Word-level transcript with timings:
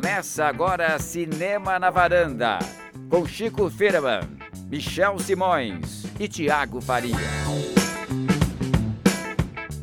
Começa 0.00 0.44
agora 0.44 0.96
Cinema 1.00 1.76
na 1.76 1.90
Varanda, 1.90 2.60
com 3.10 3.26
Chico 3.26 3.68
Firman, 3.68 4.20
Michel 4.70 5.18
Simões 5.18 6.04
e 6.20 6.28
Tiago 6.28 6.80
Faria. 6.80 7.16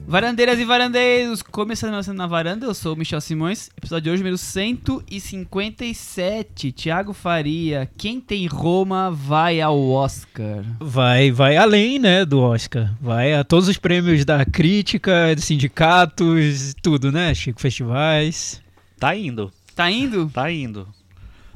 Varandeiras 0.08 0.58
e 0.58 0.64
varandeiros, 0.64 1.42
começando 1.42 2.02
Cinema 2.02 2.18
na 2.18 2.28
varanda, 2.28 2.66
eu 2.66 2.74
sou 2.74 2.94
o 2.94 2.96
Michel 2.96 3.20
Simões, 3.20 3.70
episódio 3.76 4.06
de 4.06 4.12
hoje 4.12 4.24
número 4.24 4.38
157, 4.38 6.72
Tiago 6.72 7.12
Faria, 7.12 7.92
quem 7.98 8.22
tem 8.22 8.48
Roma 8.48 9.12
vai 9.12 9.60
ao 9.60 9.78
Oscar. 9.90 10.64
Vai, 10.80 11.30
vai 11.30 11.58
além, 11.58 12.00
né, 12.00 12.24
do 12.24 12.40
Oscar. 12.40 12.96
Vai 13.02 13.34
a 13.34 13.44
todos 13.44 13.68
os 13.68 13.78
prêmios 13.78 14.24
da 14.24 14.46
crítica, 14.46 15.36
de 15.36 15.42
sindicatos, 15.42 16.74
tudo, 16.82 17.12
né, 17.12 17.36
Chico? 17.36 17.60
Festivais. 17.60 18.64
Tá 18.98 19.14
indo, 19.14 19.52
Tá 19.76 19.92
indo? 19.92 20.30
tá 20.30 20.50
indo. 20.52 20.88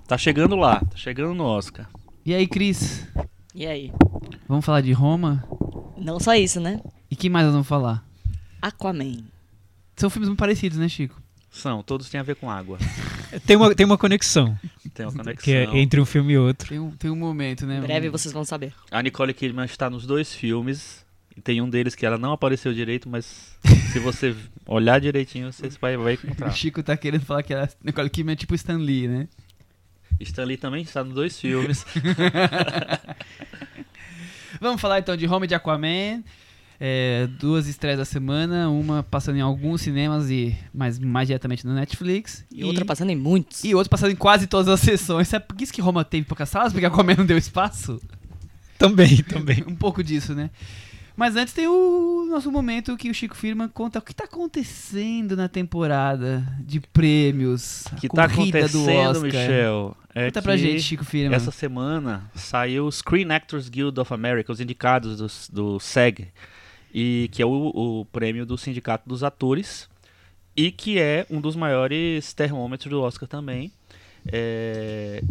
Tá 0.07 0.17
chegando 0.17 0.55
lá, 0.55 0.79
tá 0.81 0.97
chegando 0.97 1.33
no 1.33 1.43
Oscar. 1.45 1.89
E 2.25 2.33
aí, 2.33 2.47
Cris, 2.47 3.07
E 3.55 3.65
aí? 3.65 3.91
vamos 4.47 4.65
falar 4.65 4.81
de 4.81 4.91
Roma? 4.91 5.43
Não 5.97 6.19
só 6.19 6.35
isso, 6.35 6.59
né? 6.59 6.81
E 7.09 7.15
que 7.15 7.29
mais 7.29 7.45
nós 7.45 7.53
vamos 7.53 7.67
falar? 7.67 8.03
Aquaman. 8.61 9.23
São 9.95 10.09
filmes 10.09 10.27
muito 10.29 10.39
parecidos, 10.39 10.77
né, 10.77 10.87
Chico? 10.89 11.21
São, 11.51 11.81
todos 11.81 12.09
têm 12.09 12.19
a 12.19 12.23
ver 12.23 12.35
com 12.35 12.49
água. 12.49 12.77
Tem 13.45 13.55
uma, 13.55 13.75
tem 13.75 13.85
uma 13.85 13.95
conexão, 13.97 14.57
Tem 14.91 15.05
uma 15.05 15.11
conexão. 15.23 15.43
que 15.43 15.51
é 15.53 15.77
entre 15.77 16.01
um 16.01 16.05
filme 16.05 16.33
e 16.33 16.38
outro. 16.39 16.67
Tem 16.67 16.79
um, 16.79 16.89
tem 16.89 17.11
um 17.11 17.15
momento, 17.15 17.63
né? 17.63 17.77
Em 17.77 17.81
breve 17.81 18.09
vocês 18.09 18.33
vão 18.33 18.43
saber. 18.43 18.73
A 18.89 19.03
Nicole 19.03 19.35
Kidman 19.35 19.65
está 19.65 19.88
nos 19.88 20.03
dois 20.07 20.33
filmes. 20.33 21.05
E 21.39 21.41
tem 21.41 21.61
um 21.61 21.70
deles 21.70 21.95
que 21.95 22.05
ela 22.05 22.17
não 22.17 22.34
apareceu 22.34 22.73
direito, 22.73 23.07
mas 23.07 23.57
se 23.93 23.99
você 23.99 24.35
olhar 24.67 24.99
direitinho, 24.99 25.53
você 25.53 25.70
vai, 25.80 25.95
vai 25.95 26.16
O 26.16 26.17
encontrar. 26.17 26.52
Chico 26.52 26.84
tá 26.84 26.97
querendo 26.97 27.23
falar 27.23 27.43
que 27.43 27.53
a 27.53 27.70
Nicole 27.81 28.09
Kidman 28.09 28.34
é 28.34 28.35
tipo 28.35 28.53
Stan 28.55 28.75
Lee, 28.75 29.07
né? 29.07 29.30
Stanley 30.19 30.58
também 30.58 30.81
está 30.81 31.02
nos 31.02 31.13
dois 31.13 31.39
filmes. 31.39 31.86
Vamos 34.59 34.81
falar 34.81 35.00
então 35.00 35.16
de 35.16 35.25
Home 35.28 35.47
de 35.47 35.55
Aquaman. 35.55 36.22
É, 36.78 37.25
duas 37.39 37.67
estreias 37.67 38.00
da 38.00 38.06
semana, 38.06 38.69
uma 38.69 39.02
passando 39.02 39.38
em 39.38 39.41
alguns 39.41 39.80
cinemas 39.80 40.30
e 40.30 40.58
mais, 40.73 41.00
mais 41.00 41.30
diretamente 41.30 41.66
no 41.66 41.73
Netflix. 41.73 42.44
E, 42.52 42.66
outra 42.66 42.83
passando 42.83 43.11
em 43.11 43.16
muitos. 43.16 43.63
E 43.63 43.73
outra 43.73 43.89
passando 43.89 44.11
em 44.11 44.16
quase 44.17 44.45
todas 44.45 44.67
as 44.67 44.81
sessões. 44.81 45.30
Sabe 45.30 45.45
por 45.45 45.56
que 45.56 45.63
isso 45.63 45.72
que 45.72 45.80
Roma 45.81 46.03
teve 46.03 46.25
poucas 46.25 46.50
salas? 46.50 46.73
Porque 46.73 46.85
Aquaman 46.85 47.16
não 47.16 47.25
deu 47.25 47.38
espaço? 47.38 48.02
Também, 48.78 49.17
também. 49.23 49.63
um 49.67 49.75
pouco 49.75 50.03
disso, 50.03 50.33
né? 50.33 50.50
Mas 51.20 51.36
antes 51.36 51.53
tem 51.53 51.67
o 51.67 52.25
nosso 52.30 52.50
momento 52.50 52.95
que 52.95 53.09
o 53.09 53.14
Chico 53.14 53.36
Firma 53.36 53.67
conta 53.67 54.00
o 54.00 54.02
que 54.02 54.14
tá 54.14 54.23
acontecendo 54.23 55.36
na 55.36 55.50
temporada 55.50 56.48
de 56.62 56.80
prêmios. 56.80 57.84
O 57.92 57.98
que 57.98 58.08
tá 58.08 58.25
do 58.25 58.31
acontecendo. 58.31 59.22
Michel? 59.23 59.97
É 60.16 60.28
Conta 60.28 60.42
pra 60.42 60.56
gente, 60.56 60.81
Chico 60.81 61.03
Firma. 61.03 61.36
Essa 61.36 61.52
semana 61.52 62.31
saiu 62.34 62.86
o 62.86 62.92
Screen 62.92 63.30
Actors 63.34 63.67
Guild 63.67 64.00
of 64.00 64.14
America, 64.14 64.50
os 64.50 64.62
indicados 64.62 65.17
do, 65.52 65.73
do 65.73 65.80
SEG, 65.81 66.30
e 66.94 67.30
que 67.34 67.42
é 67.42 67.45
o, 67.45 67.50
o 67.52 68.06
prêmio 68.06 68.45
do 68.45 68.58
Sindicato 68.58 69.09
dos 69.09 69.22
Atores, 69.22 69.90
e 70.56 70.72
que 70.72 71.00
é 71.00 71.25
um 71.30 71.42
dos 71.42 71.53
maiores 71.53 72.31
termômetros 72.31 72.90
do 72.90 73.02
Oscar 73.02 73.28
também. 73.28 73.73
É, 74.31 75.22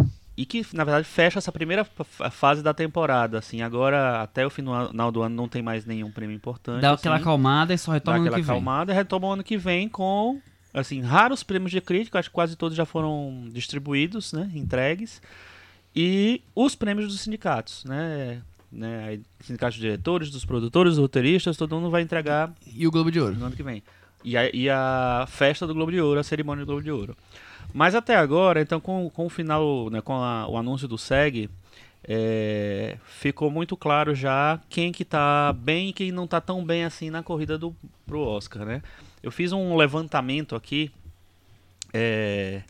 e 0.40 0.46
que, 0.46 0.64
na 0.72 0.84
verdade, 0.84 1.04
fecha 1.04 1.38
essa 1.40 1.50
primeira 1.50 1.84
fa- 1.84 2.30
fase 2.30 2.62
da 2.62 2.72
temporada. 2.72 3.38
Assim, 3.40 3.60
agora, 3.60 4.22
até 4.22 4.46
o 4.46 4.50
final 4.50 5.10
do 5.10 5.20
ano, 5.22 5.34
não 5.34 5.48
tem 5.48 5.60
mais 5.62 5.84
nenhum 5.84 6.12
prêmio 6.12 6.36
importante. 6.36 6.80
Dá 6.80 6.92
aquela 6.92 7.16
assim 7.16 7.22
acalmada 7.22 7.74
e 7.74 7.78
só 7.78 7.90
dá 7.90 7.94
retoma 7.94 8.16
no 8.18 8.22
aquela 8.22 8.36
que 8.36 8.42
vem. 8.42 8.50
acalmada 8.54 8.92
e 8.92 8.94
retoma 8.94 9.26
o 9.26 9.32
ano 9.32 9.42
que 9.42 9.56
vem 9.58 9.88
com 9.88 10.40
assim 10.72 11.00
raros 11.00 11.42
prêmios 11.42 11.72
de 11.72 11.80
crítica 11.80 12.18
acho 12.20 12.28
que 12.28 12.34
quase 12.34 12.54
todos 12.54 12.76
já 12.76 12.84
foram 12.84 13.48
distribuídos 13.50 14.32
né 14.34 14.48
entregues 14.54 15.20
e 15.96 16.42
os 16.54 16.74
prêmios 16.76 17.08
dos 17.08 17.20
sindicatos 17.22 17.84
né 17.86 18.42
né 18.70 19.18
sindicatos 19.40 19.76
de 19.76 19.80
diretores 19.80 20.30
dos 20.30 20.44
produtores 20.44 20.92
dos 20.92 21.00
roteiristas 21.00 21.56
todo 21.56 21.74
mundo 21.74 21.90
vai 21.90 22.02
entregar 22.02 22.52
E 22.66 22.86
o 22.86 22.90
Globo 22.90 23.10
de 23.10 23.18
Ouro. 23.18 23.34
no 23.34 23.46
ano 23.46 23.56
que 23.56 23.62
vem 23.62 23.82
e 24.22 24.36
a, 24.36 24.54
e 24.54 24.68
a 24.68 25.24
festa 25.26 25.66
do 25.66 25.72
Globo 25.74 25.90
de 25.90 26.00
Ouro 26.00 26.20
a 26.20 26.22
cerimônia 26.22 26.64
do 26.64 26.66
Globo 26.66 26.82
de 26.82 26.90
Ouro 26.92 27.16
mas 27.74 27.94
até 27.94 28.16
agora 28.16 28.60
então 28.60 28.80
com, 28.80 29.08
com 29.10 29.26
o 29.26 29.28
final 29.30 29.88
né, 29.90 30.00
com 30.00 30.14
a- 30.14 30.48
o 30.48 30.56
anúncio 30.56 30.88
do 30.88 30.96
SEG 30.98 31.48
é, 32.10 32.96
ficou 33.06 33.50
muito 33.50 33.76
claro 33.76 34.14
já 34.14 34.60
quem 34.68 34.90
que 34.92 35.04
tá 35.04 35.52
bem 35.52 35.88
e 35.90 35.92
quem 35.92 36.10
não 36.12 36.26
tá 36.26 36.40
tão 36.40 36.64
bem 36.64 36.84
assim 36.84 37.10
na 37.10 37.22
corrida 37.22 37.58
do 37.58 37.74
pro 38.06 38.20
Oscar, 38.20 38.64
né? 38.64 38.82
Eu 39.22 39.30
fiz 39.30 39.52
um 39.52 39.76
levantamento 39.76 40.54
aqui 40.56 40.90
é, 41.92 42.62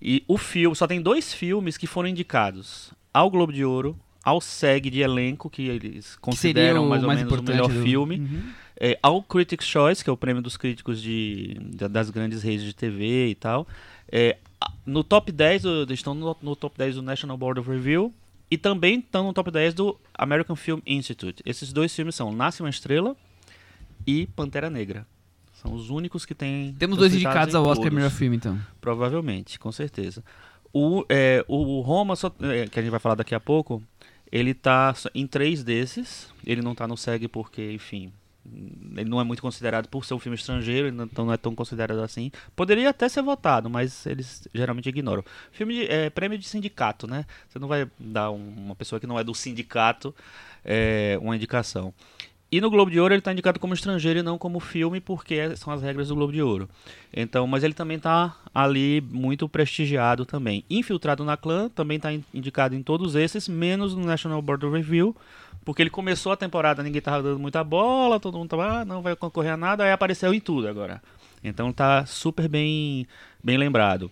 e 0.00 0.24
o 0.26 0.36
filme 0.38 0.74
só 0.74 0.86
tem 0.86 1.00
dois 1.00 1.32
filmes 1.32 1.76
que 1.76 1.86
foram 1.86 2.08
indicados 2.08 2.92
ao 3.12 3.30
Globo 3.30 3.52
de 3.52 3.64
Ouro, 3.64 3.98
ao 4.24 4.40
SEG 4.40 4.90
de 4.90 5.00
elenco 5.00 5.50
que 5.50 5.68
eles 5.68 6.14
Que 6.16 6.20
consideram 6.22 6.86
o 6.86 6.88
mais 6.88 7.02
ou 7.02 7.08
mais 7.08 7.20
menos 7.22 7.38
o 7.38 7.42
melhor 7.42 7.68
do- 7.68 7.82
filme, 7.82 8.18
Uhum. 8.20 8.42
é, 8.80 8.98
ao 9.02 9.22
Critics' 9.22 9.66
Choice, 9.66 10.02
que 10.04 10.10
é 10.10 10.12
o 10.12 10.16
prêmio 10.16 10.42
dos 10.42 10.56
críticos 10.56 11.00
de, 11.02 11.56
da- 11.74 11.88
das 11.88 12.10
grandes 12.10 12.42
redes 12.42 12.64
de 12.64 12.74
TV 12.74 13.28
e 13.28 13.34
tal. 13.34 13.66
É, 14.10 14.36
no 14.86 15.04
top 15.04 15.30
10, 15.32 15.62
do- 15.62 15.82
eles 15.82 15.98
estão 15.98 16.14
no, 16.14 16.36
no 16.42 16.56
top 16.56 16.76
10 16.78 16.96
do 16.96 17.02
National 17.02 17.36
Board 17.36 17.60
of 17.60 17.70
Review 17.70 18.12
e 18.50 18.56
também 18.56 18.98
estão 19.00 19.24
no 19.24 19.32
top 19.32 19.50
10 19.50 19.74
do 19.74 19.98
American 20.14 20.56
Film 20.56 20.80
Institute. 20.86 21.42
Esses 21.44 21.72
dois 21.72 21.94
filmes 21.94 22.14
são 22.14 22.32
Nasce 22.32 22.62
uma 22.62 22.70
Estrela 22.70 23.14
e 24.06 24.26
Pantera 24.28 24.70
Negra. 24.70 25.06
São 25.62 25.74
os 25.74 25.90
únicos 25.90 26.24
que 26.24 26.34
têm. 26.34 26.74
Temos 26.78 26.96
dois 26.98 27.12
indicados 27.14 27.54
ao 27.54 27.62
Oscar 27.64 27.76
todos. 27.84 27.92
melhor 27.92 28.10
filme, 28.10 28.36
então. 28.36 28.58
Provavelmente, 28.80 29.58
com 29.58 29.70
certeza. 29.72 30.22
O, 30.72 31.04
é, 31.08 31.44
o 31.48 31.80
Roma, 31.80 32.14
só- 32.16 32.32
é, 32.40 32.66
que 32.68 32.78
a 32.78 32.82
gente 32.82 32.90
vai 32.90 33.00
falar 33.00 33.16
daqui 33.16 33.34
a 33.34 33.40
pouco, 33.40 33.82
ele 34.30 34.54
tá 34.54 34.94
em 35.14 35.26
três 35.26 35.64
desses. 35.64 36.32
Ele 36.46 36.62
não 36.62 36.74
tá 36.74 36.86
no 36.86 36.96
SEG 36.96 37.26
porque, 37.28 37.72
enfim, 37.72 38.12
ele 38.96 39.08
não 39.08 39.20
é 39.20 39.24
muito 39.24 39.42
considerado 39.42 39.88
por 39.88 40.04
ser 40.04 40.14
um 40.14 40.18
filme 40.18 40.36
estrangeiro, 40.36 40.88
então 40.88 41.24
não 41.26 41.32
é 41.32 41.36
tão 41.36 41.54
considerado 41.54 42.00
assim. 42.00 42.30
Poderia 42.56 42.90
até 42.90 43.08
ser 43.08 43.22
votado, 43.22 43.68
mas 43.70 44.06
eles 44.06 44.46
geralmente 44.54 44.88
ignoram. 44.88 45.24
Filme 45.52 45.74
de, 45.74 45.86
é, 45.86 46.10
prêmio 46.10 46.38
de 46.38 46.46
sindicato, 46.46 47.06
né? 47.06 47.24
Você 47.48 47.58
não 47.58 47.68
vai 47.68 47.88
dar 47.98 48.30
um- 48.30 48.54
uma 48.56 48.74
pessoa 48.74 48.98
que 49.00 49.06
não 49.06 49.18
é 49.18 49.24
do 49.24 49.34
sindicato 49.34 50.14
é, 50.64 51.18
uma 51.22 51.34
indicação. 51.36 51.94
E 52.50 52.62
no 52.62 52.70
Globo 52.70 52.90
de 52.90 52.98
Ouro 52.98 53.12
ele 53.12 53.18
está 53.18 53.30
indicado 53.30 53.60
como 53.60 53.74
estrangeiro 53.74 54.20
e 54.20 54.22
não 54.22 54.38
como 54.38 54.58
filme, 54.58 55.00
porque 55.00 55.54
são 55.56 55.70
as 55.70 55.82
regras 55.82 56.08
do 56.08 56.14
Globo 56.14 56.32
de 56.32 56.40
Ouro. 56.40 56.68
Então, 57.12 57.46
mas 57.46 57.62
ele 57.62 57.74
também 57.74 57.98
está 57.98 58.34
ali 58.54 59.02
muito 59.02 59.46
prestigiado 59.46 60.24
também. 60.24 60.64
Infiltrado 60.70 61.22
na 61.24 61.36
Clã 61.36 61.68
também 61.68 61.98
está 61.98 62.10
indicado 62.32 62.74
em 62.74 62.82
todos 62.82 63.14
esses, 63.14 63.48
menos 63.48 63.94
no 63.94 64.02
National 64.02 64.40
Board 64.40 64.64
of 64.64 64.74
Review, 64.74 65.14
porque 65.62 65.82
ele 65.82 65.90
começou 65.90 66.32
a 66.32 66.36
temporada, 66.36 66.82
ninguém 66.82 67.02
tava 67.02 67.22
dando 67.22 67.38
muita 67.38 67.62
bola, 67.62 68.18
todo 68.18 68.38
mundo 68.38 68.48
tava, 68.48 68.80
ah, 68.80 68.84
não 68.84 69.02
vai 69.02 69.14
concorrer 69.14 69.52
a 69.52 69.56
nada, 69.56 69.84
aí 69.84 69.92
apareceu 69.92 70.32
em 70.32 70.40
tudo 70.40 70.68
agora. 70.68 71.02
Então 71.44 71.70
tá 71.70 72.06
super 72.06 72.48
bem, 72.48 73.06
bem 73.44 73.58
lembrado. 73.58 74.10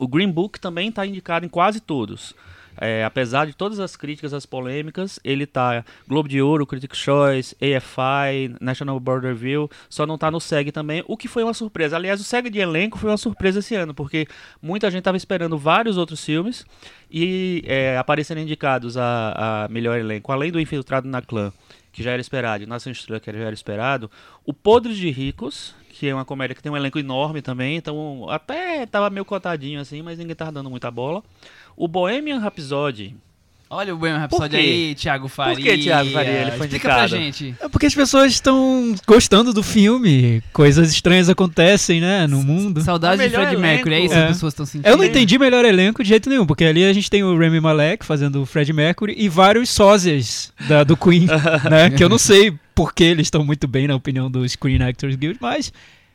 O 0.00 0.08
Green 0.08 0.30
Book 0.30 0.58
também 0.58 0.88
está 0.88 1.06
indicado 1.06 1.46
em 1.46 1.48
quase 1.48 1.78
todos. 1.78 2.34
É, 2.80 3.04
apesar 3.04 3.46
de 3.46 3.52
todas 3.52 3.78
as 3.78 3.96
críticas, 3.96 4.32
as 4.32 4.46
polêmicas, 4.46 5.20
ele 5.22 5.46
tá 5.46 5.84
Globo 6.08 6.28
de 6.28 6.40
Ouro, 6.40 6.66
Critics' 6.66 6.98
Choice, 6.98 7.56
AFI, 7.60 8.54
National 8.60 8.98
Board 8.98 9.26
Review, 9.26 9.70
só 9.88 10.06
não 10.06 10.16
tá 10.16 10.30
no 10.30 10.40
SEG 10.40 10.72
também, 10.72 11.04
o 11.06 11.16
que 11.16 11.28
foi 11.28 11.42
uma 11.42 11.54
surpresa. 11.54 11.96
Aliás, 11.96 12.20
o 12.20 12.24
SEG 12.24 12.50
de 12.50 12.58
elenco 12.58 12.98
foi 12.98 13.10
uma 13.10 13.16
surpresa 13.16 13.58
esse 13.58 13.74
ano, 13.74 13.94
porque 13.94 14.26
muita 14.60 14.90
gente 14.90 15.00
estava 15.00 15.16
esperando 15.16 15.58
vários 15.58 15.96
outros 15.96 16.24
filmes 16.24 16.64
e 17.10 17.62
é, 17.66 18.02
indicados 18.38 18.96
a, 18.96 19.64
a 19.64 19.68
melhor 19.68 19.98
elenco, 19.98 20.32
além 20.32 20.50
do 20.50 20.60
Infiltrado 20.60 21.06
na 21.06 21.20
Clã, 21.20 21.52
que 21.92 22.02
já 22.02 22.12
era 22.12 22.20
esperado, 22.20 22.66
Nação 22.66 22.90
Estrela, 22.90 23.20
que 23.20 23.30
já 23.30 23.38
era 23.38 23.52
esperado, 23.52 24.10
o 24.44 24.54
Podres 24.54 24.96
de 24.96 25.10
Ricos, 25.10 25.74
que 25.90 26.08
é 26.08 26.14
uma 26.14 26.24
comédia 26.24 26.54
que 26.54 26.62
tem 26.62 26.72
um 26.72 26.76
elenco 26.76 26.98
enorme 26.98 27.42
também, 27.42 27.76
então 27.76 28.28
até 28.30 28.86
tava 28.86 29.10
meio 29.10 29.24
cotadinho 29.24 29.80
assim, 29.80 30.00
mas 30.00 30.18
ninguém 30.18 30.34
tava 30.34 30.50
dando 30.50 30.70
muita 30.70 30.90
bola. 30.90 31.22
O 31.76 31.86
Bohemian 31.88 32.38
Rhapsody, 32.38 33.14
Olha 33.74 33.94
o 33.94 33.96
Bohemian 33.96 34.18
Rhapsody 34.20 34.54
aí, 34.54 34.94
Thiago 34.94 35.28
Faria. 35.28 35.56
que 35.56 35.82
Thiago 35.84 36.10
Faria? 36.10 36.30
Ele 36.42 36.50
foi 36.50 36.66
Explica 36.66 36.88
pra 36.90 37.04
indicado. 37.04 37.08
gente. 37.08 37.54
É 37.58 37.68
porque 37.70 37.86
as 37.86 37.94
pessoas 37.94 38.30
estão 38.30 38.94
gostando 39.06 39.50
do 39.54 39.62
filme. 39.62 40.42
Coisas 40.52 40.92
estranhas 40.92 41.30
acontecem, 41.30 41.98
né, 41.98 42.26
no 42.26 42.42
mundo. 42.42 42.82
Saudades 42.82 43.24
O 43.24 43.28
de 43.30 43.34
Fred 43.34 43.56
Mercury, 43.56 43.94
é 43.94 44.00
isso 44.00 44.08
que 44.12 44.14
as 44.20 44.24
É. 44.24 44.28
pessoas 44.28 44.52
estão 44.52 44.66
sentindo. 44.66 44.86
Eu 44.86 44.98
não 44.98 45.04
entendi 45.04 45.38
melhor 45.38 45.64
elenco 45.64 46.02
de 46.02 46.08
jeito 46.10 46.28
nenhum, 46.28 46.44
porque 46.44 46.64
ali 46.66 46.84
a 46.84 46.92
gente 46.92 47.08
tem 47.08 47.24
o 47.24 47.34
Rami 47.34 47.60
Malek 47.60 48.04
fazendo 48.04 48.42
o 48.42 48.44
Fred 48.44 48.70
Mercury 48.74 49.14
e 49.16 49.26
vários 49.26 49.70
sósias 49.70 50.52
da, 50.68 50.84
do 50.84 50.94
Queen, 50.94 51.24
né? 51.70 51.88
Que 51.96 52.04
eu 52.04 52.10
não 52.10 52.18
sei 52.18 52.52
por 52.74 52.92
que 52.92 53.04
eles 53.04 53.28
estão 53.28 53.42
muito 53.42 53.66
bem 53.66 53.88
na 53.88 53.94
opinião 53.96 54.30
do 54.30 54.46
Screen 54.46 54.82
Actors 54.82 55.14
Guild, 55.16 55.38
mas 55.40 55.72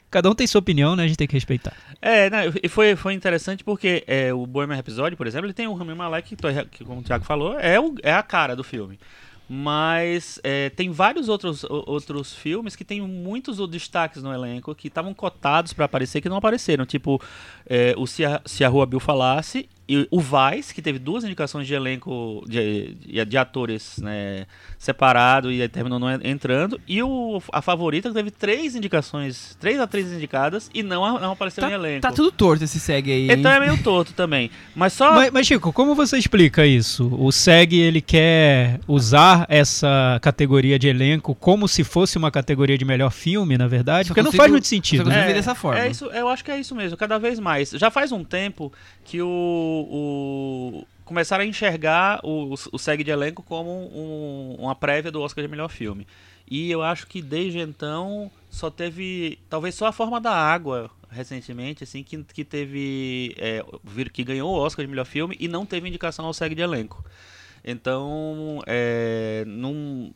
cada 0.09 0.29
um 0.29 0.35
tem 0.35 0.47
sua 0.47 0.59
opinião, 0.59 0.95
né? 0.95 1.03
A 1.03 1.07
gente 1.07 1.17
tem 1.17 1.27
que 1.27 1.33
respeitar. 1.33 1.73
É, 2.01 2.29
e 2.63 2.69
foi, 2.69 2.95
foi 2.95 3.13
interessante 3.13 3.63
porque 3.63 4.03
é, 4.07 4.33
o 4.33 4.45
Bohemian 4.45 4.75
Rhapsody, 4.75 5.15
por 5.15 5.27
exemplo, 5.27 5.47
ele 5.47 5.53
tem 5.53 5.67
o 5.67 5.73
Rami 5.73 5.93
Malek, 5.93 6.35
que, 6.71 6.83
como 6.83 7.01
o 7.01 7.03
Thiago 7.03 7.25
falou, 7.25 7.59
é, 7.59 7.79
o, 7.79 7.95
é 8.03 8.13
a 8.13 8.23
cara 8.23 8.55
do 8.55 8.63
filme. 8.63 8.99
Mas 9.49 10.41
é, 10.43 10.69
tem 10.71 10.91
vários 10.91 11.29
outros, 11.29 11.63
outros 11.63 12.35
filmes 12.35 12.75
que 12.75 12.83
tem 12.83 12.99
muitos 13.01 13.65
destaques 13.69 14.21
no 14.21 14.33
elenco 14.33 14.75
que 14.75 14.89
estavam 14.89 15.13
cotados 15.13 15.71
para 15.71 15.85
aparecer 15.85 16.19
que 16.19 16.27
não 16.27 16.35
apareceram. 16.35 16.85
Tipo, 16.85 17.21
é, 17.65 17.93
o 17.97 18.05
Se 18.05 18.25
a, 18.25 18.41
Se 18.45 18.65
a 18.65 18.67
Rua 18.67 18.85
Bill 18.85 18.99
Falasse 18.99 19.69
e 19.89 20.07
o 20.11 20.19
Vice, 20.19 20.73
que 20.73 20.81
teve 20.81 20.99
duas 20.99 21.23
indicações 21.23 21.65
de 21.65 21.73
elenco 21.73 22.43
de, 22.47 22.93
de, 22.95 23.25
de 23.25 23.37
atores 23.37 23.97
né, 23.99 24.45
separado 24.77 25.51
e 25.51 25.61
aí 25.61 25.67
terminou 25.69 25.97
não 25.99 26.09
en- 26.13 26.19
entrando. 26.23 26.79
E 26.87 27.01
o, 27.01 27.41
a 27.51 27.61
favorita 27.61 28.09
que 28.09 28.15
teve 28.15 28.31
três 28.31 28.75
indicações, 28.75 29.55
três 29.59 29.79
atrizes 29.79 30.13
indicadas 30.13 30.69
e 30.73 30.83
não, 30.83 31.19
não 31.19 31.31
apareceu 31.31 31.67
em 31.67 31.71
elenco. 31.73 32.01
Tá 32.01 32.11
tudo 32.11 32.31
torto 32.31 32.63
esse 32.63 32.79
segue 32.79 33.11
aí. 33.11 33.21
hein? 33.31 33.37
Então 33.39 33.51
é 33.51 33.59
meio 33.59 33.81
torto 33.81 34.13
também. 34.13 34.49
Mas 34.75 34.93
só. 34.93 35.13
Mas, 35.13 35.31
mas, 35.31 35.47
Chico, 35.47 35.71
como 35.73 35.95
você 35.95 36.17
explica 36.17 36.65
isso? 36.65 37.07
O 37.19 37.31
SEG 37.31 37.75
ele 37.79 38.01
quer 38.01 38.79
usar 38.87 39.45
essa 39.49 40.19
categoria 40.21 40.77
de 40.77 40.87
elenco 40.87 41.33
como 41.35 41.67
se 41.67 41.83
fosse 41.83 42.17
uma 42.17 42.29
categoria 42.31 42.77
de 42.77 42.85
melhor 42.85 43.11
filme, 43.11 43.57
na 43.57 43.67
verdade? 43.67 44.07
Só 44.07 44.13
Porque 44.13 44.21
não 44.21 44.27
consigo- 44.27 44.41
faz 44.43 44.51
muito 44.51 44.67
sentido. 44.67 45.05
né? 45.09 45.25
ver 45.27 45.33
dessa 45.33 45.55
forma. 45.55 45.79
É 45.81 45.89
isso, 45.89 46.05
eu 46.05 46.27
acho 46.29 46.43
que 46.43 46.51
é 46.51 46.59
isso 46.59 46.75
mesmo, 46.75 46.97
cada 46.97 47.17
vez 47.17 47.39
mais. 47.39 47.71
Já 47.71 47.89
faz 47.89 48.11
um 48.11 48.23
tempo 48.23 48.71
que 49.03 49.21
o, 49.21 49.76
o- 49.83 50.87
começaram 51.05 51.43
a 51.43 51.47
enxergar 51.47 52.19
o, 52.23 52.53
o 52.71 52.77
SEG 52.79 53.03
de 53.03 53.11
elenco 53.11 53.41
como 53.43 53.69
um- 53.71 54.55
uma 54.59 54.75
prévia 54.75 55.11
do 55.11 55.21
Oscar 55.21 55.43
de 55.43 55.49
melhor 55.49 55.69
filme. 55.69 56.05
E 56.49 56.71
eu 56.71 56.81
acho 56.81 57.07
que 57.07 57.21
desde 57.21 57.59
então 57.59 58.31
só 58.49 58.69
teve, 58.69 59.37
talvez 59.49 59.75
só 59.75 59.87
a 59.87 59.91
forma 59.91 60.19
da 60.21 60.31
água 60.33 60.89
recentemente, 61.09 61.83
assim, 61.83 62.03
que, 62.03 62.23
que 62.23 62.43
teve, 62.43 63.33
é, 63.37 63.63
que 64.11 64.23
ganhou 64.23 64.49
o 64.51 64.57
Oscar 64.59 64.85
de 64.85 64.89
melhor 64.89 65.05
filme 65.05 65.35
e 65.39 65.47
não 65.47 65.65
teve 65.65 65.87
indicação 65.87 66.25
ao 66.25 66.33
SEG 66.33 66.55
de 66.55 66.61
elenco. 66.61 67.03
Então, 67.63 68.61
é, 68.65 69.43
não, 69.47 70.11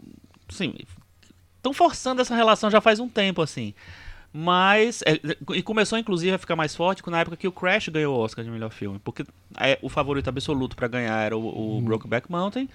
sim, 0.50 0.74
estão 1.58 1.74
forçando 1.74 2.22
essa 2.22 2.36
relação 2.36 2.70
já 2.72 2.80
faz 2.82 3.00
um 3.00 3.10
tempo, 3.10 3.42
assim. 3.42 3.74
Mas. 4.34 5.02
é, 5.06 5.20
e 5.56 5.62
começou, 5.62 5.98
inclusive, 5.98 6.34
a 6.34 6.38
ficar 6.38 6.56
mais 6.56 6.76
forte 6.76 7.02
na 7.10 7.20
época 7.20 7.38
que 7.38 7.48
o 7.48 7.52
Crash 7.52 7.90
ganhou 7.90 8.16
o 8.16 8.20
Oscar 8.20 8.44
de 8.44 8.52
melhor 8.52 8.72
filme. 8.72 9.00
Porque 9.04 9.26
é, 9.60 9.78
o 9.82 9.90
favorito 9.90 10.30
absoluto 10.30 10.76
pra 10.76 10.88
ganhar 10.88 11.22
era 11.22 11.38
o, 11.38 11.78
o 11.78 11.82
Brokeback 11.82 12.32
Mountain. 12.32 12.70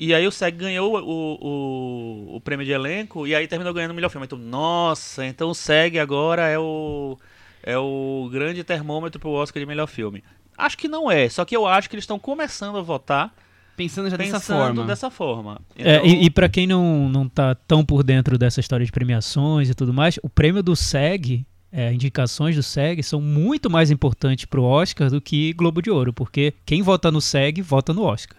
E 0.00 0.14
aí 0.14 0.26
o 0.26 0.30
SEG 0.30 0.56
ganhou 0.56 0.94
o, 0.94 1.38
o, 1.40 2.36
o 2.36 2.40
prêmio 2.40 2.64
de 2.64 2.70
elenco 2.70 3.26
e 3.26 3.34
aí 3.34 3.48
terminou 3.48 3.74
ganhando 3.74 3.90
o 3.90 3.94
melhor 3.94 4.10
filme. 4.10 4.26
Então, 4.26 4.38
nossa, 4.38 5.26
então 5.26 5.50
o 5.50 5.54
SEG 5.54 5.98
agora 5.98 6.46
é 6.46 6.58
o, 6.58 7.18
é 7.64 7.76
o 7.76 8.28
grande 8.30 8.62
termômetro 8.62 9.18
pro 9.18 9.30
Oscar 9.30 9.60
de 9.60 9.66
melhor 9.66 9.88
filme. 9.88 10.22
Acho 10.56 10.78
que 10.78 10.86
não 10.86 11.10
é, 11.10 11.28
só 11.28 11.44
que 11.44 11.56
eu 11.56 11.66
acho 11.66 11.88
que 11.88 11.96
eles 11.96 12.04
estão 12.04 12.18
começando 12.18 12.78
a 12.78 12.82
votar 12.82 13.34
Pensando 13.78 14.10
já 14.10 14.16
dessa 14.16 14.32
pensando 14.40 14.58
forma. 14.58 14.84
dessa 14.84 15.10
forma. 15.10 15.60
É, 15.76 15.94
Então- 15.96 16.06
e, 16.06 16.24
e 16.24 16.30
para 16.30 16.48
quem 16.48 16.66
não, 16.66 17.08
não 17.08 17.28
tá 17.28 17.54
tão 17.54 17.84
por 17.84 18.02
dentro 18.02 18.36
dessa 18.36 18.58
história 18.58 18.84
de 18.84 18.90
premiações 18.90 19.70
e 19.70 19.74
tudo 19.74 19.94
mais, 19.94 20.18
o 20.20 20.28
prêmio 20.28 20.62
do 20.64 20.74
SEG, 20.74 21.46
é, 21.70 21.92
indicações 21.92 22.56
do 22.56 22.62
SEG, 22.62 23.02
são 23.04 23.20
muito 23.20 23.70
mais 23.70 23.90
importantes 23.92 24.46
pro 24.46 24.64
Oscar 24.64 25.08
do 25.08 25.20
que 25.20 25.52
Globo 25.52 25.80
de 25.80 25.90
Ouro, 25.90 26.12
porque 26.12 26.52
quem 26.66 26.82
vota 26.82 27.10
no 27.12 27.20
SEG, 27.20 27.62
vota 27.62 27.94
no 27.94 28.02
Oscar. 28.02 28.38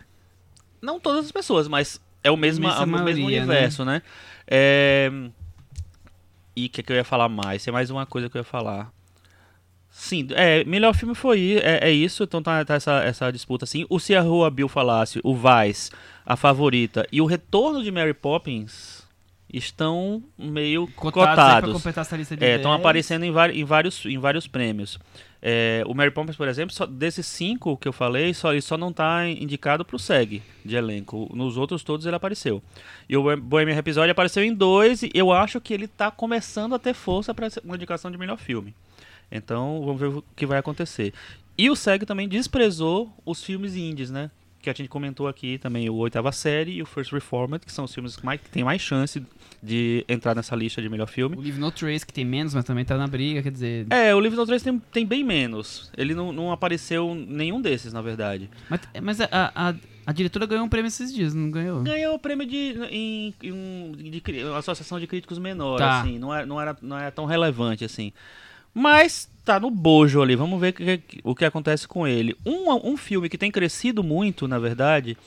Não 0.81 0.99
todas 0.99 1.25
as 1.25 1.31
pessoas, 1.31 1.67
mas 1.69 2.01
é 2.21 2.29
o 2.29 2.35
mesmo, 2.35 2.67
é 2.67 2.71
o 2.71 2.79
mesmo 2.85 2.91
maioria, 2.97 3.25
universo, 3.41 3.85
né? 3.85 4.01
É... 4.45 5.09
E 6.55 6.65
o 6.65 6.69
que, 6.69 6.83
que 6.83 6.91
eu 6.91 6.97
ia 6.97 7.05
falar 7.05 7.29
mais? 7.29 7.63
Tem 7.63 7.71
mais 7.73 7.89
uma 7.89 8.05
coisa 8.05 8.29
que 8.29 8.35
eu 8.35 8.41
ia 8.41 8.43
falar. 8.43 8.91
Sim, 10.01 10.27
é, 10.31 10.63
melhor 10.63 10.95
filme 10.95 11.13
foi 11.13 11.59
é, 11.61 11.89
é 11.89 11.91
isso, 11.91 12.23
então 12.23 12.41
tá, 12.41 12.63
tá 12.63 12.75
essa, 12.75 13.03
essa 13.03 13.29
disputa 13.31 13.65
assim. 13.65 13.85
O 13.89 13.99
Se 13.99 14.15
a 14.15 14.21
Rua 14.21 14.49
Bill 14.49 14.69
falasse, 14.69 15.19
o 15.25 15.35
Vice, 15.35 15.91
a 16.25 16.37
favorita 16.37 17.05
e 17.11 17.19
o 17.21 17.25
retorno 17.25 17.83
de 17.83 17.91
Mary 17.91 18.13
Poppins 18.13 19.03
estão 19.51 20.23
meio 20.37 20.87
Cotados, 20.95 21.11
cotados. 21.35 21.69
pra 21.69 21.73
completar 21.73 22.01
essa 22.03 22.15
lista 22.15 22.37
de 22.37 22.45
É, 22.45 22.55
estão 22.55 22.71
10. 22.71 22.79
aparecendo 22.79 23.23
em, 23.25 23.29
em 23.59 23.65
vários, 23.65 24.05
em 24.05 24.17
vários 24.17 24.47
prêmios. 24.47 24.97
É, 25.41 25.83
o 25.85 25.93
Mary 25.93 26.11
Poppins, 26.11 26.35
por 26.37 26.47
exemplo, 26.47 26.73
só- 26.73 26.85
desses 26.85 27.25
cinco 27.25 27.75
que 27.75 27.87
eu 27.87 27.93
falei, 27.93 28.33
só, 28.33 28.51
ele 28.53 28.61
só 28.61 28.77
não 28.77 28.89
está 28.91 29.27
indicado 29.27 29.83
para 29.83 29.95
o 29.95 29.99
SEG 29.99 30.41
de 30.63 30.75
elenco. 30.77 31.29
Nos 31.33 31.57
outros 31.57 31.83
todos 31.83 32.05
ele 32.05 32.15
apareceu. 32.15 32.61
E 33.09 33.17
o 33.17 33.23
Bohem- 33.23 33.39
Bohemian 33.39 33.75
Rhapsody 33.75 34.09
apareceu 34.11 34.43
em 34.43 34.53
dois 34.53 35.03
e 35.03 35.09
eu 35.13 35.31
acho 35.31 35.59
que 35.59 35.73
ele 35.73 35.85
está 35.85 36.09
começando 36.09 36.73
a 36.75 36.79
ter 36.79 36.93
força 36.93 37.33
para 37.33 37.49
uma 37.65 37.75
indicação 37.75 38.09
de 38.11 38.17
melhor 38.17 38.37
filme. 38.37 38.73
Então, 39.31 39.81
vamos 39.85 39.99
ver 39.99 40.07
o 40.07 40.23
que 40.35 40.45
vai 40.45 40.57
acontecer. 40.57 41.13
E 41.57 41.69
o 41.69 41.75
SEG 41.75 42.05
também 42.05 42.27
desprezou 42.27 43.13
os 43.25 43.43
filmes 43.43 43.75
indies, 43.75 44.09
né? 44.09 44.31
Que 44.61 44.69
a 44.69 44.73
gente 44.73 44.89
comentou 44.89 45.27
aqui 45.27 45.57
também, 45.57 45.89
o 45.89 45.95
Oitava 45.95 46.31
Série 46.33 46.73
e 46.73 46.81
o 46.81 46.85
First 46.85 47.11
Reformed, 47.13 47.65
que 47.65 47.71
são 47.71 47.85
os 47.85 47.93
filmes 47.93 48.17
que, 48.17 48.25
mais, 48.25 48.41
que 48.41 48.49
têm 48.49 48.63
mais 48.63 48.81
chance 48.81 49.23
de 49.63 50.03
entrar 50.07 50.35
nessa 50.35 50.53
lista 50.55 50.81
de 50.81 50.89
melhor 50.89 51.07
filme. 51.07 51.35
O 51.37 51.41
Live 51.41 51.59
No 51.59 51.71
Trace, 51.71 52.05
que 52.05 52.11
tem 52.13 52.25
menos, 52.25 52.53
mas 52.53 52.65
também 52.65 52.83
tá 52.83 52.97
na 52.97 53.07
briga, 53.07 53.41
quer 53.41 53.51
dizer... 53.51 53.87
É, 53.89 54.13
o 54.13 54.19
Livro 54.19 54.37
No 54.37 54.45
3 54.45 54.61
tem, 54.61 54.79
tem 54.91 55.05
bem 55.05 55.23
menos. 55.23 55.89
Ele 55.97 56.13
não, 56.13 56.31
não 56.33 56.51
apareceu 56.51 57.13
nenhum 57.15 57.61
desses, 57.61 57.93
na 57.93 58.01
verdade. 58.01 58.49
Mas, 58.69 58.81
mas 59.01 59.21
a, 59.21 59.27
a, 59.55 59.73
a 60.05 60.11
diretora 60.11 60.45
ganhou 60.45 60.65
um 60.65 60.69
prêmio 60.69 60.87
esses 60.87 61.13
dias, 61.13 61.33
não 61.33 61.49
ganhou? 61.51 61.81
Ganhou 61.83 62.15
o 62.15 62.19
prêmio 62.19 62.45
de, 62.45 62.75
em, 62.89 63.33
em 63.41 63.91
de, 64.11 64.19
cri- 64.21 64.43
uma 64.43 64.57
associação 64.59 64.99
de 64.99 65.07
críticos 65.07 65.37
menor, 65.39 65.77
Tá. 65.77 66.01
assim. 66.01 66.17
Não 66.19 66.33
era, 66.33 66.45
não, 66.45 66.59
era, 66.59 66.77
não 66.81 66.97
era 66.97 67.11
tão 67.11 67.25
relevante, 67.25 67.83
assim. 67.85 68.11
Mas 68.73 69.29
tá 69.43 69.59
no 69.59 69.69
bojo 69.71 70.21
ali. 70.21 70.35
Vamos 70.35 70.59
ver 70.59 70.73
que- 70.73 70.97
que- 70.99 71.19
o 71.23 71.33
que 71.35 71.45
acontece 71.45 71.87
com 71.87 72.07
ele. 72.07 72.35
Um, 72.45 72.91
um 72.91 72.97
filme 72.97 73.29
que 73.29 73.37
tem 73.37 73.51
crescido 73.51 74.03
muito, 74.03 74.47
na 74.47 74.59
verdade, 74.59 75.17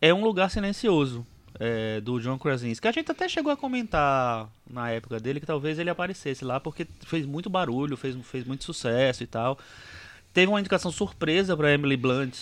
é 0.00 0.12
Um 0.14 0.24
Lugar 0.24 0.50
Silencioso. 0.50 1.26
é, 1.58 2.02
do 2.02 2.20
John 2.20 2.38
Krasinski, 2.38 2.82
que 2.82 2.88
a 2.88 2.92
gente 2.92 3.10
até 3.10 3.26
chegou 3.30 3.50
a 3.50 3.56
comentar 3.56 4.46
na 4.70 4.90
época 4.90 5.18
dele 5.18 5.40
que 5.40 5.46
talvez 5.46 5.78
ele 5.78 5.88
aparecesse 5.88 6.44
lá 6.44 6.60
porque 6.60 6.86
fez 7.06 7.24
muito 7.24 7.48
barulho, 7.48 7.96
fez, 7.96 8.14
fez 8.26 8.44
muito 8.44 8.62
sucesso 8.62 9.22
e 9.22 9.26
tal. 9.26 9.58
Teve 10.34 10.48
uma 10.52 10.60
indicação 10.60 10.92
surpresa 10.92 11.56
para 11.56 11.72
Emily 11.72 11.96
Blunt 11.96 12.40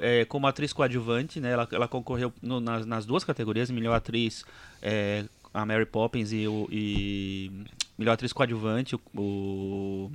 é, 0.00 0.24
como 0.24 0.48
atriz 0.48 0.72
coadjuvante, 0.72 1.38
né? 1.38 1.52
Ela, 1.52 1.68
ela 1.70 1.86
concorreu 1.86 2.32
no- 2.42 2.58
nas, 2.58 2.84
nas 2.84 3.06
duas 3.06 3.22
categorias, 3.22 3.70
melhor 3.70 3.94
atriz, 3.94 4.44
é, 4.82 5.24
a 5.62 5.66
Mary 5.66 5.86
Poppins 5.86 6.32
e, 6.32 6.46
o, 6.48 6.68
e 6.70 7.50
melhor 7.98 8.12
atriz 8.12 8.32
coadjuvante, 8.32 8.94
o, 8.96 9.00
o- 9.16 10.10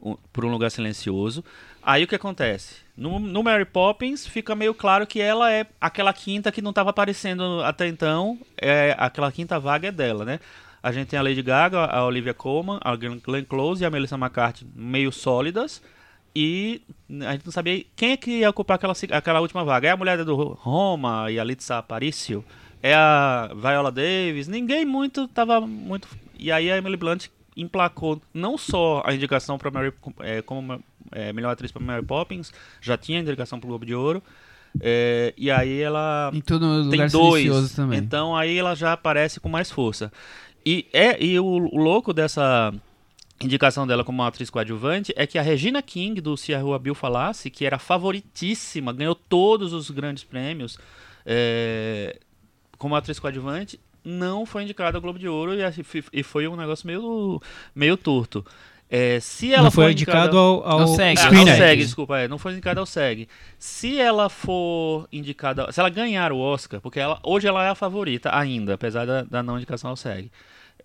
o- 0.00 0.18
por 0.32 0.44
um 0.44 0.50
lugar 0.50 0.70
silencioso. 0.70 1.44
Aí 1.82 2.04
o 2.04 2.06
que 2.08 2.14
acontece? 2.14 2.76
No, 2.96 3.18
no 3.18 3.42
Mary 3.42 3.64
Poppins 3.64 4.26
fica 4.26 4.54
meio 4.54 4.72
claro 4.74 5.06
que 5.06 5.20
ela 5.20 5.50
é 5.52 5.66
aquela 5.80 6.12
quinta 6.12 6.50
que 6.52 6.62
não 6.62 6.70
estava 6.70 6.90
aparecendo 6.90 7.60
até 7.62 7.86
então, 7.88 8.38
é 8.56 8.94
aquela 8.98 9.30
quinta 9.32 9.58
vaga 9.58 9.88
é 9.88 9.92
dela, 9.92 10.24
né? 10.24 10.38
A 10.82 10.92
gente 10.92 11.08
tem 11.08 11.18
a 11.18 11.22
Lady 11.22 11.40
Gaga, 11.42 11.86
a 11.86 12.04
Olivia 12.04 12.34
Colman, 12.34 12.78
a 12.82 12.94
Glenn 12.94 13.44
Close 13.48 13.82
e 13.82 13.86
a 13.86 13.90
Melissa 13.90 14.16
McCarthy 14.16 14.66
meio 14.76 15.10
sólidas. 15.10 15.80
E 16.36 16.82
a 17.26 17.32
gente 17.32 17.44
não 17.46 17.52
sabia 17.52 17.84
quem 17.96 18.10
é 18.12 18.16
que 18.16 18.30
ia 18.40 18.50
ocupar 18.50 18.74
aquela, 18.74 18.92
aquela 19.12 19.40
última 19.40 19.64
vaga. 19.64 19.88
É 19.88 19.92
a 19.92 19.96
mulher 19.96 20.22
do 20.24 20.34
Roma 20.34 21.30
e 21.30 21.38
a 21.38 21.44
Litsa 21.44 21.78
Aparicio? 21.78 22.44
É 22.84 22.92
a 22.94 23.48
Viola 23.54 23.90
Davis? 23.90 24.46
Ninguém 24.46 24.84
muito 24.84 25.26
tava 25.26 25.58
muito. 25.58 26.06
E 26.38 26.52
aí 26.52 26.70
a 26.70 26.76
Emily 26.76 26.98
Blunt 26.98 27.28
emplacou 27.56 28.20
não 28.34 28.58
só 28.58 29.02
a 29.06 29.14
indicação 29.14 29.56
para 29.56 29.70
Mary 29.70 29.90
é, 30.20 30.42
como 30.42 30.84
é, 31.10 31.32
melhor 31.32 31.50
atriz 31.52 31.72
para 31.72 31.82
Mary 31.82 32.04
Poppins, 32.04 32.52
já 32.82 32.98
tinha 32.98 33.20
indicação 33.20 33.58
para 33.58 33.66
o 33.66 33.70
Globo 33.70 33.86
de 33.86 33.94
Ouro. 33.94 34.22
é, 34.82 35.32
e 35.34 35.50
aí 35.50 35.80
ela 35.80 36.30
Em 36.34 36.42
todo 36.42 36.90
tem 36.90 37.06
dois. 37.06 37.72
também. 37.72 37.98
Então 37.98 38.36
aí 38.36 38.58
ela 38.58 38.74
já 38.74 38.92
aparece 38.92 39.40
com 39.40 39.48
mais 39.48 39.70
força. 39.70 40.12
E, 40.66 40.86
é, 40.92 41.24
e 41.24 41.40
o, 41.40 41.44
o 41.46 41.78
louco 41.78 42.12
dessa 42.12 42.70
indicação 43.40 43.86
dela 43.86 44.04
como 44.04 44.22
atriz 44.22 44.50
coadjuvante 44.50 45.10
é 45.16 45.26
que 45.26 45.38
a 45.38 45.42
Regina 45.42 45.80
King, 45.80 46.20
do 46.20 46.36
Se 46.36 46.52
a 46.54 46.60
Rua 46.60 46.78
Bill 46.78 46.94
Falasse, 46.94 47.48
que 47.48 47.64
era 47.64 47.78
favoritíssima, 47.78 48.92
ganhou 48.92 49.14
todos 49.14 49.72
os 49.72 49.90
grandes 49.90 50.22
prêmios 50.22 50.76
é, 51.24 52.18
como 52.78 52.94
atriz 52.96 53.18
coadjuvante, 53.18 53.78
não 54.04 54.44
foi 54.44 54.62
indicada 54.64 54.98
ao 54.98 55.02
Globo 55.02 55.18
de 55.18 55.28
Ouro 55.28 55.54
e, 55.54 55.62
a- 55.64 55.72
e 56.12 56.22
foi 56.22 56.46
um 56.48 56.56
negócio 56.56 56.86
meio, 56.86 57.40
meio 57.74 57.96
torto. 57.96 58.44
É, 58.90 59.18
se 59.18 59.52
ela 59.52 59.64
não 59.64 59.70
foi 59.70 59.84
for 59.86 59.90
indicado 59.90 60.36
ao, 60.38 60.62
ao, 60.68 60.80
Ao 60.82 60.88
SEG. 60.88 61.18
ah, 61.18 61.26
ao. 61.26 61.46
SEG, 61.46 61.82
desculpa, 61.82 62.18
é, 62.18 62.28
não 62.28 62.38
foi 62.38 62.52
indicada 62.52 62.78
ao 62.80 62.86
SEG. 62.86 63.26
Se 63.58 63.98
ela 63.98 64.28
for 64.28 65.08
indicada, 65.10 65.72
se 65.72 65.80
ela 65.80 65.88
ganhar 65.88 66.30
o 66.32 66.38
Oscar, 66.38 66.80
porque 66.80 67.00
ela, 67.00 67.18
hoje 67.22 67.46
ela 67.48 67.64
é 67.64 67.70
a 67.70 67.74
favorita 67.74 68.30
ainda, 68.36 68.74
apesar 68.74 69.06
da, 69.06 69.22
da 69.22 69.42
não 69.42 69.56
indicação 69.56 69.90
ao 69.90 69.96
SEG. 69.96 70.30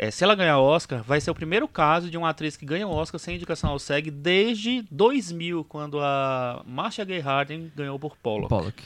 É, 0.01 0.09
se 0.09 0.23
ela 0.23 0.33
ganhar 0.33 0.57
o 0.59 0.63
Oscar, 0.63 1.03
vai 1.03 1.19
ser 1.19 1.29
o 1.29 1.35
primeiro 1.35 1.67
caso 1.67 2.09
de 2.09 2.17
uma 2.17 2.29
atriz 2.29 2.55
que 2.55 2.65
ganha 2.65 2.87
o 2.87 2.91
Oscar 2.91 3.19
sem 3.19 3.35
indicação 3.35 3.71
ao 3.71 3.77
SEG 3.79 4.09
desde 4.09 4.81
2000, 4.89 5.65
quando 5.65 5.99
a 5.99 6.63
Marcia 6.65 7.03
Gay 7.03 7.19
Harden 7.19 7.69
ganhou 7.75 7.99
por 7.99 8.15
Pollock. 8.15 8.47
Pollock. 8.47 8.81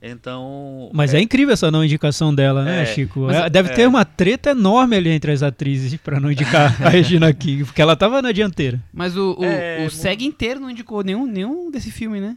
Então, 0.00 0.90
Mas 0.92 1.12
é, 1.12 1.20
incrível 1.20 1.52
essa 1.52 1.70
não 1.70 1.84
indicação 1.84 2.32
dela, 2.34 2.64
né, 2.64 2.82
É, 2.82 2.86
Chico? 2.86 3.20
mas 3.20 3.36
É, 3.36 3.50
Deve 3.50 3.70
é. 3.70 3.74
ter 3.74 3.88
uma 3.88 4.04
treta 4.04 4.50
enorme 4.50 4.96
ali 4.96 5.10
entre 5.10 5.32
as 5.32 5.42
atrizes 5.42 5.96
pra 5.96 6.20
não 6.20 6.30
indicar 6.30 6.76
a 6.82 6.88
Regina 6.90 7.32
King, 7.32 7.64
porque 7.64 7.82
ela 7.82 7.96
tava 7.96 8.22
na 8.22 8.30
dianteira. 8.32 8.80
Mas 8.92 9.16
o, 9.16 9.36
o, 9.38 9.44
É, 9.44 9.84
o 9.86 9.90
SEG 9.90 10.24
inteiro 10.24 10.60
não 10.60 10.70
indicou 10.70 11.02
nenhum, 11.02 11.26
nenhum 11.26 11.70
desse 11.70 11.90
filme, 11.90 12.20
né? 12.20 12.36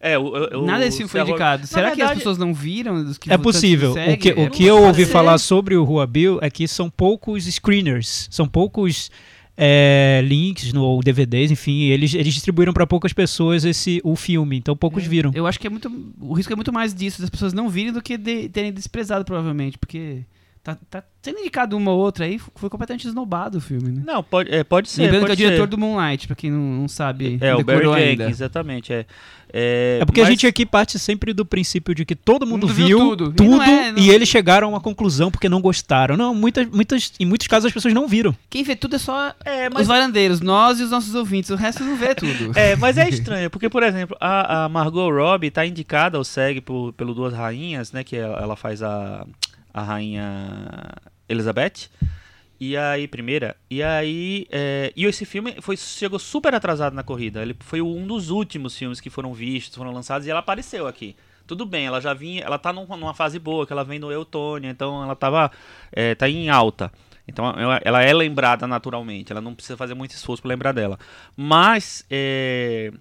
É, 0.00 0.18
o, 0.18 0.22
o, 0.62 0.66
Nada 0.66 0.80
desse 0.84 0.96
filme 0.96 1.10
foi 1.10 1.20
indicado. 1.20 1.64
Será 1.66 1.88
que 1.88 1.92
as 1.92 1.96
verdade- 1.98 2.18
pessoas 2.18 2.36
não 2.38 2.52
viram? 2.52 3.04
Dos 3.04 3.18
que 3.18 3.32
É 3.32 3.38
possível. 3.38 3.92
O 3.92 4.16
que, 4.16 4.32
o 4.32 4.40
É, 4.40 4.50
que 4.50 4.64
eu 4.64 4.82
ouvi 4.82 5.04
falar 5.04 5.38
sobre 5.38 5.76
o 5.76 5.84
Rua 5.84 6.06
Bill 6.08 6.38
é 6.42 6.50
que 6.50 6.66
são 6.66 6.90
poucos 6.90 7.44
screeners, 7.46 8.26
são 8.30 8.48
poucos 8.48 9.10
é, 9.56 10.20
links 10.24 10.72
no, 10.72 10.82
ou 10.82 11.02
DVDs, 11.02 11.50
enfim, 11.50 11.82
eles, 11.82 12.14
eles 12.14 12.34
distribuíram 12.34 12.72
para 12.72 12.86
poucas 12.86 13.12
pessoas 13.12 13.64
esse 13.64 14.00
o 14.02 14.16
filme, 14.16 14.56
então 14.56 14.76
poucos 14.76 15.04
viram. 15.04 15.30
Eu 15.34 15.46
acho 15.46 15.58
que 15.60 15.66
é 15.66 15.70
muito. 15.70 15.90
O 16.20 16.32
risco 16.32 16.52
é 16.52 16.56
muito 16.56 16.72
mais 16.72 16.94
disso, 16.94 17.20
das 17.20 17.30
pessoas 17.30 17.52
não 17.52 17.68
virem 17.68 17.92
do 17.92 18.02
que 18.02 18.16
de, 18.16 18.48
terem 18.48 18.72
desprezado, 18.72 19.24
provavelmente. 19.24 19.78
Porque 19.78 20.24
tá, 20.62 20.76
tá 20.90 21.02
sendo 21.22 21.38
indicado 21.40 21.76
uma 21.76 21.90
ou 21.90 21.98
outra 22.00 22.24
aí, 22.24 22.38
foi 22.38 22.68
completamente 22.70 23.06
esnobado 23.06 23.58
o 23.58 23.60
filme, 23.60 23.90
né? 23.92 24.02
Não, 24.04 24.22
pode, 24.22 24.52
é, 24.52 24.64
pode 24.64 24.88
ser. 24.88 25.02
Lembrando 25.02 25.26
que 25.26 25.30
é 25.30 25.34
o 25.34 25.36
pode 25.36 25.40
ser. 25.40 25.46
diretor 25.48 25.66
do 25.66 25.78
Moonlight, 25.78 26.26
pra 26.26 26.36
quem 26.36 26.50
não, 26.50 26.58
não 26.80 26.88
sabe. 26.88 27.38
É, 27.40 27.52
não 27.52 27.60
o 27.60 27.64
Barry 27.64 27.84
Jenkins, 27.86 28.28
exatamente. 28.30 28.92
É, 28.92 29.06
é, 29.52 29.98
É 30.00 30.04
porque 30.04 30.20
a 30.20 30.24
mas- 30.24 30.30
gente 30.32 30.46
aqui 30.46 30.64
parte 30.66 30.98
sempre 30.98 31.32
do 31.32 31.44
princípio 31.44 31.94
de 31.94 32.04
que 32.04 32.14
todo 32.16 32.46
mundo, 32.46 32.66
mundo 32.66 32.74
viu 32.74 32.86
viu 32.86 32.98
tudo. 32.98 33.32
tudo, 33.32 33.44
E 33.44 33.48
não 33.48 33.62
é, 33.62 33.92
não- 33.92 33.98
e 33.98 34.10
eles 34.10 34.28
chegaram 34.28 34.66
a 34.66 34.70
uma 34.70 34.80
conclusão 34.80 35.30
porque 35.30 35.48
não 35.48 35.60
gostaram. 35.60 36.16
Não, 36.16 36.34
muitas, 36.34 36.66
muitas, 36.68 37.12
em 37.20 37.26
muitos 37.26 37.46
casos 37.46 37.66
as 37.66 37.72
pessoas 37.72 37.92
não 37.94 38.08
viram. 38.08 38.34
Quem 38.50 38.62
vê 38.64 38.74
tudo 38.74 38.96
é 38.96 38.98
só 38.98 39.34
É, 39.44 39.68
os 39.68 39.74
mas, 39.74 39.86
varandeiros, 39.86 40.40
nós 40.40 40.80
e 40.80 40.82
os 40.82 40.90
nossos 40.90 41.14
ouvintes. 41.14 41.50
O 41.50 41.54
resto 41.56 41.84
não 41.84 41.96
vê 41.96 42.14
tudo. 42.14 42.52
é, 42.58 42.74
mas 42.76 42.96
é 42.98 43.08
estranho, 43.08 43.48
porque, 43.50 43.68
por 43.68 43.82
exemplo, 43.82 44.16
a, 44.20 44.64
a 44.64 44.68
Margot 44.68 45.10
Robbie 45.10 45.50
tá 45.50 45.64
indicada 45.66 46.16
ao 46.18 46.24
SEG 46.24 46.60
por, 46.60 46.92
pelo 46.94 47.14
Duas 47.14 47.32
Rainhas, 47.34 47.92
né? 47.92 48.02
Que 48.02 48.16
ela, 48.16 48.38
ela 48.40 48.56
faz 48.56 48.82
a, 48.82 49.26
a 49.72 49.82
rainha 49.82 50.92
Elizabeth. 51.28 51.88
E 52.60 52.76
aí, 52.76 53.08
primeira, 53.08 53.56
e 53.68 53.82
aí, 53.82 54.46
é, 54.48 54.92
e 54.94 55.04
esse 55.04 55.24
filme 55.24 55.56
foi, 55.60 55.76
chegou 55.76 56.16
super 56.18 56.54
atrasado 56.54 56.94
na 56.94 57.02
corrida. 57.02 57.42
Ele 57.42 57.56
foi 57.58 57.82
um 57.82 58.06
dos 58.06 58.30
últimos 58.30 58.78
filmes 58.78 59.00
que 59.00 59.10
foram 59.10 59.34
vistos, 59.34 59.76
foram 59.76 59.90
lançados, 59.90 60.28
e 60.28 60.30
ela 60.30 60.38
apareceu 60.38 60.86
aqui. 60.86 61.16
Tudo 61.44 61.66
bem, 61.66 61.86
ela 61.86 62.00
já 62.00 62.14
vinha, 62.14 62.42
ela 62.44 62.58
tá 62.58 62.72
num- 62.72 62.86
numa 62.86 63.14
fase 63.14 63.36
boa, 63.40 63.66
que 63.66 63.72
ela 63.72 63.82
vem 63.82 63.98
no 63.98 64.12
Eutônia, 64.12 64.70
então 64.70 65.02
ela 65.02 65.16
tava, 65.16 65.50
é, 65.90 66.14
tá 66.14 66.28
em 66.28 66.50
alta. 66.50 66.92
Então 67.26 67.50
ela, 67.50 67.80
ela 67.84 68.02
é 68.02 68.12
lembrada 68.14 68.64
naturalmente, 68.66 69.32
ela 69.32 69.40
não 69.40 69.54
precisa 69.54 69.76
fazer 69.76 69.94
muito 69.94 70.12
esforço 70.12 70.40
para 70.40 70.50
lembrar 70.50 70.70
dela. 70.72 70.98
Mas, 71.36 72.06
é, 72.08 72.92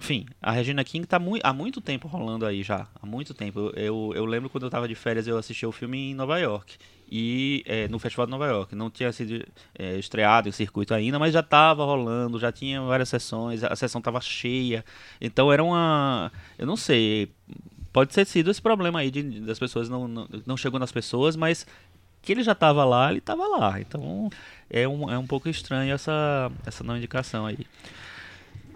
enfim, 0.00 0.24
a 0.40 0.50
Regina 0.50 0.82
King 0.82 1.06
tá 1.06 1.18
mui- 1.18 1.40
há 1.44 1.52
muito 1.52 1.78
tempo 1.78 2.08
rolando 2.08 2.46
aí 2.46 2.62
já. 2.62 2.86
Há 3.00 3.04
muito 3.04 3.34
tempo. 3.34 3.70
Eu, 3.76 4.12
eu, 4.14 4.24
lembro 4.24 4.48
quando 4.48 4.64
eu 4.64 4.70
tava 4.70 4.88
de 4.88 4.94
férias, 4.94 5.26
eu 5.26 5.36
assisti 5.36 5.66
o 5.66 5.72
filme 5.72 6.10
em 6.10 6.14
Nova 6.14 6.38
York. 6.38 6.78
E 7.12 7.62
é, 7.66 7.86
no 7.86 7.98
Festival 7.98 8.24
de 8.24 8.30
Nova 8.30 8.46
York. 8.46 8.74
Não 8.74 8.88
tinha 8.88 9.12
sido 9.12 9.46
é, 9.78 9.98
estreado 9.98 10.48
em 10.48 10.52
circuito 10.52 10.94
ainda, 10.94 11.18
mas 11.18 11.34
já 11.34 11.42
tava 11.42 11.84
rolando, 11.84 12.38
já 12.38 12.50
tinha 12.50 12.80
várias 12.80 13.10
sessões, 13.10 13.62
a 13.62 13.76
sessão 13.76 14.00
tava 14.00 14.22
cheia. 14.22 14.82
Então 15.20 15.52
era 15.52 15.62
uma. 15.62 16.32
Eu 16.58 16.66
não 16.66 16.76
sei. 16.76 17.30
Pode 17.92 18.14
ter 18.14 18.26
sido 18.26 18.50
esse 18.50 18.62
problema 18.62 19.00
aí 19.00 19.10
de, 19.10 19.22
das 19.40 19.58
pessoas 19.58 19.90
não, 19.90 20.08
não, 20.08 20.26
não 20.46 20.56
chegou 20.56 20.80
nas 20.80 20.92
pessoas, 20.92 21.36
mas 21.36 21.66
que 22.22 22.32
ele 22.32 22.42
já 22.42 22.54
tava 22.54 22.86
lá, 22.86 23.10
ele 23.10 23.20
tava 23.20 23.46
lá. 23.48 23.78
Então 23.78 24.30
é 24.70 24.88
um, 24.88 25.10
é 25.10 25.18
um 25.18 25.26
pouco 25.26 25.46
estranho 25.48 25.92
essa, 25.92 26.50
essa 26.64 26.82
não 26.82 26.96
indicação 26.96 27.44
aí. 27.44 27.66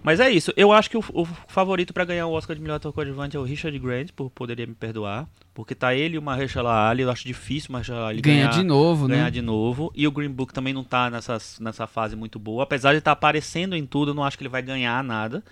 Mas 0.05 0.21
é 0.21 0.31
isso. 0.31 0.53
Eu 0.55 0.71
acho 0.71 0.91
que 0.91 0.99
o, 0.99 1.05
o 1.15 1.25
favorito 1.49 1.95
pra 1.95 2.05
ganhar 2.05 2.27
o 2.27 2.33
Oscar 2.33 2.55
de 2.55 2.61
melhor 2.61 2.75
ator 2.75 2.93
coadjuvante 2.93 3.39
é 3.39 3.41
o 3.41 3.43
Richard 3.43 3.77
Grant, 3.79 4.11
por 4.15 4.29
poderia 4.29 4.67
me 4.67 4.75
perdoar, 4.75 5.27
porque 5.55 5.75
tá 5.75 5.95
ele 5.95 6.17
e 6.17 6.19
o 6.19 6.23
Mahershala 6.23 6.91
Ali. 6.91 7.03
Eu 7.03 7.11
acho 7.11 7.27
difícil 7.27 7.71
o 7.71 7.73
Mahershala 7.73 8.09
Ali 8.09 8.21
Ganha 8.21 8.49
ganhar, 8.49 8.51
de 8.51 8.63
novo, 8.65 9.09
ganhar 9.09 9.25
né? 9.25 9.31
de 9.31 9.41
novo. 9.41 9.91
E 9.97 10.07
o 10.07 10.11
Green 10.11 10.29
Book 10.29 10.53
também 10.53 10.75
não 10.75 10.85
tá 10.85 11.09
nessa, 11.09 11.39
nessa 11.59 11.87
fase 11.87 12.15
muito 12.15 12.39
boa, 12.39 12.65
apesar 12.65 12.93
de 12.93 12.99
estar 12.99 13.13
aparecendo 13.13 13.75
em 13.75 13.87
tudo. 13.87 14.11
Eu 14.11 14.15
não 14.15 14.23
acho 14.25 14.37
que 14.37 14.43
ele 14.43 14.51
vai 14.51 14.61
ganhar 14.61 15.03
nada. 15.03 15.43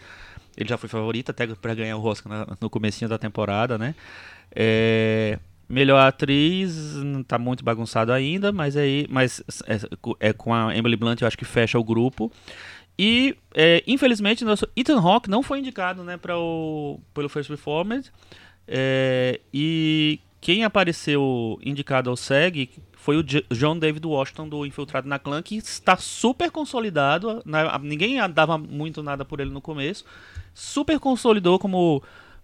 Ele 0.54 0.68
já 0.68 0.76
foi 0.76 0.86
favorito 0.86 1.30
até 1.30 1.46
pra 1.46 1.74
ganhar 1.74 1.96
o 1.96 2.04
Oscar 2.04 2.30
na- 2.30 2.56
no 2.60 2.68
comecinho 2.68 3.08
da 3.08 3.16
temporada, 3.16 3.78
né? 3.78 3.94
É, 4.54 5.38
Melhor 5.68 6.06
atriz 6.06 6.96
não 6.96 7.22
tá 7.22 7.38
muito 7.38 7.64
bagunçado 7.64 8.12
ainda, 8.12 8.52
mas 8.52 8.76
aí, 8.76 9.06
mas 9.08 9.42
é, 9.66 10.28
é 10.28 10.32
com 10.34 10.52
a 10.52 10.76
Emily 10.76 10.96
Blunt 10.96 11.22
eu 11.22 11.26
acho 11.26 11.38
que 11.38 11.46
fecha 11.46 11.78
o 11.78 11.84
grupo. 11.84 12.30
E 12.98 13.36
é, 13.54 13.82
infelizmente 13.86 14.44
nosso 14.44 14.66
Ethan 14.76 15.00
Hawke 15.00 15.30
não 15.30 15.42
foi 15.42 15.58
indicado, 15.58 16.04
né, 16.04 16.16
para 16.16 16.38
o 16.38 17.00
pelo 17.14 17.28
First 17.28 17.50
Reformed. 17.50 18.12
É, 18.66 19.40
e 19.52 20.20
quem 20.40 20.64
apareceu 20.64 21.58
indicado 21.62 22.10
ao 22.10 22.16
SEG 22.16 22.70
foi 22.92 23.16
o 23.16 23.22
John 23.22 23.78
David 23.78 24.06
Washington 24.06 24.48
do 24.48 24.64
Infiltrado 24.64 25.08
na 25.08 25.18
Clã, 25.18 25.42
que 25.42 25.56
está 25.56 25.96
super 25.96 26.50
consolidado. 26.50 27.42
né, 27.44 27.64
ninguém 27.82 28.16
dava 28.32 28.56
muito 28.56 29.02
nada 29.02 29.24
por 29.24 29.40
ele 29.40 29.50
no 29.50 29.60
começo. 29.60 30.04
Super 30.54 31.00
consolidou 31.00 31.58
como 31.58 32.02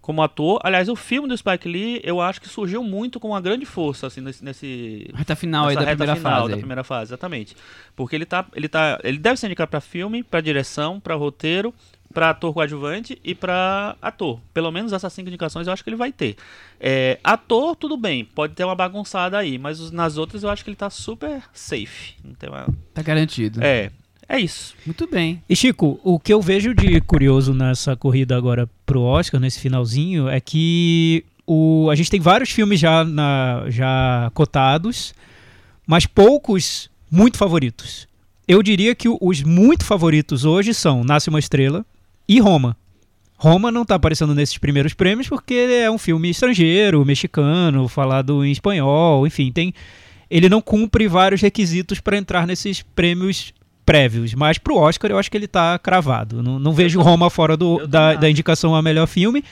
como 0.09 0.23
ator. 0.23 0.59
Aliás, 0.63 0.89
o 0.89 0.95
filme 0.95 1.27
do 1.27 1.37
Spike 1.37 1.69
Lee, 1.69 2.01
eu 2.03 2.19
acho 2.19 2.41
que 2.41 2.49
surgiu 2.49 2.83
muito 2.83 3.19
com 3.19 3.27
uma 3.27 3.39
grande 3.39 3.63
força 3.63 4.07
assim 4.07 4.21
nesse, 4.21 4.43
nesse 4.43 5.07
Reta 5.13 5.35
final 5.35 5.67
aí 5.67 5.75
da 5.75 5.85
primeira 5.85 6.15
final 6.15 6.39
fase. 6.39 6.49
da 6.49 6.57
primeira 6.57 6.83
fase, 6.83 7.09
exatamente. 7.11 7.55
Porque 7.95 8.15
ele 8.15 8.25
tá, 8.25 8.43
ele 8.55 8.67
tá, 8.67 8.99
ele 9.03 9.19
deve 9.19 9.39
ser 9.39 9.45
indicado 9.45 9.69
para 9.69 9.79
filme, 9.79 10.23
para 10.23 10.41
direção, 10.41 10.99
para 10.99 11.13
roteiro, 11.13 11.71
para 12.11 12.31
ator 12.31 12.51
coadjuvante 12.55 13.21
e 13.23 13.35
para 13.35 13.95
ator. 14.01 14.39
Pelo 14.51 14.71
menos 14.71 14.93
essas 14.93 15.13
cinco 15.13 15.27
indicações 15.27 15.67
eu 15.67 15.73
acho 15.73 15.83
que 15.83 15.91
ele 15.91 15.95
vai 15.95 16.11
ter. 16.11 16.37
É, 16.79 17.19
ator, 17.23 17.75
tudo 17.75 17.95
bem, 17.95 18.25
pode 18.25 18.55
ter 18.55 18.63
uma 18.63 18.73
bagunçada 18.73 19.37
aí, 19.37 19.59
mas 19.59 19.91
nas 19.91 20.17
outras 20.17 20.41
eu 20.41 20.49
acho 20.49 20.63
que 20.63 20.71
ele 20.71 20.75
tá 20.75 20.89
super 20.89 21.43
safe. 21.53 22.15
Não 22.23 22.33
tem 22.33 22.49
uma... 22.49 22.65
Tá 22.95 23.03
garantido. 23.03 23.63
É, 23.63 23.91
é 24.29 24.39
isso. 24.39 24.75
Muito 24.85 25.07
bem. 25.07 25.41
E 25.49 25.55
Chico, 25.55 25.99
o 26.03 26.19
que 26.19 26.31
eu 26.31 26.41
vejo 26.41 26.73
de 26.73 27.01
curioso 27.01 27.53
nessa 27.53 27.95
corrida 27.95 28.37
agora 28.37 28.69
pro 28.85 29.01
Oscar, 29.01 29.41
nesse 29.41 29.59
finalzinho, 29.59 30.29
é 30.29 30.39
que 30.39 31.25
o, 31.47 31.89
a 31.91 31.95
gente 31.95 32.11
tem 32.11 32.19
vários 32.19 32.51
filmes 32.51 32.79
já, 32.79 33.03
na- 33.03 33.65
já 33.69 34.31
cotados, 34.35 35.13
mas 35.87 36.05
poucos 36.05 36.89
muito 37.11 37.37
favoritos. 37.37 38.07
Eu 38.47 38.61
diria 38.63 38.93
que 38.95 39.07
os 39.09 39.41
muito 39.43 39.83
favoritos 39.83 40.45
hoje 40.45 40.73
são 40.73 41.03
Nasce 41.03 41.29
uma 41.29 41.39
Estrela 41.39 41.85
e 42.27 42.39
Roma. 42.39 42.77
Roma 43.37 43.71
não 43.71 43.83
está 43.83 43.95
aparecendo 43.95 44.35
nesses 44.35 44.57
primeiros 44.57 44.93
prêmios 44.93 45.27
porque 45.29 45.53
é 45.53 45.89
um 45.89 45.97
filme 45.97 46.29
estrangeiro, 46.29 47.03
mexicano, 47.05 47.87
falado 47.87 48.43
em 48.45 48.51
espanhol, 48.51 49.25
enfim, 49.25 49.51
tem 49.51 49.73
ele 50.29 50.49
não 50.49 50.61
cumpre 50.61 51.07
vários 51.07 51.41
requisitos 51.41 51.99
para 51.99 52.17
entrar 52.17 52.45
nesses 52.45 52.83
prêmios 52.83 53.51
prévios, 53.89 54.35
mas 54.35 54.59
pro 54.59 54.75
Oscar 54.75 55.09
eu 55.09 55.17
acho 55.17 55.31
que 55.31 55.35
ele 55.35 55.47
tá 55.47 55.79
cravado. 55.79 56.43
Não, 56.43 56.59
não 56.59 56.73
vejo 56.73 57.01
Roma 57.01 57.27
fora 57.27 57.57
do, 57.57 57.87
da, 57.87 58.13
da 58.13 58.29
indicação 58.29 58.75
a 58.75 58.83
melhor 58.83 59.07
filme 59.07 59.43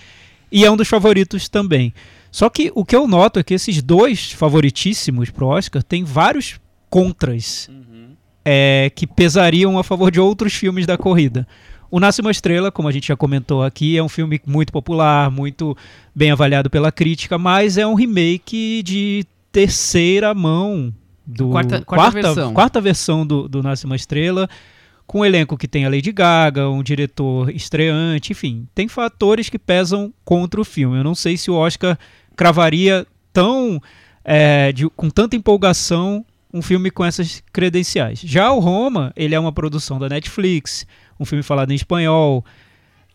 e 0.52 0.64
é 0.64 0.70
um 0.70 0.78
dos 0.78 0.88
favoritos 0.88 1.50
também. 1.50 1.92
Só 2.32 2.48
que 2.48 2.72
o 2.76 2.86
que 2.86 2.96
eu 2.96 3.08
noto 3.08 3.40
é 3.40 3.44
que 3.44 3.56
esses 3.56 3.82
dois 3.82 4.32
favoritíssimos 4.32 5.32
pro 5.32 5.48
Oscar 5.48 5.82
tem 5.82 6.04
vários 6.04 6.60
contras 6.88 7.68
é, 8.46 8.92
que 8.96 9.08
pesariam 9.08 9.80
a 9.80 9.84
favor 9.84 10.12
de 10.12 10.20
outros 10.20 10.54
filmes 10.54 10.86
da 10.86 11.00
corrida. 11.00 11.48
O 11.90 12.00
Nasce 12.00 12.22
uma 12.22 12.30
Estrela, 12.30 12.72
como 12.72 12.88
a 12.88 12.92
gente 12.92 13.08
já 13.08 13.16
comentou 13.16 13.64
aqui, 13.64 13.98
é 13.98 14.04
um 14.04 14.10
filme 14.10 14.40
muito 14.46 14.72
popular, 14.72 15.32
muito 15.32 15.76
bem 16.14 16.30
avaliado 16.30 16.70
pela 16.70 16.92
crítica, 16.92 17.40
mas 17.40 17.76
é 17.76 17.88
um 17.88 17.96
remake 17.96 18.84
de 18.84 19.26
terceira 19.52 20.32
mão 20.36 20.94
do 21.28 21.50
Quarta- 21.50 21.82
quarta 21.84 22.12
versão. 22.22 22.54
quarta 22.54 22.82
versão 22.82 23.28
do, 23.28 23.48
do 23.50 23.62
Nasce 23.62 23.86
uma 23.86 23.96
Estrela, 23.98 24.48
com 25.06 25.20
um 25.20 25.26
elenco 25.26 25.58
que 25.58 25.68
tem 25.68 25.86
a 25.86 25.90
Lady 25.90 26.12
Gaga, 26.12 26.70
um 26.70 26.82
diretor 26.82 27.50
estreante, 27.50 28.32
enfim, 28.32 28.66
tem 28.74 28.88
fatores 28.88 29.50
que 29.50 29.60
pesam 29.60 30.14
contra 30.24 30.60
o 30.62 30.66
filme. 30.66 30.98
Eu 30.98 31.04
não 31.04 31.14
sei 31.16 31.36
se 31.38 31.52
o 31.52 31.56
Oscar 31.56 31.98
cravaria 32.36 33.06
tão 33.34 33.82
é, 34.24 34.72
de- 34.72 34.90
com 34.90 35.10
tanta 35.10 35.36
empolgação 35.36 36.26
um 36.54 36.62
filme 36.62 36.90
com 36.90 37.04
essas 37.06 37.44
credenciais. 37.52 38.20
Já 38.22 38.52
o 38.52 38.60
Roma, 38.60 39.12
ele 39.16 39.36
é 39.36 39.40
uma 39.40 39.52
produção 39.52 40.00
da 40.00 40.08
Netflix, 40.10 40.86
um 41.20 41.26
filme 41.26 41.44
falado 41.44 41.72
em 41.72 41.76
espanhol, 41.76 42.44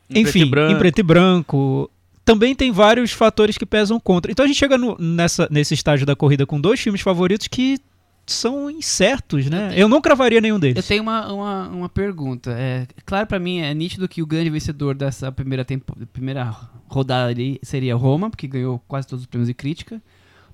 Em 0.08 0.22
preto 0.22 0.28
enfim, 0.28 0.46
branco. 0.50 0.72
em 0.72 0.78
preto 0.78 0.98
e 0.98 1.02
branco. 1.02 1.90
Também 2.24 2.54
tem 2.54 2.70
vários 2.70 3.10
fatores 3.10 3.58
que 3.58 3.66
pesam 3.66 3.98
contra. 3.98 4.30
Então 4.30 4.44
a 4.44 4.46
gente 4.48 4.58
chega 4.58 4.78
no- 4.78 4.96
nessa, 4.98 5.48
nesse 5.50 5.74
estágio 5.74 6.06
da 6.06 6.14
corrida 6.14 6.46
com 6.46 6.60
dois 6.60 6.78
filmes 6.80 7.00
favoritos 7.00 7.48
que 7.48 7.78
são 8.26 8.70
incertos, 8.70 9.46
né? 9.50 9.72
Eu 9.76 9.88
não 9.88 10.00
cravaria 10.00 10.40
nenhum 10.40 10.56
Eu 10.56 10.60
deles. 10.60 10.86
tenho 10.86 11.02
uma, 11.02 11.32
uma, 11.32 11.68
uma 11.68 11.88
pergunta. 11.88 12.50
É, 12.56 12.86
claro, 13.04 13.26
pra 13.26 13.38
mim 13.38 13.58
é 13.60 13.72
nítido 13.74 14.08
que 14.08 14.22
o 14.22 14.26
grande 14.26 14.50
vencedor 14.50 14.94
dessa 14.94 15.30
primeira, 15.32 15.64
tempo, 15.64 15.96
primeira 16.12 16.54
rodada 16.88 17.30
ali 17.30 17.58
seria 17.62 17.94
Roma, 17.96 18.30
porque 18.30 18.46
ganhou 18.46 18.78
quase 18.86 19.06
todos 19.08 19.22
os 19.24 19.26
prêmios 19.26 19.48
de 19.48 19.54
crítica. 19.54 20.00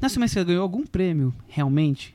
Uma 0.00 0.26
Estrela 0.26 0.46
ganhou 0.46 0.62
algum 0.62 0.86
prêmio, 0.86 1.34
realmente? 1.48 2.14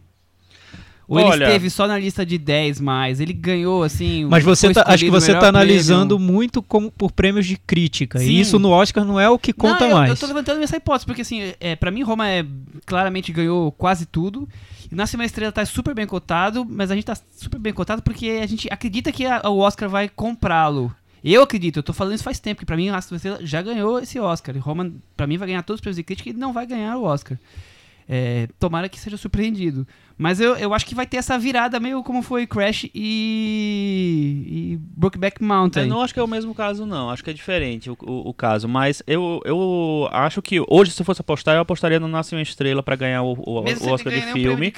Ou 1.05 1.19
ele 1.19 1.29
Olha- 1.29 1.45
esteve 1.47 1.69
só 1.69 1.85
na 1.85 1.99
lista 1.99 2.25
de 2.25 2.37
10 2.37 2.79
mais? 2.79 3.19
Ele 3.19 3.33
ganhou, 3.33 3.83
assim. 3.83 4.25
Mas 4.25 4.41
você 4.43 4.73
tá, 4.73 4.85
acho 4.87 5.03
que 5.03 5.11
você 5.11 5.33
está 5.33 5.49
analisando 5.49 6.15
prêmio. 6.15 6.33
muito 6.33 6.63
como 6.63 6.89
por 6.89 7.11
prêmios 7.11 7.45
de 7.45 7.57
crítica. 7.57 8.19
Sim. 8.19 8.25
E 8.29 8.39
isso 8.39 8.57
no 8.57 8.69
Oscar 8.69 9.03
não 9.03 9.19
é 9.19 9.29
o 9.29 9.37
que 9.37 9.51
conta 9.51 9.81
não, 9.81 9.89
eu, 9.89 9.95
mais. 9.97 10.09
Eu 10.11 10.15
tô 10.17 10.25
levantando 10.27 10.63
essa 10.63 10.77
hipótese, 10.77 11.05
porque 11.05 11.21
assim, 11.21 11.53
é, 11.59 11.75
pra 11.75 11.91
mim 11.91 12.03
Roma 12.03 12.29
é 12.29 12.45
claramente 12.85 13.33
ganhou 13.33 13.69
quase 13.73 14.05
tudo. 14.05 14.47
Nasce 14.93 15.15
uma 15.15 15.25
Estrela 15.25 15.51
tá 15.51 15.65
super 15.65 15.93
bem 15.93 16.05
cotado, 16.07 16.65
mas 16.65 16.91
a 16.91 16.95
gente 16.95 17.05
tá 17.05 17.15
super 17.31 17.59
bem 17.59 17.73
cotado 17.73 18.01
porque 18.01 18.39
a 18.41 18.45
gente 18.47 18.67
acredita 18.71 19.11
que 19.11 19.25
a- 19.25 19.41
o 19.49 19.57
Oscar 19.59 19.89
vai 19.89 20.07
comprá-lo. 20.09 20.93
Eu 21.23 21.41
acredito, 21.43 21.77
eu 21.77 21.83
tô 21.83 21.93
falando 21.93 22.15
isso 22.15 22.23
faz 22.23 22.37
tempo, 22.39 22.59
que 22.59 22.65
pra 22.65 22.75
mim 22.75 22.89
Nasce 22.89 23.11
uma 23.11 23.15
Estrela 23.17 23.39
já 23.41 23.61
ganhou 23.61 23.99
esse 23.99 24.19
Oscar. 24.19 24.55
E 24.55 24.59
Roma, 24.59 24.91
pra 25.15 25.25
mim, 25.25 25.37
vai 25.37 25.47
ganhar 25.47 25.63
todos 25.63 25.77
os 25.77 25.81
prêmios 25.81 25.95
de 25.97 26.03
crítica 26.03 26.29
e 26.29 26.33
não 26.33 26.51
vai 26.53 26.65
ganhar 26.67 26.97
o 26.97 27.03
Oscar. 27.03 27.37
É, 28.07 28.49
tomara 28.59 28.89
que 28.89 28.99
seja 28.99 29.15
surpreendido. 29.15 29.87
Mas 30.17 30.39
eu, 30.39 30.55
eu 30.55 30.73
acho 30.73 30.85
que 30.85 30.93
vai 30.95 31.05
ter 31.05 31.17
essa 31.17 31.37
virada 31.37 31.79
meio 31.79 32.03
como 32.03 32.21
foi 32.21 32.45
Crash 32.45 32.85
e, 32.93 34.45
e 34.47 34.77
Brokeback 34.97 35.43
Mountain. 35.43 35.83
Eu 35.83 35.89
não 35.89 36.01
acho 36.01 36.13
que 36.13 36.19
é 36.19 36.23
o 36.23 36.27
mesmo 36.27 36.53
caso, 36.53 36.85
não. 36.85 37.09
Acho 37.09 37.23
que 37.23 37.29
é 37.29 37.33
diferente 37.33 37.89
o, 37.89 37.97
o, 38.01 38.29
o 38.29 38.33
caso. 38.33 38.67
Mas 38.67 39.01
eu, 39.07 39.41
eu 39.45 40.07
acho 40.11 40.41
que 40.41 40.61
hoje, 40.67 40.91
se 40.91 41.01
eu 41.01 41.05
fosse 41.05 41.21
apostar, 41.21 41.55
eu 41.55 41.61
apostaria 41.61 41.99
no 41.99 42.07
Nasce 42.07 42.35
uma 42.35 42.41
Estrela 42.41 42.83
pra 42.83 42.95
ganhar 42.95 43.23
o, 43.23 43.33
o, 43.33 43.59
o 43.59 43.91
Oscar 43.93 44.13
de 44.13 44.19
prêmio 44.21 44.33
filme. 44.33 44.67
de. 44.67 44.73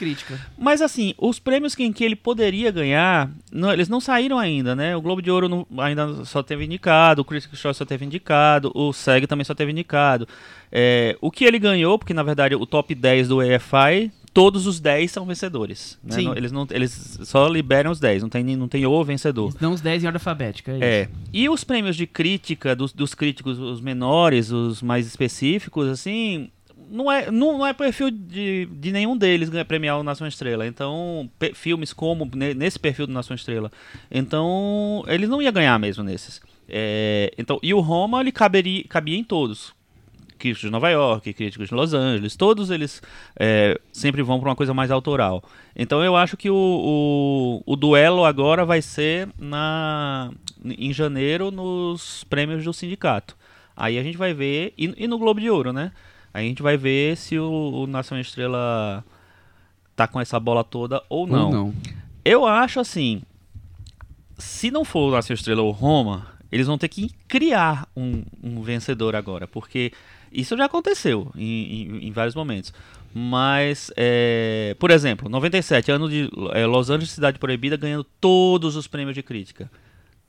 Mas 0.58 0.82
assim, 0.82 1.13
os 1.18 1.39
prêmios 1.39 1.75
que, 1.75 1.84
em 1.84 1.92
que 1.94 2.04
ele 2.04 2.15
poderia 2.15 2.72
ganhar, 2.72 3.30
não, 3.51 3.72
eles 3.72 3.89
não 3.89 4.00
saíram 4.00 4.39
ainda, 4.39 4.75
né? 4.75 4.96
O 4.96 5.01
Globo 5.01 5.22
de 5.22 5.30
Ouro 5.32 5.50
não- 5.50 5.68
ainda 5.80 6.25
só 6.25 6.42
teve 6.42 6.65
indicado, 6.65 7.22
o 7.22 7.25
Critics' 7.25 7.60
Choice 7.60 7.77
só 7.77 7.86
teve 7.86 8.06
indicado, 8.06 8.72
o 8.74 8.92
SEG 8.94 9.27
também 9.27 9.44
só 9.46 9.54
teve 9.54 9.72
indicado. 9.72 10.27
É, 10.72 11.18
o 11.22 11.30
que 11.32 11.46
ele 11.46 11.60
ganhou, 11.60 11.98
porque 11.98 12.13
na 12.13 12.24
verdade 12.24 12.56
o 12.56 12.65
top 12.65 12.94
10 12.96 13.27
do 13.27 13.42
EFI, 13.42 14.12
todos 14.36 14.68
os 14.68 14.80
10 14.82 15.10
são 15.10 15.25
vencedores. 15.25 15.98
né? 16.04 16.15
Sim. 16.15 16.25
Não- 16.25 16.36
eles, 16.36 16.51
não, 16.51 16.68
eles 16.70 17.18
só 17.24 17.48
liberam 17.48 17.89
os 17.89 18.00
10, 18.00 18.22
não 18.22 18.30
tem, 18.30 18.44
não 18.56 18.68
tem 18.68 18.86
o 18.86 19.04
vencedor. 19.04 19.46
Eles 19.46 19.56
dão 19.56 19.72
os 19.74 19.82
10 19.82 20.04
em 20.04 20.08
ordem 20.08 20.18
alfabética. 20.20 20.74
É, 20.74 20.77
É. 20.84 21.01
isso. 21.04 21.10
E 21.34 21.50
os 21.50 21.63
prêmios 21.63 21.96
de 21.96 22.06
crítica 22.06 22.75
dos, 22.75 22.92
dos 22.94 23.15
críticos, 23.15 23.58
os 23.58 23.80
menores, 23.82 24.51
os 24.51 24.82
mais 24.82 25.08
específicos, 25.08 25.88
assim, 25.88 26.50
não 26.92 27.12
é, 27.12 27.32
não, 27.32 27.58
não 27.60 27.65
é 27.65 27.72
perfil 27.74 28.12
de, 28.12 28.65
de 28.72 28.92
nenhum 28.92 29.15
deles 29.18 29.50
ganhar 29.50 29.65
premiar 29.65 29.98
o 30.00 30.04
Nação 30.04 30.27
Estrela. 30.27 30.68
Então, 30.68 31.30
pe- 31.39 31.54
filmes 31.54 31.94
como 31.94 32.30
ne- 32.36 32.54
nesse 32.54 32.77
perfil 32.77 33.08
do 33.08 33.13
Nação 33.13 33.36
Estrela. 33.36 33.72
Então, 34.12 35.04
eles 35.08 35.30
não 35.30 35.42
ia 35.42 35.51
ganhar 35.51 35.80
mesmo 35.80 36.04
nesses. 36.04 36.42
É, 36.68 37.32
então, 37.38 37.60
e 37.62 37.74
o 37.74 37.80
Roma, 37.80 38.20
ele 38.22 38.32
caberia, 38.32 38.84
cabia 38.89 39.18
em 39.18 39.24
todos. 39.24 39.74
Críticos 40.46 40.68
de 40.68 40.70
Nova 40.70 40.90
York, 40.90 41.34
críticos 41.34 41.70
de 41.70 41.74
Los 41.74 41.94
Angeles, 41.94 42.36
todos 42.36 42.70
eles 42.70 43.02
é, 43.36 43.80
sempre 43.92 44.22
vão 44.22 44.40
para 44.40 44.50
uma 44.50 44.56
coisa 44.56 44.74
mais 44.74 44.92
autoral. 44.92 45.44
Então 45.75 46.04
eu 46.04 46.16
acho 46.16 46.38
que 46.38 46.50
o, 46.50 46.56
o, 46.56 47.64
o 47.66 47.75
duelo 47.75 48.24
agora 48.24 48.64
vai 48.64 48.82
ser 48.82 49.28
na, 49.40 50.32
em 50.64 50.94
janeiro 50.94 51.50
nos 51.50 52.24
prêmios 52.25 52.64
do 52.64 52.72
sindicato. 52.74 53.36
Aí 53.75 53.98
a 53.98 54.04
gente 54.04 54.18
vai 54.18 54.34
ver, 54.36 54.74
e, 54.78 54.94
e 55.04 55.08
no 55.08 55.18
Globo 55.18 55.42
de 55.42 55.50
Ouro, 55.50 55.74
né? 55.74 55.92
Aí 56.32 56.46
a 56.46 56.48
gente 56.48 56.62
vai 56.62 56.78
ver 56.78 57.18
se 57.18 57.40
o, 57.40 57.84
o 57.84 57.88
Nação 57.88 58.20
Estrela 58.20 59.04
tá 59.96 60.08
com 60.08 60.22
essa 60.22 60.40
bola 60.40 60.64
toda 60.64 61.02
ou 61.10 61.25
não. 61.25 61.46
Ou 61.46 61.52
não. 61.52 61.74
Eu 62.24 62.46
acho 62.46 62.80
assim, 62.80 63.24
se 64.38 64.70
não 64.70 64.86
for 64.86 65.10
o 65.10 65.12
Nação 65.12 65.34
Estrela 65.34 65.64
ou 65.64 65.72
Roma, 65.72 66.28
eles 66.52 66.68
vão 66.68 66.78
ter 66.78 66.88
que 66.88 67.10
criar 67.28 67.88
um, 67.98 68.24
um 68.44 68.62
vencedor 68.62 69.16
agora, 69.16 69.48
porque 69.48 69.92
isso 70.42 70.56
já 70.58 70.65
aconteceu 70.65 71.32
em, 71.36 71.44
em- 71.84 72.08
em 72.08 72.12
vários 72.12 72.36
momentos. 72.36 72.74
Mas, 73.13 73.92
é, 73.96 74.75
por 74.77 74.92
exemplo, 74.92 75.30
97, 75.30 75.89
ano 75.89 76.10
de 76.10 76.30
é, 76.51 76.65
Los 76.65 76.89
Angeles 76.89 77.12
Cidade 77.12 77.39
Proibida 77.39 77.77
ganhando 77.77 78.04
todos 78.20 78.75
os 78.75 78.88
prêmios 78.88 79.15
de 79.15 79.24
crítica. 79.24 79.72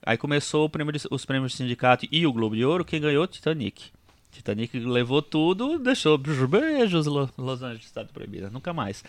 Aí 0.04 0.16
começou 0.16 0.68
prêmio 0.70 0.92
de- 0.92 1.00
os 1.10 1.24
prêmios 1.24 1.50
de 1.52 1.58
sindicato 1.58 2.06
e 2.12 2.24
o 2.26 2.32
Globo 2.32 2.54
de 2.54 2.64
Ouro, 2.64 2.84
quem 2.84 3.00
ganhou? 3.00 3.26
Titanic. 3.26 3.86
Titanic 4.30 4.78
levou 4.78 5.20
tudo, 5.20 5.78
deixou 5.80 6.16
beijos 6.16 7.06
Lo- 7.06 7.28
Los 7.36 7.62
Angeles 7.62 7.86
Cidade 7.88 8.12
Proibida, 8.12 8.50
nunca 8.50 8.72
mais. 8.72 9.02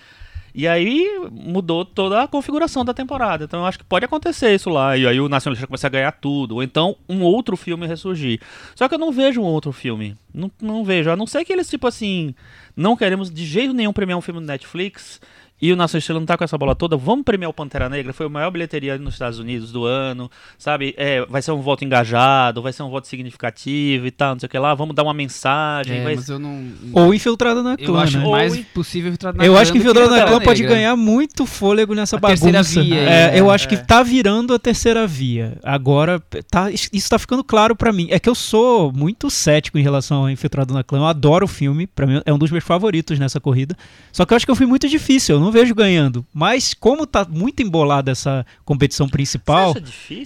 E 0.57 0.67
aí 0.67 1.07
mudou 1.31 1.85
toda 1.85 2.23
a 2.23 2.27
configuração 2.27 2.83
da 2.83 2.91
temporada. 2.91 3.43
Então 3.43 3.59
eu 3.59 3.65
acho 3.67 3.77
que 3.77 3.83
pode 3.83 4.05
acontecer 4.05 4.55
isso 4.55 4.71
lá. 4.71 4.97
E 4.97 5.05
aí 5.05 5.21
o 5.21 5.29
Nacionalista 5.29 5.67
começa 5.67 5.85
a 5.85 5.89
ganhar 5.91 6.11
tudo. 6.13 6.55
Ou 6.55 6.63
então 6.63 6.95
um 7.07 7.21
outro 7.21 7.55
filme 7.55 7.85
ressurgir. 7.85 8.41
Só 8.75 8.89
que 8.89 8.95
eu 8.95 8.97
não 8.97 9.11
vejo 9.11 9.39
um 9.39 9.43
outro 9.45 9.71
filme. 9.71 10.17
Não, 10.33 10.51
não 10.59 10.83
vejo. 10.83 11.11
A 11.11 11.15
não 11.15 11.27
ser 11.27 11.45
que 11.45 11.53
eles, 11.53 11.69
tipo 11.69 11.85
assim, 11.85 12.33
não 12.75 12.97
queremos 12.97 13.29
de 13.29 13.45
jeito 13.45 13.71
nenhum 13.71 13.93
premiar 13.93 14.17
um 14.17 14.21
filme 14.21 14.39
do 14.39 14.47
Netflix. 14.47 15.21
E 15.59 15.73
o 15.73 15.75
Nação 15.75 15.97
Estrela 15.97 16.19
não 16.19 16.25
tá 16.27 16.37
com 16.37 16.43
essa 16.43 16.57
bola 16.57 16.75
toda. 16.75 16.95
Vamos 16.95 17.25
premiar 17.25 17.49
o 17.49 17.53
Pantera 17.53 17.89
Negra. 17.89 18.13
Foi 18.13 18.27
a 18.27 18.29
maior 18.29 18.51
bilheteria 18.51 18.95
nos 18.99 19.15
Estados 19.15 19.39
Unidos 19.39 19.71
do 19.71 19.85
ano. 19.85 20.29
Sabe? 20.57 20.93
É, 20.97 21.25
vai 21.25 21.41
ser 21.41 21.51
um 21.51 21.61
voto 21.61 21.83
engajado, 21.83 22.61
vai 22.61 22.71
ser 22.71 22.83
um 22.83 22.89
voto 22.89 23.07
significativo 23.07 24.05
e 24.05 24.11
tal, 24.11 24.33
não 24.35 24.39
sei 24.39 24.45
o 24.47 24.49
que 24.49 24.59
lá. 24.59 24.73
Vamos 24.75 24.95
dar 24.95 25.01
uma 25.03 25.13
mensagem. 25.15 25.97
É, 25.99 26.03
vai... 26.03 26.15
mas 26.15 26.29
eu 26.29 26.37
não. 26.37 26.63
Ou 26.93 27.13
Infiltrado 27.13 27.63
na 27.63 27.71
eu 27.71 27.77
Clã, 27.87 28.03
acho 28.03 28.19
né? 28.19 28.29
mais 28.29 28.55
Ou- 28.57 28.63
possível 28.73 29.09
Infiltrado 29.09 29.37
na 29.37 29.45
Eu 29.45 29.57
acho 29.57 29.71
que 29.71 29.79
do 29.79 29.81
Infiltrado 29.81 30.11
na 30.11 30.25
Clã 30.27 30.39
pode 30.41 30.63
ganhar 30.63 30.95
muito 30.95 31.45
fôlego 31.45 31.95
nessa 31.95 32.17
A 32.17 32.19
terceira 32.21 32.59
bagunça. 32.59 32.81
via 32.83 32.95
É, 32.99 33.31
né? 33.31 33.39
eu 33.39 33.49
acho 33.49 33.67
que 33.67 33.75
É. 33.75 33.77
tá 33.79 34.03
virando 34.03 34.53
a 34.53 34.59
terceira 34.59 35.07
via. 35.07 35.57
Agora, 35.63 36.21
tá, 36.51 36.69
isso 36.71 37.09
tá 37.09 37.17
ficando 37.17 37.43
claro 37.43 37.75
pra 37.75 37.91
mim. 37.91 38.07
É 38.11 38.19
que 38.19 38.29
eu 38.29 38.35
sou 38.35 38.91
muito 38.93 39.29
cético 39.31 39.79
em 39.79 39.81
relação 39.81 40.17
ao 40.23 40.29
Infiltrado 40.29 40.73
na 40.73 40.83
Clã. 40.83 40.99
Eu 40.99 41.05
adoro 41.05 41.45
o 41.45 41.47
filme, 41.47 41.87
pra 41.87 42.05
mim 42.05 42.21
é 42.25 42.31
um 42.33 42.37
dos 42.37 42.51
meus 42.51 42.63
favoritos 42.63 43.17
nessa 43.17 43.39
corrida. 43.39 43.75
Só 44.11 44.23
que 44.25 44.33
eu 44.33 44.35
acho 44.35 44.45
que 44.45 44.51
é 44.51 44.53
um 44.53 44.57
filme 44.57 44.69
muito 44.69 44.87
difícil, 44.87 45.35
eu 45.35 45.41
não 45.41 45.46
vejo 45.51 45.73
ganhando. 45.75 46.25
Mas 46.33 46.73
como 46.73 47.05
tá 47.05 47.25
muito 47.29 47.61
embolada 47.61 48.11
essa 48.11 48.45
competição 48.65 49.07
principal, 49.07 49.73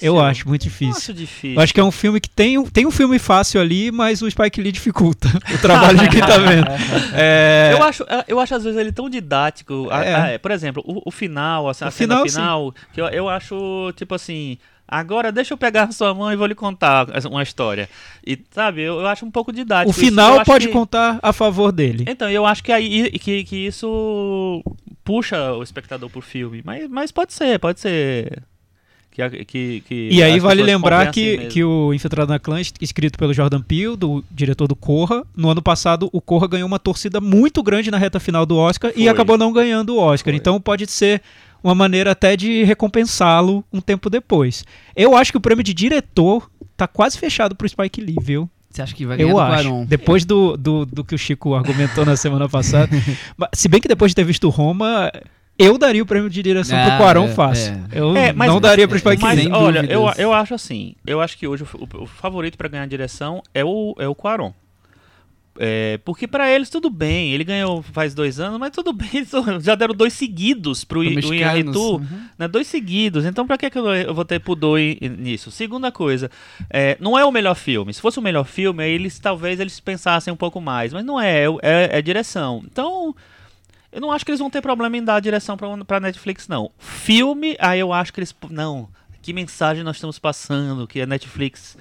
eu 0.01 0.19
acho 0.19 0.47
muito 0.47 0.63
Não 0.63 0.69
difícil. 0.69 0.95
acho 0.97 1.13
difícil. 1.13 1.55
Eu 1.55 1.61
acho 1.61 1.73
que 1.73 1.79
é 1.79 1.83
um 1.83 1.91
filme 1.91 2.19
que 2.19 2.29
tem, 2.29 2.57
um- 2.57 2.65
tem 2.65 2.85
um 2.85 2.91
filme 2.91 3.17
fácil 3.19 3.59
ali, 3.61 3.91
mas 3.91 4.21
o 4.21 4.29
Spike 4.29 4.61
Lee 4.61 4.71
dificulta 4.71 5.27
o 5.53 5.57
trabalho 5.59 5.97
de 5.99 6.09
quem 6.09 6.21
tá 6.21 6.37
vendo. 6.37 6.67
É, 7.13 7.69
Eu 7.73 7.83
acho, 7.83 8.05
eu 8.27 8.39
acho 8.39 8.55
às 8.55 8.63
vezes 8.63 8.79
ele 8.79 8.91
tão 8.91 9.09
didático. 9.09 9.87
A- 9.91 10.03
É. 10.05 10.15
a- 10.15 10.27
é, 10.29 10.37
por 10.37 10.51
exemplo, 10.51 10.83
o, 10.85 11.01
o 11.05 11.11
final, 11.11 11.67
a, 11.67 11.71
a 11.71 11.73
cena 11.73 11.91
final, 11.91 12.23
final, 12.27 12.73
que 12.93 13.01
eu, 13.01 13.05
eu 13.07 13.29
acho, 13.29 13.91
tipo 13.95 14.13
assim. 14.15 14.57
Agora 14.91 15.31
deixa 15.31 15.53
eu 15.53 15.57
pegar 15.57 15.83
a 15.85 15.91
sua 15.93 16.13
mão 16.13 16.31
e 16.33 16.35
vou 16.35 16.45
lhe 16.45 16.53
contar 16.53 17.07
uma 17.25 17.41
história. 17.41 17.87
E, 18.27 18.37
sabe, 18.51 18.81
eu, 18.81 18.99
eu 18.99 19.07
acho 19.07 19.25
um 19.25 19.31
pouco 19.31 19.53
didático. 19.53 19.89
o 19.89 19.91
isso. 19.91 19.99
Final 20.11 20.35
acho 20.35 20.45
pode 20.45 20.67
que- 20.67 20.73
contar 20.73 21.17
a 21.23 21.31
favor 21.31 21.71
dele. 21.71 22.03
Então, 22.09 22.29
eu 22.29 22.45
acho 22.45 22.61
que, 22.61 22.73
aí, 22.73 23.09
que, 23.11 23.45
que 23.45 23.55
isso 23.67 24.61
puxa 25.03 25.53
o 25.53 25.63
espectador 25.63 26.09
pro 26.09 26.21
filme. 26.21 26.61
Mas, 26.65 26.89
mas 26.89 27.11
pode 27.11 27.31
ser, 27.33 27.57
pode 27.57 27.79
ser. 27.79 28.43
Que, 29.11 29.45
que, 29.45 29.83
que 29.87 30.09
E 30.11 30.23
aí 30.23 30.39
vale 30.39 30.63
lembrar 30.63 31.11
que, 31.11 31.35
mesmo. 31.37 31.51
que 31.51 31.63
o 31.63 31.93
Infiltrado 31.93 32.31
na 32.31 32.39
Clã, 32.39 32.61
es- 32.61 32.73
escrito 32.79 33.19
pelo 33.19 33.33
Jordan 33.33 33.61
Peele, 33.61 33.95
do 33.97 34.23
diretor 34.31 34.67
do 34.67 34.75
Corra, 34.75 35.23
no 35.35 35.49
ano 35.49 35.61
passado 35.61 36.09
o 36.13 36.21
Corra 36.21 36.47
ganhou 36.47 36.65
uma 36.67 36.79
torcida 36.79 37.19
muito 37.19 37.61
grande 37.61 37.91
na 37.91 37.97
reta 37.97 38.19
final 38.19 38.45
do 38.45 38.55
Oscar 38.57 38.91
e 38.91 38.99
Foi. 39.01 39.07
acabou 39.09 39.37
não 39.37 39.51
ganhando 39.51 39.95
o 39.95 39.99
Oscar. 39.99 40.31
Foi. 40.33 40.37
Então 40.37 40.59
pode 40.61 40.87
ser 40.89 41.21
uma 41.63 41.75
maneira 41.75 42.11
até 42.11 42.35
de 42.37 42.63
recompensá-lo 42.63 43.63
um 43.71 43.81
tempo 43.81 44.09
depois. 44.09 44.63
Eu 44.95 45.15
acho 45.15 45.31
que 45.31 45.37
o 45.37 45.41
prêmio 45.41 45.63
de 45.63 45.73
diretor 45.73 46.49
tá 46.77 46.87
quase 46.87 47.17
fechado 47.17 47.53
pro 47.55 47.67
Spike 47.67 48.01
Lee, 48.01 48.15
viu? 48.21 48.49
Você 48.69 48.81
acha 48.81 48.95
que 48.95 49.05
vai 49.05 49.17
ganhar 49.17 49.29
Eu 49.29 49.35
do 49.35 49.39
acho. 49.41 49.63
Quaron? 49.63 49.85
Depois 49.85 50.23
do, 50.23 50.55
do, 50.55 50.85
do 50.85 51.03
que 51.03 51.13
o 51.13 51.17
Chico 51.17 51.53
argumentou 51.53 52.05
na 52.05 52.15
semana 52.15 52.47
passada. 52.47 52.89
Se 53.53 53.67
bem 53.67 53.81
que 53.81 53.87
depois 53.89 54.11
de 54.11 54.15
ter 54.15 54.23
visto 54.23 54.47
Roma, 54.47 55.11
eu 55.57 55.77
daria 55.77 56.01
o 56.01 56.05
prêmio 56.05 56.29
de 56.29 56.41
direção 56.41 56.77
Ah, 56.77 56.87
pro 56.87 56.97
Quaron 56.97 57.25
é, 57.25 57.33
fácil. 57.33 57.73
é. 57.73 57.99
Eu 57.99 58.15
É, 58.17 58.33
mas- 58.33 58.49
não 58.49 58.59
daria 58.59 58.87
pro 58.87 58.97
Spike 58.97 59.21
Mas, 59.21 59.35
Lee. 59.37 59.43
Sem 59.45 59.53
olha, 59.53 59.85
eu, 59.89 60.09
eu 60.17 60.33
acho 60.33 60.53
assim. 60.53 60.95
Eu 61.05 61.21
acho 61.21 61.37
que 61.37 61.47
hoje 61.47 61.63
o, 61.63 61.67
o- 61.99 62.03
o 62.03 62.07
favorito 62.07 62.57
pra 62.57 62.67
ganhar 62.67 62.87
direção 62.87 63.41
é 63.53 63.63
o, 63.63 63.95
é 63.99 64.07
o 64.07 64.15
Quaron. 64.15 64.53
É, 65.59 65.99
porque 66.05 66.27
pra 66.27 66.49
eles 66.49 66.69
tudo 66.69 66.89
bem, 66.89 67.33
ele 67.33 67.43
ganhou 67.43 67.81
faz 67.81 68.13
dois 68.13 68.39
anos, 68.39 68.57
mas 68.57 68.71
tudo 68.71 68.93
bem, 68.93 69.09
eles 69.13 69.29
já 69.61 69.75
deram 69.75 69.93
dois 69.93 70.13
seguidos 70.13 70.85
pro, 70.85 70.99
Pro 71.01 71.03
I- 71.03 71.11
o 71.11 71.15
mexicanos. 71.15 71.41
Inharitu, 71.41 71.95
Uhum. 71.97 72.21
né, 72.39 72.47
dois 72.47 72.67
seguidos, 72.67 73.25
então 73.25 73.45
pra 73.45 73.57
que, 73.57 73.69
que 73.69 73.77
eu, 73.77 74.13
vou 74.15 74.23
ter 74.23 74.39
pudor 74.39 74.79
nisso? 74.79 75.51
Segunda 75.51 75.91
coisa, 75.91 76.31
é, 76.69 76.95
não 77.01 77.19
é 77.19 77.25
o 77.25 77.31
melhor 77.33 77.55
filme, 77.55 77.93
se 77.93 77.99
fosse 78.01 78.17
o 78.17 78.21
melhor 78.21 78.45
filme, 78.45 78.81
aí 78.81 78.91
eles 78.93 79.19
talvez 79.19 79.59
eles 79.59 79.77
pensassem 79.81 80.33
um 80.33 80.37
pouco 80.37 80.61
mais, 80.61 80.93
mas 80.93 81.03
não 81.03 81.19
é, 81.19 81.43
é, 81.61 81.97
é 81.97 82.01
direção. 82.01 82.63
Então, 82.65 83.13
eu 83.91 83.99
não 84.01 84.11
acho 84.11 84.23
que 84.25 84.31
eles 84.31 84.39
vão 84.39 84.49
ter 84.49 84.61
problema 84.61 84.95
em 84.97 85.03
dar 85.03 85.15
a 85.15 85.19
direção 85.19 85.55
pra, 85.57 85.67
pra 85.85 85.99
Netflix, 85.99 86.47
não. 86.47 86.71
Filme, 86.77 87.55
aí 87.59 87.79
eu 87.79 87.91
acho 87.93 88.13
que 88.13 88.19
eles. 88.19 88.33
Não, 88.49 88.89
que 89.21 89.33
mensagem 89.33 89.83
nós 89.83 89.97
estamos 89.97 90.17
passando, 90.19 90.87
que 90.87 91.01
a 91.01 91.05
Netflix 91.05 91.77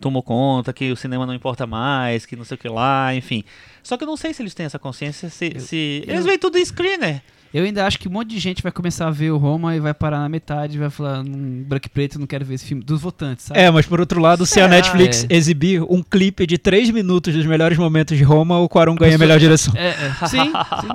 tomou 0.00 0.22
conta, 0.22 0.72
que 0.72 0.90
o 0.92 0.96
cinema 0.96 1.26
não 1.26 1.34
importa 1.34 1.66
mais, 1.66 2.24
que 2.24 2.36
não 2.36 2.44
sei 2.44 2.54
o 2.54 2.58
que 2.58 2.68
lá, 2.68 3.14
enfim. 3.14 3.42
Só 3.82 3.96
que 3.96 4.04
eu 4.04 4.08
não 4.08 4.16
sei 4.16 4.32
se 4.32 4.42
eles 4.42 4.54
têm 4.54 4.66
essa 4.66 4.78
consciência, 4.78 5.28
se. 5.28 5.52
Eu- 5.54 5.60
se- 5.60 6.04
eu- 6.06 6.14
Eles 6.14 6.24
veem 6.24 6.38
tudo 6.38 6.56
em 6.58 6.64
screener. 6.64 7.22
Eu 7.52 7.64
ainda 7.64 7.86
acho 7.86 7.98
que 7.98 8.08
um 8.08 8.10
monte 8.12 8.28
de 8.30 8.38
gente 8.38 8.62
vai 8.62 8.70
começar 8.70 9.06
a 9.08 9.10
ver 9.10 9.30
o 9.30 9.38
Roma 9.38 9.74
e 9.74 9.80
vai 9.80 9.94
parar 9.94 10.18
na 10.18 10.28
metade 10.28 10.76
e 10.76 10.78
vai 10.78 10.90
falar, 10.90 11.22
num 11.24 11.62
branco 11.64 11.86
e 11.86 11.88
preto, 11.88 12.18
não 12.18 12.26
quero 12.26 12.44
ver 12.44 12.54
esse 12.54 12.66
filme. 12.66 12.82
Dos 12.84 13.00
votantes, 13.00 13.46
sabe? 13.46 13.58
É, 13.60 13.70
mas 13.70 13.86
por 13.86 14.00
outro 14.00 14.20
lado, 14.20 14.44
se 14.44 14.60
a? 14.60 14.68
Netflix 14.68 15.24
É. 15.28 15.34
exibir 15.34 15.82
um 15.82 16.02
clipe 16.02 16.46
de 16.46 16.58
3 16.58 16.90
minutos 16.90 17.34
dos 17.34 17.46
melhores 17.46 17.78
momentos 17.78 18.16
de 18.18 18.22
Roma, 18.22 18.58
o 18.58 18.68
Quaron 18.68 18.94
ganha 18.94 19.14
a 19.14 19.18
melhor 19.18 19.38
direção. 19.38 19.72
É, 19.76 19.88
é. 19.88 20.12
Sim, 20.28 20.44
sim. 20.44 20.88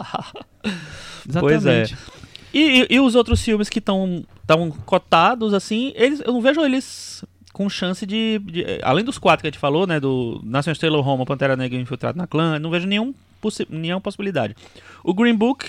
Pois 1.39 1.66
é. 1.66 1.82
Exatamente. 1.84 1.98
E, 2.54 2.60
e- 2.82 2.88
e 2.96 3.00
os 3.00 3.16
outros 3.16 3.42
filmes 3.42 3.68
que 3.68 3.80
estão 3.80 4.24
cotados, 4.86 5.54
assim, 5.54 5.92
eles, 5.96 6.22
eu 6.24 6.32
não 6.34 6.42
vejo 6.42 6.62
eles 6.62 7.24
com 7.52 7.68
chance 7.70 8.06
de, 8.06 8.39
de- 8.46 8.80
Além 8.84 9.04
dos 9.04 9.18
quatro 9.18 9.42
que 9.42 9.48
a 9.48 9.52
gente 9.52 9.60
falou, 9.60 9.88
né? 9.88 10.00
Do 10.00 10.39
Nação 10.44 10.72
Estrela, 10.72 11.02
Roma, 11.02 11.26
Pantera 11.26 11.56
Negra 11.56 11.78
e 11.78 11.82
Infiltrado 11.82 12.18
na 12.18 12.28
Clã, 12.28 12.56
eu 12.56 12.60
não 12.60 12.70
vejo 12.70 12.86
nenhum 12.88 13.13
possi 13.42 13.66
nenhuma 13.70 14.00
possibilidade. 14.02 14.56
O 15.04 15.13
Green 15.13 15.36
Book, 15.36 15.66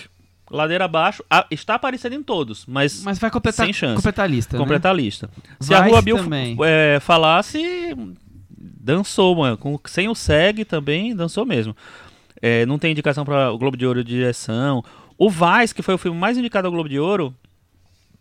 ladeira 0.55 0.85
abaixo. 0.85 1.23
A- 1.29 1.47
está 1.51 1.75
aparecendo 1.75 2.15
em 2.15 2.23
todos, 2.23 2.65
mas, 2.67 3.03
Mas 3.03 3.19
vai 3.19 3.31
completar, 3.31 3.67
Sem 3.67 3.73
chance. 3.73 3.97
completar 3.97 4.25
a 4.25 4.29
lista, 4.29 4.57
né? 4.57 4.63
completar 4.63 4.93
a 4.93 4.95
lista. 4.95 5.29
Se 5.61 5.69
Vice 5.69 5.75
a 5.75 5.85
Rua 5.85 6.01
Bill 6.03 6.17
é, 6.65 6.99
falasse, 7.01 7.63
dançou, 8.57 9.35
mano. 9.37 9.57
Com, 9.59 9.79
sem 9.87 10.09
o 10.09 10.15
SEG 10.15 10.65
também, 10.65 11.15
dançou 11.15 11.45
mesmo. 11.45 11.77
É, 12.41 12.65
não 12.67 12.79
tem 12.79 12.93
indicação 12.93 13.25
para 13.25 13.51
o 13.51 13.59
Globo 13.59 13.77
de 13.77 13.87
Ouro 13.87 14.05
de 14.05 14.11
direção. 14.15 14.85
O 15.17 15.31
Vice, 15.31 15.75
que 15.75 15.83
foi 15.83 15.95
o 15.95 15.99
filme 15.99 16.19
mais 16.19 16.37
indicado 16.37 16.67
ao 16.67 16.73
Globo 16.73 16.89
de 16.89 16.99
Ouro, 16.99 17.35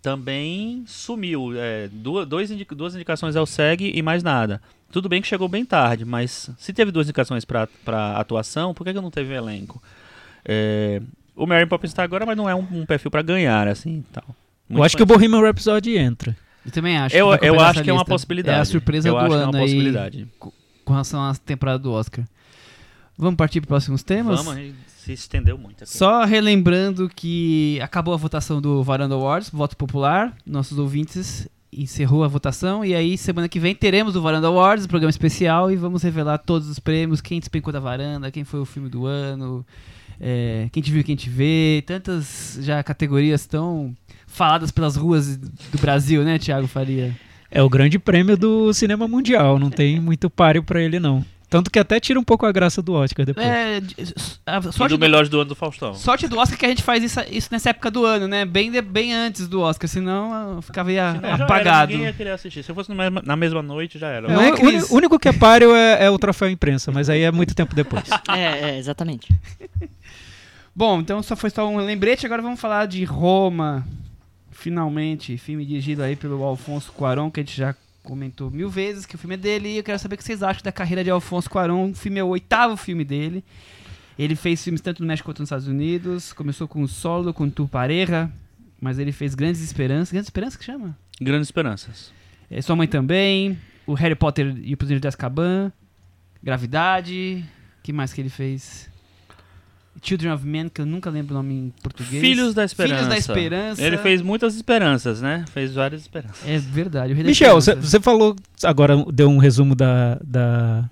também 0.01 0.83
sumiu. 0.87 1.51
É, 1.55 1.87
duas, 1.91 2.27
dois 2.27 2.51
indi- 2.51 2.67
duas 2.71 2.95
indicações 2.95 3.35
ao 3.35 3.45
SEG 3.45 3.91
e 3.95 4.01
mais 4.01 4.21
nada. 4.23 4.61
Tudo 4.91 5.09
bem 5.09 5.21
que 5.21 5.27
chegou 5.27 5.47
bem 5.47 5.65
tarde, 5.65 6.05
mas 6.05 6.49
se 6.57 6.71
teve 6.71 6.91
duas 6.91 7.07
indicações 7.07 7.43
para 7.45 7.67
atuação, 8.15 8.73
por 8.73 8.83
que, 8.83 8.93
que 8.93 9.01
não 9.01 9.09
teve 9.09 9.33
elenco? 9.33 9.81
É, 10.45 11.01
o 11.35 11.45
Mary 11.47 11.65
Poppins 11.65 11.91
está 11.91 12.03
agora, 12.03 12.25
mas 12.25 12.37
não 12.37 12.49
é 12.49 12.55
um, 12.55 12.65
um 12.71 12.85
perfil 12.85 13.11
para 13.11 13.21
ganhar, 13.21 13.67
assim, 13.67 14.03
tal. 14.11 14.23
Eu 14.27 14.77
Muito 14.77 14.85
acho 14.85 14.97
que 14.97 15.03
o 15.03 15.05
Bohemian 15.05 15.41
Rhapsody 15.41 15.97
entra. 15.97 16.35
Eu 16.65 16.71
também 16.71 16.97
acho. 16.97 17.15
eu, 17.15 17.33
eu 17.35 17.59
acho 17.59 17.83
que 17.83 17.89
é 17.89 17.93
uma 17.93 17.99
lista. 17.99 18.11
possibilidade. 18.11 18.57
É 18.57 18.61
a 18.61 18.65
surpresa 18.65 19.09
eu 19.09 19.13
do 19.13 19.19
acho 19.19 19.29
que 19.29 19.33
é 19.33 19.37
ano 19.37 19.51
uma 19.51 19.57
aí 19.57 19.63
possibilidade. 19.63 20.27
com 20.39 20.93
relação 20.93 21.21
à 21.21 21.35
temporada 21.35 21.79
do 21.79 21.91
Oscar. 21.91 22.25
Vamos 23.17 23.35
partir 23.35 23.61
para 23.61 23.65
os 23.65 23.69
próximos 23.69 24.03
temas? 24.03 24.37
Vamos, 24.37 24.53
a 24.53 24.61
gente 24.61 24.75
se 24.87 25.13
estendeu 25.13 25.57
muito 25.57 25.83
aqui. 25.83 25.95
Só 25.95 26.23
relembrando 26.23 27.09
que 27.09 27.79
acabou 27.81 28.13
a 28.13 28.17
votação 28.17 28.61
do 28.61 28.81
Varanda 28.81 29.13
Awards, 29.13 29.49
voto 29.49 29.77
popular. 29.77 30.35
Nossos 30.45 30.79
ouvintes 30.79 31.47
encerrou 31.71 32.23
a 32.23 32.27
votação 32.27 32.85
e 32.85 32.93
aí 32.95 33.17
semana 33.17 33.49
que 33.49 33.59
vem 33.59 33.75
teremos 33.75 34.15
o 34.15 34.21
Varanda 34.21 34.47
Awards, 34.47 34.87
programa 34.87 35.09
especial 35.09 35.71
e 35.71 35.75
vamos 35.75 36.03
revelar 36.03 36.37
todos 36.37 36.69
os 36.69 36.79
prêmios, 36.79 37.19
quem 37.19 37.39
despencou 37.39 37.73
da 37.73 37.79
varanda, 37.79 38.31
quem 38.31 38.43
foi 38.43 38.59
o 38.59 38.65
filme 38.65 38.89
do 38.89 39.05
ano, 39.05 39.65
é, 40.19 40.67
quem 40.71 40.81
te 40.83 40.91
viu, 40.91 41.03
quem 41.03 41.15
te 41.15 41.29
vê, 41.29 41.83
tantas 41.85 42.57
já 42.61 42.81
categorias 42.83 43.45
tão 43.45 43.95
faladas 44.27 44.71
pelas 44.71 44.95
ruas 44.95 45.37
do 45.37 45.77
Brasil, 45.79 46.23
né, 46.23 46.37
Thiago 46.39 46.67
Faria? 46.67 47.15
É 47.51 47.61
o 47.61 47.69
grande 47.69 47.99
prêmio 47.99 48.35
do 48.35 48.73
cinema 48.73 49.07
mundial, 49.07 49.59
não 49.59 49.69
tem 49.69 49.99
muito 49.99 50.29
páreo 50.29 50.63
pra 50.63 50.81
ele 50.81 50.99
não. 50.99 51.23
Tanto 51.53 51.69
que 51.69 51.77
até 51.77 51.99
tira 51.99 52.19
um 52.19 52.23
pouco 52.23 52.47
a 52.47 52.51
graça 52.51 52.81
do 52.81 52.93
Oscar 52.93 53.27
depois. 53.27 53.45
É, 53.45 53.79
a 54.43 54.57
E 54.57 54.71
sorte 54.73 54.89
do 54.93 54.97
do, 54.97 54.99
melhores 54.99 55.29
do 55.29 55.39
ano 55.39 55.49
do 55.49 55.55
Faustão. 55.55 55.93
sorte 55.93 56.27
do 56.27 56.35
Oscar 56.39 56.55
é 56.55 56.57
que 56.59 56.65
a 56.65 56.69
gente 56.69 56.81
faz 56.81 57.03
isso, 57.03 57.19
isso 57.29 57.49
nessa 57.51 57.69
época 57.69 57.91
do 57.91 58.03
ano, 58.03 58.27
né? 58.27 58.43
Bem, 58.43 58.71
de- 58.71 58.81
bem 58.81 59.13
antes 59.13 59.47
do 59.47 59.61
Oscar, 59.61 59.87
senão 59.87 60.33
ah, 60.57 60.61
ficava 60.63 60.89
Senão 60.89 61.21
já 61.21 61.27
era, 61.27 61.43
apagado. 61.43 61.91
ninguém 61.91 62.07
ia 62.07 62.13
querer 62.13 62.31
assistir. 62.31 62.63
Se 62.63 62.73
fosse 62.73 62.89
na 62.89 62.95
mesma, 62.95 63.21
na 63.23 63.35
mesma 63.35 63.61
noite, 63.61 63.99
já 63.99 64.07
era. 64.07 64.27
É, 64.31 64.47
é, 64.49 64.83
o 64.89 64.95
único 64.95 65.19
que 65.19 65.29
é 65.29 65.31
páreo 65.31 65.75
é, 65.75 66.05
é 66.05 66.09
o 66.09 66.17
troféu 66.17 66.49
imprensa, 66.49 66.91
mas 66.91 67.07
aí 67.07 67.21
é 67.21 67.31
muito 67.31 67.53
tempo 67.53 67.75
depois. 67.75 68.03
É, 68.35 68.71
é, 68.71 68.77
exatamente. 68.79 69.27
Bom, 70.75 71.01
então 71.01 71.21
só 71.21 71.35
foi 71.35 71.49
só 71.49 71.67
um 71.67 71.77
lembrete, 71.77 72.25
agora 72.25 72.41
vamos 72.41 72.59
falar 72.59 72.87
de 72.87 73.03
Roma. 73.03 73.85
Finalmente, 74.51 75.37
filme 75.37 75.65
dirigido 75.65 76.01
aí 76.01 76.15
pelo 76.15 76.43
Alfonso 76.43 76.91
Cuarón, 76.91 77.29
que 77.29 77.39
a 77.39 77.43
gente 77.43 77.55
já 77.55 77.75
comentou 78.01 78.49
mil 78.49 78.69
vezes 78.69 79.05
que 79.05 79.15
o 79.15 79.17
filme 79.17 79.35
é 79.35 79.37
dele, 79.37 79.69
e 79.69 79.77
eu 79.77 79.83
quero 79.83 79.99
saber 79.99 80.15
o 80.15 80.17
que 80.17 80.23
vocês 80.23 80.41
acham 80.41 80.63
da 80.63 80.71
carreira 80.71 81.03
de 81.03 81.09
Alfonso 81.09 81.49
Cuarón. 81.49 81.91
O 81.91 81.95
filme 81.95 82.19
é 82.19 82.23
o 82.23 82.27
oitavo 82.27 82.75
filme 82.75 83.03
dele. 83.05 83.43
Ele 84.17 84.35
fez 84.35 84.63
filmes 84.63 84.81
tanto 84.81 85.01
no 85.01 85.07
México 85.07 85.27
quanto 85.27 85.39
nos 85.39 85.47
Estados 85.47 85.67
Unidos. 85.67 86.33
Começou 86.33 86.67
com 86.67 86.81
o 86.81 86.87
Solo, 86.87 87.33
com 87.33 87.49
Tu 87.49 87.67
Pareja, 87.67 88.31
mas 88.81 88.99
ele 88.99 89.11
fez 89.11 89.35
Grandes 89.35 89.61
Esperanças. 89.61 90.11
Grandes 90.11 90.27
Esperanças 90.27 90.57
que 90.57 90.65
chama? 90.65 90.97
Grandes 91.21 91.47
esperanças. 91.47 92.11
É, 92.49 92.61
Sua 92.61 92.75
Mãe 92.75 92.87
Também, 92.87 93.57
o 93.85 93.93
Harry 93.93 94.15
Potter 94.15 94.55
e 94.61 94.73
o 94.73 94.77
Prisioneiro 94.77 95.01
de 95.01 95.07
Azkaban, 95.07 95.71
Gravidade, 96.41 97.43
que 97.81 97.93
mais 97.93 98.11
que 98.11 98.21
ele 98.21 98.29
fez? 98.29 98.89
Children 100.03 100.33
of 100.33 100.45
Men, 100.45 100.67
que 100.69 100.81
eu 100.81 100.85
nunca 100.85 101.09
lembro 101.09 101.33
o 101.33 101.37
nome 101.37 101.53
em 101.53 101.73
português. 101.81 102.21
Filhos 102.21 102.53
da 102.53 102.65
Esperança. 102.65 102.95
Filhos 102.95 103.09
da 103.09 103.17
Esperança. 103.17 103.81
Ele 103.81 103.97
fez 103.97 104.21
muitas 104.21 104.53
esperanças, 104.55 105.21
né? 105.21 105.45
Fez 105.53 105.73
várias 105.73 106.01
esperanças. 106.01 106.45
É 106.45 106.57
verdade. 106.57 107.13
O 107.13 107.15
Rei 107.15 107.23
da 107.23 107.29
Michel, 107.29 107.55
você 107.61 107.99
falou, 108.01 108.35
agora 108.63 108.97
deu 109.13 109.29
um 109.29 109.37
resumo 109.37 109.73
da, 109.75 110.19
da 110.23 110.83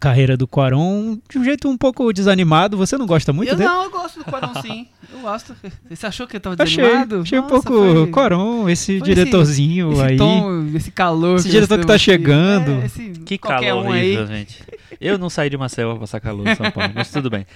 carreira 0.00 0.36
do 0.36 0.46
Quaron 0.46 1.18
de 1.28 1.38
um 1.38 1.44
jeito 1.44 1.68
um 1.68 1.76
pouco 1.76 2.12
desanimado. 2.12 2.76
Você 2.76 2.96
não 2.98 3.06
gosta 3.06 3.32
muito 3.32 3.50
eu 3.50 3.56
dele? 3.56 3.68
não, 3.68 3.84
eu 3.84 3.90
gosto 3.90 4.18
do 4.18 4.24
Quaron 4.24 4.60
sim. 4.62 4.86
Eu 5.12 5.20
gosto. 5.20 5.54
Você 5.88 6.06
achou 6.06 6.26
que 6.26 6.36
eu 6.36 6.40
tava 6.40 6.60
Achei, 6.62 6.76
desanimado? 6.76 7.20
achei 7.22 7.38
um 7.38 7.42
Nossa, 7.42 7.54
pouco 7.54 7.68
foi- 7.94 8.06
Quaron, 8.10 8.68
esse 8.68 8.98
foi 8.98 9.08
diretorzinho 9.08 9.92
esse 9.92 10.02
aí. 10.02 10.16
tom, 10.16 10.66
esse 10.74 10.90
calor. 10.90 11.36
Esse 11.36 11.46
que 11.46 11.52
diretor 11.52 11.78
que 11.78 11.86
tá 11.86 11.96
chegando. 11.98 12.82
É, 12.82 12.86
esse 12.86 13.10
Que 13.24 13.38
calor 13.38 13.84
um 13.86 13.92
aí. 13.92 14.16
horrível, 14.16 14.26
gente. 14.26 14.62
Eu 15.00 15.18
não 15.18 15.30
saí 15.30 15.48
de 15.48 15.56
Maceió 15.56 15.90
pra 15.92 16.00
passar 16.00 16.20
calor 16.20 16.46
em 16.48 16.54
São 16.56 16.70
Paulo, 16.70 16.92
mas 16.94 17.10
tudo 17.10 17.30
bem. 17.30 17.46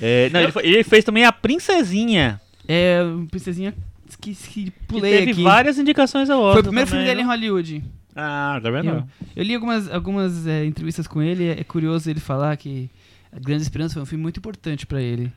É, 0.00 0.30
não, 0.30 0.40
ele, 0.40 0.52
foi- 0.52 0.66
ele 0.66 0.84
fez 0.84 1.04
também 1.04 1.24
a 1.24 1.32
Princesinha. 1.32 2.40
É, 2.66 3.00
princesinha 3.30 3.74
que, 4.20 4.34
que 4.34 4.64
Que 4.64 4.70
pulei 4.86 5.18
teve 5.18 5.30
aqui. 5.32 5.42
várias 5.42 5.78
indicações 5.78 6.28
ao 6.28 6.40
Oscar 6.40 6.54
Foi 6.54 6.60
o 6.60 6.64
primeiro 6.64 6.88
filme 6.90 7.04
também, 7.04 7.16
dele 7.16 7.22
em 7.24 7.28
né? 7.28 7.34
Hollywood. 7.34 7.84
Ah, 8.16 8.58
tá 8.62 8.70
vendo? 8.70 8.88
Eu, 8.88 9.04
eu 9.36 9.42
li 9.44 9.54
algumas, 9.54 9.88
algumas 9.90 10.46
é, 10.46 10.64
entrevistas 10.64 11.06
com 11.06 11.22
ele. 11.22 11.48
É 11.48 11.62
curioso 11.64 12.10
ele 12.10 12.18
falar 12.20 12.56
que 12.56 12.90
A 13.32 13.38
Grande 13.38 13.62
Esperança 13.62 13.94
foi 13.94 14.02
um 14.02 14.06
filme 14.06 14.22
muito 14.22 14.38
importante 14.38 14.86
pra 14.86 15.00
ele. 15.00 15.30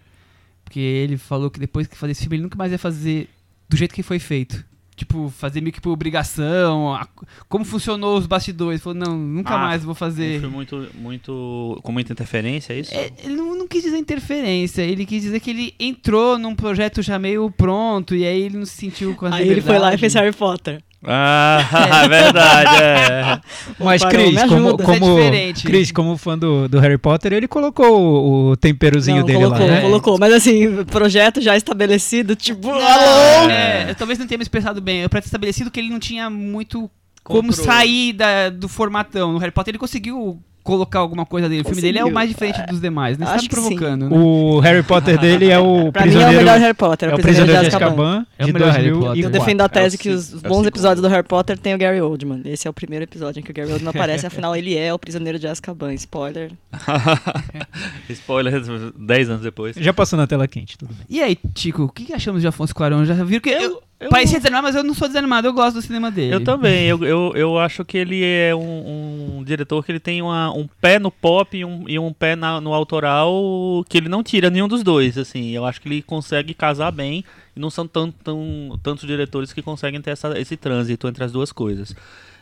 Porque 0.64 0.80
ele 0.80 1.18
falou 1.18 1.50
que 1.52 1.60
depois 1.60 1.86
que 1.88 1.98
fazer 1.98 2.14
esse 2.14 2.22
filme, 2.22 2.38
ele 2.38 2.44
nunca 2.44 2.58
mais 2.58 2.72
ia 2.72 2.78
fazer 2.80 3.30
do 3.70 3.78
jeito 3.78 3.94
que 3.94 4.02
foi 4.04 4.20
feito. 4.20 4.64
Tipo, 5.02 5.34
fazer 5.36 5.62
meio 5.62 5.74
que 5.74 5.82
por 5.82 5.90
obrigação. 5.92 6.94
a- 6.94 7.08
como 7.50 7.66
funcionou 7.66 8.18
os 8.18 8.28
bastidores. 8.28 8.76
Ele 8.76 8.84
falou, 8.84 9.00
não, 9.00 9.18
nunca 9.18 9.56
Ah, 9.56 9.58
mais 9.58 9.84
vou 9.84 9.96
fazer. 9.96 10.40
filme 10.40 10.54
muito, 10.56 10.88
muito. 10.94 11.80
com 11.82 11.92
muita 11.92 12.14
interferência, 12.14 12.74
é 12.74 12.80
isso? 12.80 12.94
É, 12.94 13.12
ele 13.24 13.36
não, 13.36 13.56
não 13.58 13.68
quis 13.68 13.82
dizer 13.84 13.98
interferência, 13.98 14.84
ele 14.84 15.06
quis 15.06 15.24
dizer 15.24 15.40
que 15.40 15.50
ele 15.50 15.74
entrou 15.80 16.38
num 16.38 16.54
projeto 16.56 17.02
já 17.02 17.18
meio 17.18 17.50
pronto 17.50 18.16
e 18.16 18.26
aí 18.26 18.42
ele 18.44 18.58
não 18.58 18.66
se 18.66 18.76
sentiu 18.78 19.16
com 19.16 19.26
a 19.26 19.36
Aí 19.36 19.50
ele 19.50 19.60
foi 19.62 19.72
lá 19.80 19.88
e 19.94 19.96
liberdade. 19.96 20.00
fez 20.02 20.14
Harry 20.14 20.32
Potter. 20.36 20.84
Ah, 21.04 22.06
verdade, 22.08 22.84
é. 22.84 23.42
Mas, 23.84 24.04
Cris, 24.06 24.40
como, 24.44 24.68
ajuda. 24.68 24.84
como, 24.84 25.06
é 25.18 25.22
diferente. 25.22 25.64
Cris, 25.66 25.92
como 25.92 26.18
fã 26.18 26.38
do, 26.38 26.68
do 26.68 26.80
Harry 26.80 26.98
Potter, 26.98 27.34
ele 27.34 27.48
colocou 27.48 28.50
o, 28.52 28.58
temperozinho 28.58 29.20
Não, 29.20 29.26
dele 29.26 29.40
colocou, 29.40 29.66
lá, 29.66 29.72
né? 29.74 29.82
colocou. 29.82 30.18
Mas 30.20 30.34
assim, 30.34 30.84
projeto 30.86 31.42
já 31.42 31.58
estabelecido, 31.58 32.36
tipo! 32.36 32.68
Não, 32.68 33.50
é, 33.50 33.90
eu 33.90 33.96
talvez 33.96 34.20
não 34.20 34.28
tenha 34.28 34.38
me 34.38 34.44
expressado 34.44 34.80
bem. 34.80 35.02
Eu 35.02 35.10
preciso 35.10 35.30
estabelecido 35.30 35.72
que 35.72 35.80
ele 35.80 35.90
não 35.90 36.00
tinha 36.00 36.30
muito 36.30 36.90
como 37.24 37.52
sair 37.54 38.14
da- 38.14 38.50
do 38.50 38.68
formatão. 38.68 39.34
No 39.34 39.40
Harry 39.40 39.52
Potter 39.52 39.72
ele 39.72 39.80
conseguiu 39.80 40.40
colocar 40.64 41.00
alguma 41.00 41.26
coisa 41.26 41.50
dele. 41.50 41.62
O 41.62 41.66
filme 41.66 41.82
dele 41.82 42.00
é 42.00 42.06
o 42.06 42.12
mais 42.12 42.30
diferente 42.30 42.62
dos 42.68 42.80
demais, 42.82 43.18
né? 43.18 43.26
Você 43.26 43.32
tá 43.32 43.36
Acho 43.36 43.44
me 43.44 43.50
que 43.50 43.56
sim. 43.56 43.62
provocando, 43.76 44.10
né? 44.10 44.16
O 44.18 44.60
Harry 44.60 44.84
Potter 44.84 45.18
dele 45.20 45.50
é 45.50 45.60
o 45.60 45.92
Pra 45.94 46.06
mim 46.06 46.10
é 46.10 46.12
o 46.12 46.20
prisioneiro, 46.20 46.38
melhor 46.38 46.60
Harry 46.60 46.74
Potter, 46.74 47.10
é 47.10 47.12
o 47.14 47.16
o 47.16 47.22
Prisioneiro 47.22 47.60
prisioneiro 47.60 47.64
de 47.64 47.70
de 47.70 47.76
Azkaban. 47.76 48.20
Azkaban 48.20 48.28
É 48.38 48.44
o 48.44 48.46
de 48.48 48.54
melhor 48.54 48.72
Harry 48.72 48.90
2004. 48.90 49.08
Potter. 49.08 49.24
Eu 49.26 49.30
defendo 49.40 49.62
a 49.62 49.66
É 49.66 49.68
tese 49.70 49.98
que 49.98 50.04
se- 50.04 50.10
os 50.10 50.30
é 50.30 50.36
bons 50.36 50.42
segundo. 50.44 50.68
episódios 50.68 51.02
do 51.02 51.08
Harry 51.08 51.28
Potter 51.28 51.58
tem 51.58 51.74
o 51.74 51.78
Gary 51.78 52.02
Oldman. 52.02 52.42
Esse 52.46 52.68
é 52.68 52.70
o 52.70 52.74
primeiro 52.74 53.04
episódio 53.04 53.40
em 53.40 53.44
que 53.44 53.52
o 53.52 53.54
Gary 53.54 53.72
Oldman 53.72 53.90
aparece, 53.90 54.26
afinal 54.28 54.56
ele 54.56 54.76
é 54.78 54.94
o 54.94 55.00
prisioneiro 55.00 55.40
de 55.40 55.48
Azkaban. 55.48 55.94
Spoiler. 55.94 56.52
Spoiler, 58.10 58.62
10 58.98 59.30
anos 59.30 59.42
depois. 59.42 59.76
Já 59.78 59.94
passou 59.94 60.18
na 60.18 60.28
tela 60.28 60.48
quente, 60.48 60.78
tudo 60.78 60.94
bem. 60.94 61.06
E 61.10 61.22
aí, 61.22 61.38
Tico, 61.54 61.84
o 61.84 61.90
que 61.90 62.06
que 62.06 62.14
achamos 62.14 62.42
de 62.42 62.48
Afonso 62.48 62.74
Cuarón? 62.76 63.06
Já 63.06 63.14
viram 63.24 63.42
que 63.42 63.50
eu, 63.50 63.62
Eu- 63.62 63.84
eu- 64.02 64.10
parecia 64.10 64.40
desanimado, 64.40 64.64
mas 64.68 64.76
eu 64.76 64.84
não 64.84 64.94
sou 64.94 65.08
desanimado, 65.08 65.48
eu 65.48 65.54
gosto 65.54 65.76
do 65.76 65.82
cinema 65.82 66.10
dele. 66.12 66.34
Eu 66.36 66.44
também, 66.44 66.86
eu, 66.88 67.04
eu, 67.06 67.32
eu 67.36 67.58
acho 67.60 67.86
que 67.86 67.98
ele 67.98 68.24
é 68.24 68.54
um, 68.56 69.38
um 69.40 69.44
diretor 69.44 69.84
que 69.86 69.92
ele 69.92 70.00
tem 70.00 70.22
uma- 70.22 70.52
um 70.54 70.68
pé 70.82 71.00
no 71.00 71.10
pop 71.12 71.56
e 71.58 71.64
um, 71.64 71.88
e 71.88 71.98
um 72.00 72.12
pé 72.12 72.36
na- 72.36 72.60
no 72.60 72.74
autoral 72.74 73.86
que 73.88 73.98
ele 73.98 74.10
não 74.10 74.24
tira 74.24 74.50
nenhum 74.50 74.68
dos 74.68 74.84
dois, 74.84 75.18
assim, 75.18 75.52
eu 75.52 75.66
acho 75.66 75.80
que 75.80 75.88
ele 75.88 76.02
consegue 76.02 76.54
casar 76.54 76.92
bem 76.92 77.24
e 77.56 77.60
não 77.60 77.70
são 77.70 77.88
tão, 77.88 78.12
tão, 78.12 78.80
tantos 78.84 79.06
diretores 79.08 79.54
que 79.54 79.62
conseguem 79.62 80.02
ter 80.02 80.12
essa- 80.12 80.38
esse 80.40 80.58
trânsito 80.58 81.08
entre 81.08 81.24
as 81.24 81.32
duas 81.32 81.52
coisas. 81.52 81.96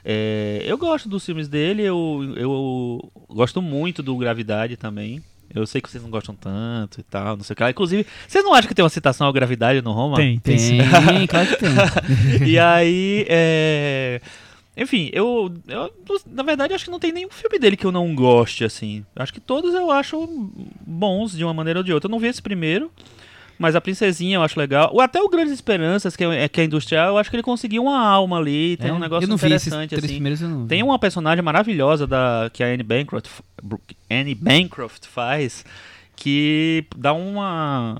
É, 0.05 0.63
eu 0.65 0.77
gosto 0.77 1.09
dos 1.09 1.25
filmes 1.25 1.47
dele, 1.49 1.83
eu, 1.83 2.33
eu 2.37 3.11
gosto 3.29 3.61
muito 3.61 4.01
do 4.01 4.15
Gravidade 4.15 4.77
também. 4.77 5.21
Eu 5.53 5.65
sei 5.65 5.81
que 5.81 5.89
vocês 5.89 6.03
não 6.03 6.11
gostam 6.11 6.35
tanto 6.35 6.99
e 6.99 7.03
tal, 7.03 7.35
não 7.35 7.43
sei 7.43 7.53
o 7.53 7.57
que 7.57 7.63
lá. 7.63 7.69
Inclusive, 7.71 8.05
vocês 8.27 8.43
não 8.43 8.53
acham 8.53 8.67
que 8.67 8.75
tem 8.75 8.83
uma 8.83 8.89
citação 8.89 9.25
ao 9.27 9.33
Gravidade 9.33 9.81
no 9.81 9.91
Roma? 9.91 10.17
Tem. 10.17 10.39
Tem, 10.39 10.57
claro 11.27 11.47
que 11.47 11.55
tem. 11.57 11.69
e 12.47 12.59
aí, 12.59 13.25
é... 13.27 14.21
Enfim, 14.77 15.09
eu, 15.11 15.51
eu, 15.67 15.91
na 16.25 16.41
verdade, 16.43 16.73
acho 16.73 16.85
que 16.85 16.91
não 16.91 16.99
tem 16.99 17.11
nenhum 17.11 17.29
filme 17.29 17.59
dele 17.59 17.75
que 17.75 17.85
eu 17.85 17.91
não 17.91 18.15
goste, 18.15 18.63
assim. 18.63 19.03
Acho 19.15 19.33
que 19.33 19.41
todos 19.41 19.73
eu 19.73 19.91
acho 19.91 20.25
bons 20.85 21.35
de 21.35 21.43
uma 21.43 21.53
maneira 21.53 21.79
ou 21.79 21.83
de 21.83 21.91
outra. 21.91 22.07
Eu 22.07 22.11
não 22.11 22.19
vi 22.19 22.27
esse 22.27 22.41
primeiro, 22.41 22.89
mas 23.59 23.75
a 23.75 23.81
Princesinha 23.81 24.37
eu 24.37 24.41
acho 24.43 24.57
legal. 24.57 24.89
Ou 24.93 25.01
até 25.01 25.21
o 25.21 25.27
Grandes 25.29 25.53
Esperanças, 25.53 26.15
que 26.15 26.23
é, 26.23 26.47
que 26.47 26.61
é 26.61 26.63
industrial, 26.63 27.09
eu 27.09 27.17
acho 27.17 27.29
que 27.29 27.35
ele 27.35 27.43
conseguiu 27.43 27.83
uma 27.83 27.99
alma 27.99 28.37
ali, 28.39 28.77
tem 28.77 28.89
É, 28.89 28.93
um 28.93 28.97
negócio 28.97 29.25
eu 29.25 29.29
não 29.29 29.37
vi 29.37 29.51
esses 29.51 29.67
interessante, 29.67 29.89
três 29.89 30.03
assim. 30.05 30.13
primeiros, 30.13 30.41
eu 30.41 30.47
não 30.49 30.61
vi. 30.63 30.67
Tem 30.69 30.81
uma 30.81 30.97
personagem 30.97 31.43
maravilhosa 31.43 32.07
da, 32.07 32.49
que 32.51 32.63
a 32.63 32.67
Anne 32.67 32.81
Bancroft, 32.83 33.27
Anne 34.09 34.33
Bancroft 34.33 35.05
faz, 35.05 35.63
que 36.19 36.85
dá 36.97 37.13
uma 37.13 37.99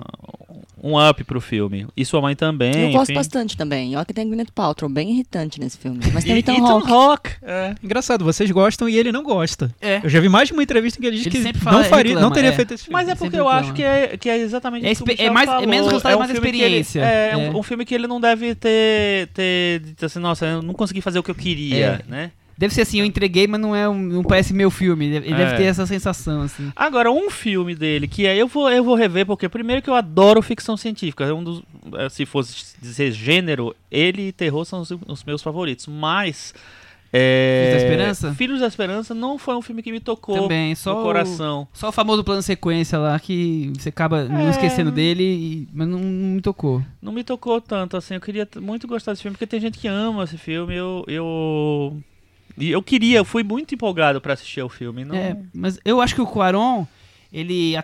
um 0.81 0.97
up 1.09 1.21
pro 1.25 1.41
filme. 1.41 1.85
E 1.95 2.05
sua 2.05 2.21
mãe 2.21 2.35
também. 2.35 2.71
Eu 2.73 2.91
gosto 2.91 3.09
enfim. 3.11 3.13
bastante 3.15 3.57
também. 3.57 3.95
Olha 3.97 4.05
que 4.05 4.13
tem 4.13 4.25
Gwyneth 4.27 4.51
Paltrow, 4.55 4.89
bem 4.89 5.11
irritante 5.11 5.59
nesse 5.59 5.77
filme. 5.77 5.99
Mas 6.13 6.23
tem 6.23 6.33
o 6.33 6.37
Ethan 6.37 6.53
Ethan 6.53 6.93
Hawke. 6.93 7.31
É. 7.41 7.75
Engraçado, 7.83 8.23
vocês 8.23 8.49
gostam 8.49 8.87
e 8.87 8.97
ele 8.97 9.11
não 9.11 9.21
gosta. 9.21 9.73
É. 9.81 9.99
Eu 10.01 10.09
já 10.09 10.21
vi 10.21 10.29
mais 10.29 10.47
de 10.47 10.53
uma 10.53 10.63
entrevista 10.63 10.97
em 10.97 11.01
que 11.01 11.07
ele 11.07 11.17
diz 11.17 11.25
Ele 11.25 11.35
que 11.35 11.43
sempre 11.43 11.61
fala- 11.61 11.77
não 11.79 11.83
faria, 11.83 12.11
reclama, 12.11 12.27
não 12.27 12.33
teria 12.33 12.49
é. 12.51 12.53
feito 12.53 12.73
esse 12.73 12.85
filme. 12.85 12.93
Mas 12.93 13.09
é 13.09 13.15
porque 13.15 13.37
eu 13.37 13.49
acho 13.49 13.73
que 13.73 13.83
é, 13.83 14.15
que 14.17 14.29
é 14.29 14.37
exatamente 14.37 14.85
É 14.85 14.91
isso 14.91 15.03
que 15.03 15.21
é 15.21 15.29
mais- 15.29 15.49
é 15.49 15.51
falou. 15.53 15.67
menos 15.67 15.87
resultado, 15.87 16.13
é 16.13 16.15
um 16.15 16.19
mais 16.19 16.31
que 16.31 16.37
ele- 16.37 16.47
experiência. 16.47 17.01
é, 17.01 17.31
É. 17.33 17.37
Um, 17.37 17.57
um 17.57 17.63
filme 17.63 17.83
que 17.83 17.93
ele 17.93 18.07
não 18.07 18.21
deve 18.21 18.55
ter, 18.55 19.27
ter 19.33 19.79
dito 19.81 20.05
assim, 20.05 20.19
nossa, 20.19 20.45
eu 20.45 20.61
não 20.61 20.73
consegui 20.73 21.01
fazer 21.01 21.19
o 21.19 21.23
que 21.23 21.31
eu 21.31 21.35
queria, 21.35 22.01
né? 22.07 22.31
Deve 22.59 22.73
ser 22.73 22.81
assim, 22.81 22.99
eu 22.99 23.05
entreguei, 23.05 23.47
mas 23.47 23.59
não, 23.61 23.73
é 23.73 23.87
um- 23.87 23.97
não 23.97 24.21
parece 24.21 24.53
meu 24.53 24.69
filme. 24.69 25.05
Ele 25.05 25.15
ele 25.27 25.33
deve 25.35 25.53
É. 25.53 25.55
ter 25.55 25.63
essa 25.63 25.85
sensação, 25.85 26.41
assim. 26.41 26.69
Agora, 26.75 27.09
um 27.09 27.29
filme 27.29 27.73
dele 27.73 28.05
que 28.05 28.27
aí 28.27 28.37
eu 28.37 28.47
vou, 28.49 28.69
eu 28.69 28.83
vou 28.83 28.95
rever, 28.95 29.25
porque 29.25 29.47
primeiro 29.47 29.81
que 29.81 29.89
eu 29.89 29.93
adoro 29.95 30.41
ficção 30.41 30.75
científica. 30.75 31.23
É 31.23 31.33
um 31.33 31.41
dos, 31.41 31.63
eh, 31.97 32.09
se 32.09 32.25
fosse 32.25 32.75
dizer 32.81 33.13
gênero, 33.13 33.73
ele 33.89 34.27
e 34.27 34.31
terror 34.33 34.65
são 34.65 34.81
os, 34.81 34.91
os 35.07 35.23
meus 35.23 35.41
favoritos. 35.41 35.87
Mas. 35.87 36.53
É, 37.11 37.69
Filhos 37.71 37.71
da 37.81 37.87
Esperança? 37.89 38.33
Filhos 38.35 38.59
da 38.59 38.67
Esperança 38.67 39.13
não 39.15 39.39
foi 39.39 39.55
um 39.55 39.61
filme 39.63 39.81
que 39.81 39.91
me 39.91 39.99
tocou 39.99 40.41
Também, 40.43 40.75
só 40.75 40.93
no 40.93 40.99
o- 40.99 41.03
coração. 41.03 41.67
Só 41.73 41.89
o 41.89 41.91
famoso 41.91 42.23
plano 42.23 42.41
sequência 42.43 42.99
lá 42.99 43.17
que 43.19 43.71
você 43.79 43.89
acaba 43.89 44.25
não 44.25 44.41
É. 44.47 44.49
esquecendo 44.51 44.91
dele, 44.91 45.23
e- 45.23 45.67
mas 45.73 45.87
não, 45.87 45.97
não 45.97 46.35
me 46.35 46.41
tocou. 46.41 46.83
Não 47.01 47.11
me 47.11 47.23
tocou 47.23 47.59
tanto, 47.59 47.97
assim. 47.97 48.13
Eu 48.13 48.21
queria 48.21 48.47
muito 48.61 48.85
gostar 48.87 49.13
desse 49.13 49.23
filme, 49.23 49.33
porque 49.33 49.47
tem 49.47 49.59
gente 49.59 49.79
que 49.79 49.87
ama 49.87 50.23
esse 50.25 50.37
filme. 50.37 50.75
Eu. 50.75 51.03
Eu, 51.07 51.97
e 52.59 52.69
eu 52.71 52.81
queria, 52.83 53.17
eu 53.19 53.25
fui 53.25 53.43
muito 53.43 53.73
empolgado 53.73 54.19
pra 54.21 54.33
assistir 54.33 54.59
ao 54.59 54.69
filme. 54.69 55.05
Não, 55.05 55.15
É, 55.15 55.37
mas 55.53 55.79
eu 55.85 55.99
acho 56.01 56.13
que 56.15 56.21
o 56.21 56.27
Quaron, 56.27 56.85
ele. 57.31 57.75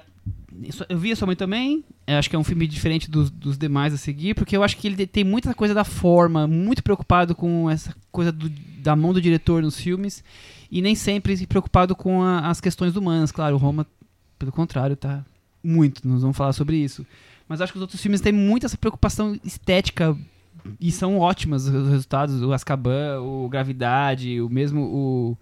Eu 0.90 0.98
vi 0.98 1.12
a 1.12 1.16
sua 1.16 1.26
mãe 1.26 1.36
também. 1.36 1.84
Acho 2.08 2.30
que 2.30 2.36
é 2.36 2.40
um 2.40 2.44
filme 2.44 2.66
diferente 2.68 3.10
dos, 3.12 3.30
dos 3.30 3.58
demais 3.58 3.94
a 3.94 3.98
seguir, 3.98 4.34
porque 4.36 4.56
eu 4.56 4.64
acho 4.64 4.78
que 4.78 4.88
ele 4.88 5.06
tem 5.08 5.24
muita 5.24 5.54
coisa 5.54 5.74
da 5.74 5.84
forma, 5.84 6.48
muito 6.48 6.82
preocupado 6.84 7.36
com 7.36 7.70
essa 7.70 7.94
coisa 8.12 8.32
do- 8.32 8.50
da 8.80 8.96
mão 8.96 9.12
do 9.12 9.20
diretor 9.22 9.62
nos 9.62 9.78
filmes, 9.80 10.24
e 10.72 10.82
nem 10.82 10.96
sempre 10.96 11.36
se 11.36 11.46
preocupado 11.46 11.96
com 11.96 12.22
a- 12.24 12.48
as 12.50 12.62
questões 12.62 12.96
humanas. 12.96 13.32
Claro, 13.32 13.56
o 13.56 13.60
Roma, 13.60 13.86
pelo 14.40 14.52
contrário, 14.52 14.96
tá 14.96 15.26
muito. 15.64 16.08
Nós 16.08 16.22
vamos 16.22 16.38
falar 16.38 16.54
sobre 16.54 16.78
isso. 16.78 17.06
Mas 17.50 17.60
acho 17.60 17.72
que 17.74 17.78
os 17.78 17.82
outros 17.82 18.02
filmes 18.02 18.22
têm 18.22 18.32
muito 18.34 18.66
essa 18.66 18.78
preocupação 18.78 19.38
estética 19.44 20.16
e 20.80 20.92
são 20.92 21.18
ótimas 21.20 21.68
os 21.68 21.90
resultados. 21.90 22.42
O 22.42 22.52
Azkaban, 22.54 23.20
o 23.22 23.48
Gravidade, 23.50 24.40
o 24.42 24.50
mesmo 24.50 24.82
o 24.82 25.38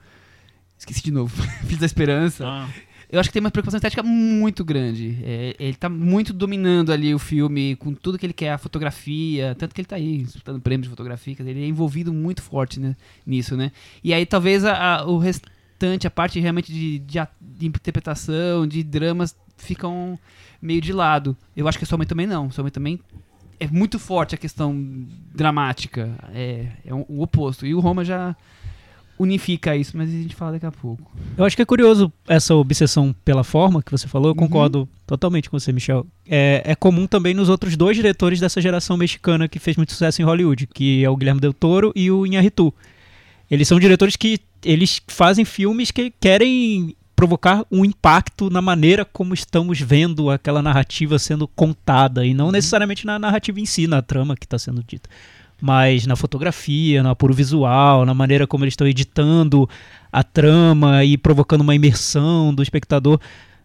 esqueci 0.78 1.02
de 1.04 1.12
novo, 1.12 1.36
Filhos 1.64 1.80
da 1.80 1.86
Esperança. 1.86 2.46
Ah, 2.48 2.68
Eu 3.10 3.20
acho 3.20 3.30
que 3.30 3.34
tem 3.34 3.40
uma 3.40 3.52
preocupação 3.52 3.78
estética 3.78 4.02
muito 4.04 4.66
grande. 4.66 5.18
É, 5.24 5.56
ele 5.60 5.76
tá 5.76 5.88
muito 5.88 6.34
dominando 6.34 6.92
ali 6.92 7.14
o 7.14 7.20
filme 7.20 7.76
com 7.78 7.94
tudo 7.94 8.18
que 8.18 8.26
ele 8.26 8.34
quer, 8.34 8.52
a 8.52 8.58
fotografia, 8.58 9.56
tanto 9.58 9.74
que 9.74 9.82
ele 9.82 9.88
tá 9.88 9.96
aí 9.96 10.24
disputando 10.24 10.60
prêmios 10.62 10.84
de 10.86 10.90
fotografia, 10.90 11.36
ele 11.40 11.64
é 11.64 11.68
envolvido 11.68 12.12
muito 12.12 12.42
forte 12.42 12.80
né, 12.80 12.96
nisso, 13.26 13.56
né? 13.56 13.72
E 14.04 14.14
aí 14.14 14.26
talvez 14.26 14.66
a- 14.66 14.98
a- 15.02 15.06
o 15.06 15.18
restante, 15.20 16.08
a 16.08 16.12
parte 16.12 16.40
realmente 16.40 16.72
de, 16.74 17.00
de, 17.00 17.20
de 17.40 17.68
interpretação, 17.68 18.66
de 18.68 18.84
dramas, 18.84 19.36
ficam 19.58 20.18
meio 20.62 20.82
de 20.82 20.92
lado. 20.92 21.38
Eu 21.56 21.68
acho 21.68 21.78
que 21.78 21.84
a 21.84 21.88
sua 21.88 21.98
mãe 21.98 22.08
também 22.08 22.26
não. 22.26 22.50
Sua 22.52 22.64
mãe 22.64 22.72
também 22.72 23.00
é 23.63 23.67
muito 23.71 23.97
forte 23.99 24.36
a 24.36 24.38
questão 24.38 25.06
dramática. 25.34 26.12
É, 26.34 26.67
é 26.86 26.93
um- 26.93 27.06
o 27.08 27.21
oposto. 27.21 27.65
E 27.65 27.73
o 27.73 27.80
Roma 27.80 28.04
já 28.04 28.36
unifica 29.17 29.76
isso, 29.76 29.95
mas 29.95 30.10
a 30.10 30.12
gente 30.12 30.36
fala 30.36 30.54
daqui 30.54 30.65
a 30.65 30.71
pouco. 30.71 31.12
Eu 31.38 31.45
acho 31.45 31.56
que 31.56 31.62
é 31.62 31.65
curioso 31.65 32.12
essa 32.28 32.56
obsessão 32.56 33.15
pela 33.23 33.43
forma 33.43 33.82
que 33.82 33.91
você 33.91 34.08
falou. 34.08 34.30
Eu 34.30 34.32
Uhum. 34.32 34.38
concordo 34.47 34.89
totalmente 35.06 35.49
com 35.49 35.60
você, 35.60 35.71
Michel. 35.71 36.06
É, 36.28 36.62
é 36.65 36.76
comum 36.76 37.06
também 37.06 37.34
nos 37.34 37.47
outros 37.47 37.78
dois 37.78 37.95
diretores 37.95 38.39
dessa 38.39 38.60
geração 38.60 38.97
mexicana 38.97 39.47
que 39.47 39.60
fez 39.60 39.78
muito 39.78 39.91
sucesso 39.93 40.21
em 40.21 40.26
Hollywood, 40.26 40.67
que 40.67 41.04
é 41.04 41.10
o 41.10 41.15
Guilherme 41.15 41.39
Del 41.39 41.54
Toro 41.54 41.91
e 41.95 42.10
o 42.12 42.26
Iñárritu. 42.26 42.73
Eles 43.49 43.67
são 43.67 43.80
diretores 43.80 44.15
que 44.15 44.39
eles 44.65 44.99
fazem 45.08 45.45
filmes 45.45 45.91
que 45.91 46.12
querem 46.19 46.95
provocar 47.24 47.64
um 47.72 47.86
impacto 47.86 48.50
na 48.50 48.62
maneira 48.62 49.06
como 49.06 49.34
estamos 49.34 49.80
vendo 49.80 50.30
aquela 50.30 50.62
narrativa 50.62 51.18
sendo 51.18 51.48
contada 51.48 52.26
e 52.26 52.34
não 52.34 52.52
necessariamente 52.52 53.06
na 53.06 53.18
narrativa 53.18 53.62
em 53.62 53.66
si, 53.66 53.88
na 53.88 54.02
trama 54.02 54.36
que 54.36 54.46
está 54.46 54.60
sendo 54.60 54.84
dita, 54.86 55.10
mas 55.62 56.06
na 56.06 56.18
fotografia, 56.18 57.02
no 57.02 57.10
apuro 57.10 57.34
visual, 57.34 58.06
na 58.06 58.14
maneira 58.14 58.46
como 58.46 58.66
eles 58.66 58.74
estão 58.74 58.86
editando 58.86 59.70
a 60.12 60.22
trama 60.22 61.06
e 61.06 61.18
provocando 61.18 61.62
uma 61.62 61.74
imersão 61.74 62.54
do 62.54 62.62
espectador. 62.62 63.18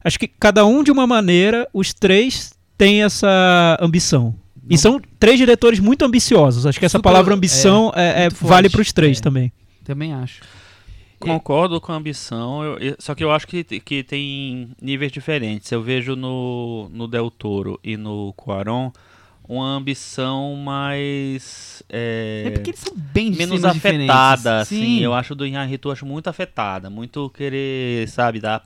Acho 0.05 0.21
que 0.21 0.29
cada 0.29 0.65
um 0.65 0.85
de 0.85 0.93
uma 0.93 1.05
maneira, 1.05 1.69
os 1.75 1.93
três 1.93 2.53
têm 2.79 3.03
essa 3.03 3.77
ambição. 3.81 4.37
E 4.71 4.79
são 4.79 5.01
três 5.19 5.37
diretores 5.37 5.81
muito 5.81 6.05
ambiciosos. 6.05 6.65
Acho 6.65 6.79
que 6.79 6.87
essa 6.87 6.99
Super- 6.99 7.09
palavra 7.11 7.35
ambição 7.35 7.91
é, 7.97 8.21
é- 8.27 8.29
muito 8.31 8.47
vale 8.47 8.69
para 8.71 8.83
os 8.83 8.93
três 8.93 9.19
É. 9.19 9.21
também. 9.21 9.53
Também 9.83 10.13
acho. 10.15 10.43
Concordo 11.19 11.81
com 11.81 11.93
a 11.93 11.97
ambição, 11.97 12.63
eu- 12.63 12.79
eu- 12.79 12.97
só 12.99 13.15
que 13.15 13.25
eu 13.25 13.31
acho 13.33 13.47
que, 13.47 13.65
que 13.65 14.03
tem 14.03 14.71
níveis 14.81 15.11
diferentes. 15.13 15.71
Eu 15.73 15.83
vejo 15.83 16.15
no, 16.17 16.89
no 16.93 17.09
Del 17.09 17.31
Toro 17.31 17.79
e 17.83 17.97
no 17.97 18.33
Cuarón 18.35 18.91
uma 19.49 19.67
ambição 19.77 20.55
mais. 20.57 21.83
é, 21.89 22.45
É 22.47 22.51
porque 22.51 22.71
eles 22.71 22.81
são 22.81 22.93
bem 22.97 23.31
menos 23.31 23.65
afetada, 23.65 24.61
assim. 24.61 24.77
Sim. 24.99 24.99
Eu 25.01 25.15
acho 25.15 25.35
do 25.35 25.47
Inharito, 25.47 25.89
eu 25.89 25.93
acho 25.93 26.05
muito 26.07 26.29
afetada. 26.29 26.91
Muito 26.91 27.31
querer, 27.31 28.09
sabe, 28.09 28.41
dar. 28.41 28.63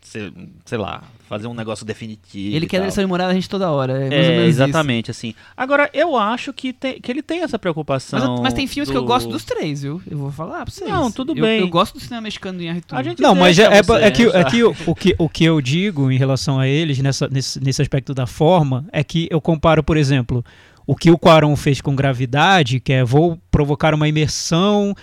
Sei, 0.00 0.32
sei 0.64 0.78
lá, 0.78 1.02
fazer 1.32 1.46
um 1.48 1.54
negócio 1.54 1.86
definitivo. 1.86 2.54
Ele 2.54 2.66
e 2.66 2.68
quer 2.68 2.76
tal. 2.78 2.86
lição 2.86 3.02
de 3.02 3.08
moral 3.08 3.28
a 3.30 3.32
gente 3.34 3.48
toda 3.48 3.70
hora. 3.70 3.92
É, 3.94 4.00
mais 4.10 4.12
ou 4.12 4.16
É, 4.18 4.28
menos 4.36 4.54
isso. 4.54 4.62
exatamente, 4.62 5.10
assim. 5.10 5.34
Agora, 5.56 5.88
eu 5.94 6.14
acho 6.16 6.52
que, 6.52 6.74
tem, 6.74 7.00
que 7.00 7.10
ele 7.10 7.22
tem 7.22 7.42
essa 7.42 7.58
preocupação. 7.58 8.34
Mas, 8.34 8.40
mas 8.42 8.52
tem 8.54 8.66
filmes 8.66 8.90
que 8.90 8.96
eu 8.96 9.00
do- 9.00 9.06
gosto 9.06 9.30
dos 9.30 9.42
três, 9.44 9.80
viu? 9.82 10.02
Eu 10.10 10.18
vou 10.18 10.30
falar 10.30 10.64
pra 10.64 10.70
vocês. 10.74 10.90
Não, 10.90 11.10
tudo 11.10 11.32
Eu- 11.34 11.42
bem. 11.42 11.60
Eu 11.60 11.68
gosto 11.68 11.94
do 11.94 12.00
cinema 12.00 12.20
mexicano 12.20 12.58
do 12.58 12.64
Inharritu. 12.64 12.94
A 12.94 13.02
gente 13.02 13.22
Não, 13.22 13.34
mas 13.34 13.58
é, 13.58 13.62
é, 13.78 13.82
você 13.82 14.02
é 14.04 14.10
que, 14.10 14.22
é 14.24 14.44
que 14.44 14.62
o, 14.62 14.76
o 14.86 14.94
que 14.94 15.14
o 15.18 15.28
que 15.28 15.44
eu 15.44 15.60
digo 15.62 16.10
em 16.10 16.18
relação 16.18 16.60
a 16.60 16.68
eles 16.68 16.98
nessa, 16.98 17.26
nesse, 17.28 17.58
nesse 17.64 17.80
aspecto 17.80 18.12
da 18.12 18.26
forma 18.26 18.84
é 18.92 19.02
que 19.02 19.26
eu 19.30 19.40
comparo, 19.40 19.82
por 19.82 19.96
exemplo, 19.96 20.44
o 20.86 20.94
que 20.94 21.10
o 21.10 21.16
Quaron 21.16 21.56
fez 21.56 21.80
com 21.80 21.94
Gravidade, 21.96 22.78
que 22.78 22.92
é 22.92 23.02
vou 23.04 23.38
provocar 23.50 23.94
uma 23.94 24.06
imersão 24.08 24.94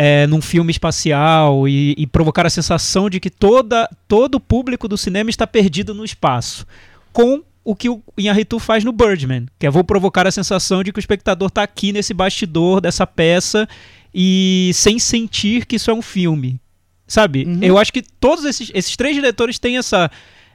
é, 0.00 0.28
num 0.28 0.40
filme 0.40 0.70
espacial 0.70 1.66
e, 1.66 1.92
e 1.98 2.06
provocar 2.06 2.46
a 2.46 2.50
sensação 2.50 3.10
de 3.10 3.18
que 3.18 3.28
toda, 3.28 3.90
todo 4.06 4.36
o 4.36 4.40
público 4.40 4.86
do 4.86 4.96
cinema 4.96 5.28
está 5.28 5.44
perdido 5.44 5.92
no 5.92 6.04
espaço, 6.04 6.64
com 7.12 7.42
o 7.64 7.74
que 7.74 7.88
o 7.88 8.00
Inharritu 8.16 8.60
faz 8.60 8.84
no 8.84 8.92
Birdman, 8.92 9.46
que 9.58 9.66
é 9.66 9.70
vou 9.70 9.82
provocar 9.82 10.24
a 10.24 10.30
sensação 10.30 10.84
de 10.84 10.92
que 10.92 11.00
o 11.00 11.04
espectador 11.04 11.48
está 11.48 11.64
aqui 11.64 11.92
nesse 11.92 12.14
bastidor 12.14 12.80
dessa 12.80 13.04
peça 13.08 13.68
e 14.14 14.70
sem 14.72 15.00
sentir 15.00 15.66
que 15.66 15.74
isso 15.74 15.90
é 15.90 15.94
um 15.94 16.00
filme. 16.00 16.60
Sabe? 17.08 17.44
Uhum. 17.44 17.58
Eu 17.60 17.76
acho 17.76 17.92
que 17.92 18.02
todos 18.20 18.44
esses, 18.44 18.70
esses 18.72 18.96
três 18.96 19.16
diretores 19.16 19.58
têm 19.58 19.78
essa 19.78 20.08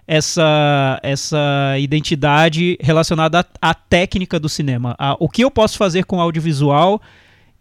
essa 0.07 0.99
essa 1.03 1.75
identidade 1.79 2.77
relacionada 2.81 3.39
à, 3.39 3.69
à 3.71 3.73
técnica 3.73 4.39
do 4.39 4.47
cinema. 4.47 4.95
A- 4.97 5.17
o 5.19 5.27
que 5.27 5.43
eu 5.43 5.51
posso 5.51 5.77
fazer 5.77 6.05
com 6.05 6.21
audiovisual 6.21 7.01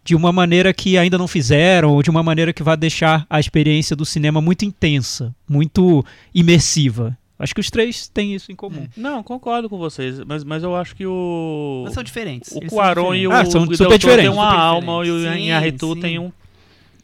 de 0.04 0.14
uma 0.16 0.32
maneira 0.32 0.72
que 0.72 0.98
ainda 0.98 1.16
não 1.16 1.28
fizeram, 1.28 1.90
ou 1.92 2.02
de 2.02 2.10
uma 2.10 2.22
maneira 2.22 2.52
que 2.52 2.62
vai 2.62 2.76
deixar 2.76 3.24
a 3.30 3.38
experiência 3.38 3.94
do 3.94 4.04
cinema 4.04 4.40
muito 4.40 4.64
intensa, 4.64 5.34
muito 5.48 6.04
imersiva. 6.34 7.16
Acho 7.38 7.54
que 7.54 7.60
os 7.60 7.70
três 7.70 8.08
têm 8.08 8.34
isso 8.34 8.52
em 8.52 8.54
comum. 8.56 8.86
Não, 8.96 9.22
concordo 9.22 9.68
com 9.68 9.76
vocês, 9.76 10.20
mas, 10.24 10.44
mas 10.44 10.62
eu 10.62 10.76
acho 10.76 10.94
que 10.94 11.04
o. 11.04 11.82
Mas 11.84 11.94
são 11.94 12.02
diferentes. 12.02 12.52
O 12.52 12.58
eles 12.58 12.70
Cuarón 12.72 13.14
e 13.14 13.26
o, 13.26 13.32
Ah, 13.32 13.44
são 13.44 13.62
o 13.62 13.66
Del 13.66 13.76
super 13.76 13.86
Toro 13.88 13.98
diferentes. 13.98 14.30
têm 14.30 14.38
uma 14.38 14.50
Super 14.50 14.60
alma 14.60 15.06
e 15.06 15.10
o 15.10 15.94
sim. 15.94 16.00
tem 16.00 16.18
um, 16.20 16.30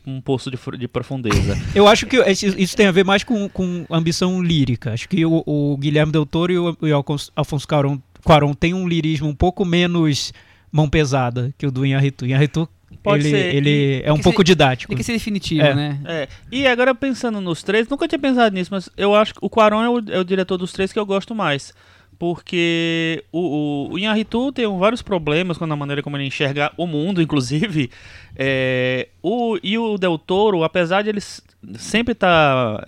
um 0.07 0.21
poço 0.21 0.49
de, 0.49 0.57
de 0.79 0.87
profundeza. 0.87 1.59
Eu 1.75 1.89
acho 1.89 2.07
que 2.07 2.17
isso 2.57 2.77
tem 2.77 2.87
a 2.87 2.93
ver 2.93 3.05
mais 3.05 3.25
com, 3.25 3.49
com 3.49 3.85
ambição 3.91 4.41
lírica. 4.41 4.93
Acho 4.93 5.09
que 5.09 5.25
o, 5.27 5.43
o 5.45 5.77
Guilherme 5.77 6.13
Del 6.13 6.25
Toro 6.27 6.53
e 6.53 6.59
o, 6.59 6.77
e 6.83 6.93
o 6.93 7.05
Alfonso 7.35 7.67
Cuarón, 7.67 7.99
Cuarón 8.25 8.55
têm 8.55 8.75
um 8.75 8.87
lirismo 8.87 9.29
um 9.29 9.35
pouco 9.35 9.65
menos 9.65 10.33
mão 10.71 10.89
pesada 10.89 11.53
que 11.59 11.67
o 11.67 11.71
do 11.73 11.85
Inharritu. 11.85 12.25
Inharritu, 12.25 12.69
Pode 13.09 13.27
ele, 13.27 13.31
ser. 13.31 13.55
ele 13.55 14.03
é 14.05 14.13
um 14.13 14.19
pouco 14.21 14.39
ser- 14.41 14.45
didático. 14.45 14.91
Tem 14.91 14.97
que 14.99 15.05
ser 15.05 15.13
definitivo, 15.13 15.63
É. 15.67 15.75
né? 15.75 16.01
É, 16.05 16.29
e 16.51 16.67
agora 16.67 16.95
pensando 16.95 17.41
nos 17.41 17.63
três, 17.63 17.89
nunca 17.89 18.07
tinha 18.09 18.19
pensado 18.19 18.55
nisso, 18.55 18.71
mas 18.73 18.89
eu 18.97 19.15
acho 19.15 19.35
que 19.35 19.41
o 19.43 19.49
Quaron 19.51 19.83
é 19.83 19.89
o, 19.89 19.99
é 20.11 20.19
o 20.19 20.25
diretor 20.25 20.57
dos 20.57 20.73
três 20.73 20.93
que 20.93 20.99
eu 20.99 21.07
gosto 21.07 21.35
mais. 21.35 21.73
Porque 22.19 23.23
o, 23.31 23.39
o, 23.91 23.93
o 23.93 23.99
Inharritu 23.99 24.51
tem 24.51 24.67
vários 24.77 25.03
problemas 25.03 25.57
com 25.57 25.65
a 25.65 25.77
maneira 25.77 26.03
como 26.03 26.17
ele 26.17 26.25
enxerga 26.27 26.73
o 26.77 26.85
mundo, 26.87 27.23
inclusive. 27.23 27.91
É, 28.37 29.07
o, 29.23 29.57
e 29.63 29.79
o 29.79 29.97
Del 29.97 30.19
Toro, 30.19 30.65
apesar 30.65 31.03
de 31.03 31.11
ele 31.11 31.21
sempre 31.79 32.13
estar 32.13 32.85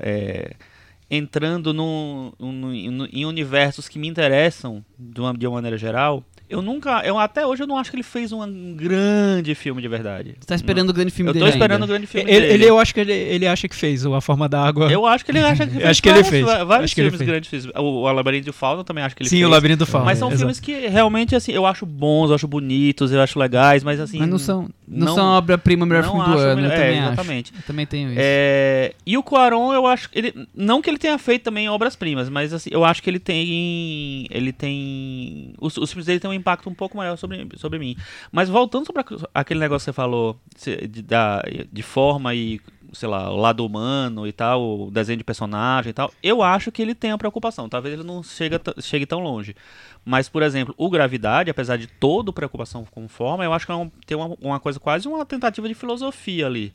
entrando 1.10 1.72
num- 1.74 2.32
num- 2.38 2.90
num- 2.90 3.08
em 3.12 3.24
universos 3.24 3.88
que 3.88 3.98
me 3.98 4.08
interessam 4.08 4.84
de 4.98 5.20
uma, 5.20 5.34
de 5.34 5.46
uma 5.46 5.54
maneira 5.54 5.76
geral, 5.76 6.22
Eu 6.50 6.60
nunca. 6.60 7.00
Eu, 7.04 7.16
até 7.18 7.46
hoje 7.46 7.62
eu 7.62 7.66
não 7.66 7.78
acho 7.78 7.90
que 7.90 7.96
ele 7.96 8.02
fez 8.02 8.32
um 8.32 8.74
grande 8.74 9.54
filme 9.54 9.80
de 9.80 9.86
verdade. 9.88 10.34
Você 10.40 10.46
tá 10.46 10.54
esperando 10.56 10.90
o 10.90 10.92
grande 10.92 11.10
filme 11.12 11.30
Eu 11.30 11.34
tô 11.34 11.38
dele 11.38 11.50
esperando 11.50 11.80
o 11.80 11.84
ainda. 11.84 11.86
grande 11.86 12.06
filme 12.08 12.28
Ele, 12.30 12.40
dele. 12.40 12.54
ele- 12.54 12.64
eu 12.66 12.78
acho 12.78 12.92
que 12.92 13.00
ele, 13.00 13.12
ele 13.12 13.46
acha 13.46 13.68
que 13.68 13.74
fez 13.76 14.04
o 14.04 14.14
A 14.14 14.20
Forma 14.20 14.48
da 14.48 14.60
Água. 14.62 14.90
Eu 14.90 15.06
acho 15.06 15.24
que 15.24 15.30
ele 15.30 15.38
acha 15.38 15.64
que 15.66 15.74
Eu 15.76 15.80
fez 15.80 15.86
acho 15.90 16.02
que 16.02 16.08
ele 16.08 16.22
vários- 16.22 16.30
fez. 16.30 16.44
Vários 16.66 16.84
Acho 16.84 16.94
filmes 16.96 17.20
grandes. 17.22 17.48
Fez. 17.50 17.66
O, 17.66 17.80
o 17.82 18.12
Labirinto 18.12 18.46
do 18.46 18.52
Fauno 18.52 18.82
também 18.82 19.04
acho 19.04 19.14
que 19.14 19.22
ele 19.22 19.28
Sim, 19.30 19.36
fez. 19.36 19.46
o 19.46 19.50
Labirinto 19.50 19.78
do 19.78 19.86
Fauno. 19.86 20.06
Mas 20.06 20.18
são 20.18 20.28
exato. 20.28 20.38
filmes 20.40 20.58
que 20.60 20.88
realmente, 20.88 21.36
assim, 21.36 21.52
eu 21.52 21.64
acho 21.66 21.86
bons, 21.86 22.30
eu 22.30 22.34
acho 22.34 22.48
bonitos, 22.48 23.12
eu 23.12 23.20
acho 23.20 23.38
legais, 23.38 23.84
mas 23.84 24.00
assim. 24.00 24.18
Mas 24.18 24.28
não 24.28 24.38
são, 24.38 24.68
não, 24.88 25.06
não- 25.06 25.14
são 25.14 25.26
obra-prima, 25.26 25.84
o 25.84 25.88
melhor 25.88 26.02
não 26.02 26.10
filme 26.12 26.26
do 26.26 26.32
acho 26.32 26.42
o 26.42 26.46
ano. 26.46 26.62
melhor- 26.62 26.72
Eu 26.76 26.76
é, 26.76 26.84
também 26.84 26.98
acho. 26.98 27.08
exatamente. 27.12 27.52
Eu 27.56 27.62
também 27.62 27.86
tenho 27.86 28.10
isso. 28.10 28.18
É, 28.20 28.92
e 29.06 29.16
o 29.16 29.22
Cuarón, 29.22 29.72
eu 29.72 29.86
acho 29.86 30.08
ele. 30.12 30.34
Não 30.54 30.82
que 30.82 30.90
ele 30.90 30.98
tenha 30.98 31.16
feito 31.16 31.42
também 31.44 31.68
obras-primas, 31.68 32.28
mas 32.28 32.52
assim, 32.52 32.70
eu 32.72 32.84
acho 32.84 33.00
que 33.02 33.08
ele 33.08 33.20
tem. 33.20 34.26
Ele 34.30 34.52
tem. 34.52 35.52
Os, 35.60 35.76
os 35.76 35.90
filmes 35.90 36.06
dele 36.06 36.18
têm 36.20 36.28
um 36.30 36.34
impacto 36.40 36.68
um 36.68 36.74
pouco 36.74 36.96
maior 36.96 37.16
sobre, 37.16 37.48
sobre 37.56 37.78
mim. 37.78 37.96
Mas 38.32 38.48
voltando 38.48 38.86
sobre 38.86 39.04
aquele 39.34 39.60
negócio 39.60 39.84
que 39.84 39.90
você 39.90 39.92
falou 39.92 40.38
de, 40.88 41.02
da, 41.02 41.42
de 41.72 41.82
forma 41.82 42.34
e, 42.34 42.60
sei 42.92 43.08
lá, 43.08 43.30
o 43.30 43.36
lado 43.36 43.64
humano 43.64 44.26
e 44.26 44.32
tal, 44.32 44.86
o 44.86 44.90
desenho 44.90 45.18
de 45.18 45.24
personagem 45.24 45.90
e 45.90 45.92
tal, 45.92 46.12
eu 46.22 46.42
acho 46.42 46.72
que 46.72 46.82
ele 46.82 46.94
tem 46.94 47.12
a 47.12 47.18
preocupação. 47.18 47.68
Talvez 47.68 47.94
ele 47.94 48.02
não 48.04 48.22
chega, 48.22 48.60
chegue 48.80 49.06
tão 49.06 49.20
longe. 49.20 49.54
Mas, 50.04 50.28
por 50.28 50.42
exemplo, 50.42 50.74
o 50.76 50.88
Gravidade, 50.90 51.50
apesar 51.50 51.76
de 51.76 51.86
toda 51.86 52.32
preocupação 52.32 52.84
com 52.90 53.06
forma, 53.08 53.44
eu 53.44 53.52
acho 53.52 53.66
que 53.66 53.72
é 53.72 53.74
um- 53.74 53.90
tem 54.06 54.16
uma, 54.16 54.34
uma 54.40 54.58
coisa 54.60 54.80
quase 54.80 55.06
uma 55.06 55.24
tentativa 55.26 55.68
de 55.68 55.74
filosofia 55.74 56.46
ali 56.46 56.72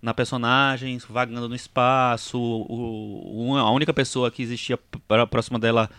na 0.00 0.14
personagem, 0.14 0.96
vagando 1.08 1.48
no 1.48 1.56
espaço, 1.56 2.38
o, 2.38 3.50
o- 3.50 3.56
a 3.56 3.68
única 3.72 3.92
pessoa 3.92 4.30
que 4.30 4.42
existia 4.42 4.78
próxima 5.28 5.58
dela, 5.58 5.90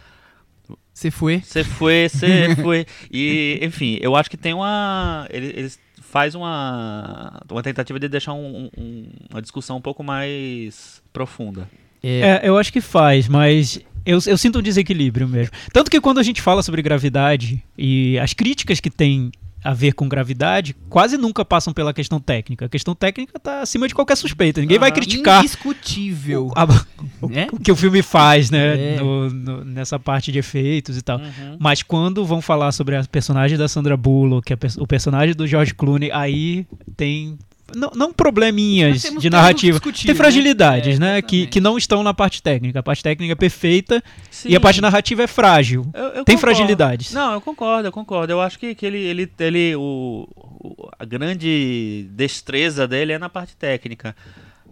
Você 0.94 1.10
foi? 1.12 1.40
você 1.42 1.64
foi, 1.64 2.10
você 2.10 2.56
foi. 2.62 2.86
E, 3.12 3.60
enfim, 3.62 3.98
eu 4.02 4.16
acho 4.16 4.30
que 4.30 4.38
tem 4.38 4.54
uma. 4.54 5.26
Ele, 5.30 5.48
eles 5.56 5.80
faz 6.02 6.34
uma, 6.36 7.42
uma 7.50 7.62
tentativa 7.64 8.00
de 8.00 8.08
deixar 8.10 8.34
um- 8.34 8.70
um- 8.78 9.10
uma 9.32 9.42
discussão 9.42 9.78
um 9.78 9.82
pouco 9.82 10.04
mais 10.04 11.02
profunda. 11.14 11.70
É, 12.04 12.42
eu 12.44 12.58
acho 12.58 12.72
que 12.74 12.82
faz, 12.82 13.28
mas 13.28 13.80
eu, 14.06 14.18
eu 14.26 14.38
sinto 14.38 14.60
um 14.60 14.62
desequilíbrio 14.62 15.28
mesmo. 15.28 15.54
Tanto 15.72 15.92
que 15.92 16.02
quando 16.02 16.18
a 16.20 16.24
gente 16.24 16.42
fala 16.42 16.64
sobre 16.64 16.82
gravidade 16.82 17.64
e 17.78 18.18
as 18.20 18.34
críticas 18.34 18.80
que 18.80 18.90
tem 18.90 19.32
a 19.64 19.74
ver 19.74 19.94
com 19.94 20.08
gravidade, 20.08 20.76
quase 20.90 21.18
nunca 21.18 21.44
passam 21.44 21.74
pela 21.74 21.94
questão 21.94 22.20
técnica. 22.20 22.66
A 22.66 22.70
questão 22.70 22.96
técnica 22.96 23.38
tá 23.40 23.62
acima 23.62 23.88
de 23.88 23.94
qualquer 23.96 24.16
suspeita. 24.16 24.62
Ninguém 24.62 24.80
vai 24.80 24.90
Aham. 24.90 24.96
criticar 24.96 25.40
Indiscutível. 25.44 26.48
o, 26.48 26.54
a- 26.56 26.66
né? 27.30 27.48
o 27.52 27.60
que 27.60 27.72
o 27.72 27.76
filme 27.76 28.02
faz, 28.02 28.50
né? 28.50 28.96
É. 28.96 29.00
no- 29.00 29.30
no- 29.30 29.66
nessa 29.66 30.00
parte 30.00 30.32
de 30.32 30.40
efeitos 30.40 30.98
e 30.98 31.02
tal. 31.02 31.20
Uhum. 31.20 31.58
Mas 31.60 31.84
quando 31.84 32.26
vão 32.26 32.42
falar 32.42 32.72
sobre 32.72 32.96
a 32.96 33.04
personagem 33.04 33.58
da 33.58 33.68
Sandra 33.68 33.96
Bullock, 33.98 34.52
a 34.54 34.58
pers- 34.58 34.78
o 34.78 34.88
personagem 34.88 35.36
do 35.36 35.46
George 35.48 35.74
Clooney, 35.74 36.12
aí 36.12 36.66
tem. 36.96 37.38
Não, 37.76 37.92
não 37.96 38.14
probleminhas 38.14 39.02
de 39.02 39.30
narrativa. 39.30 39.80
Tem 39.80 39.92
né? 40.08 40.14
fragilidades, 40.16 40.96
É, 40.98 41.00
né? 41.00 41.22
Que, 41.22 41.48
que 41.48 41.60
não 41.62 41.78
estão 41.78 42.04
na 42.04 42.14
parte 42.14 42.42
técnica. 42.42 42.80
A 42.80 42.84
parte 42.84 43.04
técnica 43.04 43.34
é 43.34 43.36
perfeita 43.36 44.04
Sim. 44.30 44.50
e 44.50 44.56
a 44.56 44.60
parte 44.60 44.82
narrativa 44.82 45.24
é 45.24 45.28
frágil. 45.28 45.86
Eu- 45.94 46.04
eu 46.04 46.10
Tem 46.26 46.36
concordo. 46.36 46.40
fragilidades. 46.40 47.14
Não, 47.14 47.34
eu 47.34 47.42
concordo, 47.42 47.88
eu 47.88 47.92
concordo. 47.92 48.32
Eu 48.34 48.42
acho 48.42 48.58
que, 48.60 48.74
que 48.76 48.86
ele, 48.86 48.98
ele, 49.00 49.32
ele 49.40 49.76
o, 49.76 50.28
o- 50.36 50.90
a 50.98 51.06
grande 51.06 52.08
destreza 52.12 52.88
dele 52.88 53.14
é 53.14 53.18
na 53.20 53.30
parte 53.30 53.56
técnica. 53.56 54.16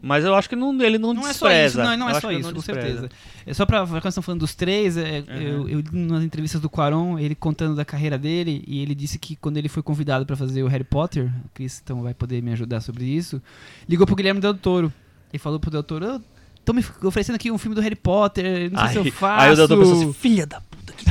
Mas 0.07 0.23
eu 0.23 0.33
acho 0.33 0.47
que 0.47 0.55
não, 0.55 0.81
ele 0.81 0.97
não, 0.97 1.13
Não 1.13 1.27
é 1.27 1.33
só 1.33 1.47
despreza. 1.47 1.81
isso, 1.81 1.89
não, 1.89 1.97
não 1.97 2.09
Eu 2.09 2.15
é 2.15 2.21
só 2.21 2.31
isso, 2.31 2.49
com 2.49 2.53
despreza. 2.55 2.81
certeza. 2.81 3.09
É 3.45 3.53
só 3.53 3.65
pra 3.65 3.85
quando 3.85 4.05
estão 4.07 4.23
falando 4.23 4.39
dos 4.39 4.55
três, 4.55 4.95
é, 4.97 5.23
eu, 5.27 5.67
eu 5.67 5.79
li 5.81 5.89
nas 5.93 6.23
entrevistas 6.23 6.61
do 6.61 6.69
Quaron, 6.69 7.19
ele 7.19 7.35
contando 7.35 7.75
da 7.75 7.83
carreira 7.83 8.17
dele, 8.17 8.63
e 8.65 8.81
ele 8.81 8.95
disse 8.95 9.19
que 9.19 9.35
quando 9.35 9.57
ele 9.57 9.67
foi 9.67 9.83
convidado 9.83 10.25
pra 10.25 10.35
fazer 10.35 10.63
o 10.63 10.67
Harry 10.67 10.83
Potter, 10.85 11.25
o 11.45 11.49
Chris 11.53 11.81
então 11.83 12.01
vai 12.01 12.13
poder 12.13 12.41
me 12.41 12.51
ajudar 12.53 12.79
sobre 12.81 13.03
isso, 13.03 13.41
ligou 13.87 14.05
pro 14.07 14.15
Guilherme 14.15 14.39
Del 14.39 14.53
Toro. 14.53 14.91
E 15.33 15.37
falou 15.37 15.59
pro 15.59 15.69
Del 15.69 15.83
Toro, 15.83 16.21
estão 16.57 16.73
me 16.73 16.83
oferecendo 17.03 17.35
aqui 17.35 17.51
um 17.51 17.57
filme 17.57 17.75
do 17.75 17.81
Harry 17.81 17.95
Potter, 17.95 18.71
não 18.71 18.79
sei 18.83 18.89
se 19.03 19.09
eu 19.09 19.13
faço. 19.13 19.43
aí 19.43 19.51
o 19.51 19.55
doutor 19.57 19.77
pensou 19.77 19.93
assim, 20.01 20.13
filha 20.13 20.45
da 20.47 20.61
puta 20.61 20.93
que 20.93 21.05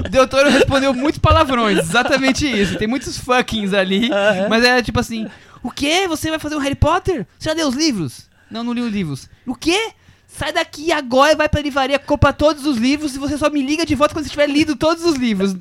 O 0.00 0.08
Del 0.10 0.26
Toro 0.26 0.50
respondeu 0.50 0.94
muitos 0.94 1.18
palavrões, 1.18 1.78
exatamente 1.78 2.46
isso. 2.46 2.78
Tem 2.78 2.88
muitos 2.88 3.18
fuckings 3.18 3.74
ali. 3.74 4.08
Mas 4.48 4.64
era 4.64 4.82
tipo 4.82 4.98
assim: 5.00 5.28
O 5.62 5.70
quê? 5.70 6.06
Você 6.08 6.30
vai 6.30 6.38
fazer 6.38 6.56
um 6.56 6.60
Harry 6.60 6.74
Potter? 6.74 7.26
Você 7.38 7.48
já 7.48 7.54
leu 7.54 7.68
os 7.68 7.74
livros? 7.74 8.28
Não, 8.50 8.62
não 8.64 8.72
li 8.72 8.82
os 8.82 8.92
livros. 8.92 9.28
O 9.46 9.54
quê? 9.54 9.92
Sai 10.34 10.50
daqui 10.50 10.90
agora, 10.90 11.36
vai 11.36 11.46
pra 11.46 11.60
livraria, 11.60 11.98
compra 11.98 12.32
todos 12.32 12.64
os 12.64 12.78
livros 12.78 13.14
e 13.14 13.18
você 13.18 13.36
só 13.36 13.50
me 13.50 13.60
liga 13.60 13.84
de 13.84 13.94
volta 13.94 14.14
quando 14.14 14.24
você 14.24 14.30
tiver 14.30 14.48
lido 14.48 14.74
todos 14.74 15.04
os 15.04 15.16
livros. 15.16 15.54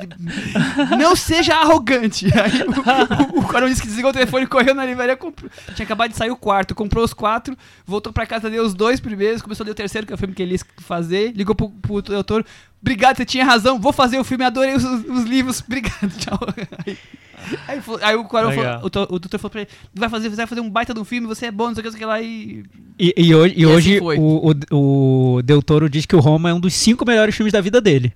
Não 0.97 1.13
seja 1.13 1.55
arrogante. 1.57 2.27
Aí 2.39 2.63
o, 2.63 3.35
o, 3.37 3.39
o 3.39 3.43
Coronel 3.43 3.67
disse 3.67 3.81
que 3.81 3.87
desligou 3.89 4.11
o 4.11 4.13
telefone, 4.13 4.47
correu 4.47 4.73
na 4.73 4.85
livraria, 4.85 5.17
comprou. 5.17 5.51
Tinha 5.75 5.83
acabado 5.83 6.11
de 6.11 6.17
sair 6.17 6.31
o 6.31 6.37
quarto, 6.37 6.73
comprou 6.73 7.03
os 7.03 7.13
quatro, 7.13 7.57
voltou 7.85 8.13
pra 8.13 8.25
casa, 8.25 8.47
leu 8.47 8.63
os 8.63 8.73
dois 8.73 9.01
primeiros, 9.01 9.41
começou 9.41 9.65
a 9.65 9.65
ler 9.65 9.71
o 9.71 9.75
terceiro, 9.75 10.07
que 10.07 10.13
é 10.13 10.15
o 10.15 10.17
filme 10.17 10.33
que 10.33 10.41
ele 10.41 10.53
ia 10.53 10.59
fazer, 10.77 11.33
ligou 11.35 11.53
pro, 11.53 11.69
pro 11.69 12.01
doutor. 12.01 12.45
Obrigado, 12.81 13.17
você 13.17 13.25
tinha 13.25 13.45
razão, 13.45 13.79
vou 13.79 13.93
fazer 13.93 14.17
o 14.19 14.23
filme, 14.23 14.43
adorei 14.43 14.73
os, 14.75 14.83
os 14.83 15.23
livros, 15.25 15.61
obrigado, 15.65 16.09
tchau. 16.17 16.39
Aí, 16.85 16.97
aí, 17.67 17.81
aí 18.01 18.15
o 18.15 18.23
Quaron 18.25 18.51
falou, 18.51 18.81
o, 18.81 19.15
o 19.15 19.19
doutor 19.19 19.37
falou 19.39 19.51
pra 19.51 19.61
ele, 19.61 19.69
vai 19.93 20.09
fazer, 20.09 20.29
você 20.29 20.35
vai 20.35 20.47
fazer 20.47 20.61
um 20.61 20.69
baita 20.69 20.93
de 20.93 20.99
um 20.99 21.05
filme, 21.05 21.27
você 21.27 21.45
é 21.45 21.51
bom, 21.51 21.67
não 21.67 21.75
sei 21.75 21.81
o 21.81 21.83
que, 21.83 21.89
não 21.89 21.97
sei 21.97 21.99
o 21.99 22.01
que 22.01 22.05
lá, 22.05 22.21
e 22.21 22.63
E, 22.99 23.13
e 23.17 23.35
hoje, 23.35 23.53
e 23.55 23.63
assim 23.63 23.73
hoje 23.73 23.99
foi. 23.99 24.17
o, 24.17 24.51
o, 24.71 25.35
o 25.37 25.41
Del 25.43 25.61
Toro 25.61 25.89
diz 25.89 26.05
que 26.05 26.15
o 26.15 26.19
Roma 26.19 26.49
é 26.49 26.53
um 26.53 26.59
dos 26.59 26.73
cinco 26.73 27.05
melhores 27.05 27.35
filmes 27.35 27.53
da 27.53 27.61
vida 27.61 27.79
dele. 27.79 28.13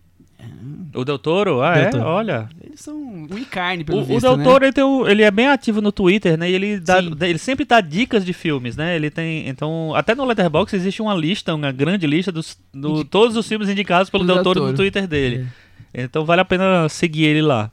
O 0.96 1.04
Del 1.06 1.20
Toro? 1.20 1.62
Ah, 1.62 1.74
Del 1.74 1.84
é? 1.84 1.90
Toro. 1.90 2.04
Olha. 2.06 2.50
eles 2.64 2.80
são 2.80 2.96
um 2.98 3.28
carne, 3.50 3.84
pelo 3.84 4.00
O, 4.00 4.02
o 4.02 4.06
visto, 4.06 4.22
Del 4.22 4.38
né? 4.38 4.44
Toro, 4.44 4.66
ele, 4.66 4.74
tem 4.74 4.84
o- 4.84 5.08
ele 5.08 5.24
é 5.24 5.30
bem 5.32 5.48
ativo 5.48 5.82
no 5.82 5.92
Twitter, 5.92 6.38
né? 6.38 6.50
E 6.50 6.54
ele, 6.54 6.80
dá, 6.80 7.00
ele 7.00 7.38
sempre 7.38 7.66
dá 7.66 7.82
dicas 7.82 8.24
de 8.26 8.32
filmes, 8.34 8.76
né? 8.78 8.96
Ele 8.96 9.10
tem. 9.10 9.48
Então, 9.48 9.94
até 9.96 10.16
no 10.16 10.24
Letterboxd 10.26 10.76
existe 10.78 11.02
uma 11.02 11.14
lista, 11.14 11.54
uma 11.54 11.72
grande 11.72 12.08
lista 12.08 12.32
dos 12.32 12.58
do, 12.74 12.90
Indi- 13.02 13.06
todos 13.06 13.36
os 13.36 13.48
filmes 13.48 13.68
indicados 13.70 14.10
pelo 14.10 14.24
Del 14.26 14.36
Del 14.36 14.44
Toro 14.44 14.60
no 14.62 14.66
Toro. 14.68 14.78
Twitter 14.78 15.08
dele. 15.08 15.48
Então 15.94 16.26
vale 16.26 16.42
a 16.42 16.46
pena 16.46 16.88
seguir 16.90 17.24
ele 17.26 17.42
lá. 17.42 17.72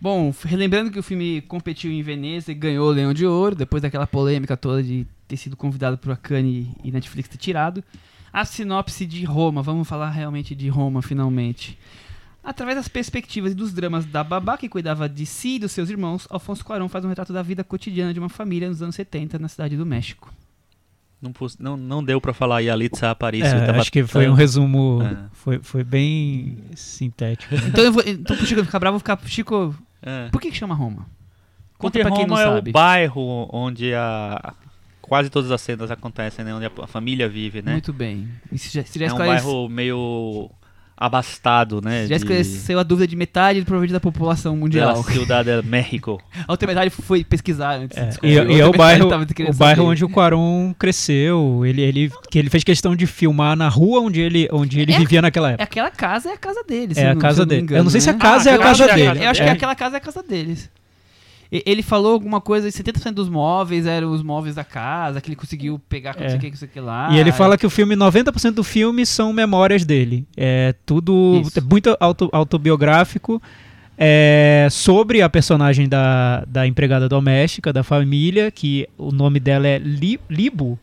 Bom, 0.00 0.32
relembrando 0.44 0.90
que 0.90 0.98
o 0.98 1.02
filme 1.02 1.40
competiu 1.42 1.90
em 1.90 2.00
Veneza 2.02 2.52
e 2.52 2.54
ganhou 2.54 2.88
o 2.88 2.92
Leão 2.92 3.12
de 3.12 3.26
Ouro, 3.26 3.56
depois 3.56 3.82
daquela 3.82 4.06
polêmica 4.06 4.56
toda 4.56 4.82
de 4.82 5.04
ter 5.26 5.36
sido 5.36 5.56
convidado 5.56 5.98
pro 5.98 6.16
Cannes 6.16 6.66
e 6.84 6.92
Netflix 6.92 7.28
ter 7.28 7.36
tirado. 7.36 7.82
A 8.32 8.44
sinopse 8.44 9.04
de 9.04 9.24
Roma, 9.24 9.60
vamos 9.62 9.88
falar 9.88 10.10
realmente 10.10 10.54
de 10.54 10.68
Roma 10.68 11.02
finalmente. 11.02 11.76
Através 12.42 12.76
das 12.76 12.88
perspectivas 12.88 13.52
e 13.52 13.54
dos 13.54 13.72
dramas 13.72 14.06
da 14.06 14.24
babá 14.24 14.56
que 14.56 14.68
cuidava 14.68 15.08
de 15.08 15.26
si 15.26 15.56
e 15.56 15.58
dos 15.58 15.72
seus 15.72 15.90
irmãos, 15.90 16.26
Alfonso 16.30 16.64
Cuarón 16.64 16.88
faz 16.88 17.04
um 17.04 17.08
retrato 17.08 17.32
da 17.32 17.42
vida 17.42 17.62
cotidiana 17.62 18.14
de 18.14 18.18
uma 18.20 18.28
família 18.28 18.68
nos 18.68 18.80
anos 18.80 18.94
70 18.94 19.38
na 19.38 19.48
cidade 19.48 19.76
do 19.76 19.84
México. 19.84 20.32
Não, 21.20 21.32
pus- 21.32 21.58
não, 21.58 21.76
não 21.76 22.02
deu 22.02 22.20
pra 22.20 22.32
falar 22.32 22.60
Yalitza 22.60 23.10
Aparicio. 23.10 23.48
É, 23.48 23.66
tava 23.66 23.80
acho 23.80 23.90
que 23.90 24.04
foi 24.04 24.24
tão- 24.24 24.32
um 24.32 24.36
resumo. 24.36 25.02
É. 25.02 25.16
Foi, 25.32 25.58
foi 25.58 25.82
bem 25.84 26.58
sintético. 26.76 27.54
Então, 27.66 27.84
eu 27.84 27.92
vou, 27.92 28.02
então 28.06 28.36
pro 28.36 28.46
Chico 28.46 28.64
ficar 28.64 28.78
bravo, 28.78 28.94
eu 28.96 28.98
vou 28.98 29.16
ficar. 29.16 29.18
Chico, 29.28 29.74
É. 30.00 30.28
por 30.30 30.40
que, 30.40 30.50
que 30.50 30.56
chama 30.56 30.74
Roma? 30.76 31.06
Conta 31.76 31.98
Porque 31.98 32.00
pra 32.02 32.10
quem 32.12 32.22
Roma 32.22 32.36
não 32.36 32.40
é 32.40 32.54
sabe. 32.56 32.70
o 32.70 32.72
bairro 32.72 33.48
onde 33.52 33.92
a, 33.94 34.54
quase 35.02 35.28
todas 35.28 35.50
as 35.50 35.60
cenas 35.60 35.90
acontecem, 35.90 36.44
né? 36.44 36.54
Onde 36.54 36.66
a, 36.66 36.86
família 36.86 37.28
vive, 37.28 37.62
né? 37.62 37.72
Muito 37.72 37.92
bem. 37.92 38.28
Se 38.56 38.68
já, 38.72 38.82
já 38.82 39.04
é 39.04 39.08
um 39.08 39.10
esclarece- 39.10 39.44
bairro 39.44 39.68
meio 39.68 40.50
abastado, 40.98 41.80
né? 41.80 42.02
já 42.02 42.08
de- 42.08 42.14
esclareceu 42.14 42.78
a 42.78 42.82
dúvida 42.82 43.06
de 43.06 43.14
metade 43.16 43.60
provavelmente 43.62 43.92
da 43.92 44.00
população 44.00 44.54
da 44.54 44.58
mundial. 44.60 45.02
Ciudad 45.04 45.44
de 45.44 45.62
México. 45.66 46.20
A 46.46 46.52
outra 46.52 46.66
metade 46.66 46.90
foi 46.90 47.22
pesquisar 47.24 47.76
antes. 47.76 47.96
É, 47.96 48.10
e, 48.22 48.38
A 48.38 48.44
e 48.44 48.60
é 48.60 48.66
o 48.66 48.72
bairro, 48.72 49.08
o 49.08 49.54
bairro 49.54 49.84
onde 49.84 50.04
o 50.04 50.08
Quaron 50.08 50.74
cresceu. 50.78 51.64
Ele, 51.64 51.80
ele, 51.82 52.10
que 52.30 52.38
ele 52.38 52.50
fez 52.50 52.64
questão 52.64 52.96
de 52.96 53.06
filmar 53.06 53.56
na 53.56 53.68
rua 53.68 54.00
onde 54.00 54.20
ele, 54.20 54.48
onde 54.52 54.80
ele 54.80 54.92
É- 54.92 54.98
vivia 54.98 55.22
naquela 55.22 55.50
É 55.50 55.52
época. 55.52 55.64
aquela 55.64 55.90
casa 55.90 56.30
é 56.30 56.32
a 56.32 56.36
casa 56.38 56.62
deles. 56.66 56.96
É 56.98 57.10
a 57.10 57.16
casa 57.16 57.46
dele. 57.46 57.66
Eu 57.70 57.84
não 57.84 57.90
sei 57.90 58.00
se 58.00 58.10
a 58.10 58.14
casa 58.14 58.50
é 58.50 58.54
a 58.54 58.58
casa 58.58 58.84
acho 58.84 58.94
que- 58.94 59.00
dele. 59.00 59.24
Eu 59.24 59.30
acho 59.30 59.42
É. 59.42 59.44
que 59.44 59.50
aquela 59.50 59.74
casa 59.74 59.96
é 59.96 59.98
a 59.98 60.00
casa 60.00 60.22
deles. 60.22 60.70
Ele 61.50 61.82
falou 61.82 62.12
alguma 62.12 62.40
coisa, 62.40 62.68
70% 62.68 63.12
dos 63.14 63.28
móveis 63.28 63.86
eram 63.86 64.12
os 64.12 64.22
móveis 64.22 64.54
da 64.54 64.64
casa, 64.64 65.20
que 65.20 65.28
ele 65.28 65.36
conseguiu 65.36 65.78
pegar 65.88 66.12
com 66.14 66.20
É. 66.20 66.24
não 66.24 66.30
sei 66.30 66.38
o 66.38 66.40
que, 66.42 66.50
não 66.50 66.56
sei 66.58 66.68
o 66.68 66.70
que 66.70 66.80
lá. 66.80 67.08
E 67.12 67.18
ele 67.18 67.32
fala 67.32 67.56
que 67.56 67.66
o 67.66 67.70
filme, 67.70 67.96
90% 67.96 68.52
do 68.54 68.62
filme 68.64 69.06
são 69.06 69.32
memórias 69.32 69.84
dele. 69.84 70.26
É 70.36 70.74
tudo 70.84 71.40
Isso. 71.42 71.58
é 71.58 71.62
muito 71.62 71.96
auto- 71.98 72.28
autobiográfico. 72.32 73.40
é, 74.00 74.68
sobre 74.70 75.22
a 75.22 75.28
personagem 75.28 75.88
da, 75.88 76.44
da 76.46 76.64
empregada 76.66 77.08
doméstica, 77.08 77.72
da 77.72 77.82
família, 77.82 78.48
que 78.48 78.86
o 78.96 79.10
nome 79.10 79.40
dela 79.40 79.66
é 79.66 79.78
Li- 79.78 80.20
Libo. 80.30 80.78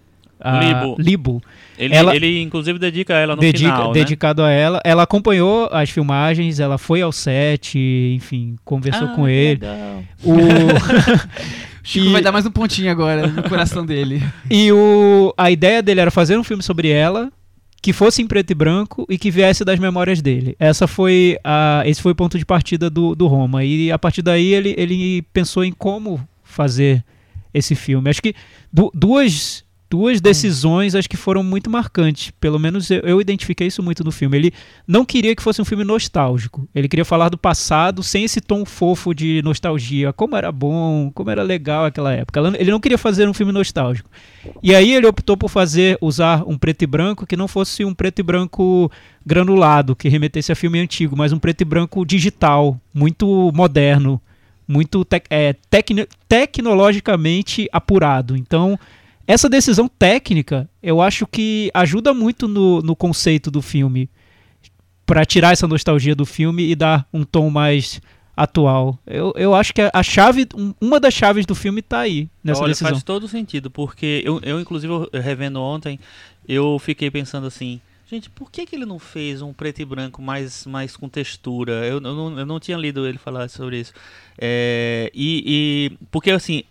Ah, 0.48 0.60
Libo. 0.60 0.96
Libo. 1.00 1.44
Ele, 1.78 1.94
Ela- 1.96 2.16
ele 2.16 2.42
inclusive 2.42 2.78
dedica 2.80 3.14
ela 3.16 3.36
no 3.36 3.42
Dedica- 3.42 3.74
final, 3.74 3.88
né? 3.88 3.94
dedicado 3.94 4.44
a 4.44 4.52
ela. 4.52 4.80
Ela 4.86 5.04
acompanhou 5.04 5.68
as 5.72 5.90
filmagens, 5.90 6.60
ela 6.60 6.78
foi 6.78 7.02
ao 7.02 7.12
set, 7.12 7.78
enfim, 8.16 8.56
conversou 8.64 9.08
Ah, 9.08 9.14
com 9.16 9.28
ele. 9.28 9.60
legal. 9.62 10.04
O, 10.24 10.36
Chico 11.84 12.06
e- 12.08 12.12
vai 12.12 12.22
dar 12.22 12.32
mais 12.32 12.46
um 12.46 12.52
pontinho 12.52 12.92
agora 12.92 13.28
no 13.28 13.44
coração 13.44 13.86
dele. 13.86 14.22
e 14.50 14.72
o, 14.72 15.34
a 15.38 15.52
ideia 15.52 15.82
dele 15.84 16.00
era 16.02 16.12
fazer 16.12 16.38
um 16.38 16.44
filme 16.44 16.64
sobre 16.64 16.90
ela, 16.90 17.32
que 17.82 17.94
fosse 17.94 18.22
em 18.22 18.28
preto 18.28 18.50
e 18.52 18.56
branco 18.56 19.06
e 19.10 19.18
que 19.18 19.30
viesse 19.30 19.64
das 19.64 19.78
memórias 19.80 20.20
dele. 20.22 20.56
Essa 20.60 20.88
foi 20.88 21.38
a, 21.44 21.84
esse 21.86 22.02
foi 22.02 22.14
o 22.14 22.16
ponto 22.16 22.38
de 22.40 22.46
partida 22.46 22.90
do, 22.90 23.14
do 23.16 23.28
Roma. 23.28 23.64
E 23.64 23.92
a 23.92 24.00
partir 24.00 24.22
daí 24.24 24.54
ele, 24.54 24.74
ele 24.78 25.22
pensou 25.34 25.64
em 25.64 25.72
como 25.72 26.20
fazer 26.44 27.04
esse 27.54 27.76
filme. 27.76 28.10
Acho 28.10 28.22
que 28.24 28.34
du 28.74 28.90
duas 28.94 29.64
duas 29.90 30.20
decisões 30.20 30.96
acho 30.96 31.10
que 31.10 31.18
foram 31.18 31.44
muito 31.44 31.70
marcantes. 31.70 32.32
Pelo 32.40 32.60
menos 32.60 32.90
eu, 32.90 33.00
eu, 33.02 33.22
identifiquei 33.22 33.68
isso 33.68 33.84
muito 33.84 34.04
no 34.04 34.12
filme. 34.12 34.38
Ele 34.38 34.54
não 34.88 35.06
queria 35.06 35.36
que 35.36 35.42
fosse 35.42 35.62
um 35.62 35.66
filme 35.66 35.84
nostálgico. 35.84 36.68
Ele 36.74 36.88
queria 36.88 37.06
falar 37.06 37.30
do 37.30 37.38
passado 37.38 38.04
sem 38.04 38.24
esse 38.24 38.42
tom 38.42 38.66
fofo 38.66 39.14
de 39.14 39.42
nostalgia. 39.44 40.12
Como 40.12 40.36
era 40.36 40.52
bom, 40.52 41.12
como 41.14 41.30
era 41.30 41.44
legal 41.44 41.86
aquela 41.86 42.12
época. 42.12 42.40
Ele 42.60 42.72
não 42.72 42.80
queria 42.80 42.98
fazer 42.98 43.28
um 43.28 43.34
filme 43.34 43.52
nostálgico. 43.52 44.10
E 44.62 44.74
aí 44.74 44.94
ele 44.94 45.08
optou 45.08 45.38
por 45.38 45.50
fazer, 45.50 45.98
usar 46.02 46.44
um 46.48 46.58
preto 46.58 46.84
e 46.84 46.88
branco 46.88 47.26
que 47.26 47.38
não 47.38 47.48
fosse 47.48 47.86
um 47.86 47.94
preto 47.94 48.20
e 48.20 48.24
branco 48.24 48.92
granulado, 49.26 49.96
que 49.96 50.10
remetesse 50.10 50.52
a 50.52 50.56
filme 50.56 50.80
antigo, 50.80 51.16
mas 51.18 51.32
um 51.32 51.40
preto 51.40 51.62
e 51.62 51.66
branco 51.66 52.06
digital, 52.06 52.80
muito 52.94 53.52
moderno, 53.54 54.22
muito 54.68 55.04
tec 55.04 55.26
é, 55.30 55.54
tec 55.70 55.90
tecnologicamente 56.28 57.68
apurado. 57.72 58.36
Então 58.36 58.78
essa 59.28 59.50
decisão 59.50 59.88
técnica, 59.88 60.70
eu 60.82 61.02
acho 61.02 61.26
que 61.26 61.72
ajuda 61.74 62.14
muito 62.14 62.48
no, 62.48 62.82
no 62.82 62.96
conceito 62.96 63.50
do 63.50 63.62
filme. 63.62 64.10
para 65.06 65.26
tirar 65.26 65.54
essa 65.54 65.68
nostalgia 65.68 66.16
do 66.16 66.26
filme 66.26 66.70
e 66.70 66.76
dar 66.76 67.08
um 67.14 67.24
tom 67.24 67.50
mais 67.50 68.02
atual. 68.36 69.00
Eu, 69.08 69.34
eu 69.36 69.56
acho 69.56 69.74
que 69.74 69.82
a, 69.82 70.04
chave, 70.04 70.48
uma 70.82 71.00
das 71.00 71.14
chaves 71.14 71.46
do 71.46 71.56
filme 71.56 71.80
está 71.80 72.00
aí 72.00 72.28
nessa 72.44 72.62
Olha, 72.62 72.72
decisão. 72.72 72.92
faz 72.92 73.04
todo 73.04 73.28
sentido, 73.28 73.72
porque 73.72 74.22
eu, 74.26 74.40
eu 74.44 74.60
inclusive 74.60 74.94
revendo 75.14 75.62
ontem, 75.62 76.00
eu 76.48 76.78
fiquei 76.80 77.10
pensando 77.10 77.48
assim, 77.48 77.80
gente, 78.10 78.30
por 78.30 78.52
que, 78.52 78.66
que 78.66 78.76
ele 78.76 78.86
não 78.86 79.00
fez 79.00 79.42
um 79.42 79.54
preto 79.54 79.82
e 79.82 79.86
branco 79.86 80.22
mais, 80.22 80.66
mais 80.66 80.98
com 80.98 81.08
textura? 81.08 81.86
Eu, 81.86 81.96
eu, 81.96 82.02
não, 82.02 82.40
eu 82.40 82.46
não 82.46 82.60
tinha 82.60 82.78
lido 82.78 83.08
ele 83.08 83.18
falar 83.18 83.48
sobre 83.50 83.80
isso. 83.80 83.94
É, 84.38 85.10
e, 85.14 85.92
e 85.94 86.08
porque 86.12 86.32
assim, 86.32 86.64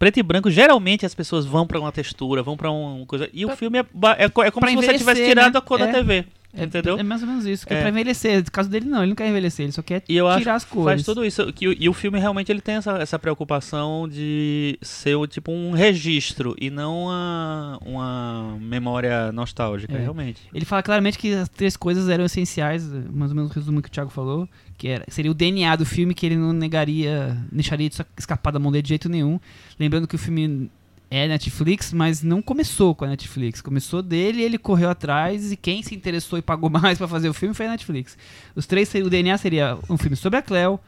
preto 0.00 0.18
e 0.18 0.22
branco, 0.22 0.50
geralmente 0.50 1.04
as 1.04 1.14
pessoas 1.14 1.44
vão 1.44 1.66
para 1.66 1.78
uma 1.78 1.92
textura, 1.92 2.42
vão 2.42 2.56
para 2.56 2.70
uma 2.70 3.04
coisa. 3.04 3.28
E 3.34 3.44
pra, 3.44 3.52
o 3.52 3.56
filme 3.56 3.80
é, 3.80 3.82
é, 3.82 4.24
é 4.24 4.50
como 4.50 4.66
se 4.66 4.74
você 4.74 4.94
tivesse 4.96 5.26
tirado 5.26 5.52
né? 5.52 5.58
a 5.58 5.60
cor 5.60 5.78
é. 5.78 5.86
da 5.86 5.92
TV. 5.92 6.24
É, 6.52 6.64
entendeu? 6.64 6.98
É 6.98 7.02
mais 7.02 7.22
ou 7.22 7.28
menos 7.28 7.44
isso, 7.44 7.64
que 7.64 7.72
é, 7.72 7.76
é 7.76 7.80
pra 7.80 7.90
envelhecer. 7.90 8.42
No 8.42 8.50
caso 8.50 8.68
dele, 8.68 8.86
não, 8.86 9.00
ele 9.00 9.10
não 9.10 9.14
quer 9.14 9.28
envelhecer, 9.28 9.64
ele 9.64 9.72
só 9.72 9.82
quer 9.82 10.02
e 10.08 10.16
eu 10.16 10.26
tirar 10.38 10.54
acho 10.54 10.64
as 10.64 10.64
cores. 10.64 10.84
Faz 10.84 11.04
tudo 11.04 11.24
isso. 11.24 11.52
Que, 11.52 11.76
e 11.78 11.88
o 11.88 11.92
filme 11.92 12.18
realmente 12.18 12.50
ele 12.50 12.62
tem 12.62 12.76
essa, 12.76 12.92
essa 12.96 13.18
preocupação 13.18 14.08
de 14.08 14.76
ser 14.82 15.16
tipo 15.28 15.52
um 15.52 15.72
registro 15.72 16.56
e 16.58 16.70
não 16.70 17.04
uma, 17.04 17.78
uma 17.84 18.58
memória 18.58 19.30
nostálgica, 19.30 19.94
é. 19.94 20.00
realmente. 20.00 20.40
Ele 20.52 20.64
fala 20.64 20.82
claramente 20.82 21.18
que 21.18 21.34
as 21.34 21.48
três 21.48 21.76
coisas 21.76 22.08
eram 22.08 22.24
essenciais, 22.24 22.84
mais 23.12 23.30
ou 23.30 23.36
menos 23.36 23.50
o 23.50 23.54
resumo 23.54 23.80
que 23.80 23.88
o 23.88 23.92
Thiago 23.92 24.10
falou, 24.10 24.48
que 24.80 24.88
era, 24.88 25.04
seria 25.08 25.30
o 25.30 25.34
DNA 25.34 25.76
do 25.76 25.84
filme 25.84 26.14
que 26.14 26.24
ele 26.24 26.36
não 26.36 26.54
negaria, 26.54 27.36
deixaria 27.52 27.90
de 27.90 28.02
escapar 28.16 28.50
da 28.50 28.58
mão 28.58 28.72
dele 28.72 28.80
de 28.80 28.88
jeito 28.88 29.10
nenhum. 29.10 29.38
Lembrando 29.78 30.08
que 30.08 30.14
o 30.14 30.18
filme 30.18 30.70
é 31.10 31.28
Netflix, 31.28 31.92
mas 31.92 32.22
não 32.22 32.40
começou 32.40 32.94
com 32.94 33.04
a 33.04 33.08
Netflix. 33.08 33.60
Começou 33.60 34.00
dele, 34.00 34.40
ele 34.40 34.56
correu 34.56 34.88
atrás 34.88 35.52
e 35.52 35.56
quem 35.56 35.82
se 35.82 35.94
interessou 35.94 36.38
e 36.38 36.42
pagou 36.42 36.70
mais 36.72 36.96
para 36.96 37.06
fazer 37.06 37.28
o 37.28 37.34
filme 37.34 37.54
foi 37.54 37.66
a 37.66 37.72
Netflix. 37.72 38.16
Os 38.56 38.64
três, 38.64 38.90
o 38.94 39.10
DNA 39.10 39.36
seria 39.36 39.76
um 39.90 39.98
filme 39.98 40.16
sobre 40.16 40.38
a 40.38 40.42
Cleo, 40.42 40.80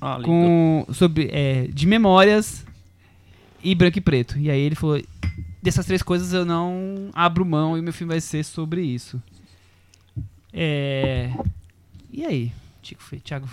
ah, 0.00 0.18
com 0.24 0.84
sobre 0.92 1.28
é, 1.30 1.68
de 1.68 1.86
memórias 1.86 2.66
e 3.62 3.72
branco 3.72 3.98
e 3.98 4.00
preto. 4.00 4.36
E 4.36 4.50
aí 4.50 4.60
ele 4.60 4.74
falou: 4.74 5.00
dessas 5.62 5.86
três 5.86 6.02
coisas 6.02 6.32
eu 6.32 6.44
não 6.44 7.08
abro 7.14 7.46
mão 7.46 7.78
e 7.78 7.82
meu 7.82 7.92
filme 7.92 8.14
vai 8.14 8.20
ser 8.20 8.44
sobre 8.44 8.82
isso. 8.82 9.22
É... 10.52 11.30
E 12.12 12.24
aí, 12.24 12.52
Tico, 12.86 13.02
Thiago 13.18 13.48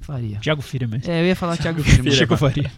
Faria. 0.00 0.38
Tiago 0.38 0.62
Firman. 0.62 1.02
É, 1.06 1.20
eu 1.20 1.26
ia 1.26 1.36
falar 1.36 1.58
Tiago 1.58 1.82
Firman. 1.82 2.10
Chico 2.10 2.38
Faria. 2.38 2.72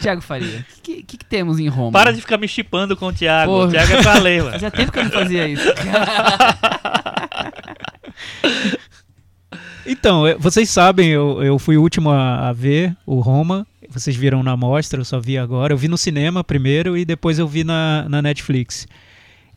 Tiago 0.00 0.22
Faria. 0.22 0.64
O 0.78 0.82
que, 0.82 1.02
que, 1.02 1.18
que, 1.18 1.24
temos 1.26 1.58
em 1.58 1.68
Roma? 1.68 1.92
Para 1.92 2.14
de 2.14 2.22
ficar 2.22 2.38
me 2.38 2.48
chipando 2.48 2.96
com 2.96 3.08
o 3.08 3.12
Tiago. 3.12 3.64
O 3.64 3.68
Tiago 3.68 3.92
é 3.92 4.02
falei, 4.02 4.38
mano. 4.38 4.52
Fazia 4.52 4.70
tempo 4.70 4.90
que 4.90 4.98
eu 4.98 5.04
não 5.04 5.10
fazia 5.10 5.46
isso. 5.46 5.68
então, 9.84 10.22
vocês 10.38 10.70
sabem, 10.70 11.10
eu, 11.10 11.42
eu 11.42 11.58
fui 11.58 11.76
o 11.76 11.82
último 11.82 12.08
a, 12.08 12.48
a 12.48 12.52
ver 12.54 12.96
o 13.04 13.20
Roma. 13.20 13.66
Vocês 13.90 14.16
viram 14.16 14.42
na 14.42 14.56
mostra, 14.56 14.98
eu 14.98 15.04
só 15.04 15.20
vi 15.20 15.36
agora. 15.36 15.74
Eu 15.74 15.76
vi 15.76 15.88
no 15.88 15.98
cinema 15.98 16.42
primeiro 16.42 16.96
e 16.96 17.04
depois 17.04 17.38
eu 17.38 17.46
vi 17.46 17.64
na, 17.64 18.08
na 18.08 18.22
Netflix. 18.22 18.88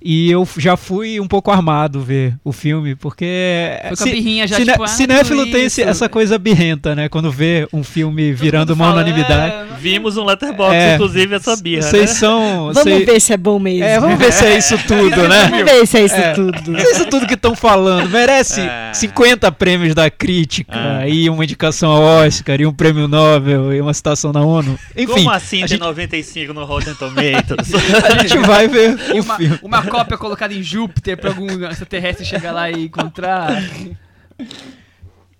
E 0.03 0.31
eu 0.31 0.47
já 0.57 0.75
fui 0.75 1.19
um 1.19 1.27
pouco 1.27 1.51
armado 1.51 2.01
ver 2.01 2.35
o 2.43 2.51
filme, 2.51 2.95
porque. 2.95 3.77
Foi 3.89 3.97
com 3.97 4.03
a 4.03 4.05
birrinha 4.07 4.47
já, 4.47 4.55
cine, 4.55 4.71
tipo, 4.71 4.83
ah, 4.83 4.87
Cinéfilo 4.87 5.51
tem 5.51 5.65
esse, 5.65 5.81
essa 5.83 6.09
coisa 6.09 6.39
birrenta, 6.39 6.95
né? 6.95 7.07
Quando 7.07 7.31
vê 7.31 7.67
um 7.71 7.83
filme 7.83 8.33
virando 8.33 8.73
uma 8.73 8.91
unanimidade. 8.91 9.53
É, 9.53 9.65
Vimos 9.79 10.17
um 10.17 10.23
letterbox, 10.23 10.73
é, 10.73 10.95
inclusive, 10.95 11.35
essa 11.35 11.55
birra. 11.55 11.83
Vocês 11.83 12.09
né? 12.09 12.15
são. 12.15 12.73
Vamos 12.73 12.83
cês... 12.83 13.05
ver 13.05 13.19
se 13.19 13.33
é 13.33 13.37
bom 13.37 13.59
mesmo. 13.59 13.83
É, 13.83 13.99
vamos 13.99 14.17
ver 14.17 14.31
se 14.31 14.45
é 14.45 14.57
isso 14.57 14.77
tudo, 14.87 15.27
né? 15.27 15.47
Vamos 15.49 15.65
ver 15.65 15.87
se 15.87 15.97
é 15.97 16.05
isso 16.05 16.15
é, 16.15 16.33
tudo. 16.33 16.77
É 16.77 16.81
isso 16.81 17.05
tudo 17.05 17.27
que 17.27 17.33
estão 17.35 17.55
falando. 17.55 18.09
Merece 18.09 18.61
é. 18.61 18.91
50 18.93 19.51
prêmios 19.51 19.93
da 19.93 20.09
crítica, 20.09 21.03
é. 21.03 21.09
e 21.09 21.29
uma 21.29 21.43
indicação 21.43 21.91
ao 21.91 22.01
Oscar, 22.01 22.59
e 22.59 22.65
um 22.65 22.73
prêmio 22.73 23.07
Nobel, 23.07 23.73
e 23.73 23.81
uma 23.81 23.93
citação 23.93 24.31
na 24.31 24.41
ONU. 24.41 24.77
Enfim. 24.95 25.13
Como 25.13 25.31
assim 25.31 25.59
tem 25.59 25.67
gente... 25.67 25.79
95 25.79 26.53
no 26.53 26.65
Rotten 26.65 26.95
Tomatoes? 26.95 27.71
a 28.05 28.21
gente 28.21 28.37
vai 28.39 28.67
ver 28.67 28.95
uma, 29.13 29.37
uma 29.61 29.90
cópia 29.91 30.17
colocada 30.17 30.53
em 30.53 30.63
Júpiter 30.63 31.17
para 31.17 31.31
algum 31.31 31.47
extraterrestre 31.65 32.25
chegar 32.25 32.53
lá 32.53 32.71
e 32.71 32.85
encontrar. 32.85 33.61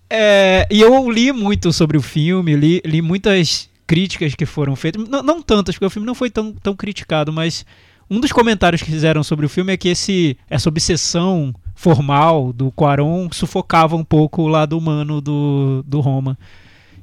É, 0.09 0.67
e 0.69 0.81
eu 0.81 1.09
li 1.09 1.31
muito 1.31 1.71
sobre 1.71 1.97
o 1.97 2.01
filme, 2.01 2.53
li, 2.53 2.81
li 2.85 3.01
muitas 3.01 3.69
críticas 3.87 4.35
que 4.35 4.45
foram 4.45 4.75
feitas. 4.75 5.07
Não, 5.07 5.23
não, 5.23 5.41
tantas, 5.41 5.75
porque 5.75 5.85
o 5.85 5.89
filme 5.89 6.05
não 6.05 6.13
foi 6.13 6.29
tão, 6.29 6.51
tão 6.51 6.75
criticado, 6.75 7.31
mas 7.31 7.65
um 8.09 8.19
dos 8.19 8.33
comentários 8.33 8.81
que 8.81 8.91
fizeram 8.91 9.23
sobre 9.23 9.45
o 9.45 9.49
filme 9.49 9.71
é 9.71 9.77
que 9.77 9.87
esse, 9.87 10.37
essa 10.49 10.67
obsessão 10.67 11.55
formal 11.73 12.51
do 12.51 12.71
Quaron 12.73 13.29
sufocava 13.31 13.95
um 13.95 14.03
pouco 14.03 14.41
o 14.41 14.47
lado 14.47 14.77
humano 14.77 15.21
do, 15.21 15.81
do 15.87 16.01
Roma. 16.01 16.37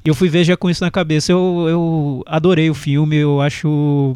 Eu 0.05 0.15
fui 0.15 0.29
ver 0.29 0.45
já 0.45 0.57
com 0.57 0.69
isso 0.69 0.85
na 0.85 0.91
cabeça. 0.91 1.33
Eu, 1.33 1.67
eu 1.69 2.23
adorei 2.27 2.69
o 2.69 2.75
filme, 2.75 3.17
eu 3.17 3.41
acho 3.41 4.15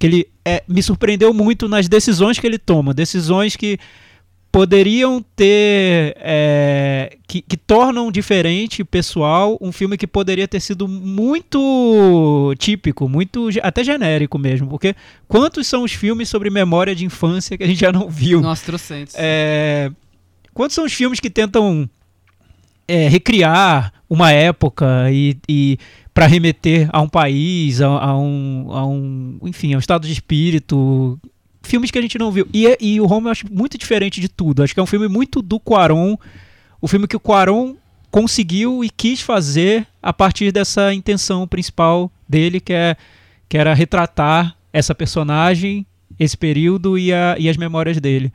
que 0.00 0.06
ele 0.06 0.26
é, 0.42 0.64
me 0.66 0.82
surpreendeu 0.82 1.34
muito 1.34 1.68
nas 1.68 1.86
decisões 1.86 2.38
que 2.38 2.46
ele 2.46 2.58
toma, 2.58 2.94
decisões 2.94 3.54
que 3.54 3.78
poderiam 4.50 5.22
ter 5.36 6.16
é, 6.16 7.18
que, 7.28 7.42
que, 7.42 7.56
tornam 7.56 8.10
diferente 8.10 8.82
pessoal 8.82 9.58
um 9.60 9.70
filme 9.70 9.98
que 9.98 10.06
poderia 10.06 10.48
ter 10.48 10.58
sido 10.58 10.88
muito 10.88 12.54
típico, 12.58 13.10
muito 13.10 13.48
até 13.62 13.84
genérico 13.84 14.38
mesmo, 14.38 14.68
porque 14.68 14.96
quantos 15.28 15.66
são 15.66 15.84
os 15.84 15.92
filmes 15.92 16.30
sobre 16.30 16.48
memória 16.48 16.94
de 16.94 17.04
infância 17.04 17.58
que 17.58 17.62
a 17.62 17.66
gente 17.66 17.80
já 17.80 17.92
não 17.92 18.08
viu? 18.08 18.40
Nossa, 18.40 18.64
trocentos. 18.64 19.14
É, 19.18 19.92
quantos 20.54 20.74
são 20.74 20.86
os 20.86 20.94
filmes 20.94 21.20
que 21.20 21.28
tentam 21.28 21.88
é, 22.88 23.06
recriar 23.06 23.92
uma 24.08 24.32
época 24.32 25.12
e, 25.12 25.36
e 25.46 25.78
para 26.20 26.26
remeter 26.26 26.86
a 26.92 27.00
um 27.00 27.08
país, 27.08 27.80
a, 27.80 27.86
a, 27.86 28.18
um, 28.18 28.66
a 28.68 28.86
um, 28.86 29.38
enfim, 29.44 29.72
a 29.72 29.78
um 29.78 29.80
estado 29.80 30.06
de 30.06 30.12
espírito. 30.12 31.18
Filmes 31.62 31.90
que 31.90 31.98
a 31.98 32.02
gente 32.02 32.18
não 32.18 32.30
viu. 32.30 32.46
E, 32.52 32.76
e 32.78 33.00
o 33.00 33.10
Home 33.10 33.28
eu 33.28 33.30
acho 33.30 33.50
muito 33.50 33.78
diferente 33.78 34.20
de 34.20 34.28
tudo. 34.28 34.62
Acho 34.62 34.74
que 34.74 34.80
é 34.80 34.82
um 34.82 34.86
filme 34.86 35.08
muito 35.08 35.40
do 35.40 35.58
Quaron. 35.58 36.18
O 36.78 36.86
filme 36.86 37.08
que 37.08 37.16
o 37.16 37.20
Quaron 37.20 37.74
conseguiu 38.10 38.84
e 38.84 38.90
quis 38.90 39.22
fazer 39.22 39.86
a 40.02 40.12
partir 40.12 40.52
dessa 40.52 40.92
intenção 40.92 41.48
principal 41.48 42.12
dele, 42.28 42.60
que, 42.60 42.74
é, 42.74 42.98
que 43.48 43.56
era 43.56 43.72
retratar 43.72 44.54
essa 44.74 44.94
personagem, 44.94 45.86
esse 46.18 46.36
período 46.36 46.98
e, 46.98 47.14
a, 47.14 47.34
e 47.38 47.48
as 47.48 47.56
memórias 47.56 47.98
dele. 47.98 48.30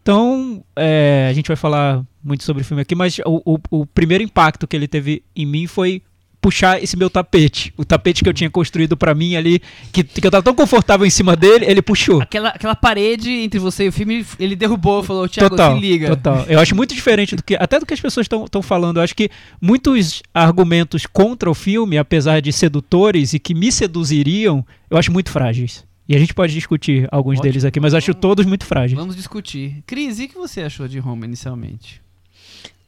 Então, 0.00 0.62
é, 0.76 1.26
a 1.28 1.32
gente 1.32 1.48
vai 1.48 1.56
falar 1.56 2.04
muito 2.22 2.44
sobre 2.44 2.62
o 2.62 2.64
filme 2.64 2.82
aqui, 2.82 2.94
mas 2.94 3.18
o, 3.26 3.56
o, 3.56 3.80
o 3.80 3.84
primeiro 3.84 4.22
impacto 4.22 4.68
que 4.68 4.76
ele 4.76 4.86
teve 4.86 5.24
em 5.34 5.44
mim 5.44 5.66
foi 5.66 6.00
puxar 6.46 6.80
esse 6.80 6.96
meu 6.96 7.10
tapete. 7.10 7.74
O 7.76 7.84
tapete 7.84 8.22
que 8.22 8.28
eu 8.28 8.32
tinha 8.32 8.48
construído 8.48 8.96
para 8.96 9.12
mim 9.16 9.34
ali, 9.34 9.60
que, 9.92 10.04
que 10.04 10.24
eu 10.24 10.30
tava 10.30 10.44
tão 10.44 10.54
confortável 10.54 11.04
em 11.04 11.10
cima 11.10 11.34
dele, 11.34 11.64
ele 11.66 11.82
puxou. 11.82 12.22
Aquela, 12.22 12.50
aquela 12.50 12.76
parede 12.76 13.28
entre 13.28 13.58
você 13.58 13.86
e 13.86 13.88
o 13.88 13.92
filme, 13.92 14.24
ele 14.38 14.54
derrubou, 14.54 15.02
falou, 15.02 15.28
Thiago, 15.28 15.50
total, 15.50 15.74
se 15.74 15.80
liga. 15.80 16.10
Total. 16.10 16.44
Eu 16.46 16.60
acho 16.60 16.72
muito 16.76 16.94
diferente 16.94 17.34
do 17.34 17.42
que, 17.42 17.56
até 17.56 17.80
do 17.80 17.84
que 17.84 17.92
as 17.92 18.00
pessoas 18.00 18.28
estão 18.30 18.62
falando. 18.62 18.98
Eu 18.98 19.02
acho 19.02 19.16
que 19.16 19.28
muitos 19.60 20.22
argumentos 20.32 21.04
contra 21.04 21.50
o 21.50 21.54
filme, 21.54 21.98
apesar 21.98 22.40
de 22.40 22.52
sedutores 22.52 23.32
e 23.32 23.40
que 23.40 23.52
me 23.52 23.72
seduziriam, 23.72 24.64
eu 24.88 24.96
acho 24.96 25.10
muito 25.10 25.32
frágeis. 25.32 25.84
E 26.08 26.14
a 26.14 26.18
gente 26.20 26.32
pode 26.32 26.52
discutir 26.52 27.08
alguns 27.10 27.38
Ótimo. 27.38 27.42
deles 27.42 27.64
aqui, 27.64 27.80
mas 27.80 27.92
eu 27.92 27.98
acho 27.98 28.14
todos 28.14 28.46
muito 28.46 28.64
frágeis. 28.64 28.96
Vamos 28.96 29.16
discutir. 29.16 29.82
Cris, 29.84 30.20
e 30.20 30.26
o 30.26 30.28
que 30.28 30.36
você 30.36 30.60
achou 30.60 30.86
de 30.86 31.00
Roma 31.00 31.24
inicialmente? 31.24 32.00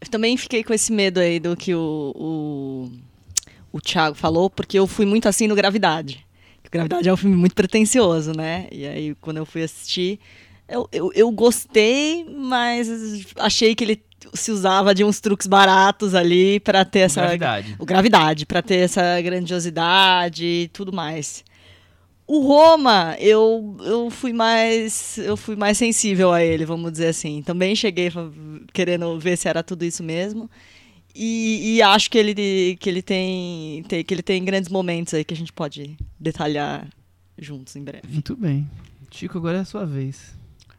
Eu 0.01 0.07
também 0.07 0.37
fiquei 0.37 0.63
com 0.63 0.73
esse 0.73 0.93
medo 0.93 1.19
aí 1.19 1.41
do 1.41 1.57
que 1.57 1.75
o, 1.75 2.13
o 2.15 3.08
o 3.73 3.81
Thiago 3.81 4.15
falou, 4.15 4.49
porque 4.49 4.79
eu 4.79 4.87
fui 4.87 5.07
muito 5.07 5.29
assim 5.29 5.47
no 5.47 5.55
Gravidade. 5.55 6.27
Gravidade 6.71 7.09
é 7.09 7.13
um 7.13 7.17
filme 7.17 7.37
muito 7.37 7.55
pretencioso, 7.55 8.33
né? 8.37 8.67
E 8.71 8.87
aí, 8.87 9.15
quando 9.21 9.39
eu 9.39 9.47
fui 9.47 9.63
assistir, 9.63 10.21
Eu, 10.69 10.87
eu, 10.93 11.11
eu 11.15 11.31
gostei, 11.31 12.27
mas 12.29 13.25
achei 13.37 13.75
que 13.75 13.85
ele 13.85 14.03
se 14.35 14.51
usava 14.51 14.95
de 14.95 15.03
uns 15.03 15.19
truques 15.19 15.47
baratos 15.47 16.15
ali 16.15 16.61
pra 16.61 16.85
ter 16.85 17.01
essa. 17.01 17.23
Gravidade. 17.23 17.77
O 17.79 17.87
gravidade, 17.87 18.45
pra 18.45 18.61
ter 18.61 18.81
essa 18.81 19.19
grandiosidade 19.23 20.45
e 20.45 20.69
tudo 20.69 20.93
mais. 20.93 21.43
O 22.27 22.41
Roma, 22.41 23.17
eu, 23.19 23.79
eu 23.81 24.11
fui 24.11 24.35
mais 24.35 25.17
eu 25.17 25.39
fui 25.39 25.57
mais 25.57 25.79
sensível 25.79 26.31
a 26.31 26.43
ele, 26.43 26.67
vamos 26.67 26.93
dizer 26.93 27.09
assim. 27.09 27.41
Também 27.41 27.75
cheguei 27.75 28.13
querendo 28.75 29.19
ver 29.19 29.39
se 29.39 29.49
era 29.49 29.63
tudo 29.63 29.83
isso 29.87 30.03
mesmo. 30.03 30.51
E, 31.21 31.75
e 31.75 31.83
acho 31.83 32.09
que 32.09 32.17
ele, 32.17 32.77
que 32.77 32.89
ele 32.89 33.03
tem, 33.03 33.83
tem 33.89 34.05
que 34.05 34.15
ele 34.15 34.23
tem 34.23 34.45
grandes 34.45 34.71
momentos 34.71 35.13
aí 35.15 35.25
que 35.25 35.35
a 35.35 35.37
gente 35.37 35.53
pode 35.53 35.97
detalhar 36.19 36.87
juntos 37.37 37.75
em 37.75 37.83
breve. 37.83 38.07
Muito 38.09 38.37
bem. 38.37 38.71
Chico, 39.11 39.37
agora 39.37 39.59
é 39.59 39.61
a 39.63 39.65
sua 39.65 39.85
vez. 39.85 40.39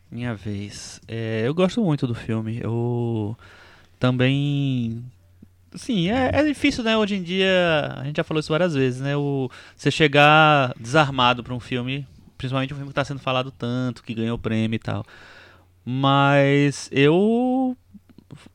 Minha 0.10 0.34
vez. 0.34 1.02
É, 1.10 1.44
eu 1.46 1.54
gosto 1.54 1.84
muito 1.84 2.08
do 2.08 2.16
filme. 2.16 2.58
Eu 2.64 3.38
também. 4.00 5.04
Sim, 5.76 6.10
é, 6.10 6.32
é 6.34 6.44
difícil, 6.44 6.86
né? 6.86 6.98
Hoje 6.98 7.16
em 7.16 7.22
dia, 7.22 7.94
a 7.98 8.06
gente 8.06 8.16
já 8.16 8.24
falou 8.24 8.40
isso 8.40 8.50
várias 8.50 8.74
vezes, 8.74 9.02
né? 9.02 9.18
O, 9.18 9.52
você 9.76 9.92
chegar 9.92 10.74
desarmado 10.80 11.44
pra 11.44 11.54
um 11.54 11.60
filme, 11.60 12.08
principalmente 12.38 12.74
um 12.74 12.78
filme 12.78 12.92
que 12.92 12.96
tá 12.96 13.04
sendo 13.04 13.20
falado 13.20 13.52
tanto, 13.52 14.02
que 14.04 14.14
ganhou 14.14 14.38
prêmio 14.38 14.78
e 14.78 14.80
tal. 14.80 15.06
Mas 15.84 16.90
eu. 16.94 17.76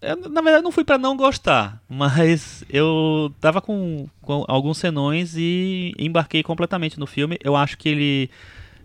Eu, 0.00 0.16
na 0.30 0.40
verdade, 0.40 0.62
não 0.64 0.72
fui 0.72 0.84
pra 0.84 0.96
não 0.98 1.16
gostar, 1.16 1.80
mas 1.88 2.64
eu 2.68 3.32
tava 3.40 3.60
com, 3.60 4.08
com 4.22 4.44
alguns 4.48 4.78
senões 4.78 5.34
e 5.36 5.92
embarquei 5.98 6.42
completamente 6.42 6.98
no 6.98 7.06
filme. 7.06 7.38
Eu 7.42 7.56
acho 7.56 7.76
que 7.78 7.88
ele. 7.88 8.30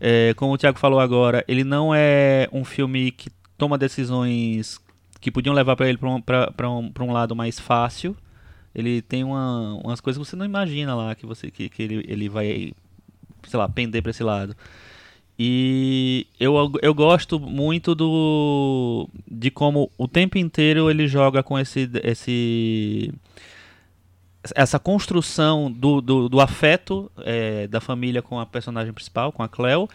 É, 0.02 0.34
como 0.36 0.54
o 0.54 0.58
Thiago 0.58 0.80
falou 0.80 1.00
agora, 1.00 1.44
ele 1.48 1.64
não 1.64 1.94
é 1.94 2.48
um 2.54 2.64
filme 2.64 3.12
que 3.12 3.30
toma 3.58 3.78
decisões 3.78 4.80
que 5.20 5.30
podiam 5.30 5.54
levar 5.54 5.76
para 5.76 5.90
ele 5.90 5.98
para 5.98 6.10
um, 6.10 6.22
pra- 6.22 6.70
um, 6.70 6.92
um 7.02 7.12
lado 7.12 7.36
mais 7.36 7.60
fácil. 7.60 8.16
Ele 8.74 9.02
tem 9.02 9.24
uma, 9.24 9.76
umas 9.84 10.00
coisas 10.00 10.22
que 10.22 10.30
você 10.30 10.36
não 10.36 10.46
imagina 10.46 10.96
lá, 10.96 11.14
que, 11.16 11.26
você, 11.26 11.52
que, 11.52 11.68
que 11.70 11.82
ele, 11.84 12.06
ele 12.08 12.30
vai, 12.30 12.72
sei 13.48 13.60
lá, 13.60 13.68
pender 13.68 14.02
para 14.02 14.12
esse 14.12 14.24
lado. 14.24 14.56
E 15.42 16.28
eu, 16.38 16.54
eu 16.82 16.94
gosto 16.94 17.40
muito 17.40 17.96
do 17.96 19.08
de 19.26 19.50
como 19.50 19.90
o 19.98 20.06
tempo 20.06 20.38
inteiro 20.38 20.92
ele 20.92 21.08
joga 21.08 21.42
com 21.42 21.58
esse, 21.58 21.90
esse 22.04 23.14
essa 24.54 24.78
construção 24.78 25.72
do, 25.72 26.02
do, 26.02 26.28
do 26.28 26.42
afeto 26.42 27.10
é, 27.20 27.68
da 27.68 27.80
família 27.80 28.22
com 28.22 28.38
a 28.38 28.46
personagem 28.46 28.92
principal, 28.92 29.32
com 29.32 29.42
a 29.42 29.48
Cleo, 29.48 29.88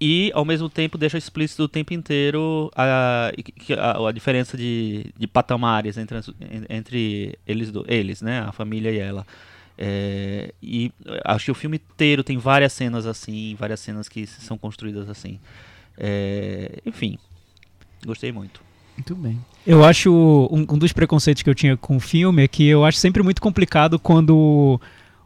e 0.00 0.30
ao 0.34 0.46
mesmo 0.46 0.70
tempo 0.70 0.96
deixa 0.96 1.18
explícito 1.18 1.64
o 1.64 1.68
tempo 1.68 1.92
inteiro 1.92 2.70
a, 2.74 3.30
a, 3.78 4.08
a 4.08 4.12
diferença 4.12 4.56
de, 4.56 5.12
de 5.14 5.26
patamares 5.26 5.98
entre, 5.98 6.18
entre 6.70 7.38
eles, 7.46 7.70
eles, 7.86 8.22
né, 8.22 8.40
a 8.40 8.52
família 8.52 8.90
e 8.90 8.98
ela. 8.98 9.26
É, 9.78 10.54
e 10.62 10.90
acho 11.24 11.46
que 11.46 11.50
o 11.50 11.54
filme 11.54 11.76
inteiro 11.76 12.24
tem 12.24 12.38
várias 12.38 12.72
cenas 12.72 13.06
assim, 13.06 13.54
várias 13.58 13.80
cenas 13.80 14.08
que 14.08 14.26
são 14.26 14.56
construídas 14.56 15.08
assim. 15.08 15.38
É, 15.98 16.80
enfim, 16.84 17.18
gostei 18.04 18.32
muito. 18.32 18.60
Muito 18.96 19.14
bem. 19.14 19.38
Eu 19.66 19.84
acho 19.84 20.10
um, 20.50 20.60
um 20.62 20.78
dos 20.78 20.92
preconceitos 20.92 21.42
que 21.42 21.50
eu 21.50 21.54
tinha 21.54 21.76
com 21.76 21.96
o 21.96 22.00
filme 22.00 22.42
é 22.42 22.48
que 22.48 22.66
eu 22.66 22.84
acho 22.84 22.98
sempre 22.98 23.22
muito 23.22 23.42
complicado 23.42 23.98
quando 23.98 24.80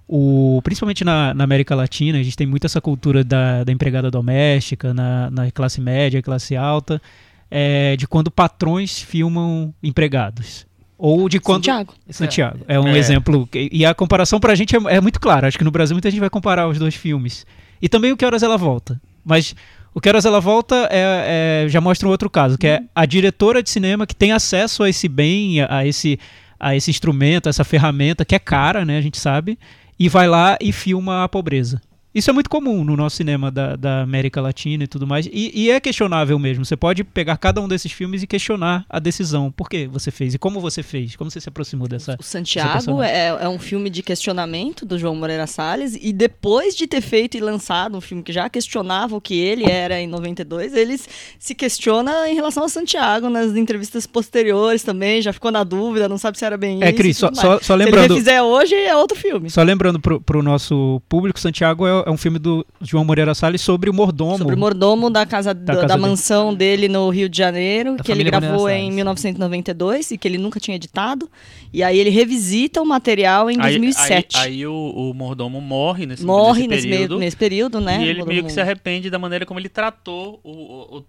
o 0.09 0.61
principalmente 0.65 1.05
na, 1.05 1.33
na 1.33 1.45
América 1.45 1.77
Latina 1.77 2.19
a 2.19 2.23
gente 2.23 2.37
tem 2.37 2.47
muito 2.47 2.67
essa 2.67 2.81
cultura 2.81 3.23
da, 3.23 3.63
da 3.63 3.71
empregada 3.71 4.11
doméstica 4.11 4.93
na, 4.93 5.31
na 5.31 5.51
classe 5.53 5.81
média, 5.81 6.21
classe 6.21 6.57
alta, 6.57 7.01
é, 7.49 7.97
de 7.97 8.09
quando 8.09 8.29
patrões 8.29 9.01
filmam 9.01 9.73
empregados 9.81 10.67
ou 11.01 11.29
de 11.29 11.41
quando 11.41 11.65
Santiago. 11.65 11.95
Santiago. 12.11 12.59
É 12.69 12.79
um 12.79 12.89
É. 12.89 12.99
exemplo. 12.99 13.49
E 13.55 13.85
a 13.87 13.95
comparação 13.95 14.39
pra 14.39 14.55
gente 14.55 14.77
é, 14.77 14.79
é 14.97 15.01
muito 15.01 15.19
clara. 15.21 15.49
Acho 15.49 15.57
que 15.59 15.65
no 15.65 15.71
Brasil 15.71 15.95
muita 15.95 16.11
gente 16.11 16.21
vai 16.21 16.31
comparar 16.31 16.69
os 16.69 16.79
dois 16.79 16.95
filmes. 16.95 17.47
E 17.81 17.89
também 17.89 18.13
o 18.13 18.17
Que 18.17 18.25
Horas 18.27 18.43
Ela 18.43 18.57
Volta. 18.59 19.01
Mas 19.25 19.55
o 19.95 20.01
Que 20.01 20.09
Horas 20.09 20.25
Ela 20.27 20.41
Volta 20.41 20.89
é, 20.91 21.65
é- 21.65 21.69
já 21.69 21.81
mostra 21.81 22.07
um 22.07 22.11
outro 22.11 22.29
caso, 22.29 22.59
que 22.59 22.67
é 22.67 22.83
a 22.95 23.07
diretora 23.07 23.63
de 23.63 23.71
cinema 23.71 24.07
que 24.07 24.15
tem 24.15 24.33
acesso 24.33 24.83
a 24.83 24.89
esse 24.91 25.09
bem, 25.09 25.61
a, 25.63 25.79
a 25.79 25.87
esse, 25.87 26.19
a 26.59 26.77
esse 26.77 26.91
instrumento, 26.91 27.47
a 27.47 27.51
essa 27.51 27.65
ferramenta, 27.65 28.25
que 28.25 28.35
é 28.35 28.39
cara, 28.39 28.85
né? 28.85 28.99
A 28.99 29.03
gente 29.03 29.19
sabe. 29.19 29.59
E 29.99 30.09
vai 30.09 30.29
lá 30.29 30.57
e 30.61 30.73
filma 30.73 31.25
a 31.25 31.29
pobreza. 31.29 31.81
Isso 32.13 32.29
é 32.29 32.33
muito 32.33 32.51
comum 32.51 32.83
no 32.83 32.97
nosso 32.97 33.17
cinema 33.17 33.51
da, 33.51 33.77
da 33.77 34.03
América 34.03 34.41
Latina 34.41 34.83
e 34.83 34.87
tudo 34.87 35.07
mais. 35.07 35.27
E, 35.27 35.53
e 35.55 35.71
é 35.71 35.79
questionável 35.79 36.39
mesmo. 36.39 36.65
Você 36.65 36.77
pode 36.77 37.05
pegar 37.05 37.37
cada 37.37 37.61
um 37.61 37.69
desses 37.69 37.93
filmes 37.93 38.23
e 38.23 38.27
questionar 38.27 38.85
a 38.89 38.99
decisão. 38.99 39.51
Por 39.53 39.69
que 39.69 39.87
você 39.87 40.11
fez? 40.11 40.35
E 40.35 40.39
como 40.39 40.61
você 40.61 40.83
fez? 40.83 41.15
Como 41.15 41.31
você 41.31 41.41
se 41.41 41.49
aproximou 41.49 41.87
dessa. 41.87 42.17
O 42.19 42.23
Santiago 42.23 43.01
é, 43.01 43.29
é 43.29 43.49
um 43.49 43.59
filme 43.59 43.89
de 43.89 44.03
questionamento 44.03 44.85
do 44.85 44.99
João 44.99 45.15
Moreira 45.15 45.47
Salles 45.47 45.97
e 46.01 46.13
depois 46.13 46.75
de 46.75 46.87
ter 46.87 47.01
feito 47.01 47.37
e 47.37 47.41
lançado 47.41 47.97
um 47.97 48.01
filme 48.01 48.23
que 48.23 48.33
já 48.33 48.49
questionava 48.49 49.15
o 49.15 49.21
que 49.21 49.39
ele 49.39 49.71
era 49.71 50.01
em 50.01 50.07
92, 50.09 50.75
ele 50.75 50.99
se 51.39 51.55
questiona 51.55 52.29
em 52.29 52.35
relação 52.35 52.65
ao 52.65 52.69
Santiago 52.69 53.29
nas 53.31 53.55
entrevistas 53.55 54.07
posteriores 54.07 54.83
também, 54.83 55.23
já 55.23 55.33
ficou 55.33 55.53
na 55.53 55.63
dúvida, 55.63 56.09
não 56.09 56.19
sabe 56.19 56.39
se 56.39 56.45
era 56.45 56.57
bem 56.57 56.83
É, 56.83 56.89
isso. 56.89 56.97
Cris, 56.97 57.17
e 57.17 57.21
só, 57.21 57.35
só, 57.35 57.43
só 57.43 57.59
Se 57.61 57.73
ele 57.73 57.85
lembrando. 57.85 58.15
refizer 58.15 58.43
hoje, 58.43 58.75
é 58.75 58.97
outro 58.97 59.17
filme. 59.17 59.49
Só 59.49 59.63
lembrando 59.63 60.01
pro, 60.01 60.21
pro 60.21 60.43
nosso 60.43 61.01
público, 61.09 61.39
Santiago 61.39 61.87
é, 61.87 62.00
é 62.07 62.11
um 62.11 62.17
filme 62.17 62.39
do 62.39 62.67
João 62.81 63.05
Moreira 63.05 63.35
Salles 63.35 63.61
sobre 63.61 63.89
o 63.91 63.95
mordomo. 63.95 64.39
Sobre 64.39 64.55
o 64.55 64.59
mordomo 64.59 65.11
da 65.11 65.25
casa 65.27 65.53
da, 65.55 65.75
casa 65.75 65.87
da 65.87 65.95
dele. 65.97 66.09
mansão 66.09 66.55
dele 66.55 66.89
no 66.89 67.09
Rio 67.11 67.29
de 67.29 67.37
Janeiro, 67.39 67.97
Da 67.97 68.05
que 68.05 68.13
ele 68.13 68.25
gravou 68.25 68.51
Moreira 68.61 68.79
em 68.79 68.83
Salles. 68.83 68.95
1992 68.97 70.11
e 70.13 70.19
que 70.19 70.27
ele 70.29 70.39
nunca 70.39 70.59
tinha 70.61 70.75
editado. 70.77 71.29
E 71.73 71.83
aí 71.83 71.99
ele 71.99 72.11
revisita 72.11 72.81
o 72.83 72.87
material 72.87 73.51
em 73.51 73.57
Aí- 73.61 73.73
2007. 73.73 74.37
Aí, 74.37 74.43
aí 74.53 74.67
o, 74.67 74.73
o 74.75 75.15
mordomo 75.15 75.61
morre 75.61 76.07
nesse, 76.07 76.25
Morre 76.25 76.67
nesse 76.67 76.69
nesse, 76.69 76.87
meio, 76.89 77.01
período. 77.03 77.19
nesse 77.21 77.37
período, 77.37 77.81
né? 77.81 78.03
E 78.05 78.09
ele 78.09 78.25
meio 78.25 78.45
que 78.45 78.53
se 78.53 78.61
arrepende 78.61 79.09
da 79.11 79.19
maneira 79.19 79.47
como 79.47 79.59
ele 79.61 79.69
tratou 79.69 80.41
o, 80.43 80.51
o, 80.99 81.05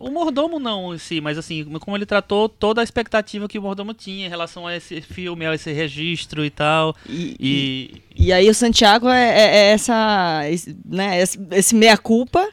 o- 0.00 0.10
mordomo 0.10 0.58
não 0.58 0.94
em 0.94 0.98
si, 0.98 1.20
mas 1.20 1.36
assim, 1.38 1.64
como 1.80 1.96
ele 1.96 2.06
tratou 2.06 2.48
toda 2.48 2.80
a 2.80 2.84
expectativa 2.84 3.48
que 3.48 3.58
o 3.58 3.62
mordomo 3.62 3.92
tinha 3.94 4.26
em 4.26 4.28
relação 4.28 4.66
a 4.66 4.76
esse 4.76 5.00
filme, 5.00 5.46
a 5.46 5.54
esse 5.54 5.72
registro 5.72 6.44
e 6.44 6.50
tal. 6.50 6.94
E, 7.08 7.36
e, 7.40 8.02
E 8.16 8.26
e 8.26 8.32
aí 8.32 8.48
o 8.48 8.54
Santiago 8.54 9.08
é, 9.08 9.28
é- 9.28 9.56
é 9.56 9.70
essa, 9.72 10.40
né, 10.84 11.20
esse, 11.20 11.38
esse 11.52 11.74
meia-culpa. 11.74 12.48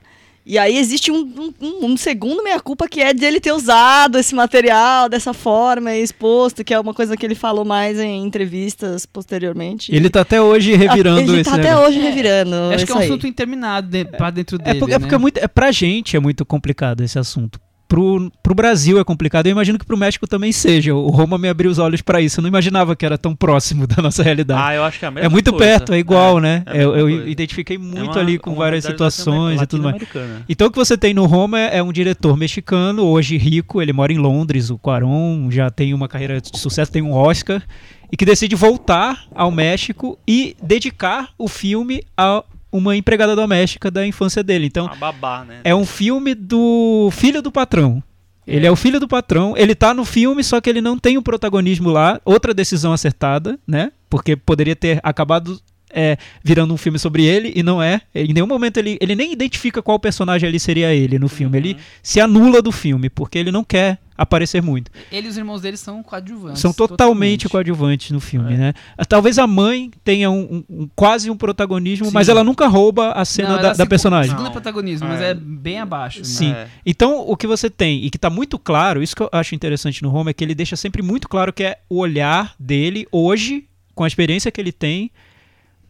E 0.51 0.57
aí 0.57 0.77
existe 0.77 1.09
um, 1.13 1.53
um, 1.61 1.85
um 1.85 1.95
segundo 1.95 2.43
meia-culpa 2.43 2.85
que 2.85 2.99
é 2.99 3.13
de 3.13 3.23
ele 3.23 3.39
ter 3.39 3.53
usado 3.53 4.17
esse 4.17 4.35
material 4.35 5.07
dessa 5.07 5.33
forma 5.33 5.93
e 5.95 6.03
exposto, 6.03 6.61
que 6.61 6.73
é 6.73 6.79
uma 6.79 6.93
coisa 6.93 7.15
que 7.15 7.25
ele 7.25 7.35
falou 7.35 7.63
mais 7.63 7.97
em 7.97 8.21
entrevistas 8.25 9.05
posteriormente. 9.05 9.95
Ele 9.95 10.09
tá 10.09 10.19
até 10.19 10.41
hoje 10.41 10.75
revirando 10.75 11.21
ele 11.21 11.39
esse 11.39 11.49
tá 11.49 11.55
até 11.55 11.69
negócio. 11.69 11.87
hoje 11.87 11.99
revirando. 12.01 12.53
Acho 12.75 12.85
que 12.85 12.91
é 12.91 12.95
um 12.95 12.97
aí. 12.97 13.05
assunto 13.07 13.25
interminado 13.27 13.87
de, 13.87 14.03
pra 14.03 14.29
dentro 14.29 14.57
É 14.59 14.63
dele. 14.65 14.79
porque, 14.79 14.93
é 14.93 14.99
porque 14.99 15.11
né? 15.13 15.15
é 15.15 15.19
muito, 15.21 15.37
é, 15.37 15.47
pra 15.47 15.71
gente 15.71 16.17
é 16.17 16.19
muito 16.19 16.45
complicado 16.45 17.01
esse 17.01 17.17
assunto. 17.17 17.57
Pro, 17.91 18.31
pro 18.41 18.55
Brasil 18.55 18.97
é 18.97 19.03
complicado. 19.03 19.47
Eu 19.47 19.51
imagino 19.51 19.77
que 19.77 19.83
pro 19.85 19.97
México 19.97 20.25
também 20.25 20.53
seja. 20.53 20.95
O 20.95 21.09
Roma 21.09 21.37
me 21.37 21.49
abriu 21.49 21.69
os 21.69 21.77
olhos 21.77 22.01
pra 22.01 22.21
isso. 22.21 22.39
Eu 22.39 22.43
não 22.43 22.47
imaginava 22.47 22.95
que 22.95 23.05
era 23.05 23.17
tão 23.17 23.35
próximo 23.35 23.85
da 23.85 24.01
nossa 24.01 24.23
realidade. 24.23 24.61
Ah, 24.63 24.73
eu 24.73 24.83
acho 24.85 24.97
que 24.97 25.03
é 25.03 25.09
a 25.09 25.11
mesma 25.11 25.25
é 25.25 25.29
muito 25.29 25.51
coisa. 25.51 25.65
perto, 25.65 25.91
é 25.93 25.99
igual, 25.99 26.39
né? 26.39 26.63
é 26.67 26.81
eu 26.85 26.97
eu 26.97 27.27
identifiquei 27.27 27.77
muito 27.77 27.97
É 27.99 28.03
uma- 28.03 28.17
ali 28.21 28.37
com 28.39 28.55
várias 28.55 28.85
situações 28.85 29.61
e 29.61 29.67
tudo 29.67 29.83
mais. 29.83 29.95
latino-americana. 29.95 30.45
Então 30.47 30.67
o 30.67 30.71
que 30.71 30.77
você 30.77 30.97
tem 30.97 31.13
no 31.13 31.25
Roma 31.25 31.59
é, 31.59 31.79
é 31.79 31.83
um 31.83 31.91
diretor 31.91 32.37
mexicano, 32.37 33.03
hoje 33.03 33.35
rico, 33.35 33.81
ele 33.81 33.91
mora 33.91 34.13
em 34.13 34.17
Londres, 34.17 34.69
o 34.69 34.77
Cuarón 34.77 35.51
já 35.51 35.69
tem 35.69 35.93
uma 35.93 36.07
carreira 36.07 36.39
de 36.39 36.57
sucesso, 36.57 36.89
tem 36.93 37.01
um 37.01 37.11
Oscar, 37.11 37.61
e 38.09 38.15
que 38.15 38.23
decide 38.23 38.55
voltar 38.55 39.25
ao 39.35 39.51
México 39.51 40.17
e 40.25 40.55
dedicar 40.63 41.29
o 41.37 41.49
filme 41.49 42.03
a 42.15 42.41
uma 42.71 42.95
empregada 42.95 43.35
doméstica 43.35 43.91
da 43.91 44.05
infância 44.05 44.43
dele. 44.43 44.65
Então 44.67 44.89
babá, 44.99 45.43
né? 45.43 45.59
é 45.63 45.75
um 45.75 45.85
filme 45.85 46.33
do 46.33 47.09
filho 47.11 47.41
do 47.41 47.51
patrão. 47.51 48.01
Ele 48.45 48.65
é 48.65 48.71
o 48.71 48.75
filho 48.75 48.99
do 48.99 49.07
patrão, 49.07 49.53
ele 49.55 49.75
tá 49.75 49.93
no 49.93 50.03
filme, 50.03 50.43
só 50.43 50.59
que 50.59 50.69
ele 50.69 50.81
não 50.81 50.97
tem 50.97 51.17
o 51.17 51.21
protagonismo 51.21 51.89
lá. 51.89 52.19
Outra 52.25 52.53
decisão 52.53 52.91
acertada, 52.91 53.57
né? 53.67 53.91
Porque 54.09 54.35
poderia 54.35 54.75
ter 54.75 54.99
acabado 55.03 55.61
é, 55.93 56.17
virando 56.43 56.73
um 56.73 56.77
filme 56.77 56.97
sobre 56.97 57.23
ele 57.23 57.53
e 57.55 57.61
não 57.61 57.81
é. 57.81 58.01
Em 58.13 58.33
nenhum 58.33 58.47
momento 58.47 58.77
ele, 58.77 58.97
ele 58.99 59.15
nem 59.15 59.31
identifica 59.31 59.81
qual 59.81 59.99
personagem 59.99 60.47
ali 60.49 60.59
seria 60.59 60.93
ele 60.93 61.19
no 61.19 61.29
filme. 61.29 61.57
Ele 61.57 61.77
se 62.01 62.19
anula 62.19 62.61
do 62.61 62.71
filme, 62.71 63.09
porque 63.09 63.37
ele 63.37 63.51
não 63.51 63.63
quer 63.63 63.99
aparecer 64.21 64.61
muito. 64.61 64.91
Ele 65.11 65.27
e 65.27 65.29
os 65.29 65.37
irmãos 65.37 65.61
dele 65.61 65.77
são 65.77 66.01
coadjuvantes. 66.03 66.61
São 66.61 66.71
totalmente 66.73 67.47
coadjuvantes 67.49 68.11
no 68.11 68.19
filme, 68.19 68.53
É. 68.53 68.57
né? 68.57 68.73
Talvez 69.09 69.37
a 69.39 69.47
mãe 69.47 69.91
tenha 70.03 70.29
um, 70.29 70.63
um- 70.69 70.81
um- 70.83 70.89
quase 70.95 71.29
um 71.29 71.37
protagonismo, 71.37 72.07
Sim. 72.07 72.11
mas 72.13 72.29
ela 72.29 72.43
nunca 72.43 72.67
rouba 72.67 73.11
a 73.11 73.25
cena 73.25 73.55
Não, 73.55 73.61
da, 73.61 73.73
da 73.73 73.85
personagem. 73.85 74.29
Segunda 74.31 74.45
Não. 74.49 74.51
protagonismo, 74.53 75.07
mas 75.07 75.21
É. 75.21 75.31
é 75.31 75.33
bem 75.33 75.79
abaixo. 75.79 76.19
né? 76.19 76.25
Sim. 76.25 76.51
É. 76.51 76.67
Então, 76.85 77.19
o 77.27 77.35
que 77.37 77.47
você 77.47 77.69
tem, 77.69 78.03
e 78.05 78.09
que 78.09 78.17
tá 78.17 78.29
muito 78.29 78.57
claro, 78.59 79.01
isso 79.01 79.15
que 79.15 79.21
eu 79.23 79.29
acho 79.31 79.55
interessante 79.55 80.01
no 80.03 80.09
Roma, 80.09 80.29
é 80.29 80.33
que 80.33 80.43
ele 80.43 80.55
deixa 80.55 80.75
sempre 80.75 81.01
muito 81.01 81.27
claro 81.27 81.51
que 81.53 81.63
é 81.63 81.77
o 81.89 81.97
olhar 81.97 82.53
dele, 82.59 83.07
hoje, 83.11 83.65
com 83.95 84.03
a 84.03 84.07
experiência 84.07 84.51
que 84.51 84.59
ele 84.61 84.71
tem, 84.71 85.11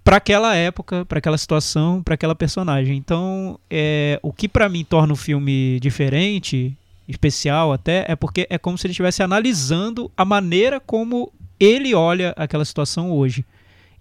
para 0.04 0.18
aquela 0.18 0.56
época, 0.56 1.06
para 1.06 1.20
aquela 1.20 1.38
situação, 1.38 2.02
para 2.02 2.16
aquela 2.16 2.34
personagem. 2.34 2.98
Então, 2.98 3.60
é, 3.70 4.20
o 4.24 4.34
que 4.34 4.48
para 4.48 4.68
mim 4.68 4.84
torna 4.84 5.14
o 5.14 5.16
filme 5.16 5.80
diferente, 5.80 6.76
especial 7.12 7.72
até, 7.72 8.06
é 8.08 8.16
porque 8.16 8.48
é 8.50 8.58
como 8.58 8.78
se 8.78 8.88
ele 8.88 8.92
estivesse 8.92 9.22
analisando 9.22 10.12
a 10.16 10.26
maneira 10.26 10.80
como 10.80 11.32
ele 11.60 11.94
olha 11.94 12.34
aquela 12.36 12.66
situação 12.66 13.12
hoje. 13.12 13.46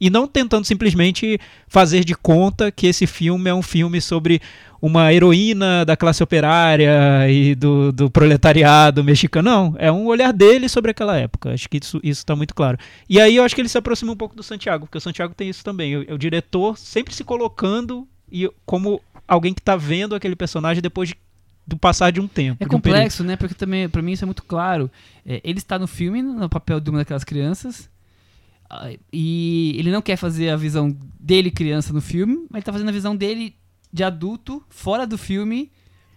E 0.00 0.08
não 0.08 0.26
tentando 0.26 0.64
simplesmente 0.64 1.38
fazer 1.68 2.04
de 2.04 2.14
conta 2.14 2.72
que 2.72 2.86
esse 2.86 3.06
filme 3.06 3.50
é 3.50 3.54
um 3.54 3.60
filme 3.60 4.00
sobre 4.00 4.40
uma 4.80 5.12
heroína 5.12 5.84
da 5.84 5.94
classe 5.94 6.22
operária 6.22 7.28
e 7.28 7.54
do, 7.54 7.92
do 7.92 8.10
proletariado 8.10 9.04
mexicano. 9.04 9.50
Não, 9.50 9.74
é 9.78 9.92
um 9.92 10.06
olhar 10.06 10.32
dele 10.32 10.70
sobre 10.70 10.90
aquela 10.90 11.18
época. 11.18 11.52
Acho 11.52 11.68
que 11.68 11.78
isso 11.82 12.00
está 12.02 12.34
muito 12.34 12.54
claro. 12.54 12.78
E 13.08 13.20
aí 13.20 13.36
eu 13.36 13.44
acho 13.44 13.54
que 13.54 13.60
ele 13.60 13.68
se 13.68 13.76
aproxima 13.76 14.12
um 14.12 14.16
pouco 14.16 14.34
do 14.34 14.42
Santiago, 14.42 14.86
porque 14.86 14.96
o 14.96 15.02
Santiago 15.02 15.34
tem 15.34 15.50
isso 15.50 15.62
também. 15.62 15.96
O, 15.96 16.14
o 16.14 16.18
diretor 16.18 16.78
sempre 16.78 17.14
se 17.14 17.22
colocando 17.22 18.08
e 18.32 18.48
como 18.64 19.02
alguém 19.28 19.52
que 19.52 19.60
está 19.60 19.76
vendo 19.76 20.14
aquele 20.14 20.34
personagem 20.34 20.80
depois 20.80 21.10
de, 21.10 21.16
do 21.66 21.76
passar 21.76 22.10
de 22.10 22.20
um 22.20 22.26
tempo. 22.26 22.56
É 22.62 22.64
de 22.64 22.68
um 22.68 22.72
complexo, 22.72 23.22
né? 23.24 23.36
Porque 23.36 23.54
também, 23.54 23.88
para 23.88 24.02
mim, 24.02 24.12
isso 24.12 24.24
é 24.24 24.26
muito 24.26 24.42
claro. 24.42 24.90
É, 25.24 25.40
ele 25.44 25.58
está 25.58 25.78
no 25.78 25.86
filme, 25.86 26.22
no 26.22 26.48
papel 26.48 26.80
de 26.80 26.90
uma 26.90 26.98
daquelas 26.98 27.24
crianças. 27.24 27.88
ah, 28.68 28.90
E 29.12 29.74
ele 29.78 29.90
não 29.90 30.02
quer 30.02 30.16
fazer 30.16 30.50
a 30.50 30.56
visão 30.56 30.96
dele 31.18 31.50
criança 31.50 31.92
no 31.92 32.00
filme, 32.00 32.46
mas 32.50 32.58
ele 32.58 32.64
tá 32.64 32.72
fazendo 32.72 32.88
a 32.88 32.92
visão 32.92 33.14
dele 33.14 33.54
de 33.92 34.02
adulto, 34.04 34.62
fora 34.68 35.06
do 35.06 35.18
filme, 35.18 35.70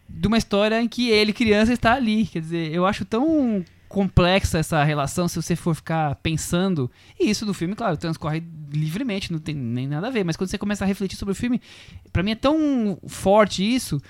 de 0.09 0.27
uma 0.27 0.37
história 0.37 0.81
em 0.81 0.87
que 0.87 1.09
ele, 1.09 1.33
criança, 1.33 1.73
está 1.73 1.93
ali. 1.93 2.25
Quer 2.27 2.39
dizer, 2.41 2.71
eu 2.71 2.85
acho 2.85 3.05
tão 3.05 3.63
complexa 3.87 4.57
essa 4.57 4.83
relação 4.83 5.27
se 5.27 5.35
você 5.39 5.55
for 5.55 5.75
ficar 5.75 6.15
pensando. 6.15 6.89
E 7.19 7.29
isso 7.29 7.45
do 7.45 7.53
filme, 7.53 7.75
claro, 7.75 7.95
transcorre 7.95 8.43
livremente, 8.71 9.31
não 9.31 9.37
tem 9.37 9.53
nem 9.53 9.87
nada 9.87 10.07
a 10.07 10.09
ver. 10.09 10.23
Mas 10.23 10.35
quando 10.35 10.49
você 10.49 10.57
começa 10.57 10.83
a 10.83 10.87
refletir 10.87 11.15
sobre 11.15 11.31
o 11.33 11.35
filme, 11.35 11.61
pra 12.11 12.23
mim 12.23 12.31
é 12.31 12.35
tão 12.35 12.97
forte 13.07 13.63
isso. 13.63 14.01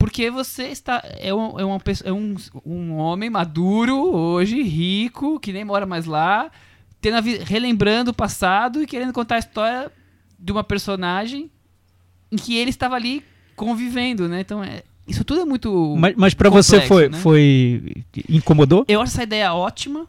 Porque 0.00 0.30
você 0.30 0.68
está. 0.68 1.02
É, 1.18 1.32
um, 1.34 1.60
é, 1.60 1.64
uma, 1.64 1.78
pessoa- 1.78 2.08
é 2.08 2.12
um, 2.12 2.34
um 2.64 2.96
homem 2.96 3.28
maduro 3.28 3.94
hoje, 3.98 4.62
rico, 4.62 5.38
que 5.38 5.52
nem 5.52 5.62
mora 5.62 5.84
mais 5.84 6.06
lá, 6.06 6.50
tendo 7.02 7.20
relembrando 7.44 8.10
o 8.10 8.14
passado 8.14 8.82
e 8.82 8.86
querendo 8.86 9.12
contar 9.12 9.34
a 9.34 9.40
história 9.40 9.92
de 10.38 10.50
uma 10.50 10.64
personagem 10.64 11.50
em 12.32 12.36
que 12.36 12.56
ele 12.56 12.70
estava 12.70 12.94
ali 12.94 13.22
convivendo, 13.54 14.26
né? 14.26 14.40
Então, 14.40 14.64
é, 14.64 14.84
isso 15.06 15.22
tudo 15.22 15.42
é 15.42 15.44
muito. 15.44 15.94
Mas, 15.98 16.14
mas 16.16 16.32
para 16.32 16.48
você 16.48 16.80
foi, 16.80 17.10
né? 17.10 17.18
foi. 17.18 17.82
incomodou? 18.26 18.86
Eu 18.88 19.02
acho 19.02 19.12
essa 19.12 19.22
ideia 19.22 19.52
ótima 19.52 20.08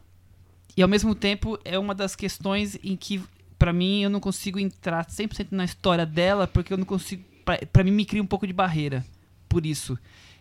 e 0.77 0.81
ao 0.81 0.87
mesmo 0.87 1.13
tempo 1.13 1.59
é 1.65 1.77
uma 1.77 1.93
das 1.93 2.15
questões 2.15 2.79
em 2.81 2.95
que 2.95 3.21
pra 3.59 3.73
mim 3.73 4.03
eu 4.03 4.09
não 4.09 4.21
consigo 4.21 4.57
entrar 4.57 5.05
100% 5.05 5.47
na 5.51 5.65
história 5.65 6.05
dela 6.05 6.47
porque 6.47 6.71
eu 6.71 6.77
não 6.77 6.85
consigo 6.85 7.25
pra 7.73 7.83
mim 7.83 7.91
me 7.91 8.05
cria 8.05 8.23
um 8.23 8.25
pouco 8.25 8.47
de 8.47 8.53
barreira 8.53 9.03
por 9.51 9.65
isso. 9.65 9.97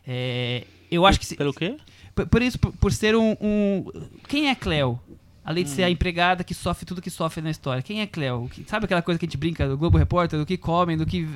É, 0.07 0.65
eu 0.91 1.05
acho 1.05 1.19
que 1.19 1.27
se- 1.27 1.37
Pelo 1.37 1.53
quê? 1.53 1.77
por, 2.15 2.27
por 2.27 2.43
isso 2.43 2.59
por, 2.59 2.73
por 2.73 2.93
ser 2.93 3.15
um, 3.17 3.37
um- 3.41 3.85
quem 4.29 4.49
é 4.49 4.55
Cleo? 4.55 4.99
Além 5.45 5.65
de 5.65 5.71
ser 5.71 5.83
a 5.85 5.91
empregada 5.91 6.45
que 6.45 6.55
sofre 6.55 6.85
tudo 6.87 7.03
que 7.03 7.11
sofre 7.11 7.43
na 7.43 7.51
história. 7.51 7.83
Quem 7.83 8.01
é 8.01 8.07
Cleo? 8.07 8.49
Que- 8.53 8.65
Sabe 8.69 8.85
aquela 8.85 9.03
coisa 9.03 9.19
que 9.19 9.25
a 9.25 9.29
gente 9.29 9.37
brinca 9.37 9.67
do 9.69 9.77
Globo 9.77 9.99
Repórter, 9.99 10.39
do 10.39 10.47
que 10.47 10.57
comem, 10.57 10.97
do 10.97 11.05
que 11.07 11.27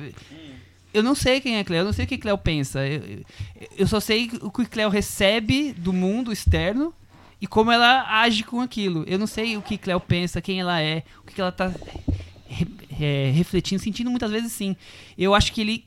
eu 0.93 1.03
não 1.03 1.13
sei 1.15 1.41
quem 1.41 1.57
é 1.57 1.63
Cleo, 1.63 1.79
eu 1.81 1.85
não 1.85 1.93
sei 1.93 2.05
o 2.05 2.07
que 2.07 2.17
Cleo 2.17 2.37
pensa. 2.37 2.87
Eu, 2.87 3.01
eu- 3.03 3.25
eu 3.79 3.87
só 3.87 3.99
sei 3.99 4.29
o 4.41 4.49
que 4.49 4.65
Cleo 4.65 4.89
recebe 4.89 5.73
do 5.73 5.91
mundo 5.91 6.31
externo 6.31 6.93
e 7.41 7.47
como 7.47 7.71
ela 7.71 8.05
age 8.21 8.43
com 8.43 8.61
aquilo. 8.61 9.03
Eu 9.07 9.19
não 9.19 9.27
sei 9.27 9.57
o 9.57 9.61
que 9.61 9.77
Cleo 9.77 9.99
pensa, 9.99 10.41
quem 10.41 10.59
ela 10.61 10.79
é, 10.81 11.03
o 11.21 11.23
que 11.31 11.41
ela 11.41 11.51
tá 11.51 11.67
re- 12.47 12.67
é, 13.01 13.31
refletindo, 13.35 13.81
sentindo 13.81 14.09
muitas 14.09 14.31
vezes 14.31 14.51
sim. 14.53 14.75
Eu 15.17 15.33
acho 15.35 15.51
que 15.51 15.59
ele, 15.61 15.83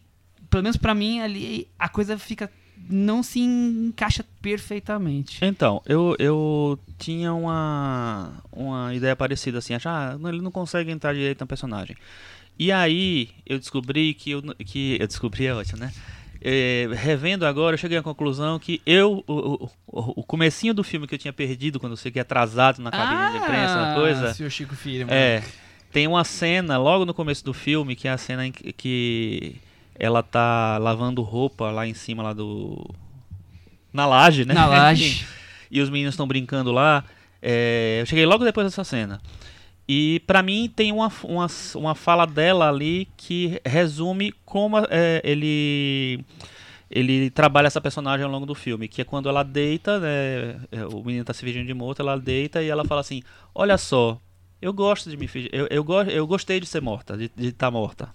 pelo 0.50 0.62
menos 0.62 0.76
pra 0.76 0.94
mim, 0.94 1.20
ali 1.20 1.68
a 1.78 1.88
coisa 1.88 2.18
fica. 2.18 2.50
não 2.90 3.22
se 3.22 3.40
encaixa 3.40 4.24
perfeitamente. 4.40 5.44
Então, 5.44 5.82
eu, 5.86 6.14
eu 6.18 6.78
tinha 6.98 7.32
uma, 7.34 8.32
uma 8.52 8.94
ideia 8.94 9.14
parecida 9.16 9.58
assim, 9.58 9.74
achar, 9.74 10.16
ah, 10.22 10.28
ele 10.28 10.40
não 10.40 10.50
consegue 10.50 10.90
entrar 10.90 11.12
direito 11.12 11.40
no 11.40 11.46
personagem. 11.46 11.96
E 12.58 12.72
aí 12.72 13.28
eu 13.46 13.58
descobri 13.58 14.14
que 14.14 14.30
eu, 14.32 14.42
que 14.64 14.96
eu 15.00 15.06
descobri 15.06 15.46
é 15.46 15.54
ótimo, 15.54 15.78
né? 15.80 15.92
É, 16.40 16.88
revendo 16.94 17.44
agora, 17.44 17.74
eu 17.74 17.78
cheguei 17.78 17.98
à 17.98 18.02
conclusão 18.02 18.58
que 18.60 18.80
eu, 18.86 19.24
o, 19.26 19.64
o, 19.64 19.70
o- 20.20 20.22
comecinho 20.22 20.72
do 20.72 20.84
filme 20.84 21.06
que 21.06 21.14
eu 21.14 21.18
tinha 21.18 21.32
perdido 21.32 21.80
quando 21.80 21.92
eu 21.92 21.96
cheguei 21.96 22.22
atrasado 22.22 22.80
na 22.80 22.90
cabine 22.92 23.32
de 23.32 23.38
imprensa, 23.44 23.74
uma 23.76 23.94
coisa, 23.96 24.34
Senhor 24.34 24.50
Chico 24.50 24.76
Filho. 24.76 25.08
é, 25.10 25.42
tem 25.92 26.06
uma 26.06 26.22
cena 26.22 26.78
logo 26.78 27.04
no 27.04 27.12
começo 27.12 27.44
do 27.44 27.52
filme 27.52 27.96
que 27.96 28.06
é 28.06 28.12
a 28.12 28.16
cena 28.18 28.48
que 28.50 29.56
ela 29.98 30.22
tá 30.22 30.78
lavando 30.78 31.22
roupa 31.22 31.70
lá 31.70 31.86
em 31.86 31.94
cima 31.94 32.22
lá 32.22 32.32
do 32.32 32.88
na 33.92 34.06
laje, 34.06 34.44
né? 34.44 34.54
Na 34.54 34.66
laje. 34.68 35.26
e 35.70 35.80
os 35.80 35.90
meninos 35.90 36.14
estão 36.14 36.26
brincando 36.26 36.70
lá. 36.70 37.04
É, 37.42 37.98
eu 38.00 38.06
cheguei 38.06 38.24
logo 38.26 38.44
depois 38.44 38.66
dessa 38.66 38.84
cena. 38.84 39.20
E 39.88 40.20
pra 40.26 40.42
mim 40.42 40.70
tem 40.74 40.92
uma, 40.92 41.10
uma, 41.24 41.46
uma 41.74 41.94
fala 41.94 42.26
dela 42.26 42.68
ali 42.68 43.08
que 43.16 43.60
resume 43.64 44.32
como 44.44 44.78
é, 44.90 45.20
ele 45.24 46.24
ele 46.90 47.28
trabalha 47.30 47.66
essa 47.66 47.80
personagem 47.80 48.24
ao 48.24 48.30
longo 48.30 48.46
do 48.46 48.54
filme, 48.54 48.88
que 48.88 49.02
é 49.02 49.04
quando 49.04 49.28
ela 49.28 49.42
deita, 49.42 49.98
né, 50.00 50.56
é, 50.72 50.86
o 50.86 51.02
menino 51.04 51.22
tá 51.24 51.34
se 51.34 51.44
fingindo 51.44 51.66
de 51.66 51.74
morto, 51.74 52.00
ela 52.00 52.18
deita 52.18 52.62
e 52.62 52.68
ela 52.68 52.84
fala 52.84 53.00
assim: 53.02 53.22
"Olha 53.54 53.76
só, 53.76 54.18
eu 54.60 54.72
gosto 54.72 55.10
de 55.10 55.16
me 55.16 55.26
fingir, 55.26 55.50
eu, 55.52 55.66
eu, 55.70 55.84
eu 56.08 56.26
gostei 56.26 56.60
de 56.60 56.66
ser 56.66 56.80
morta, 56.80 57.16
de 57.16 57.30
estar 57.36 57.70
morta. 57.70 58.08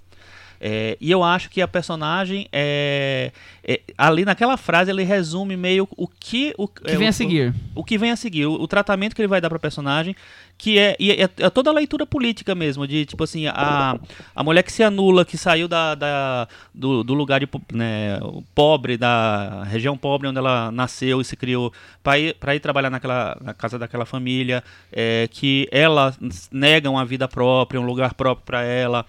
É, 0.66 0.98
e 1.02 1.12
eu 1.12 1.22
acho 1.22 1.50
que 1.50 1.62
a 1.62 1.68
personagem 1.68 2.48
é, 2.50 3.34
é- 3.66 3.82
ali 3.98 4.24
naquela 4.24 4.56
frase 4.56 4.90
ele 4.90 5.04
resume 5.04 5.58
meio 5.58 5.86
o 5.98 6.08
que 6.08 6.54
o 6.58 6.70
Que 6.70 6.92
é, 6.92 6.96
vem 6.96 7.08
o- 7.08 7.10
a 7.10 7.12
seguir. 7.12 7.54
o 7.76 7.84
que 7.84 7.98
vem 7.98 8.12
a 8.12 8.16
seguir, 8.16 8.46
o, 8.46 8.54
o 8.54 8.66
tratamento 8.66 9.14
que 9.14 9.20
ele 9.22 9.28
vai 9.28 9.42
dar 9.42 9.50
pra 9.50 9.60
personagem, 9.60 10.16
que 10.58 10.80
é, 10.80 10.96
é, 11.02 11.24
é 11.24 11.50
toda 11.50 11.70
a 11.70 11.74
leitura 11.74 12.06
política 12.06 12.56
mesmo, 12.56 12.88
de 12.88 13.06
tipo 13.06 13.26
assim, 13.26 13.46
a, 13.48 14.00
a 14.34 14.42
mulher 14.42 14.64
que 14.64 14.72
se 14.72 14.82
anula, 14.84 15.26
que 15.26 15.38
saiu 15.38 15.68
da, 15.68 15.96
da- 15.96 16.48
do, 16.74 17.04
do 17.04 17.14
lugar 17.14 17.42
de, 17.42 17.50
né, 17.74 18.20
o 18.22 18.42
pobre, 18.56 18.96
da 18.96 19.64
região 19.66 19.98
pobre 19.98 20.30
onde 20.30 20.38
ela 20.38 20.72
nasceu 20.72 21.20
e 21.20 21.26
se 21.26 21.36
criou, 21.36 21.74
para 22.02 22.18
ir, 22.18 22.36
pra 22.36 22.56
ir 22.56 22.62
trabalhar 22.62 22.90
naquela, 22.90 23.38
na 23.42 23.54
casa 23.54 23.78
daquela 23.78 24.06
família, 24.06 24.64
é, 24.94 25.28
que 25.30 25.68
ela 25.74 26.16
nega 26.50 26.90
uma 26.90 27.04
vida 27.04 27.28
própria, 27.28 27.82
um 27.82 27.86
lugar 27.86 28.14
próprio 28.14 28.46
para 28.46 28.64
ela. 28.64 29.06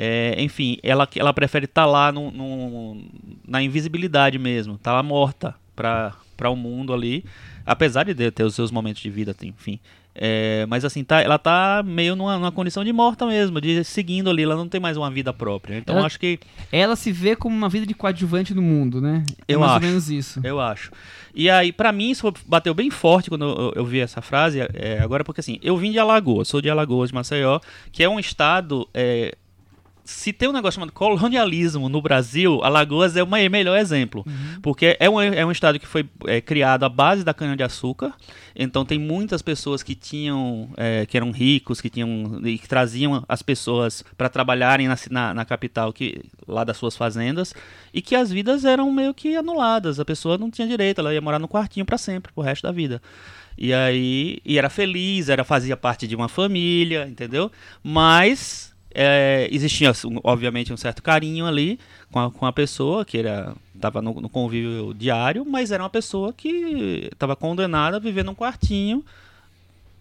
É, 0.00 0.36
enfim, 0.40 0.78
ela, 0.82 1.08
ela 1.16 1.34
prefere 1.34 1.64
estar 1.64 1.84
lá 1.84 2.12
no, 2.12 2.30
no- 2.30 3.02
na 3.46 3.60
invisibilidade 3.60 4.38
mesmo, 4.38 4.78
tá 4.78 4.92
lá 4.92 5.02
morta 5.02 5.56
para 5.74 6.50
o 6.50 6.54
mundo 6.56 6.92
ali, 6.94 7.24
apesar 7.66 8.04
de 8.04 8.30
ter 8.30 8.44
os 8.44 8.54
seus 8.54 8.70
momentos 8.70 9.02
de 9.02 9.10
vida, 9.10 9.34
tem- 9.34 9.50
enfim. 9.50 9.80
É, 10.20 10.66
mas 10.68 10.84
assim, 10.84 11.04
tá, 11.04 11.20
ela 11.20 11.38
tá 11.38 11.80
meio 11.86 12.16
numa, 12.16 12.36
numa 12.36 12.50
condição 12.50 12.84
de 12.84 12.92
morta 12.92 13.24
mesmo, 13.24 13.60
de 13.60 13.84
seguindo 13.84 14.28
ali, 14.28 14.42
ela 14.42 14.56
não 14.56 14.68
tem 14.68 14.80
mais 14.80 14.96
uma 14.96 15.08
vida 15.10 15.32
própria. 15.32 15.78
Então 15.78 15.96
Ela- 15.96 16.06
acho 16.06 16.18
que 16.18 16.40
Ela 16.72 16.96
se 16.96 17.12
vê 17.12 17.36
como 17.36 17.54
uma 17.56 17.68
vida 17.68 17.86
de 17.86 17.94
coadjuvante 17.94 18.52
no 18.52 18.60
mundo, 18.62 19.00
né? 19.00 19.22
É 19.46 19.54
Eu 19.54 19.60
mais 19.60 19.72
acho. 19.72 19.84
ou 19.84 19.88
menos 19.88 20.10
isso. 20.10 20.40
Eu 20.42 20.60
acho. 20.60 20.90
E 21.34 21.48
aí, 21.48 21.70
pra 21.72 21.92
mim, 21.92 22.10
isso 22.10 22.32
bateu 22.46 22.74
bem 22.74 22.90
forte 22.90 23.28
quando 23.30 23.44
eu, 23.44 23.72
eu 23.76 23.84
vi 23.84 24.00
essa 24.00 24.20
frase. 24.20 24.58
é, 24.74 24.98
agora, 25.00 25.22
porque 25.22 25.40
assim, 25.40 25.58
eu 25.62 25.76
vim 25.76 25.92
de 25.92 25.98
Alagoas, 26.00 26.48
sou 26.48 26.60
de 26.60 26.68
Alagoas, 26.68 27.10
de 27.10 27.14
Maceió, 27.14 27.60
que 27.92 28.02
é 28.02 28.08
um 28.08 28.18
estado. 28.18 28.88
é, 28.92 29.36
se 30.08 30.32
tem 30.32 30.48
um 30.48 30.52
negócio 30.52 30.76
chamado 30.76 30.90
colonialismo 30.90 31.86
no 31.86 32.00
Brasil, 32.00 32.64
Alagoas 32.64 33.14
é 33.14 33.22
o 33.22 33.26
melhor 33.26 33.78
exemplo. 33.78 34.24
Porque 34.62 34.96
é 34.98 35.08
um, 35.08 35.20
é 35.20 35.44
um 35.44 35.52
estado 35.52 35.78
que 35.78 35.86
foi 35.86 36.08
é, 36.26 36.40
criado 36.40 36.84
à 36.84 36.88
base 36.88 37.22
da 37.22 37.34
cana-de-açúcar. 37.34 38.14
Então 38.56 38.86
tem 38.86 38.98
muitas 38.98 39.42
pessoas 39.42 39.82
que 39.82 39.94
tinham. 39.94 40.70
é, 40.78 41.04
que 41.04 41.14
eram 41.14 41.30
ricos, 41.30 41.78
que 41.78 41.90
tinham. 41.90 42.40
e 42.42 42.56
que 42.56 42.66
traziam 42.66 43.22
as 43.28 43.42
pessoas 43.42 44.02
para 44.16 44.30
trabalharem 44.30 44.88
na, 44.88 44.96
na, 45.10 45.34
na 45.34 45.44
capital 45.44 45.92
que, 45.92 46.22
lá 46.46 46.64
das 46.64 46.78
suas 46.78 46.96
fazendas. 46.96 47.54
E 47.92 48.00
que 48.00 48.16
as 48.16 48.30
vidas 48.30 48.64
eram 48.64 48.90
meio 48.90 49.12
que 49.12 49.36
anuladas. 49.36 50.00
A 50.00 50.06
pessoa 50.06 50.38
não 50.38 50.50
tinha 50.50 50.66
direito, 50.66 51.02
ela 51.02 51.12
ia 51.12 51.20
morar 51.20 51.38
no 51.38 51.46
quartinho 51.46 51.84
para 51.84 51.98
sempre, 51.98 52.32
pro 52.32 52.42
resto 52.42 52.62
da 52.62 52.72
vida. 52.72 53.02
E 53.58 53.74
aí. 53.74 54.38
E 54.42 54.56
era 54.56 54.70
feliz, 54.70 55.28
era, 55.28 55.44
fazia 55.44 55.76
parte 55.76 56.08
de 56.08 56.16
uma 56.16 56.30
família, 56.30 57.06
entendeu? 57.06 57.52
Mas. 57.82 58.67
É, 58.94 59.48
existia, 59.50 59.92
um, 60.06 60.18
obviamente, 60.24 60.72
um 60.72 60.76
certo 60.76 61.02
carinho 61.02 61.46
ali 61.46 61.78
com 62.10 62.20
a, 62.20 62.30
com 62.30 62.46
a 62.46 62.52
pessoa, 62.52 63.04
que 63.04 63.18
era 63.18 63.54
estava 63.74 64.02
no, 64.02 64.20
no 64.20 64.28
convívio 64.28 64.92
diário, 64.92 65.44
mas 65.44 65.70
era 65.70 65.82
uma 65.82 65.90
pessoa 65.90 66.32
que 66.32 67.08
estava 67.12 67.36
condenada 67.36 67.96
a 67.96 68.00
viver 68.00 68.24
num 68.24 68.34
quartinho 68.34 69.04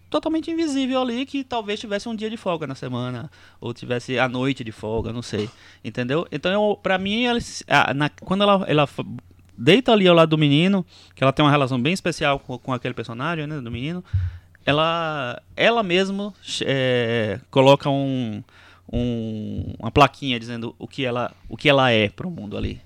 totalmente 0.10 0.50
invisível 0.50 1.02
ali, 1.02 1.26
que 1.26 1.44
talvez 1.44 1.80
tivesse 1.80 2.08
um 2.08 2.16
dia 2.16 2.30
de 2.30 2.38
folga 2.38 2.66
na 2.66 2.76
semana, 2.76 3.30
ou 3.60 3.74
tivesse 3.74 4.18
a 4.18 4.28
noite 4.28 4.64
de 4.64 4.72
folga, 4.72 5.12
não 5.12 5.22
sei, 5.22 5.50
entendeu? 5.84 6.26
Então, 6.32 6.80
pra 6.82 6.98
mim, 6.98 7.26
ela, 7.26 7.40
na- 7.94 8.10
quando 8.10 8.42
ela, 8.44 8.64
ela 8.68 8.90
deita 9.58 9.92
ali 9.92 10.08
ao 10.08 10.16
lado 10.16 10.30
do 10.30 10.38
menino, 10.38 10.86
que 11.14 11.24
ela 11.24 11.34
tem 11.34 11.44
uma 11.44 11.52
relação 11.52 11.80
bem 11.80 11.94
especial 11.94 12.40
com, 12.40 12.58
com 12.58 12.74
aquele 12.74 12.94
personagem, 12.94 13.46
né, 13.48 13.60
do 13.60 13.70
menino, 13.70 14.04
ela, 14.66 15.42
ela 15.56 15.84
mesmo 15.84 16.34
é, 16.62 17.40
coloca 17.52 17.90
um, 17.90 18.42
um- 18.92 19.74
uma 19.80 19.92
plaquinha 19.92 20.40
dizendo 20.40 20.76
o 20.80 20.88
que 20.88 21.04
ela, 21.06 21.32
o 21.50 21.58
que 21.58 21.68
ela 21.70 21.92
é 21.92 22.10
pro 22.10 22.30
mundo 22.30 22.58
ali. 22.58 22.80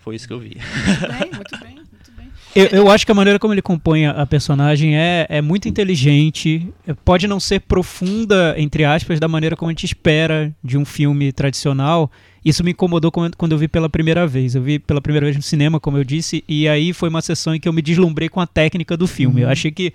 Foi 0.00 0.16
isso 0.16 0.26
que 0.26 0.32
eu 0.32 0.38
vi. 0.40 0.56
Muito 0.56 1.00
bem, 1.08 1.30
muito 1.32 1.58
bem, 1.60 1.74
muito 1.76 2.12
bem. 2.16 2.32
Eu, 2.54 2.66
eu 2.66 2.90
acho 2.90 3.06
que 3.06 3.12
a 3.12 3.14
maneira 3.14 3.38
como 3.38 3.54
ele 3.54 3.62
compõe 3.62 4.04
a- 4.04 4.10
a 4.10 4.26
personagem 4.26 4.94
é, 4.94 5.26
é 5.30 5.40
muito 5.40 5.68
inteligente. 5.70 6.68
Pode 7.02 7.26
não 7.26 7.40
ser 7.40 7.60
profunda, 7.60 8.54
entre 8.58 8.84
aspas, 8.84 9.18
da 9.18 9.26
maneira 9.26 9.56
como 9.56 9.70
a 9.70 9.72
gente 9.72 9.86
espera 9.86 10.54
de 10.62 10.76
um 10.76 10.84
filme 10.84 11.32
tradicional. 11.32 12.10
Isso 12.44 12.62
me 12.62 12.72
incomodou 12.72 13.10
quando 13.10 13.36
quando 13.38 13.52
eu 13.52 13.58
vi 13.58 13.68
pela 13.68 13.88
primeira 13.88 14.26
vez. 14.26 14.54
Eu 14.54 14.60
vi 14.62 14.78
pela 14.78 15.00
primeira 15.00 15.24
vez 15.24 15.34
no 15.36 15.42
cinema, 15.42 15.80
como 15.80 15.96
eu 15.96 16.04
disse, 16.04 16.44
e 16.46 16.68
aí 16.68 16.92
foi 16.92 17.08
uma 17.08 17.22
sessão 17.22 17.54
em 17.54 17.60
que 17.60 17.66
eu 17.66 17.72
me 17.72 17.80
deslumbrei 17.80 18.28
com 18.28 18.38
a 18.40 18.46
técnica 18.46 18.98
do 18.98 19.06
filme. 19.06 19.40
Eu 19.42 19.48
achei 19.48 19.70
que. 19.70 19.94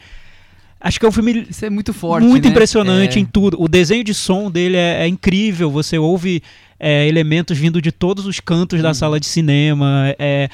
Acho 0.80 1.00
que 1.00 1.06
é 1.06 1.10
um 1.10 1.12
filme 1.12 1.48
Isso 1.50 1.66
é 1.66 1.70
muito 1.70 1.94
forte, 1.94 2.26
muito 2.26 2.46
né? 2.46 2.52
impressionante 2.52 3.18
É. 3.18 3.22
em 3.22 3.26
tudo. 3.26 3.58
O 3.62 3.68
desenho 3.68 4.04
de 4.04 4.14
som 4.14 4.50
dele 4.52 4.78
é, 4.78 5.04
é 5.04 5.08
incrível. 5.08 5.72
Você 5.72 5.98
ouve 5.98 6.42
é, 6.80 7.08
elementos 7.08 7.58
vindo 7.58 7.82
de 7.82 7.92
todos 7.92 8.26
os 8.28 8.40
cantos 8.40 8.78
Uhum. 8.78 8.84
da 8.84 8.94
sala 8.94 9.20
de 9.20 9.26
cinema. 9.26 10.14
É, 10.20 10.50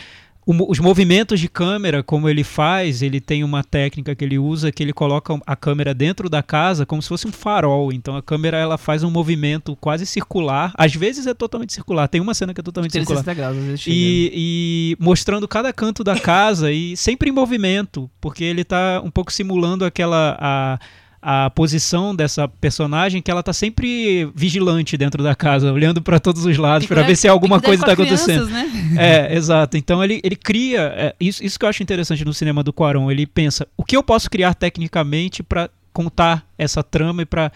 o 0.46 0.54
os 0.72 0.80
movimentos 0.80 1.40
de 1.40 1.48
câmera, 1.48 2.02
como 2.02 2.30
ele 2.30 2.44
faz, 2.44 3.02
ele 3.02 3.20
tem 3.20 3.44
uma 3.44 3.64
técnica 3.64 4.16
que 4.16 4.24
ele 4.24 4.40
usa 4.40 4.72
que 4.72 4.82
ele 4.82 4.94
coloca 4.94 5.40
a 5.46 5.56
câmera 5.56 5.94
dentro 5.94 6.30
da 6.30 6.42
casa 6.42 6.86
como 6.86 7.02
se 7.02 7.10
fosse 7.10 7.28
um 7.28 7.32
farol. 7.32 7.92
Então 7.92 8.16
a 8.16 8.22
câmera 8.22 8.58
ela 8.58 8.78
faz 8.78 9.04
um 9.04 9.12
movimento 9.12 9.76
quase 9.76 10.06
circular. 10.06 10.74
Às 10.78 10.96
vezes 10.96 11.28
é 11.28 11.34
totalmente 11.34 11.74
circular. 11.74 12.08
Tem 12.08 12.22
uma 12.22 12.34
cena 12.34 12.54
que 12.54 12.60
é 12.60 12.64
totalmente 12.64 12.92
circular. 12.92 13.24
360 13.24 13.64
graus. 13.64 13.86
E, 13.88 14.32
e 14.34 15.04
mostrando 15.04 15.48
cada 15.48 15.72
canto 15.74 16.04
da 16.04 16.20
casa 16.20 16.72
e 16.72 16.96
sempre 16.98 17.30
em 17.30 17.34
movimento, 17.34 18.10
porque 18.20 18.44
ele 18.44 18.64
tá 18.64 19.02
um 19.04 19.12
pouco 19.12 19.32
simulando 19.32 19.86
aquela 19.86 20.38
a, 20.40 20.80
a 21.24 21.50
posição 21.50 22.14
dessa 22.14 22.48
personagem 22.48 23.22
que 23.22 23.32
ela 23.32 23.42
tá 23.42 23.54
sempre 23.54 24.30
vigilante 24.36 24.98
dentro 24.98 25.24
da 25.24 25.34
casa, 25.34 25.72
olhando 25.72 26.02
para 26.02 26.20
todos 26.20 26.46
os 26.46 26.58
lados 26.58 26.86
para 26.86 27.02
ver 27.04 27.16
se 27.16 27.30
alguma 27.30 27.62
coisa 27.62 27.86
tá 27.86 27.94
as 27.94 28.00
acontecendo. 28.00 28.46
crianças, 28.48 28.94
né? 28.94 29.30
É, 29.30 29.36
exato. 29.36 29.78
Então 29.78 30.04
ele, 30.04 30.20
ele 30.22 30.36
cria. 30.36 30.82
é, 30.98 31.16
isso, 31.20 31.42
isso 31.44 31.58
que 31.58 31.64
eu 31.64 31.70
acho 31.70 31.82
interessante 31.82 32.26
no 32.26 32.34
cinema 32.34 32.62
do 32.62 32.74
Quaron. 32.74 33.10
Ele 33.10 33.26
pensa: 33.26 33.66
o 33.78 33.86
que 33.86 33.96
eu 33.96 34.04
posso 34.04 34.30
criar 34.30 34.54
tecnicamente 34.54 35.42
para 35.42 35.70
contar 35.94 36.46
essa 36.58 36.84
trama 36.84 37.22
e 37.22 37.26
para 37.26 37.52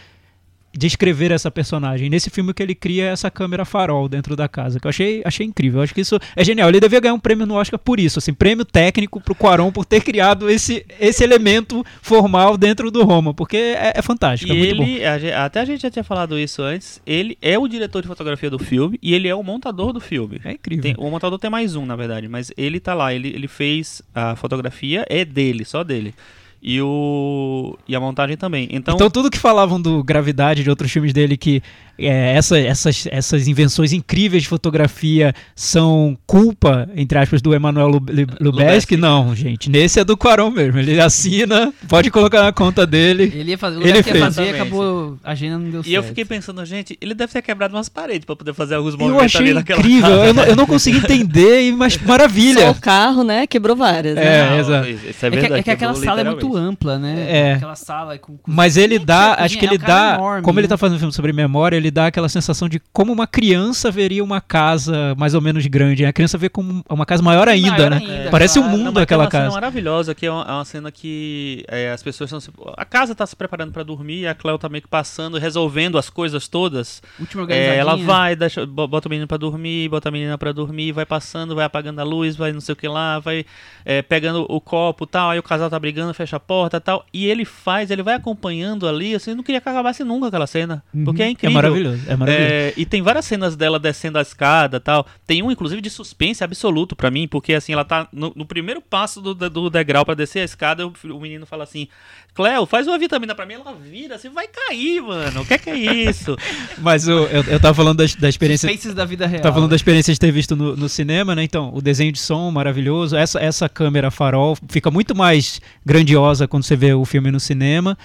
descrever 0.78 1.32
essa 1.32 1.50
personagem. 1.50 2.10
Nesse 2.10 2.30
filme 2.30 2.54
que 2.54 2.62
ele 2.62 2.76
cria 2.76 3.06
é 3.06 3.08
essa 3.08 3.32
câmera 3.32 3.66
farol 3.66 4.08
dentro 4.08 4.36
da 4.36 4.48
casa, 4.48 4.80
que 4.80 4.86
eu 4.86 4.90
achei, 4.90 5.22
achei 5.26 5.46
incrível. 5.46 5.80
Eu 5.80 5.84
acho 5.84 5.94
que 5.94 6.02
isso 6.02 6.20
é 6.36 6.44
genial. 6.44 6.70
Ele 6.70 6.80
devia 6.80 7.00
ganhar 7.00 7.16
um 7.16 7.20
prêmio 7.20 7.46
no 7.48 7.56
Oscar 7.56 7.80
por 7.80 8.00
isso, 8.00 8.20
assim, 8.20 8.34
prêmio 8.34 8.64
técnico 8.64 9.20
pro 9.20 9.34
Quaron 9.34 9.72
por 9.72 9.86
ter 9.86 10.02
criado 10.02 10.50
esse, 10.50 10.86
esse 11.00 11.24
elemento 11.24 11.84
formal 12.02 12.58
dentro 12.58 12.92
do 12.92 13.04
Roma, 13.04 13.34
porque 13.34 13.58
é, 13.58 13.94
é 13.96 14.02
fantástico, 14.02 14.54
E 14.54 14.56
é 14.56 14.70
ele, 14.70 15.06
a 15.06 15.46
até 15.46 15.62
a 15.62 15.66
gente 15.66 15.82
já 15.82 15.90
tinha 15.90 16.04
falado 16.04 16.38
isso 16.38 16.62
antes, 16.62 17.02
ele 17.06 17.38
é 17.42 17.58
o 17.58 17.68
diretor 17.68 18.02
de 18.02 18.08
fotografia 18.08 18.50
do 18.50 18.60
filme 18.60 19.00
e 19.02 19.14
ele 19.14 19.28
é 19.28 19.34
o 19.34 19.42
montador 19.42 19.92
do 19.94 20.00
filme. 20.00 20.40
É 20.44 20.52
incrível. 20.52 20.84
Tem- 20.84 20.96
o 20.98 21.10
montador 21.10 21.40
tem 21.40 21.50
mais 21.50 21.76
um, 21.76 21.86
na 21.86 21.96
verdade, 21.96 22.28
mas 22.28 22.52
ele 22.56 22.80
tá 22.80 22.94
lá, 22.94 23.14
ele, 23.14 23.30
ele 23.30 23.48
fez 23.48 24.02
a 24.14 24.36
fotografia, 24.36 25.06
é 25.10 25.26
dele, 25.26 25.66
só 25.66 25.84
dele. 25.84 26.14
E, 26.62 26.82
o, 26.82 27.78
e 27.88 27.96
a 27.96 28.00
montagem 28.00 28.36
também. 28.36 28.68
Então, 28.72 28.96
Então, 28.96 29.10
tudo 29.10 29.30
que 29.30 29.38
falavam 29.38 29.80
do 29.80 30.04
Gravidade 30.04 30.64
de 30.64 30.70
outros 30.70 30.92
filmes 30.92 31.14
dele, 31.14 31.38
que 31.38 31.62
é, 32.00 32.36
essa- 32.36 32.60
essas, 32.60 33.08
essas 33.12 33.48
invenções 33.48 33.94
incríveis 33.94 34.44
de 34.44 34.50
fotografia 34.50 35.34
são 35.56 36.18
culpa, 36.26 36.88
entre 36.96 37.18
aspas, 37.18 37.42
do 37.42 37.54
Emanuel 37.54 37.88
Lub- 37.88 38.10
Lubezki, 38.40 38.98
não, 38.98 39.36
gente. 39.36 39.70
Nesse 39.70 40.00
é 40.00 40.04
do 40.04 40.18
Quaron 40.18 40.50
mesmo. 40.52 40.80
Ele 40.80 41.00
assina, 41.00 41.74
pode 41.88 42.10
colocar 42.12 42.44
na 42.44 42.52
conta 42.52 42.86
dele. 42.86 43.32
Ele 43.36 43.52
ia 43.52 43.58
fazer, 43.58 43.78
o 43.78 43.82
Ele 43.82 43.98
ia 43.98 44.04
fez. 44.04 44.20
fazer 44.20 44.46
e 44.46 44.50
acabou, 44.50 45.18
a 45.24 45.32
agenda 45.32 45.58
não 45.60 45.70
deu 45.70 45.84
certo. 45.84 45.88
e 45.90 45.94
eu 45.94 46.04
fiquei 46.04 46.26
pensando, 46.26 46.64
gente, 46.66 46.98
ele 47.00 47.14
deve 47.14 47.32
ter 47.34 47.42
quebrado 47.42 47.76
umas 47.76 47.88
paredes 47.90 48.26
pra 48.26 48.36
poder 48.36 48.54
fazer 48.54 48.76
alguns 48.76 48.94
Eu 48.94 49.00
movimentos 49.00 49.26
achei 49.36 49.42
ali 49.48 49.54
naquela 49.54 49.80
incrível. 49.80 50.10
Eu 50.24 50.34
não, 50.34 50.44
eu 50.44 50.56
não 50.56 50.66
consegui 50.66 50.98
entender, 50.98 51.68
e- 51.68 51.72
mas 51.72 51.94
Só 51.98 52.00
maravilha. 52.06 52.72
o 52.72 52.76
carro, 52.76 53.24
né? 53.24 53.46
Quebrou 53.48 53.76
várias. 53.76 54.16
né? 54.16 54.56
É, 54.56 54.60
exato. 54.60 54.88
Isso 54.90 55.26
é 55.26 55.28
É 55.28 55.32
que, 55.32 55.54
é 55.54 55.64
que 55.64 55.72
aquela 55.72 55.94
sala 55.96 56.22
é 56.22 56.24
muito. 56.24 56.57
Ampla, 56.58 56.98
né? 57.00 57.26
É. 57.30 57.54
Aquela 57.54 57.76
sala 57.76 58.18
com... 58.18 58.38
com- 58.38 58.52
Mas 58.52 58.76
ele 58.78 58.96
Gente, 58.96 59.06
dá, 59.06 59.36
é- 59.40 59.44
acho 59.44 59.58
que 59.58 59.66
é 59.66 59.70
um 59.70 59.72
ele 59.74 59.78
dá, 59.78 60.16
enorme, 60.16 60.42
como 60.44 60.60
ele 60.60 60.68
né? 60.68 60.70
tá 60.70 60.78
fazendo 60.78 60.96
um 60.96 61.00
filme 61.00 61.14
sobre 61.14 61.32
memória, 61.32 61.76
ele 61.78 61.92
dá 61.92 62.08
aquela 62.08 62.28
sensação 62.30 62.68
de 62.68 62.82
como 62.92 63.14
uma 63.14 63.28
criança 63.28 63.92
veria 63.92 64.24
uma 64.24 64.42
casa 64.42 65.16
mais 65.18 65.34
ou 65.34 65.42
menos 65.42 65.66
grande. 65.68 66.04
né? 66.04 66.10
A 66.10 66.14
criança 66.14 66.38
vê 66.38 66.50
como 66.50 66.84
uma 66.90 67.06
casa 67.06 67.22
maior 67.24 67.48
ainda, 67.48 67.70
Maior 67.72 67.90
né? 67.92 67.98
ainda, 67.98 68.30
Parece 68.32 68.60
um 68.60 68.64
claro. 68.64 68.78
mundo 68.78 68.92
Não, 68.96 69.02
aquela 69.02 69.24
tem 69.24 69.26
uma 69.28 69.32
casa. 69.32 69.44
cena 69.52 69.54
maravilhosa, 69.62 70.16
que 70.16 70.26
é 70.26 70.32
uma, 70.32 70.44
é 70.44 70.52
uma 70.52 70.66
cena 70.66 70.92
que 70.92 71.64
é, 71.68 71.92
as 71.92 72.02
pessoas 72.04 72.28
estão... 72.32 72.40
se- 72.40 72.52
A 72.76 72.86
casa 72.86 73.14
tá 73.16 73.26
se 73.26 73.36
preparando 73.36 73.72
pra 73.72 73.84
dormir, 73.84 74.22
e 74.22 74.28
a 74.28 74.34
Cleo 74.36 74.58
tá 74.58 74.68
meio 74.68 74.82
que 74.82 74.88
passando, 74.90 75.38
resolvendo 75.38 75.98
as 75.98 76.10
coisas 76.10 76.48
todas. 76.48 77.02
Última 77.20 77.42
É, 77.42 77.44
organizadinha. 77.44 77.80
ela 77.82 77.96
vai, 77.98 78.36
deixa, 78.36 78.66
bo- 78.66 78.88
bota 78.88 79.08
o 79.08 79.12
menino 79.12 79.28
pra 79.28 79.38
dormir, 79.38 79.90
bota 79.90 80.10
a 80.10 80.12
menina 80.12 80.38
pra 80.38 80.52
dormir, 80.52 80.92
vai 80.92 81.06
passando, 81.06 81.56
vai 81.56 81.66
apagando 81.66 82.00
a 82.00 82.04
luz, 82.04 82.36
vai 82.36 82.52
não 82.52 82.62
sei 82.62 82.74
o 82.74 82.76
que 82.76 82.88
lá, 82.88 83.20
vai 83.20 83.46
é, 83.86 84.02
pegando 84.02 84.46
o 84.50 84.60
copo 84.62 85.04
e 85.04 85.08
tal, 85.08 85.30
aí 85.32 85.40
o 85.40 85.44
casal 85.44 85.70
tá 85.70 85.80
brigando, 85.80 86.14
fecha 86.14 86.37
a 86.38 86.40
porta 86.40 86.78
e 86.78 86.80
tal, 86.80 87.06
e 87.14 87.26
ele 87.26 87.44
faz, 87.46 87.92
ele 87.92 88.02
vai 88.04 88.16
acompanhando 88.16 88.88
ali, 88.88 89.14
assim, 89.16 89.32
eu 89.32 89.36
não 89.36 89.44
queria 89.44 89.60
que 89.60 89.68
acabasse 89.68 90.04
nunca 90.04 90.28
aquela 90.28 90.48
cena, 90.48 90.84
porque 91.06 91.22
é 91.22 91.26
É 91.26 91.30
incrível. 91.32 91.54
maravilhoso, 91.56 92.02
é 92.08 92.16
maravilhoso. 92.16 92.54
É, 92.54 92.74
e 92.78 92.86
tem 92.86 93.02
várias 93.02 93.26
cenas 93.26 93.56
dela 93.56 93.80
descendo 93.80 94.18
a 94.18 94.22
escada 94.22 94.78
e 94.78 94.80
tal. 94.80 95.06
Tem 95.26 95.44
um, 95.44 95.52
inclusive, 95.52 95.82
de 95.82 95.90
suspense 95.90 96.44
absoluto 96.44 96.96
pra 96.96 97.10
mim, 97.12 97.28
porque 97.28 97.54
assim, 97.54 97.74
ela 97.74 97.84
tá 97.86 98.08
no, 98.12 98.32
no 98.36 98.46
primeiro 98.46 98.82
passo 98.82 99.22
do, 99.22 99.34
do 99.34 99.70
degrau 99.70 100.06
pra 100.06 100.14
descer 100.14 100.40
a 100.40 100.46
escada, 100.46 100.86
o, 100.88 100.94
o 101.12 101.20
menino 101.20 101.46
fala 101.46 101.64
assim: 101.64 101.88
Cleo, 102.34 102.66
faz 102.66 102.88
uma 102.88 102.98
vitamina 102.98 103.34
pra 103.34 103.46
mim. 103.46 103.56
Ela 103.56 103.74
vira 103.74 104.16
assim, 104.16 104.30
vai 104.30 104.48
cair, 104.48 105.02
mano. 105.02 105.42
O 105.42 105.46
que 105.46 105.54
é 105.56 105.58
que 105.58 105.70
é 105.70 105.76
isso? 105.76 106.36
Mas 106.78 107.08
o- 107.08 107.12
eu, 107.12 107.44
eu 107.44 107.60
tava 107.60 107.74
falando 107.74 107.98
da, 107.98 108.06
da 108.20 108.30
experiência. 108.30 108.68
Suspenses 108.70 108.94
da 108.94 109.06
vida 109.06 109.26
real. 109.26 109.42
Tá 109.42 109.52
falando 109.52 109.70
da 109.70 109.76
experiência 109.76 110.14
de 110.14 110.20
ter 110.20 110.32
visto 110.32 110.56
no, 110.56 110.76
no 110.76 110.88
cinema, 110.90 111.34
né? 111.36 111.44
Então, 111.44 111.72
o 111.74 111.82
desenho 111.82 112.12
de 112.12 112.20
som 112.20 112.52
maravilhoso. 112.52 113.16
Essa, 113.16 113.40
essa 113.40 113.68
câmera 113.68 114.12
farol 114.12 114.56
fica 114.70 114.92
muito 114.92 115.16
mais 115.16 115.60
grandiosa 115.86 116.27
quando 116.48 116.64
você 116.64 116.76
vê 116.76 116.94
o 116.94 117.06
filme 117.06 117.30
no 117.32 117.40
cinema. 117.40 117.96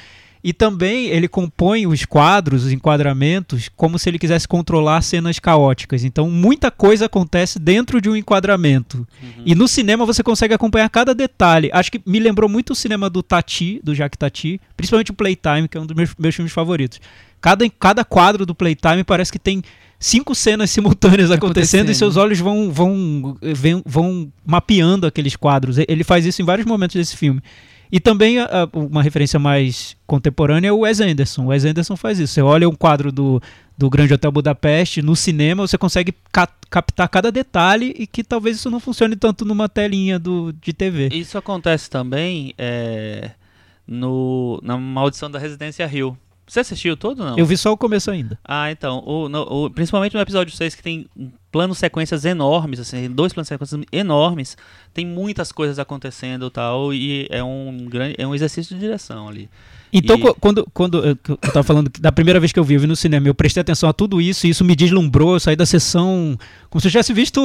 E 0.44 0.52
também 0.52 1.06
ele 1.06 1.28
compõe 1.28 1.86
os 1.86 2.04
quadros, 2.04 2.64
os 2.64 2.72
enquadramentos, 2.72 3.68
como 3.76 3.96
se 3.96 4.10
ele 4.10 4.18
quisesse 4.18 4.48
controlar 4.48 5.00
cenas 5.02 5.38
caóticas. 5.38 6.02
Então, 6.02 6.28
muita 6.28 6.68
coisa 6.68 7.06
acontece 7.06 7.60
dentro 7.60 8.00
de 8.00 8.10
um 8.10 8.16
enquadramento. 8.16 9.06
E 9.46 9.54
no 9.54 9.68
cinema 9.68 10.04
você 10.04 10.20
consegue 10.20 10.52
acompanhar 10.52 10.88
cada 10.90 11.14
detalhe. 11.14 11.70
Acho 11.72 11.92
que 11.92 12.00
me 12.04 12.18
lembrou 12.18 12.50
muito 12.50 12.70
o 12.70 12.74
cinema 12.74 13.08
do 13.08 13.22
Tati, 13.22 13.80
do 13.84 13.94
Jacques 13.94 14.18
Tati, 14.18 14.60
principalmente 14.76 15.12
o 15.12 15.14
Playtime, 15.14 15.68
que 15.68 15.78
é 15.78 15.80
um 15.80 15.86
dos 15.86 15.96
meus, 15.96 16.10
meus 16.18 16.34
filmes 16.34 16.52
favoritos. 16.52 17.00
Cada, 17.40 17.68
cada 17.70 18.04
quadro 18.04 18.44
do 18.44 18.52
Playtime 18.54 19.04
parece 19.04 19.30
que 19.30 19.38
tem 19.38 19.62
cinco 19.96 20.34
cenas 20.34 20.70
simultâneas 20.70 21.30
acontecendo, 21.30 21.90
e 21.90 21.92
Acontecendo. 21.92 21.94
seus 21.94 22.16
olhos 22.16 22.40
vão, 22.40 22.68
vão, 22.72 23.36
vem- 23.40 23.82
vão 23.86 24.28
mapeando 24.44 25.06
aqueles 25.06 25.36
quadros. 25.36 25.78
E- 25.78 25.86
Ele 25.88 26.02
faz 26.02 26.26
isso 26.26 26.42
em 26.42 26.44
vários 26.44 26.66
momentos 26.66 26.96
desse 26.96 27.16
filme. 27.16 27.40
E 27.92 28.00
também 28.00 28.38
a- 28.38 28.46
a- 28.46 28.68
uma 28.78 29.02
referência 29.02 29.38
mais 29.38 29.94
contemporânea 30.06 30.68
é 30.68 30.72
o 30.72 30.78
Wes 30.80 30.98
Anderson. 30.98 31.44
O 31.44 31.46
Wes 31.48 31.64
Anderson 31.66 31.94
faz 31.94 32.18
isso. 32.18 32.32
Você 32.32 32.40
olha 32.40 32.66
um 32.66 32.74
quadro 32.74 33.12
do, 33.12 33.40
do 33.76 33.90
Grande 33.90 34.14
Hotel 34.14 34.32
Budapeste 34.32 35.02
no 35.02 35.14
cinema, 35.14 35.66
você 35.66 35.76
consegue 35.76 36.14
ca- 36.32 36.48
captar 36.70 37.06
cada 37.10 37.30
detalhe 37.30 37.94
e 37.98 38.06
que 38.06 38.24
talvez 38.24 38.56
isso 38.56 38.70
não 38.70 38.80
funcione 38.80 39.14
tanto 39.14 39.44
numa 39.44 39.68
telinha 39.68 40.18
do, 40.18 40.54
de 40.54 40.72
TV. 40.72 41.10
Isso 41.12 41.36
acontece 41.36 41.90
também 41.90 42.54
é, 42.56 43.32
no, 43.86 44.58
na 44.62 44.78
Maldição 44.78 45.30
da 45.30 45.38
Residência 45.38 45.86
Rio. 45.86 46.16
Você 46.46 46.60
assistiu 46.60 46.96
todo 46.96 47.24
não? 47.24 47.38
Eu 47.38 47.46
vi 47.46 47.56
só 47.56 47.72
o 47.72 47.76
começo 47.76 48.10
ainda. 48.10 48.38
Ah, 48.44 48.70
então. 48.70 49.02
O, 49.06 49.28
no- 49.28 49.42
o- 49.66 49.70
principalmente 49.70 50.14
no 50.14 50.20
episódio 50.20 50.54
6, 50.54 50.74
que 50.74 50.82
tem 50.82 51.06
planos 51.50 51.78
sequências 51.78 52.24
enormes, 52.24 52.80
assim, 52.80 53.08
dois 53.10 53.32
planos 53.32 53.48
sequências 53.48 53.80
enormes, 53.92 54.56
tem 54.92 55.06
muitas 55.06 55.52
coisas 55.52 55.78
acontecendo 55.78 56.46
e 56.46 56.50
tal, 56.50 56.92
e 56.92 57.26
é 57.30 57.42
um 57.44 57.86
grande. 57.88 58.16
É 58.18 58.26
um 58.26 58.34
exercício 58.34 58.74
de 58.74 58.80
direção 58.80 59.28
ali. 59.28 59.48
Então, 59.94 60.16
E- 60.18 60.34
quando, 60.40 60.66
quando 60.74 61.04
eu, 61.04 61.16
tava 61.16 61.62
falando 61.62 61.90
da 62.00 62.10
primeira 62.10 62.40
vez 62.40 62.50
que 62.50 62.58
eu 62.58 62.64
vi, 62.64 62.74
eu 62.74 62.80
vi 62.80 62.86
no 62.86 62.96
cinema, 62.96 63.28
eu 63.28 63.34
prestei 63.34 63.60
atenção 63.60 63.88
a 63.88 63.92
tudo 63.92 64.20
isso, 64.20 64.46
e 64.46 64.50
isso 64.50 64.64
me 64.64 64.74
deslumbrou, 64.74 65.34
eu 65.34 65.40
saí 65.40 65.54
da 65.54 65.66
sessão 65.66 66.36
como 66.70 66.80
se 66.80 66.88
eu 66.88 66.90
tivesse 66.90 67.12
visto 67.12 67.40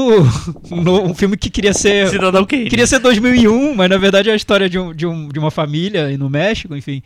um, 0.72 1.10
um 1.10 1.14
filme 1.14 1.36
que 1.38 1.50
queria 1.50 1.74
ser 1.74 2.08
Cidadão 2.10 2.46
Kane. 2.46 2.70
queria 2.70 2.88
ser 2.88 3.00
2001, 3.00 3.76
mas 3.76 3.90
na 3.90 3.98
verdade 3.98 4.30
é 4.30 4.34
a 4.34 4.36
história 4.36 4.70
de, 4.70 4.80
um, 4.80 4.94
de, 4.94 5.06
um, 5.06 5.28
de 5.28 5.38
uma 5.40 5.52
família 5.52 6.18
no 6.18 6.30
México, 6.30 6.76
enfim. 6.76 7.04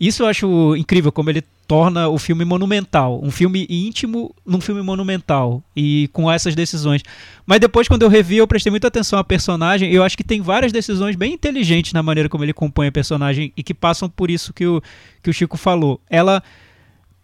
Isso 0.00 0.22
eu 0.22 0.26
acho 0.26 0.74
incrível, 0.76 1.12
como 1.12 1.28
ele 1.28 1.44
torna 1.68 2.08
o 2.08 2.18
filme 2.18 2.44
monumental. 2.44 3.20
Um 3.22 3.30
filme 3.30 3.66
íntimo 3.68 4.34
num 4.46 4.60
filme 4.60 4.82
monumental. 4.82 5.62
E 5.76 6.08
com 6.12 6.30
essas 6.30 6.54
decisões. 6.54 7.02
Mas 7.44 7.60
depois, 7.60 7.86
quando 7.86 8.02
eu 8.02 8.08
revi, 8.08 8.38
eu 8.38 8.46
prestei 8.48 8.70
muita 8.70 8.88
atenção 8.88 9.18
à 9.18 9.24
personagem. 9.24 9.92
E 9.92 9.94
eu 9.94 10.02
acho 10.02 10.16
que 10.16 10.24
tem 10.24 10.40
várias 10.40 10.72
decisões 10.72 11.16
bem 11.16 11.34
inteligentes 11.34 11.92
na 11.92 12.02
maneira 12.02 12.30
como 12.30 12.42
ele 12.42 12.54
compõe 12.54 12.86
a 12.86 12.92
personagem 12.92 13.52
e 13.56 13.62
que 13.62 13.74
passam 13.74 14.08
por 14.08 14.30
isso 14.30 14.54
que 14.54 14.66
o, 14.66 14.82
que 15.22 15.28
o 15.28 15.32
Chico 15.34 15.58
falou. 15.58 16.00
Ela 16.08 16.42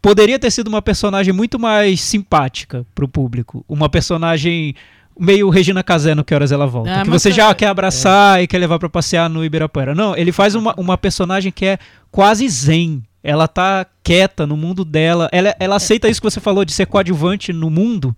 poderia 0.03 0.39
ter 0.39 0.51
sido 0.51 0.69
uma 0.69 0.83
personagem 0.83 1.33
muito 1.33 1.59
mais 1.59 2.01
simpática 2.01 2.87
pro 2.95 3.09
público. 3.09 3.65
Uma 3.67 3.89
personagem 3.89 4.75
meio 5.19 5.49
Regina 5.49 5.83
Casé 5.83 6.15
no 6.15 6.25
Que 6.25 6.35
Horas 6.35 6.53
Ela 6.53 6.67
Volta. 6.67 7.01
Ah, 7.01 7.03
que 7.03 7.11
você 7.11 7.29
é- 7.31 7.33
já 7.33 7.55
quer 7.55 7.67
abraçar 7.69 8.43
e 8.43 8.47
quer 8.47 8.59
levar 8.59 8.79
pra 8.79 8.89
passear 8.89 9.29
no 9.31 9.45
Ibirapuera. 9.45 9.95
Não, 9.95 10.17
ele 10.17 10.33
faz 10.33 10.55
uma, 10.55 10.75
uma 10.77 10.97
personagem 10.99 11.51
que 11.53 11.65
é 11.67 11.79
quase 12.11 12.49
zen. 12.49 13.03
ela 13.23 13.49
tá 13.49 13.85
quieta 14.05 14.47
no 14.47 14.57
mundo 14.57 14.85
dela, 14.85 15.29
ela, 15.33 15.53
ela 15.59 15.77
aceita 15.77 16.09
isso 16.09 16.21
que 16.21 16.31
você 16.31 16.39
falou 16.39 16.65
de 16.65 16.73
ser 16.73 16.87
coadjuvante 16.87 17.53
no 17.53 17.69
mundo. 17.69 18.17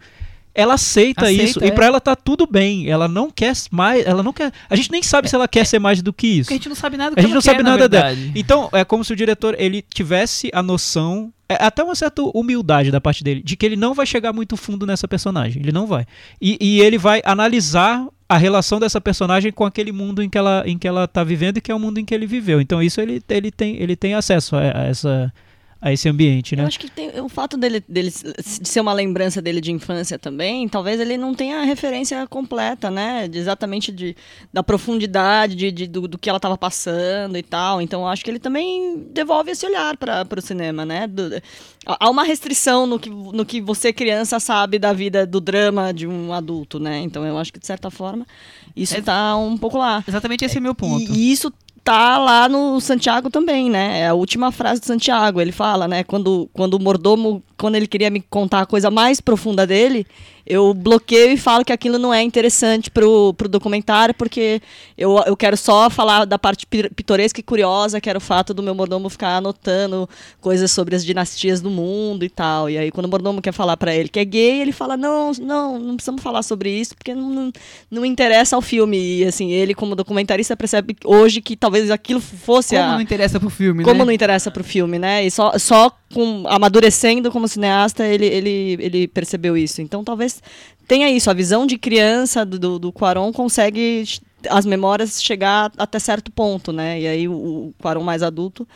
Ela 0.55 0.75
aceita, 0.75 1.27
Aceita, 1.27 1.43
isso 1.43 1.63
é. 1.63 1.69
e 1.69 1.73
pra 1.73 1.87
ela 1.87 2.01
tá 2.01 2.17
tudo 2.17 2.47
bem. 2.47 2.89
Ela 2.91 3.07
não 3.07 3.31
quer 3.31 3.55
mais, 3.71 4.05
ela 4.07 4.23
não 4.23 4.33
quer. 4.33 4.53
A 4.69 4.75
gente 4.75 4.91
nem 4.91 5.03
sabe 5.03 5.29
se 5.29 5.35
ela 5.35 5.47
quer 5.47 5.65
ser 5.65 5.79
mais 5.79 6.03
do 6.03 6.13
que 6.13 6.27
isso. 6.27 6.43
Porque 6.45 6.55
a 6.55 6.57
gente 6.57 6.69
não 6.69 6.77
sabe 6.77 6.97
nada 6.97 7.11
do 7.11 7.15
que 7.15 7.21
A 7.21 7.23
gente 7.23 7.35
não 7.35 7.41
quer, 7.41 7.51
sabe 7.51 7.63
na 7.63 7.71
nada 7.71 7.89
dela. 7.89 8.17
Então, 8.35 8.69
é 8.73 8.85
como 8.85 9.05
se 9.05 9.13
o 9.13 9.17
diretor 9.17 9.55
ele 9.59 9.83
tivesse 9.83 10.51
a 10.53 10.63
noção, 10.63 11.33
é, 11.49 11.55
até 11.65 11.83
uma 11.83 11.95
certa 11.95 12.23
humildade 12.23 12.91
da 12.91 13.01
parte 13.01 13.23
dele, 13.23 13.43
de 13.43 13.57
que 13.57 13.65
ele 13.65 13.77
não 13.77 13.95
vai 13.95 14.05
chegar 14.05 14.33
muito 14.33 14.57
fundo 14.57 14.87
nessa 14.87 15.07
personagem. 15.07 15.63
Ele 15.63 15.73
não 15.73 15.87
vai. 15.87 16.05
E, 16.41 16.59
e 16.61 16.81
ele 16.81 16.99
vai 16.99 17.23
analisar 17.25 18.07
a 18.29 18.37
relação 18.37 18.79
dessa 18.79 19.01
personagem 19.01 19.51
com 19.51 19.65
aquele 19.65 19.91
mundo 19.91 20.23
em 20.23 20.29
que 20.29 20.37
ela 20.37 20.63
em 20.67 20.77
que 20.77 20.87
ela 20.87 21.09
tá 21.09 21.25
vivendo 21.25 21.57
e 21.57 21.61
que 21.63 21.73
é 21.73 21.75
o 21.75 21.79
mundo 21.79 21.99
em 21.99 22.05
que 22.05 22.15
ele 22.15 22.27
viveu. 22.27 22.61
Então 22.61 22.83
isso 22.83 23.01
ele, 23.01 23.23
ele 23.29 23.51
tem 23.51 23.81
ele 23.81 23.97
tem 23.97 24.13
acesso 24.15 24.55
a, 24.55 24.61
a 24.61 24.85
essa 24.85 25.33
a 25.81 25.93
esse 25.93 26.09
ambiente, 26.09 26.55
Eu 26.55 26.59
né? 26.63 26.65
acho 26.67 26.79
que 26.81 26.91
tem- 26.91 27.21
o 27.21 27.29
fato 27.29 27.57
dele, 27.57 27.83
dele 27.89 28.11
de 28.11 28.69
ser 28.69 28.81
uma 28.81 28.93
lembrança 28.93 29.41
dele 29.41 29.61
de 29.61 29.71
infância 29.71 30.19
também, 30.19 30.69
talvez 30.69 30.99
ele 31.01 31.17
não 31.17 31.33
tenha 31.33 31.61
a 31.61 31.63
referência 31.63 32.27
completa, 32.27 32.91
né? 32.91 33.29
De 33.29 33.39
exatamente 33.39 33.93
de, 33.93 34.17
da 34.53 34.63
profundidade 34.63 35.55
de, 35.55 35.71
de- 35.71 35.87
do, 35.87 36.09
do 36.09 36.19
que 36.19 36.29
ela 36.29 36.39
estava 36.39 36.59
passando 36.59 37.39
e 37.39 37.43
tal. 37.43 37.81
Então 37.81 38.01
eu 38.03 38.09
acho 38.09 38.25
que 38.25 38.31
ele 38.31 38.41
também 38.41 39.07
devolve 39.13 39.53
esse 39.53 39.65
olhar 39.65 39.97
para 39.97 40.27
o 40.37 40.41
cinema, 40.43 40.85
né? 40.85 41.07
Do- 41.07 41.41
há 41.87 42.11
uma 42.11 42.25
restrição 42.25 42.85
no 42.87 42.99
que, 42.99 43.09
no 43.09 43.47
que 43.47 43.61
você, 43.61 43.93
criança, 43.93 44.41
sabe 44.41 44.79
da 44.81 44.93
vida, 44.93 45.25
do 45.27 45.41
drama 45.41 45.93
de 45.95 46.07
um 46.09 46.33
adulto, 46.33 46.81
né? 46.81 46.99
Então 47.01 47.25
eu 47.25 47.39
acho 47.39 47.53
que, 47.53 47.59
de 47.61 47.67
certa 47.67 47.89
forma, 47.91 48.27
isso 48.75 48.95
É- 48.97 48.99
está 48.99 49.37
um 49.37 49.57
pouco 49.57 49.79
lá. 49.79 50.03
Exatamente 50.07 50.45
esse 50.45 50.57
é 50.57 50.61
o 50.61 50.63
meu 50.63 50.75
ponto. 50.75 51.13
E, 51.13 51.29
e 51.29 51.33
isso 51.33 51.53
tá 51.85 52.19
lá 52.19 52.49
no 52.49 52.81
Santiago 52.81 53.31
também, 53.31 53.71
né? 53.71 54.01
É 54.01 54.09
a 54.09 54.15
última 54.15 54.53
frase 54.53 54.81
do 54.81 54.87
Santiago. 54.87 55.41
Ele 55.41 55.53
fala, 55.53 55.89
né? 55.89 56.05
Quando, 56.05 56.49
quando 56.53 56.75
o 56.75 56.81
mordomo, 56.81 57.43
quando 57.59 57.75
ele 57.75 57.87
queria 57.87 58.09
me 58.11 58.21
contar 58.21 58.61
a 58.61 58.67
coisa 58.67 58.91
mais 58.91 59.21
profunda 59.21 59.67
dele, 59.67 60.07
eu 60.47 60.73
bloqueio 60.73 61.33
e 61.33 61.37
falo 61.37 61.63
que 61.63 61.73
aquilo 61.73 61.99
não 61.99 62.13
é 62.15 62.23
interessante 62.23 62.91
pro, 62.91 63.35
pro 63.35 63.49
documentário, 63.51 64.15
porque 64.15 64.63
eu, 64.97 65.19
eu 65.27 65.37
quero 65.37 65.59
só 65.59 65.91
falar 65.91 66.25
da 66.25 66.39
parte 66.39 66.67
pi- 66.67 66.89
pitoresca 66.89 67.39
e 67.39 67.43
curiosa, 67.43 68.01
que 68.01 68.09
era 68.09 68.17
o 68.17 68.21
fato 68.21 68.55
do 68.55 68.63
meu 68.63 68.75
mordomo 68.75 69.11
ficar 69.11 69.37
anotando 69.37 70.09
coisas 70.41 70.71
sobre 70.71 70.97
as 70.97 71.05
dinastias 71.05 71.61
do 71.61 71.69
mundo 71.69 72.25
e 72.25 72.31
tal. 72.31 72.71
E 72.71 72.79
aí, 72.79 72.91
quando 72.91 73.05
o 73.07 73.09
mordomo 73.11 73.43
quer 73.43 73.53
falar 73.53 73.77
pra 73.77 73.95
ele 73.95 74.09
que 74.09 74.19
é 74.19 74.25
gay, 74.25 74.63
ele 74.63 74.73
fala: 74.73 74.97
não, 74.97 75.33
não, 75.39 75.79
não 75.79 75.97
precisamos 75.97 76.23
falar 76.23 76.43
sobre 76.43 76.71
isso, 76.71 76.95
porque 76.95 77.15
não, 77.15 77.29
não, 77.29 77.53
não 77.91 78.05
interessa 78.07 78.57
ao 78.57 78.63
filme. 78.63 78.97
E 79.19 79.25
assim, 79.27 79.51
ele, 79.51 79.75
como 79.75 79.95
documentarista, 79.95 80.57
percebe 80.57 80.97
hoje 81.05 81.43
que 81.43 81.57
talvez 81.57 81.91
aquilo 81.91 82.21
fosse 82.21 82.75
Como 82.75 82.89
a. 82.89 82.95
não 82.95 83.01
interessa 83.03 83.39
pro 83.39 83.51
filme, 83.51 83.85
Como 83.85 83.99
né? 83.99 84.05
não 84.07 84.13
interessa 84.13 84.51
pro 84.51 84.65
filme, 84.65 84.99
né? 84.99 85.27
E 85.27 85.31
só, 85.31 85.59
só 85.59 85.91
com 86.15 86.45
amadurecendo 86.49 87.31
como 87.31 87.47
cineasta, 87.49 88.07
ele, 88.07 88.27
ele, 88.27 88.77
ele 88.81 89.09
percebeu 89.09 89.57
isso. 89.57 89.81
Então 89.81 90.05
talvez 90.05 90.43
tenha 90.87 91.11
isso. 91.11 91.31
A 91.31 91.35
visão 91.35 91.67
de 91.67 91.79
criança 91.79 92.45
do, 92.45 92.59
do, 92.59 92.79
do 92.79 92.93
Quaron 92.93 93.33
consegue 93.33 94.05
as 94.49 94.65
memórias 94.65 95.23
chegar 95.23 95.73
até 95.77 95.99
certo 95.99 96.31
ponto, 96.31 96.73
né? 96.73 97.01
E 97.01 97.07
aí 97.07 97.29
o, 97.29 97.33
o 97.33 97.75
Quaron 97.81 98.03
mais 98.03 98.23
adulto 98.23 98.67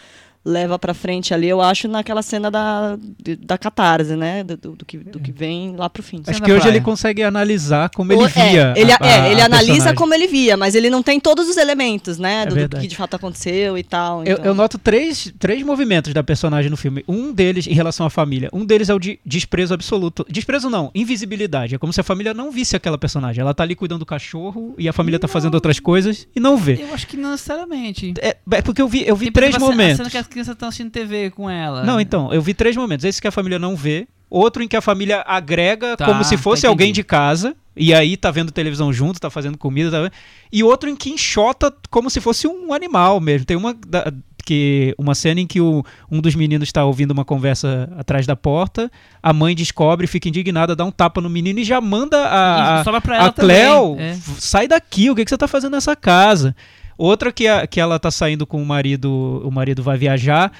leva 0.44 0.78
pra 0.78 0.92
frente 0.92 1.32
ali, 1.32 1.48
eu 1.48 1.60
acho, 1.60 1.86
naquela 1.86 2.20
cena 2.22 2.50
da, 2.50 2.98
da 3.40 3.56
catarse, 3.56 4.16
né? 4.16 4.42
Do, 4.42 4.56
do, 4.76 4.84
que, 4.84 4.98
do 4.98 5.20
que 5.20 5.30
vem 5.30 5.76
lá 5.76 5.88
pro 5.88 6.02
fim. 6.02 6.20
Acho 6.26 6.42
que 6.42 6.50
hoje 6.50 6.60
praia. 6.62 6.74
ele 6.76 6.80
consegue 6.84 7.22
analisar 7.22 7.90
como 7.90 8.10
O- 8.10 8.14
ele 8.14 8.24
é, 8.24 8.28
via. 8.50 8.74
ele, 8.76 8.92
a- 8.92 8.98
é, 9.00 9.20
a- 9.20 9.28
ele 9.30 9.40
a 9.40 9.44
analisa 9.46 9.72
personagem. 9.72 9.94
como 9.96 10.14
ele 10.14 10.26
via, 10.26 10.56
mas 10.56 10.74
ele 10.74 10.90
não 10.90 11.02
tem 11.02 11.20
todos 11.20 11.48
os 11.48 11.56
elementos, 11.56 12.18
né? 12.18 12.42
É 12.42 12.66
do, 12.66 12.76
que 12.80 12.86
de 12.88 12.96
fato 12.96 13.14
aconteceu 13.14 13.78
e 13.78 13.82
tal. 13.84 14.24
Eu, 14.24 14.32
então. 14.32 14.44
eu 14.46 14.54
noto 14.54 14.78
três, 14.78 15.32
três 15.38 15.62
movimentos 15.62 16.12
da 16.12 16.22
personagem 16.24 16.70
no 16.70 16.76
filme. 16.76 17.04
Um 17.06 17.32
deles 17.32 17.66
em 17.66 17.72
relação 17.74 18.04
à 18.04 18.10
família. 18.10 18.48
Um 18.52 18.64
deles 18.64 18.88
é 18.88 18.94
o 18.94 18.98
de 18.98 19.20
desprezo 19.24 19.72
absoluto. 19.74 20.26
Desprezo 20.28 20.68
não, 20.68 20.90
invisibilidade. 20.94 21.74
É 21.74 21.78
como 21.78 21.92
se 21.92 22.00
a 22.00 22.04
família 22.04 22.34
não 22.34 22.50
visse 22.50 22.74
aquela 22.74 22.98
personagem. 22.98 23.40
Ela 23.40 23.54
tá 23.54 23.62
ali 23.62 23.74
cuidando 23.76 24.00
do 24.00 24.06
cachorro 24.06 24.74
e 24.76 24.88
a 24.88 24.92
família 24.92 25.18
tá 25.20 25.28
fazendo 25.28 25.54
outras 25.54 25.78
coisas 25.78 26.26
e 26.34 26.40
não 26.40 26.56
vê. 26.56 26.78
Eu 26.82 26.92
acho 26.92 27.06
que 27.06 27.16
não 27.16 27.30
necessariamente. 27.30 28.14
É, 28.20 28.36
é 28.50 28.62
porque 28.62 28.82
eu 28.82 28.88
vi, 28.88 29.06
eu 29.06 29.14
vi 29.14 29.26
Tem, 29.26 29.32
por 29.32 29.38
três 29.40 29.56
momentos. 29.58 29.94
A 29.94 29.96
cena 29.96 30.10
que 30.10 30.18
crianças 30.32 30.52
estão 30.54 30.68
assistindo 30.68 30.90
TV 30.90 31.30
com 31.30 31.48
ela. 31.48 31.82
Não, 31.84 32.00
então, 32.00 32.32
eu 32.32 32.42
vi 32.42 32.54
três 32.54 32.76
momentos. 32.76 33.04
Esse 33.04 33.20
que 33.20 33.28
a 33.28 33.32
família 33.32 33.58
não 33.58 33.76
vê, 33.76 34.06
outro 34.28 34.62
em 34.62 34.68
que 34.68 34.76
a 34.76 34.80
família 34.80 35.22
agrega 35.26 35.96
Tá, 35.96 36.06
como 36.06 36.24
se 36.24 36.36
fosse 36.36 36.62
tá, 36.62 36.68
alguém 36.68 36.92
de 36.92 37.02
casa, 37.04 37.54
e 37.76 37.92
aí 37.94 38.16
tá 38.16 38.30
vendo 38.30 38.50
televisão 38.50 38.92
junto, 38.92 39.20
tá 39.20 39.30
fazendo 39.30 39.56
comida, 39.58 39.90
tá 39.90 40.00
vendo- 40.02 40.12
e 40.50 40.62
outro 40.64 40.88
em 40.88 40.96
que 40.96 41.10
enxota 41.10 41.72
como 41.90 42.08
se 42.10 42.20
fosse 42.20 42.46
um 42.48 42.72
animal 42.72 43.20
mesmo. 43.20 43.44
Tem 43.46 43.56
uma 43.56 43.74
da- 43.86 44.12
que 44.44 44.92
uma 44.98 45.14
cena 45.14 45.40
em 45.40 45.46
que 45.46 45.60
o- 45.60 45.84
um 46.10 46.20
dos 46.20 46.34
meninos 46.34 46.68
está 46.68 46.84
ouvindo 46.84 47.12
uma 47.12 47.24
conversa 47.24 47.88
atrás 47.96 48.26
da 48.26 48.34
porta, 48.34 48.90
a 49.22 49.32
mãe 49.32 49.54
descobre, 49.54 50.08
fica 50.08 50.28
indignada, 50.28 50.74
dá 50.74 50.84
um 50.84 50.90
tapa 50.90 51.20
no 51.20 51.30
menino 51.30 51.60
e 51.60 51.64
já 51.64 51.80
manda 51.80 52.18
a, 52.26 52.80
a, 52.80 52.82
a 53.28 53.32
Cleo, 53.32 53.96
é. 54.00 54.16
sai 54.38 54.66
daqui, 54.66 55.08
o 55.10 55.14
que, 55.14 55.24
que 55.24 55.30
você 55.30 55.38
tá 55.38 55.46
fazendo 55.46 55.74
nessa 55.74 55.94
casa? 55.94 56.56
Outra 56.98 57.32
que, 57.32 57.46
a- 57.48 57.66
que 57.66 57.80
ela 57.80 57.98
tá 57.98 58.10
saindo 58.10 58.46
com 58.46 58.62
o 58.62 58.66
marido, 58.66 59.42
o 59.44 59.50
marido 59.50 59.82
vai 59.82 59.96
viajar 59.96 60.52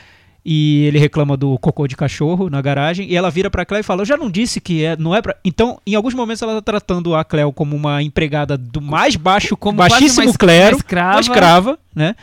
e 0.45 0.85
ele 0.87 0.99
reclama 0.99 1.37
do 1.37 1.57
cocô 1.59 1.87
de 1.87 1.95
cachorro 1.95 2.51
na 2.51 2.61
garagem 2.61 3.07
e 3.09 3.15
ela 3.15 3.31
vira 3.31 3.49
pra 3.49 3.65
Cleo 3.65 3.81
e 3.81 3.85
fala: 3.85 4.03
"Eu 4.03 4.07
já 4.07 4.17
não 4.17 4.29
disse 4.31 4.61
que 4.61 4.85
é, 4.85 4.97
não 4.97 5.15
é 5.15 5.23
pra... 5.23 5.37
Então, 5.45 5.79
em 5.87 5.95
alguns 5.95 6.15
momentos 6.15 6.43
ela 6.43 6.55
tá 6.55 6.63
tratando 6.73 7.15
a 7.15 7.23
Cleo 7.25 7.53
como 7.53 7.77
uma 7.77 8.03
empregada 8.03 8.59
do 8.59 8.81
mais 8.81 9.15
baixo, 9.15 9.57
Como 9.57 9.79
baixíssimo 9.79 10.23
uma 10.27 10.31
es- 10.31 10.37
clero, 10.37 10.77
uma 10.77 10.81
escrava. 10.81 11.13
uma 11.15 11.21
escrava, 11.21 11.79
né? 11.95 12.17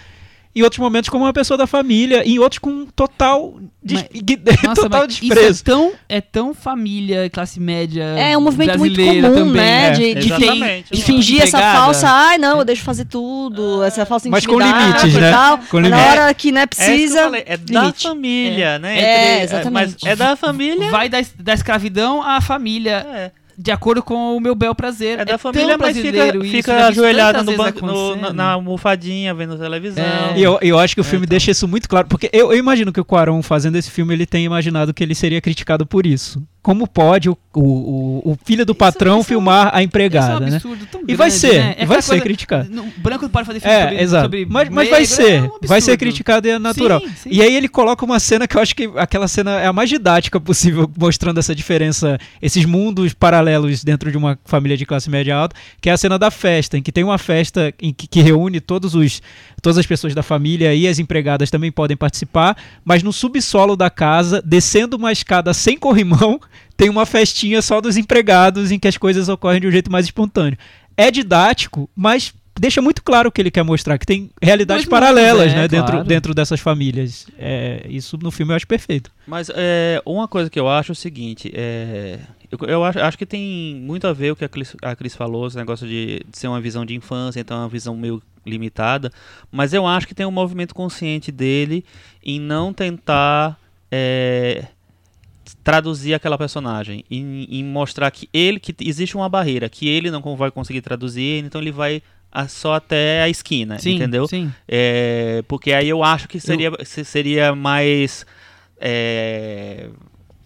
Em 0.56 0.64
outros 0.64 0.80
momentos 0.80 1.10
como 1.12 1.26
uma 1.26 1.32
pessoa 1.32 1.58
da 1.58 1.68
família, 1.68 2.24
em 2.28 2.39
outros 2.39 2.58
com 2.58 2.86
total 2.88 3.60
des... 3.84 4.04
Nossa, 4.64 4.82
total 4.82 5.02
mas 5.04 5.14
isso 5.14 5.22
desprezo. 5.22 5.62
é 5.62 5.64
tão, 5.64 5.91
é 6.10 6.22
tão 6.22 6.54
família, 6.56 7.30
classe 7.30 7.60
média. 7.60 8.04
É 8.04 8.36
um 8.36 8.41
movimento 8.41 8.78
muito 8.80 9.00
comum, 9.00 9.22
também, 9.22 9.54
né? 9.54 9.88
é. 9.88 9.91
De, 9.91 10.16
de, 10.16 10.26
Exatamente. 10.34 10.91
de 10.91 11.04
fingir 11.04 11.43
essa 11.43 11.60
falsa, 11.60 12.10
ai 12.10 12.39
não, 12.39 12.58
eu 12.58 12.66
deixo 12.66 12.82
fazer 12.84 13.06
tudo, 13.06 13.84
essa 13.84 14.06
falsa 14.08 14.28
Mas 14.28 14.43
com 14.45 14.54
intimidade 14.60 14.86
limites, 14.88 15.14
e 15.16 15.20
né? 15.22 15.32
tal. 15.32 15.58
Com 15.60 15.80
Mas 15.82 15.89
na 15.91 15.97
limites. 15.97 16.20
hora 16.20 16.34
que 16.34 16.52
né, 16.52 16.62
É, 16.62 16.68
que 16.68 16.76
precisa, 16.76 17.20
eu 17.20 17.24
falei, 17.26 17.43
é 17.45 17.58
da 17.58 17.82
limite. 17.82 18.04
família, 18.08 18.80
né? 18.80 19.00
É, 19.00 19.34
Entre- 19.36 19.43
exatamente. 19.43 19.95
Mas 20.02 20.12
é 20.12 20.16
da 20.16 20.36
família. 20.36 20.89
Vai 20.89 21.08
da, 21.10 21.20
da 21.38 21.54
escravidão 21.54 22.24
à 22.24 22.41
família, 22.41 23.06
É, 23.14 23.32
de 23.62 23.72
acordo 23.72 24.01
com 24.01 24.38
o 24.38 24.39
meu 24.39 24.55
bel 24.55 24.74
prazer. 24.74 25.20
é 25.20 25.26
da 25.26 25.32
tão 25.32 25.39
família, 25.39 25.78
mas 25.78 25.97
fica, 25.97 26.28
isso, 26.38 26.41
fica 26.51 26.74
tantas 27.34 27.45
no 27.45 27.57
banco, 27.57 27.86
no- 27.86 28.16
na, 28.34 28.51
almofadinha, 28.51 29.34
vendo 29.34 29.57
televisão. 29.57 30.03
É. 30.03 30.38
E 30.39 30.43
eu, 30.43 30.57
eu 30.62 30.80
acho 30.80 30.95
que 30.95 31.01
o 31.01 31.03
filme 31.03 31.26
então. 31.26 31.32
deixa 31.32 31.51
isso 31.51 31.68
muito 31.68 31.89
claro, 31.89 32.07
porque 32.07 32.30
eu, 32.32 32.53
eu 32.53 32.57
imagino 32.57 32.93
que 32.93 32.99
o 33.01 33.05
Quaron 33.05 33.41
fazendo 33.41 33.76
esse 33.76 33.91
filme 33.91 34.14
ele 34.14 34.26
tenha 34.26 34.45
imaginado 34.45 34.93
que 34.93 35.03
ele 35.03 35.14
seria 35.14 35.41
criticado 35.41 35.86
por 35.86 36.05
isso. 36.05 36.41
Como 36.62 36.86
pode 36.86 37.30
o, 37.30 37.38
o, 37.53 37.62
o- 37.62 38.32
o 38.32 38.38
filho 38.43 38.66
do 38.66 38.76
patrão 38.76 39.14
isso 39.14 39.18
é 39.18 39.22
um- 39.22 39.24
filmar 39.24 39.68
a 39.68 39.68
Isso 39.68 39.76
é 39.76 39.80
um 39.80 39.82
empregada, 39.84 40.39
né? 40.41 40.55
absurdo 40.57 40.86
tão 40.91 41.01
E 41.07 41.16
vai 41.16 41.30
grande, 41.30 41.34
ser, 41.39 41.60
né? 41.62 41.76
e 41.80 41.84
É 41.84 41.86
vai 41.86 42.01
ser 42.01 42.07
coisa- 42.10 42.24
criticado. 42.24 42.70
branco 42.97 43.24
não 43.24 43.30
pode 43.30 43.47
fazer 43.47 43.60
filme 43.62 43.76
É, 43.76 43.82
sobre, 43.84 44.01
exato. 44.03 44.24
sobre 44.26 44.45
Mas, 44.45 44.70
mas 44.70 44.89
vai 44.89 44.99
negro, 45.01 45.16
ser, 45.16 45.32
é 45.36 45.41
um 45.43 45.49
vai 45.68 45.82
ser 45.82 45.97
criticado 45.97 46.47
e 46.47 46.51
é 46.51 46.60
natural. 46.60 46.99
Sim, 46.99 47.07
sim. 47.16 47.30
E 47.32 47.41
aí 47.41 47.55
ele 47.55 47.68
coloca 47.70 48.03
uma 48.05 48.20
cena 48.20 48.45
que 48.45 48.57
eu 48.57 48.62
acho 48.62 48.76
que 48.76 48.89
aquela 48.97 49.28
cena 49.30 49.60
é 49.60 49.68
a 49.68 49.74
mais 49.74 49.89
didática 49.89 50.39
possível, 50.39 50.89
mostrando 50.97 51.39
essa 51.39 51.55
diferença, 51.55 52.18
esses 52.41 52.66
mundos 52.66 53.14
paralelos 53.50 53.84
dentro 53.84 54.12
de 54.12 54.18
uma 54.18 54.38
família 54.45 54.78
de 54.78 54.86
classe 54.86 55.10
média 55.10 55.36
alta, 55.36 55.56
que 55.82 55.89
é 55.89 55.93
a 55.93 55.97
cena 55.97 56.20
da 56.20 56.30
festa, 56.30 56.78
em 56.78 56.82
que 56.82 56.91
tem 56.91 57.04
uma 57.04 57.18
festa 57.18 57.74
em 57.82 57.91
que, 57.91 58.08
que 58.08 58.22
reúne 58.22 58.60
todos 58.60 58.93
os, 58.93 59.22
todas 59.62 59.78
as 59.78 59.86
pessoas 59.86 60.14
da 60.14 60.22
família 60.22 60.74
e 60.74 60.88
as 60.88 61.00
empregadas 61.00 61.50
também 61.50 61.72
podem 61.72 61.97
participar, 61.97 62.56
mas 62.86 63.02
no 63.02 63.12
subsolo 63.12 63.76
da 63.76 63.89
casa, 63.89 64.41
descendo 64.45 64.97
uma 64.97 65.12
escada 65.12 65.54
sem 65.54 65.78
corrimão, 65.78 66.39
tem 66.78 66.89
uma 66.89 67.06
festinha 67.06 67.62
só 67.62 67.82
dos 67.82 67.97
empregados 67.97 68.72
em 68.72 68.80
que 68.80 68.88
as 68.88 68.97
coisas 68.97 69.28
ocorrem 69.28 69.62
de 69.62 69.68
um 69.68 69.72
jeito 69.72 69.91
mais 69.91 70.06
espontâneo. 70.06 70.58
É 70.95 71.10
didático, 71.10 71.89
mas 71.95 72.34
deixa 72.60 72.82
muito 72.82 73.03
claro 73.03 73.30
o 73.30 73.32
que 73.32 73.41
ele 73.41 73.51
quer 73.51 73.64
mostrar, 73.64 73.97
que 73.97 74.05
tem 74.05 74.30
realidades 74.41 74.86
Dois 74.86 75.01
mundos, 75.01 75.10
paralelas, 75.16 75.51
é, 75.51 75.55
né, 75.55 75.68
dentro, 75.68 75.91
claro. 75.91 76.07
dentro 76.07 76.34
dessas 76.34 76.60
famílias. 76.60 77.28
É, 77.38 77.86
isso 77.89 78.18
no 78.22 78.32
filme 78.32 78.51
eu 78.51 78.55
acho 78.55 78.68
perfeito. 78.68 79.12
Mas 79.26 79.49
é, 79.53 80.01
uma 80.05 80.28
coisa 80.28 80.49
que 80.49 80.60
eu 80.60 80.68
acho 80.68 80.91
é 80.91 80.93
o 80.93 80.95
seguinte, 80.95 81.51
é, 81.53 82.20
eu, 82.51 82.68
eu 82.68 82.84
acho, 82.84 82.99
acho 82.99 83.18
que 83.18 83.26
tem 83.26 83.76
muito 83.76 84.07
a 84.07 84.14
ver 84.14 84.32
o 84.32 84.36
que 84.36 84.43
a 84.43 84.49
Cris, 84.49 84.76
a 84.82 84.95
Cris 84.95 85.16
falou, 85.16 85.47
esse 85.47 85.57
negócio 85.57 85.88
de, 85.88 86.22
de 86.30 86.38
ser 86.38 86.47
uma 86.47 86.60
visão 86.60 86.86
de 86.86 86.95
infância, 86.95 87.39
então 87.39 87.57
é 87.57 87.62
uma 87.62 87.70
visão 87.70 87.95
meio 87.95 88.22
limitada, 88.45 89.12
mas 89.51 89.74
eu 89.74 89.86
acho 89.86 90.07
que 90.07 90.16
tem 90.16 90.26
um 90.26 90.32
movimento 90.32 90.74
consciente 90.74 91.32
dele 91.32 91.86
em 92.24 92.39
não 92.39 92.74
tentar 92.74 93.60
é, 93.91 94.66
traduzir 95.64 96.14
aquela 96.14 96.38
personagem, 96.38 97.03
em, 97.10 97.43
em 97.49 97.64
mostrar 97.64 98.10
que 98.12 98.28
ele 98.34 98.60
que 98.60 98.76
existe 98.82 99.16
uma 99.16 99.30
barreira, 99.30 99.70
que 99.70 99.88
ele 99.88 100.10
não 100.10 100.22
vai 100.36 100.51
conseguir 100.51 100.82
traduzir, 100.82 101.43
então 101.43 101.62
ele 101.62 101.72
vai 101.72 102.01
a- 102.32 102.47
só 102.47 102.75
até 102.75 103.21
a 103.21 103.30
esquina, 103.30 103.80
Sim, 103.80 103.95
entendeu? 103.95 104.27
Sim. 104.27 104.51
É, 104.67 105.43
porque 105.47 105.73
aí 105.73 105.89
eu 105.89 106.03
acho 106.03 106.27
que 106.27 106.39
seria, 106.39 106.71
se- 106.84 107.03
seria 107.05 107.55
mais 107.55 108.25
é, 108.80 109.89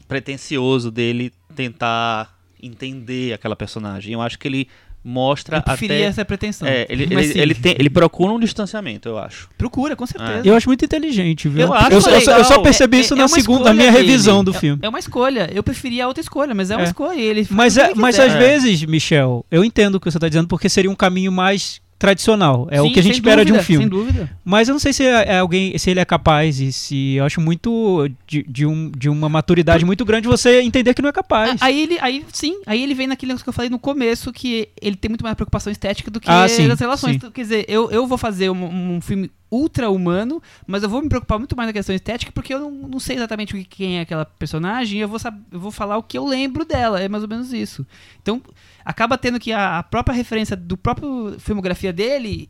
pretencioso 0.07 0.89
dele 0.91 1.31
tentar 1.55 2.38
entender 2.61 3.34
aquela 3.34 3.55
personagem. 3.55 4.13
Eu 4.13 4.21
acho 4.21 4.39
que 4.39 4.47
ele 4.47 4.67
mostra 5.04 5.58
Eu 5.58 5.62
preferia 5.64 5.97
até. 5.97 6.06
essa 6.06 6.26
pretensão. 6.26 6.68
É, 6.68 6.86
ele, 6.89 7.04
ele, 7.04 7.24
sim, 7.28 7.39
ele, 7.39 7.54
tem, 7.54 7.76
ele 7.78 7.89
procura 7.89 8.32
um 8.32 8.39
distanciamento, 8.39 9.10
eu 9.10 9.18
acho. 9.18 9.49
Procura, 9.58 9.95
com 9.95 10.06
certeza. 10.06 10.41
Eu 10.45 10.56
acho 10.56 10.68
muito 10.70 10.86
inteligente, 10.86 11.49
viu? 11.49 11.64
Eu 11.68 11.74
acho 11.74 11.91
eu, 11.91 12.01
só- 12.01 12.10
eu 12.12 12.22
só- 12.22 12.38
eu 12.38 12.43
só 12.45 12.60
percebi 12.62 12.97
É- 12.97 12.99
isso 13.01 13.14
é 13.14 13.18
na 13.18 13.28
segunda, 13.28 13.66
na 13.66 13.74
minha 13.74 13.91
dele. 13.91 14.06
revisão 14.08 14.43
do 14.43 14.51
É- 14.56 14.60
filme. 14.60 14.80
É 14.82 14.88
uma 14.89 14.99
escolha. 14.99 15.49
Eu 15.54 15.62
preferia 15.64 16.06
a 16.06 16.08
outra 16.08 16.22
escolha, 16.22 16.56
mas 16.56 16.72
é 16.72 16.76
uma 16.78 16.84
É. 16.84 16.88
escolha. 16.88 17.20
Ele 17.20 17.45
Mas, 17.49 17.78
é, 17.78 17.93
mas 17.95 18.16
quiser. 18.16 18.30
às 18.30 18.34
vezes, 18.38 18.84
Michel, 18.86 19.45
eu 19.51 19.64
entendo 19.66 19.95
o 19.95 19.99
que 19.99 20.10
você 20.10 20.18
está 20.18 20.28
dizendo, 20.30 20.47
porque 20.47 20.70
seria 20.70 20.89
um 20.89 20.95
caminho 20.95 21.32
mais 21.32 21.82
tradicional. 22.04 22.68
É 22.70 22.82
o 22.82 22.86
Sim, 22.88 22.91
que 22.91 22.99
a 22.99 23.04
gente 23.04 23.14
espera 23.16 23.45
de 23.45 23.54
um 23.54 23.56
dúvida, 23.56 23.66
filme. 23.66 23.84
Sem 23.86 23.89
dúvida. 23.89 24.30
Mas 24.43 24.68
eu 24.68 24.74
não 24.74 24.80
sei 24.80 24.91
se 24.91 25.04
é 25.06 25.24
é 25.36 25.39
alguém, 25.39 25.78
se 25.78 25.89
ele 25.89 26.01
é 26.01 26.06
capaz 26.06 26.60
e 26.60 26.74
se 26.74 27.14
eu 27.14 27.24
acho 27.24 27.39
muito 27.39 28.10
de, 28.28 28.43
de, 28.43 28.66
um, 28.66 28.91
de 28.91 29.08
uma 29.08 29.30
maturidade 29.30 29.86
muito 29.86 30.04
grande 30.04 30.28
você 30.28 30.62
entender 30.62 30.93
que 30.93 31.01
não 31.01 31.08
é 31.10 31.14
capaz. 31.14 31.62
Aí 31.62 31.82
ele, 31.84 31.97
aí 32.01 32.26
sim, 32.34 32.62
aí 32.66 32.84
ele 32.84 32.93
vem 32.93 33.08
naquele 33.08 33.30
negócio 33.32 33.45
que 33.45 33.49
eu 33.49 33.54
falei 33.54 33.70
no 33.70 33.80
começo, 33.80 34.34
que 34.34 34.68
ele 34.82 34.97
tem 34.97 35.08
muito 35.08 35.24
mais 35.24 35.34
preocupação 35.36 35.72
estética 35.72 36.12
do 36.12 36.20
que 36.20 36.30
Ah, 36.30 36.45
sim, 36.49 36.70
as 36.70 36.80
relações. 36.80 37.18
sim. 37.22 37.32
Quer 37.32 37.41
dizer, 37.41 37.66
eu, 37.70 37.89
eu 37.89 38.06
vou 38.06 38.18
fazer 38.18 38.49
um, 38.49 38.95
um 38.95 38.99
filme 39.01 39.32
ultra 39.49 39.89
humano, 39.89 40.41
mas 40.68 40.82
eu 40.84 40.89
vou 40.89 41.01
me 41.01 41.08
preocupar 41.08 41.38
muito 41.38 41.56
mais 41.56 41.68
na 41.68 41.74
questão 41.74 41.93
estética, 41.95 42.32
porque 42.34 42.54
eu 42.54 42.60
não, 42.60 42.72
não 42.72 42.99
sei 42.99 43.16
exatamente 43.18 43.54
o 43.54 43.58
que- 43.58 43.64
quem 43.66 43.99
é 43.99 44.01
aquela 44.01 44.26
personagem, 44.26 44.97
e 44.97 45.01
eu 45.01 45.08
vou, 45.08 45.20
eu 45.51 45.60
vou 45.60 45.72
falar 45.72 45.95
o 45.97 46.04
que 46.04 46.18
eu 46.18 46.26
lembro 46.26 46.66
dela, 46.66 46.99
é 46.99 47.08
mais 47.08 47.22
ou 47.24 47.30
menos 47.30 47.54
isso. 47.54 47.86
Então, 48.22 48.41
acaba 48.86 49.17
tendo 49.17 49.39
que 49.39 49.51
a, 49.51 49.79
a 49.79 49.84
própria 49.84 50.13
referência 50.15 50.55
do 50.55 50.77
próprio 50.77 51.36
filmografia 51.39 51.91
dele. 51.93 52.49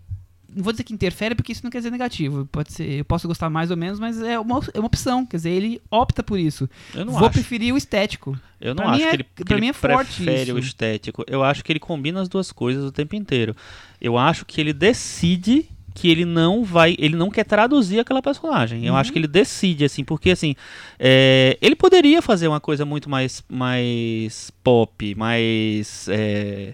Não 0.55 0.63
vou 0.63 0.71
dizer 0.71 0.84
que 0.84 0.93
interfere, 0.93 1.34
porque 1.34 1.51
isso 1.51 1.63
não 1.63 1.71
quer 1.71 1.79
dizer 1.79 1.89
negativo. 1.89 2.45
Pode 2.51 2.71
ser, 2.71 2.88
eu 2.99 3.03
posso 3.05 3.27
gostar 3.27 3.49
mais 3.49 3.71
ou 3.71 3.77
menos, 3.77 3.99
mas 3.99 4.21
é 4.21 4.39
uma, 4.39 4.61
é 4.75 4.77
uma 4.79 4.86
opção. 4.86 5.25
Quer 5.25 5.38
dizer, 5.38 5.49
ele 5.49 5.81
opta 5.89 6.21
por 6.21 6.38
isso. 6.39 6.69
Eu 6.93 7.05
não 7.05 7.13
Vou 7.13 7.23
acho. 7.23 7.31
preferir 7.34 7.73
o 7.73 7.77
estético. 7.77 8.38
Eu 8.61 8.75
não 8.75 8.84
Pra 8.84 8.91
acho 8.93 9.01
é- 9.03 9.09
que 9.09 9.15
ele, 9.15 9.23
que 9.23 9.53
ele 9.53 9.67
é 9.67 9.73
forte 9.73 10.23
prefere 10.23 10.41
isso. 10.43 10.53
o 10.55 10.59
estético. 10.59 11.23
Eu 11.27 11.43
acho 11.43 11.63
que 11.63 11.71
ele 11.71 11.79
combina 11.79 12.21
as 12.21 12.29
duas 12.29 12.51
coisas 12.51 12.86
o 12.86 12.91
tempo 12.91 13.15
inteiro. 13.15 13.55
Eu 13.99 14.15
acho 14.15 14.45
que 14.45 14.61
ele 14.61 14.73
decide 14.73 15.67
que 15.94 16.10
ele 16.10 16.26
não 16.26 16.64
vai, 16.64 16.96
ele 16.98 17.16
não 17.16 17.30
quer 17.30 17.44
traduzir 17.46 18.00
aquela 18.00 18.22
personagem. 18.22 18.86
Eu 18.86 18.96
acho 18.96 19.10
Uhum. 19.10 19.14
que 19.14 19.20
ele 19.20 19.28
decide 19.28 19.86
assim, 19.86 20.04
porque 20.04 20.32
assim, 20.32 20.56
é, 21.00 21.58
ele 21.62 21.76
poderia 21.76 22.22
fazer 22.22 22.48
uma 22.48 22.60
coisa 22.60 22.86
muito 22.86 23.10
mais, 23.10 23.44
mais 23.50 24.52
pop, 24.64 25.14
mais 25.16 26.08
é, 26.10 26.74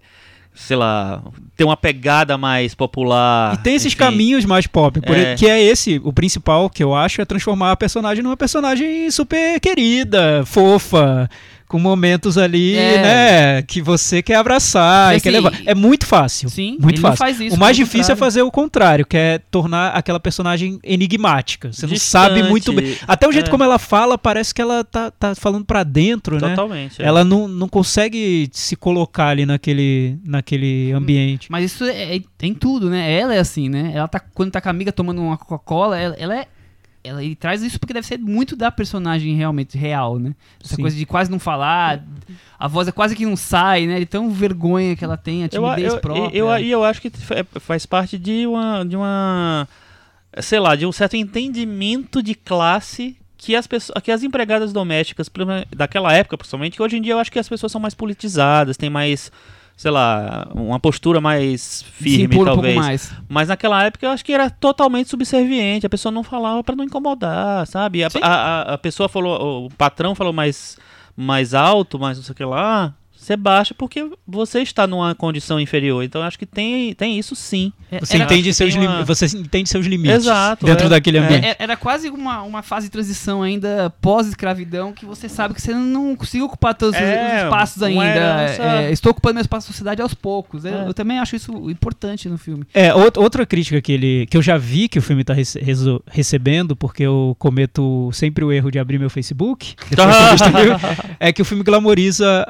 sei 0.54 0.76
lá, 0.76 1.22
ter 1.56 1.64
uma 1.64 1.78
pegada 1.78 2.38
mais 2.38 2.74
popular. 2.76 3.54
E 3.56 3.58
tem 3.64 3.76
esses 3.76 3.88
enfim. 3.94 3.98
caminhos 3.98 4.46
mais 4.46 4.68
pop, 4.68 5.00
É. 5.04 5.36
que 5.36 5.48
é 5.48 5.62
esse, 5.62 6.00
o 6.04 6.12
principal 6.12 6.70
que 6.70 6.84
eu 6.84 6.94
acho 6.96 7.22
é 7.22 7.26
transformar 7.26 7.72
a 7.72 7.76
personagem 7.78 8.24
numa 8.24 8.36
personagem 8.38 9.10
super 9.12 9.60
querida, 9.60 10.44
fofa, 10.46 11.30
com 11.70 11.80
momentos 11.80 12.36
ali, 12.38 12.76
É. 12.76 13.02
né, 13.02 13.62
que 13.62 13.80
você 13.82 14.22
quer 14.24 14.36
abraçar, 14.36 15.12
e 15.12 15.14
Mas 15.14 15.22
quer 15.24 15.30
assim, 15.30 15.38
levar. 15.38 15.54
É 15.66 15.74
muito 15.76 16.06
fácil. 16.06 16.50
Sim, 16.50 16.78
muito 16.82 17.00
fácil. 17.00 17.18
faz 17.18 17.40
isso. 17.40 17.56
o 17.56 17.60
mais 17.60 17.78
difícil 17.78 18.12
é 18.14 18.16
fazer 18.18 18.42
o 18.42 18.50
contrário, 18.52 19.06
que 19.06 19.16
é 19.16 19.38
tornar 19.52 19.92
aquela 19.92 20.20
personagem 20.20 20.80
enigmática. 20.84 21.72
Você 21.72 21.86
não 21.86 21.96
sabe 21.96 22.34
Distante. 22.36 22.50
muito 22.50 22.74
bem. 22.74 22.98
Até 23.08 23.28
o 23.28 23.32
jeito 23.32 23.48
É. 23.48 23.52
como 23.52 23.64
ela 23.64 23.78
fala, 23.80 24.18
parece 24.18 24.54
que 24.54 24.62
ela 24.62 24.84
tá, 24.84 25.12
tá 25.12 25.36
falando 25.36 25.64
pra 25.64 25.84
dentro, 25.84 26.42
né? 26.42 26.50
Totalmente. 26.50 27.02
é. 27.02 27.06
Ela 27.06 27.24
não, 27.24 27.48
não 27.48 27.70
consegue 27.70 28.50
se 28.52 28.76
colocar 28.76 29.28
ali 29.28 29.46
naquele, 29.46 30.18
naquele 30.26 30.92
ambiente. 30.92 31.52
Mas 31.52 31.66
isso 31.72 31.84
é, 31.86 32.16
é- 32.16 32.18
é 32.18 32.46
em 32.48 32.54
tudo, 32.56 32.90
né? 32.90 33.12
Ela 33.14 33.36
é 33.36 33.40
assim, 33.40 33.70
né? 33.70 33.92
Ela 33.94 34.08
tá, 34.08 34.20
quando 34.20 34.52
tá 34.52 34.60
com 34.60 34.70
a 34.70 34.72
amiga 34.72 34.92
tomando 34.92 35.22
uma 35.22 35.38
Coca-Cola, 35.38 36.00
ela, 36.00 36.16
ela 36.18 36.36
é. 36.36 36.48
Ela 37.04 37.24
ele 37.24 37.36
traz 37.36 37.62
isso 37.64 37.80
porque 37.80 37.94
deve 37.94 38.06
ser 38.06 38.18
muito 38.20 38.56
da 38.56 38.70
personagem 38.70 39.34
realmente 39.36 39.78
real, 39.78 40.20
né? 40.20 40.36
Essa 40.64 40.76
Sim. 40.76 40.82
coisa 40.82 40.98
de 40.98 41.06
quase 41.06 41.32
não 41.32 41.40
falar, 41.40 42.04
a 42.60 42.68
voz 42.68 42.88
é 42.88 42.92
quase 42.92 43.16
que 43.16 43.26
não 43.26 43.38
sai, 43.38 43.86
né? 43.88 44.00
De 44.00 44.06
tão 44.06 44.30
vergonha 44.30 44.96
que 44.96 45.04
ela 45.06 45.16
tem, 45.16 45.44
a 45.44 45.46
Eu, 45.46 45.50
timidez 45.50 45.94
eu, 45.94 46.00
própria. 46.00 46.38
eu, 46.38 46.48
eu, 46.50 46.58
eu 46.60 46.84
acho 46.84 47.02
que 47.02 47.10
fa- 47.10 47.46
faz 47.60 47.86
parte 47.86 48.18
de 48.18 48.46
uma, 48.46 48.84
de 48.84 48.96
uma. 48.98 49.68
Sei 50.42 50.60
lá, 50.60 50.76
de 50.76 50.86
um 50.86 50.92
certo 50.92 51.16
entendimento 51.16 52.22
de 52.22 52.36
classe 52.36 53.16
que 53.38 53.56
as, 53.56 53.66
pessoas, 53.66 54.02
que 54.04 54.12
as 54.12 54.22
empregadas 54.22 54.74
domésticas, 54.74 55.30
daquela 55.74 56.12
época, 56.14 56.38
principalmente, 56.38 56.76
que 56.76 56.84
hoje 56.84 56.98
em 56.98 57.02
dia 57.02 57.14
eu 57.14 57.20
acho 57.20 57.32
que 57.32 57.40
as 57.40 57.48
pessoas 57.48 57.72
são 57.72 57.80
mais 57.80 57.94
politizadas, 57.94 58.76
têm 58.76 58.90
mais. 58.90 59.32
Sei 59.80 59.90
lá, 59.90 60.46
uma 60.54 60.78
postura 60.78 61.22
mais 61.22 61.84
firme, 61.94 62.36
um 62.38 62.44
talvez. 62.44 62.74
pouco 62.76 62.86
mais. 62.86 63.14
Mas 63.30 63.48
naquela 63.48 63.82
época 63.82 64.06
eu 64.06 64.10
acho 64.12 64.26
que 64.26 64.34
era 64.34 64.50
totalmente 64.50 65.10
subserviente. 65.10 65.86
A 65.86 65.90
pessoa 65.90 66.12
não 66.12 66.22
falava 66.22 66.62
pra 66.62 66.76
não 66.76 66.84
incomodar, 66.84 67.66
sabe? 67.66 68.04
A, 68.04 68.10
a- 68.22 68.74
a 68.74 68.78
pessoa 68.78 69.08
falou, 69.08 69.68
o 69.68 69.70
patrão 69.78 70.14
falou 70.14 70.34
mais, 70.34 70.78
mais 71.16 71.54
alto, 71.54 71.98
mais 71.98 72.18
não 72.18 72.26
sei 72.26 72.34
o 72.34 72.36
que 72.36 72.44
lá. 72.44 72.94
Você 73.30 73.38
baixa 73.38 73.76
porque 73.76 74.10
você 74.28 74.62
está 74.64 74.88
numa 74.88 75.14
condição 75.14 75.60
inferior. 75.60 76.04
Então 76.04 76.22
eu 76.22 76.28
acho 76.28 76.40
que 76.40 76.48
tem, 76.48 76.96
tem 76.96 77.20
isso 77.20 77.36
sim. 77.36 77.72
É- 77.92 78.00
Você 78.00 78.16
era- 78.16 78.26
entende 78.26 78.52
seus 78.56 78.74
tem 78.74 78.88
uma- 78.88 79.04
você 79.06 79.26
entende 79.38 79.70
seus 79.70 79.86
limites 79.86 80.16
Exato, 80.26 80.66
dentro 80.66 80.88
é. 80.88 80.90
daquele 80.90 81.18
É. 81.18 81.22
ambiente. 81.22 81.46
É- 81.46 81.56
Era 81.60 81.78
quase 81.78 82.10
uma, 82.10 82.42
uma 82.42 82.64
fase 82.64 82.88
de 82.88 82.92
transição 82.92 83.44
ainda 83.44 83.94
pós-escravidão 84.02 84.92
que 84.94 85.06
você 85.06 85.30
sabe 85.30 85.54
que 85.54 85.62
você 85.62 85.74
não 85.76 86.16
conseguiu 86.16 86.48
ocupar 86.48 86.74
todos 86.74 86.96
os- 86.96 87.02
É, 87.02 87.38
os 87.38 87.44
espaços 87.44 87.84
ainda. 87.84 88.04
herança- 88.04 88.64
É, 88.64 88.92
estou 88.92 89.12
ocupando 89.12 89.36
meu 89.36 89.42
espaço 89.42 89.68
na 89.68 89.74
sociedade 89.74 90.02
aos 90.02 90.16
poucos. 90.16 90.66
Eu, 90.66 90.74
É. 90.74 90.88
eu 90.88 90.94
também 90.96 91.20
acho 91.20 91.36
isso 91.36 91.70
importante 91.70 92.28
no 92.28 92.38
filme. 92.38 92.64
É, 92.74 92.90
out- 92.90 93.20
outra 93.20 93.46
crítica 93.46 93.80
que 93.80 93.92
ele 93.92 94.26
que 94.26 94.38
eu 94.38 94.42
já 94.42 94.58
vi 94.58 94.88
que 94.90 94.98
o 94.98 95.02
filme 95.04 95.22
está 95.22 95.36
recebendo, 96.10 96.76
porque 96.76 97.04
eu 97.04 97.36
cometo 97.38 98.10
sempre 98.12 98.44
o 98.44 98.52
erro 98.52 98.72
de 98.72 98.80
abrir 98.80 98.98
meu 98.98 99.10
Facebook, 99.10 99.76
depois 99.88 100.42
que 100.42 100.48
eu 100.48 100.80
é 101.20 101.32
que 101.32 101.42
o 101.44 101.46
filme 101.46 101.64
glamoriza 101.64 102.44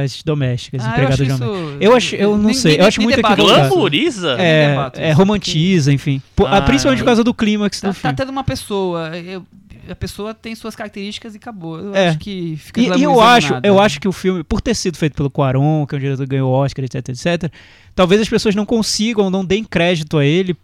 as 0.00 0.22
domésticas, 0.22 0.82
Ah, 0.82 0.86
eu 0.86 0.90
empregadas 0.92 1.20
acho 1.20 1.38
domésticas. 1.38 1.70
isso- 1.70 1.76
Eu 1.82 1.94
acho- 1.96 2.16
eu 2.16 2.36
não 2.36 2.44
nem- 2.44 2.54
sei, 2.54 2.72
nem- 2.72 2.80
eu 2.80 2.86
acho 2.86 3.00
muito 3.02 3.16
debate. 3.16 3.32
equivocado. 3.40 3.68
Glamoriza? 3.68 4.36
É, 4.38 4.90
é 4.96 5.12
romantiza, 5.12 5.92
enfim. 5.92 6.22
Pô, 6.34 6.46
Ah. 6.46 6.60
principalmente 6.62 7.00
por 7.00 7.06
causa 7.06 7.22
do 7.24 7.34
clímax 7.34 7.80
Tá, 7.80 7.88
do 7.88 7.94
tá 7.94 8.00
filme. 8.00 8.16
tendo 8.16 8.30
uma 8.30 8.44
pessoa. 8.44 9.16
eu- 9.18 9.44
a 9.90 9.94
pessoa 9.96 10.32
tem 10.32 10.54
suas 10.54 10.76
características 10.76 11.34
e 11.34 11.38
acabou. 11.38 11.78
Eu 11.78 11.94
É. 11.94 12.08
acho 12.10 12.18
que 12.18 12.56
fica 12.56 12.80
E, 12.80 12.84
e 13.00 13.02
eu 13.02 13.20
acho, 13.20 13.52
nada. 13.54 13.66
eu 13.66 13.80
acho 13.80 14.00
que 14.00 14.06
o 14.06 14.12
filme, 14.12 14.44
por 14.44 14.60
ter 14.60 14.74
sido 14.74 14.96
feito 14.96 15.14
pelo 15.14 15.28
Cuarón, 15.28 15.84
que 15.86 15.94
é 15.94 15.98
um 15.98 16.00
diretor 16.00 16.22
que 16.22 16.30
ganhou 16.30 16.52
Oscar, 16.52 16.84
etc, 16.84 17.08
etc, 17.08 17.50
talvez 17.94 18.20
as 18.20 18.28
pessoas 18.28 18.54
não 18.54 18.64
consigam, 18.64 19.28
não 19.28 19.44
deem 19.44 19.64
crédito 19.64 20.18
a 20.18 20.24
ele 20.24 20.56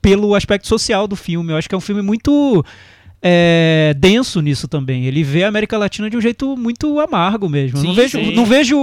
pelo 0.00 0.34
aspecto 0.34 0.66
social 0.66 1.06
do 1.06 1.14
filme. 1.14 1.52
Eu 1.52 1.56
acho 1.58 1.68
que 1.68 1.74
é 1.74 1.78
um 1.78 1.80
filme 1.80 2.02
muito 2.02 2.64
é, 3.22 3.94
denso 3.98 4.40
nisso 4.40 4.66
também. 4.66 5.04
Ele 5.06 5.22
vê 5.22 5.44
a 5.44 5.48
América 5.48 5.78
Latina 5.78 6.10
de 6.10 6.16
um 6.16 6.20
jeito 6.20 6.56
muito 6.56 6.98
amargo 6.98 7.48
mesmo. 7.48 7.78
Eu 7.78 7.82
não 7.84 7.90
Sim, 7.90 7.96
vejo, 7.96 8.18
sim. 8.18 8.34
não 8.34 8.44
vejo, 8.44 8.76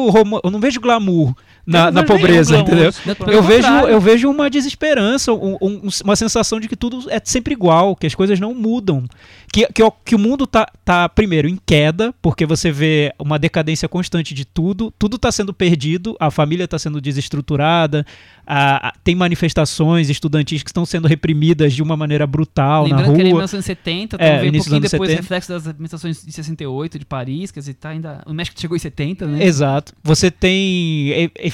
eu 0.43 0.49
não 0.51 0.59
vejo 0.59 0.79
glamour 0.79 1.33
na, 1.67 1.79
Eu 1.79 1.85
não 1.85 1.91
na 1.91 2.03
pobreza, 2.03 2.51
glamour, 2.53 2.67
entendeu? 2.73 2.89
isso 2.89 3.01
é 3.09 3.35
Eu 3.35 3.43
vejo, 3.43 3.67
contrário. 3.67 3.89
eu 3.89 3.99
vejo 3.99 4.29
uma 4.29 4.49
desesperança, 4.49 5.33
um- 5.33 5.57
um- 5.61 5.89
uma 6.05 6.15
sensação 6.15 6.59
de 6.59 6.67
que 6.69 6.75
tudo 6.75 7.05
é 7.09 7.19
sempre 7.23 7.53
igual, 7.53 7.95
que 7.95 8.07
as 8.07 8.15
coisas 8.15 8.39
não 8.39 8.53
mudam. 8.55 9.03
Que, 9.51 9.65
que, 9.73 9.81
o- 9.81 9.91
que 9.91 10.13
o 10.15 10.19
mundo 10.19 10.45
tá, 10.45 10.67
tá, 10.85 11.09
primeiro, 11.09 11.47
em 11.47 11.57
queda, 11.65 12.13
porque 12.21 12.45
você 12.45 12.71
vê 12.71 13.11
uma 13.17 13.39
decadência 13.39 13.87
constante 13.89 14.33
de 14.33 14.45
tudo, 14.45 14.93
tudo 14.99 15.15
está 15.15 15.31
sendo 15.31 15.53
perdido, 15.53 16.15
a 16.19 16.29
família 16.29 16.65
está 16.65 16.77
sendo 16.77 17.01
desestruturada, 17.01 18.05
a- 18.45 18.89
a- 18.89 18.93
tem 19.03 19.15
manifestações 19.15 20.09
estudantis 20.09 20.61
que 20.61 20.69
estão 20.69 20.85
sendo 20.85 21.07
reprimidas 21.07 21.73
de 21.73 21.81
uma 21.81 21.97
maneira 21.97 22.27
brutal 22.27 22.83
Lembrando 22.83 23.07
na 23.07 23.13
que 23.15 23.19
era 23.21 23.29
em 23.29 23.31
rua. 23.31 23.39
1970, 23.41 24.15
É, 24.17 24.27
então 24.27 24.39
veio 24.39 24.49
um 24.53 24.55
pouquinho 24.57 24.79
depois 24.81 25.09
70. 25.09 25.21
reflexo 25.21 25.49
das 25.51 25.65
manifestações 25.65 26.23
de 26.23 26.31
68 26.31 26.99
de 26.99 27.05
Paris, 27.05 27.51
quer 27.51 27.59
dizer, 27.61 27.73
tá 27.73 27.89
ainda. 27.89 28.21
O 28.27 28.33
México 28.33 28.59
chegou 28.59 28.75
em 28.77 28.79
70, 28.79 29.25
né? 29.25 29.43
Exato. 29.43 29.93
Você 30.03 30.29
tem 30.29 31.11
é, 31.11 31.23
é, 31.37 31.51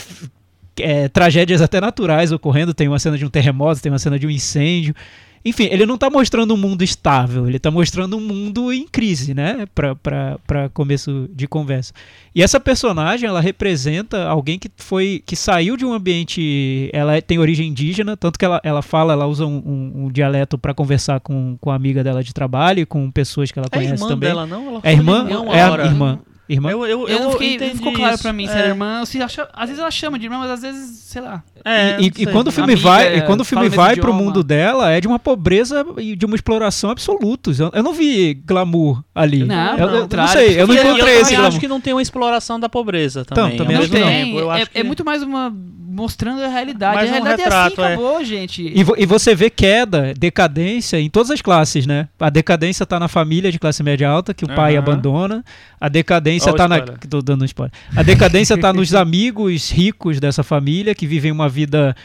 é, 0.79 1.07
tragédias 1.09 1.61
até 1.61 1.79
naturais 1.79 2.31
ocorrendo. 2.31 2.73
Tem 2.73 2.87
uma 2.87 2.99
cena 2.99 3.17
de 3.17 3.25
um 3.25 3.29
terremoto, 3.29 3.81
tem 3.81 3.91
uma 3.91 3.99
cena 3.99 4.19
de 4.19 4.27
um 4.27 4.29
incêndio. 4.29 4.93
Enfim, 5.47 5.65
ele 5.71 5.85
não 5.85 5.93
está 5.93 6.09
mostrando 6.09 6.55
um 6.55 6.57
mundo 6.57 6.83
estável, 6.83 7.47
ele 7.47 7.57
está 7.57 7.69
mostrando 7.69 8.17
um 8.17 8.19
mundo 8.19 8.73
em 8.73 8.87
crise, 8.87 9.35
né? 9.35 9.67
Para 9.75 10.69
começo 10.73 11.29
de 11.31 11.47
conversa. 11.47 11.93
E 12.33 12.41
essa 12.41 12.59
personagem, 12.59 13.29
ela 13.29 13.39
representa 13.39 14.25
alguém 14.25 14.57
que 14.57 14.69
foi 14.77 15.21
que 15.23 15.35
saiu 15.35 15.77
de 15.77 15.85
um 15.85 15.93
ambiente. 15.93 16.89
Ela 16.91 17.15
é- 17.17 17.21
tem 17.21 17.37
origem 17.37 17.67
indígena, 17.69 18.17
tanto 18.17 18.39
que 18.39 18.45
ela, 18.45 18.59
ela 18.63 18.81
fala, 18.81 19.13
ela 19.13 19.27
usa 19.27 19.45
um, 19.45 19.57
um- 19.57 20.05
um 20.05 20.11
dialeto 20.11 20.57
para 20.57 20.73
conversar 20.73 21.19
com, 21.19 21.55
com 21.61 21.69
a 21.69 21.75
amiga 21.75 22.03
dela 22.03 22.23
de 22.23 22.33
trabalho 22.33 22.79
e 22.79 22.85
com 22.85 23.11
pessoas 23.11 23.51
que 23.51 23.59
ela 23.59 23.67
É 23.71 23.75
conhece 23.77 23.93
irmã 23.93 24.07
também. 24.07 24.29
dela, 24.29 24.47
não? 24.47 24.67
Ela 24.69 24.81
É 24.83 24.91
irmã? 24.93 25.27
É 25.53 25.61
a 25.61 25.71
hora. 25.71 25.85
irmã. 25.85 26.19
Irmã? 26.47 26.69
Eu, 26.71 26.85
eu, 26.85 27.07
Eu, 27.07 27.19
não 27.23 27.31
fiquei, 27.31 27.49
não 27.49 27.55
entendi 27.55 27.77
ficou 27.77 27.93
claro 27.93 28.19
pra 28.19 28.31
mim 28.31 28.45
se 28.47 28.53
É. 28.53 28.57
era 28.59 28.67
irmã 28.67 29.03
se 29.05 29.19
acha- 29.21 29.49
às 29.51 29.67
vezes 29.67 29.79
ela 29.81 29.89
chama 29.89 30.19
de 30.19 30.25
irmã, 30.25 30.37
mas 30.37 30.51
às 30.51 30.61
vezes, 30.61 30.99
sei 30.99 31.21
lá. 31.21 31.43
É, 31.66 31.97
e, 31.99 32.05
e- 32.05 32.11
não 32.11 32.22
e 32.22 32.26
quando 32.28 32.47
o 32.49 32.51
filme 32.51 32.74
Amiga, 32.74 32.88
vai, 32.88 33.18
e 33.18 33.22
quando 33.24 33.41
o 33.41 33.43
filme 33.43 33.68
vai 33.70 33.95
pro 33.95 34.13
mundo 34.13 34.43
dela, 34.43 34.91
é 34.91 35.01
de 35.01 35.07
uma 35.07 35.18
pobreza 35.18 35.84
e 35.97 36.16
de 36.16 36.24
uma 36.26 36.36
exploração 36.36 36.91
absolutos. 36.91 37.59
Eu, 37.59 37.72
eu 37.74 37.82
não 37.82 37.91
vi 37.93 38.36
glamour 38.36 39.03
ali. 39.16 39.43
Não, 39.43 39.72
eu, 39.72 39.76
pelo 39.78 39.89
eu 39.97 40.07
não 40.18 40.28
sei, 40.28 40.61
eu 40.61 40.68
não 40.68 40.76
encontrei 40.76 41.16
eu 41.16 41.22
esse 41.22 41.24
também 41.24 41.36
glamour. 41.38 41.47
acho 41.47 41.59
que 41.59 41.68
não 41.68 41.82
tem 41.82 41.93
uma 41.93 42.01
exploração 42.03 42.59
da 42.59 42.70
pobreza 42.70 43.26
também. 43.26 43.57
também 43.57 43.76
ao 43.78 43.84
acho 43.84 43.91
Não 43.91 43.99
tem. 43.99 44.26
tempo. 44.26 44.39
Eu 44.39 44.51
é, 44.51 44.61
acho 44.61 44.70
que 44.72 44.78
é 44.78 44.84
muito 44.84 45.03
mais 45.03 45.24
uma 45.24 45.51
mostrando 45.88 46.43
a 46.43 46.47
realidade. 46.49 46.95
Mais 46.95 47.09
a 47.09 47.11
um 47.11 47.16
realidade 47.16 47.41
é 47.41 47.43
retrato, 47.45 47.82
assim, 47.82 47.89
é. 47.91 47.93
acabou, 47.93 48.24
gente. 48.24 48.72
E, 48.76 48.84
vo- 48.84 48.95
e 48.97 49.05
você 49.05 49.34
vê 49.34 49.49
queda, 49.49 50.13
decadência 50.18 50.99
em 50.99 51.09
todas 51.09 51.32
as 51.32 51.41
classes, 51.41 51.86
né? 51.88 52.09
A 52.20 52.30
decadência 52.30 52.86
tá 52.86 52.99
na 52.99 53.07
família 53.07 53.49
de 53.51 53.57
classe 53.57 53.82
média 53.82 54.09
alta, 54.09 54.34
que 54.34 54.43
o 54.43 54.47
pai 54.47 54.76
Aham. 54.76 54.80
abandona. 54.84 55.45
A 55.80 55.88
decadência 55.88 56.51
Ó 56.51 56.53
o 56.53 56.57
tá 56.57 56.68
na. 56.68 56.82
Tô 56.82 57.22
dando 57.22 57.43
um 57.43 57.45
spoiler. 57.45 57.72
A 57.95 58.03
decadência 58.03 58.57
tá 58.57 58.74
nos 58.74 58.93
amigos 58.95 59.72
ricos 59.72 60.20
dessa 60.20 60.43
família 60.43 60.93
que 60.93 61.07
vivem 61.07 61.32
uma 61.32 61.47
vida 61.56 61.95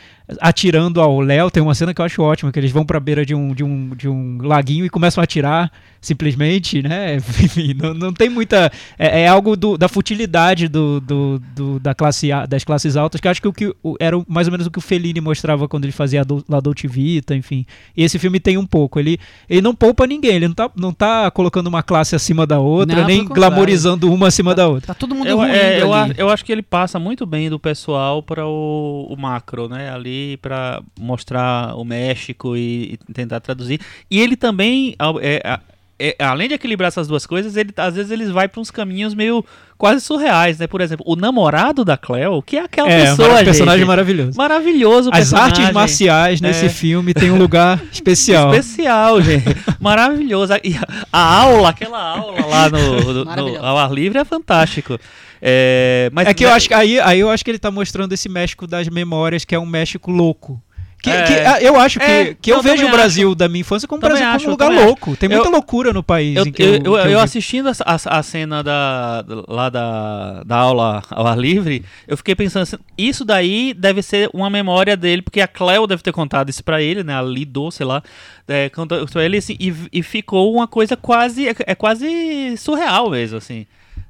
atirando 0.41 1.01
ao 1.01 1.21
Léo. 1.21 1.51
Tem 1.51 1.63
uma 1.63 1.75
cena 1.75 1.93
que 1.95 2.01
eu 2.01 2.05
acho 2.05 2.23
ótima, 2.23 2.53
que 2.53 2.59
eles 2.59 2.71
vão 2.73 2.85
pra 2.85 3.01
beira 3.01 3.25
de 3.25 3.35
um, 3.35 3.55
de 3.55 3.65
um, 3.65 3.91
de 3.97 4.09
um 4.09 4.39
laguinho 4.43 4.85
e 4.85 4.91
começam 4.91 5.21
a 5.21 5.25
atirar 5.25 5.71
simplesmente, 6.01 6.83
né? 6.83 7.17
Enfim, 7.41 7.75
não, 7.75 7.93
não 7.95 8.13
tem 8.13 8.29
muita. 8.29 8.71
É, 8.99 9.23
é 9.23 9.29
algo 9.29 9.57
do- 9.57 9.77
da 9.77 9.89
futilidade 9.89 10.67
do, 10.69 11.01
do, 11.01 11.43
do- 11.55 11.79
da 11.81 11.95
classe 11.95 12.33
A- 12.33 12.47
das 12.47 12.65
classes 12.65 12.97
altas, 12.97 13.21
que 13.21 13.27
eu 13.27 13.31
acho 13.31 13.41
que, 13.43 13.49
o 13.49 13.53
que 13.53 13.75
o- 13.83 13.97
era 14.01 14.17
mais 14.27 14.47
ou 14.47 14.53
menos 14.53 14.67
o 14.67 14.71
que 14.71 14.79
o 14.79 14.83
Fellini 14.83 15.21
mostrava 15.21 15.69
quando 15.69 15.85
ele 15.85 15.93
fazia 15.93 16.23
a 16.23 16.25
Dol- 16.25 16.43
La 16.49 16.59
Dolce 16.61 16.87
Vita, 16.87 17.35
enfim. 17.35 17.67
E 17.97 18.03
esse 18.03 18.19
filme 18.19 18.41
tem 18.41 18.57
um 18.57 18.67
pouco. 18.67 18.99
Ele, 18.99 19.19
ele 19.49 19.61
não 19.61 19.75
poupa 19.75 20.07
ninguém, 20.07 20.37
ele 20.37 20.49
não 20.49 20.55
tá, 20.55 20.71
não 20.77 20.93
tá 20.93 21.31
colocando 21.31 21.67
uma 21.67 21.83
classe 21.83 22.17
acima 22.17 22.47
da 22.47 22.59
outra, 22.59 22.97
Não, 23.01 23.07
nem 23.07 23.25
glamorizando 23.25 24.13
uma 24.13 24.29
acima 24.29 24.55
da 24.55 24.67
outra. 24.69 24.89
Tá 24.89 24.95
todo 24.95 25.15
mundo 25.15 25.29
Eu, 25.29 25.43
é, 25.43 25.83
eu, 25.83 25.91
eu 26.17 26.29
acho 26.31 26.45
que 26.45 26.51
ele 26.53 26.63
passa 26.63 26.99
muito 26.99 27.27
bem 27.27 27.51
do 27.51 27.59
pessoal 27.59 28.23
para 28.23 28.47
o, 28.47 29.07
o 29.11 29.17
macro, 29.17 29.69
né? 29.69 29.91
Ali 29.93 30.20
para 30.43 30.83
mostrar 30.99 31.75
o 31.77 31.85
México 31.85 32.57
e, 32.57 32.99
e 33.09 33.13
tentar 33.13 33.41
traduzir. 33.41 33.81
E 34.11 34.19
ele 34.21 34.37
também, 34.37 34.95
é, 35.21 35.59
é, 35.99 36.17
além 36.25 36.49
de 36.49 36.55
equilibrar 36.55 36.89
essas 36.89 37.07
duas 37.09 37.27
coisas, 37.27 37.57
ele 37.57 37.73
às 37.77 37.95
vezes 37.95 38.11
ele 38.11 38.25
vai 38.33 38.49
para 38.49 38.61
uns 38.61 38.71
caminhos 38.71 39.15
meio 39.15 39.45
quase 39.77 40.01
surreais, 40.03 40.59
né? 40.59 40.67
Por 40.67 40.81
exemplo, 40.81 41.05
o 41.09 41.15
namorado 41.17 41.85
da 41.85 41.97
Cleo, 41.97 42.43
que 42.43 42.57
é 42.57 42.63
aquela 42.63 42.91
É, 42.91 43.11
pessoa, 43.11 43.43
personagem 43.45 43.79
gente, 43.81 43.87
maravilhoso. 43.89 44.37
maravilhoso. 44.37 45.11
As 45.13 45.33
artes 45.33 45.51
personagem. 45.59 45.73
marciais 45.75 46.41
nesse 46.41 46.67
É. 46.67 46.69
filme 46.69 47.13
tem 47.15 47.31
um 47.31 47.39
lugar 47.39 47.81
especial. 47.93 48.55
Especial, 48.55 49.21
gente. 49.23 49.45
Maravilhoso. 49.79 50.53
E 50.65 50.75
a, 50.77 50.87
a 51.13 51.35
aula, 51.43 51.69
aquela 51.71 51.99
aula 52.03 52.47
lá 52.47 52.69
no, 52.71 53.15
no- 53.15 53.25
no- 53.25 53.65
ao 53.65 53.79
ar 53.79 53.91
livre 53.93 54.19
é 54.19 54.25
fantástico. 54.25 54.99
É, 55.43 56.11
mas 56.13 56.29
É 56.29 56.35
que 56.35 56.45
eu 56.45 56.51
acho 56.51 56.69
que 56.69 56.75
aí, 56.75 56.99
aí 57.01 57.21
eu 57.21 57.31
acho 57.31 57.45
que 57.45 57.51
ele 57.51 57.59
tá 57.59 57.71
mostrando 57.71 58.13
esse 58.13 58.29
México 58.29 58.67
das 58.67 58.89
memórias, 58.89 59.45
que 59.45 59.55
é 59.55 59.59
um 59.59 59.67
México 59.67 60.11
louco. 60.11 60.63
Que, 61.03 61.09
É. 61.09 61.23
que, 61.23 61.33
ah, 61.33 61.63
eu 61.63 61.77
acho 61.81 61.99
que, 61.99 62.05
É, 62.05 62.35
que 62.35 62.53
eu 62.53 62.57
não, 62.57 62.63
vejo 62.63 62.87
o 62.87 62.91
Brasil 62.91 63.35
da 63.35 63.49
minha 63.49 63.63
infância 63.63 63.89
como 63.89 63.97
um 63.97 64.07
Brasil 64.07 64.27
acho, 64.27 64.45
como 64.45 64.49
um 64.49 64.51
lugar 64.51 64.71
louco. 64.71 65.17
Tem 65.17 65.31
muita 65.31 65.47
Eu- 65.49 65.51
loucura 65.51 65.95
no 65.95 66.03
país. 66.03 66.37
Eu, 66.37 66.45
eu, 66.45 66.75
eu, 66.85 66.97
eu- 66.99 67.11
eu 67.13 67.21
assistindo 67.21 67.71
a, 67.71 67.73
a- 67.87 68.19
a 68.19 68.23
cena 68.23 68.63
da, 68.63 69.25
lá 69.49 69.71
da, 69.71 70.43
da 70.45 70.57
aula 70.57 71.03
ao 71.09 71.27
ar 71.27 71.39
livre, 71.39 71.83
eu 72.07 72.19
fiquei 72.19 72.35
pensando 72.35 72.65
assim, 72.65 72.77
isso 72.99 73.25
daí 73.25 73.73
deve 73.73 74.03
ser 74.03 74.29
uma 74.35 74.51
memória 74.51 74.95
dele, 74.95 75.23
porque 75.23 75.41
a 75.41 75.49
Cleo 75.49 75.87
deve 75.87 76.03
ter 76.03 76.13
contado 76.13 76.51
isso 76.51 76.63
pra 76.63 76.83
ele, 76.83 77.03
né? 77.03 77.15
A 77.17 77.23
Lido, 77.23 77.71
sei 77.71 77.87
lá, 77.87 78.03
é, 78.47 78.69
contou 78.69 79.23
ele 79.23 79.39
assim, 79.39 79.57
e, 79.59 79.73
e 79.91 80.03
ficou 80.03 80.53
uma 80.55 80.69
coisa 80.69 80.99
quase, 80.99 81.49
é, 81.49 81.55
é 81.67 81.75
quase 81.75 82.55
surreal 82.59 83.09
mesmo, 83.09 83.39
assim, 83.39 83.65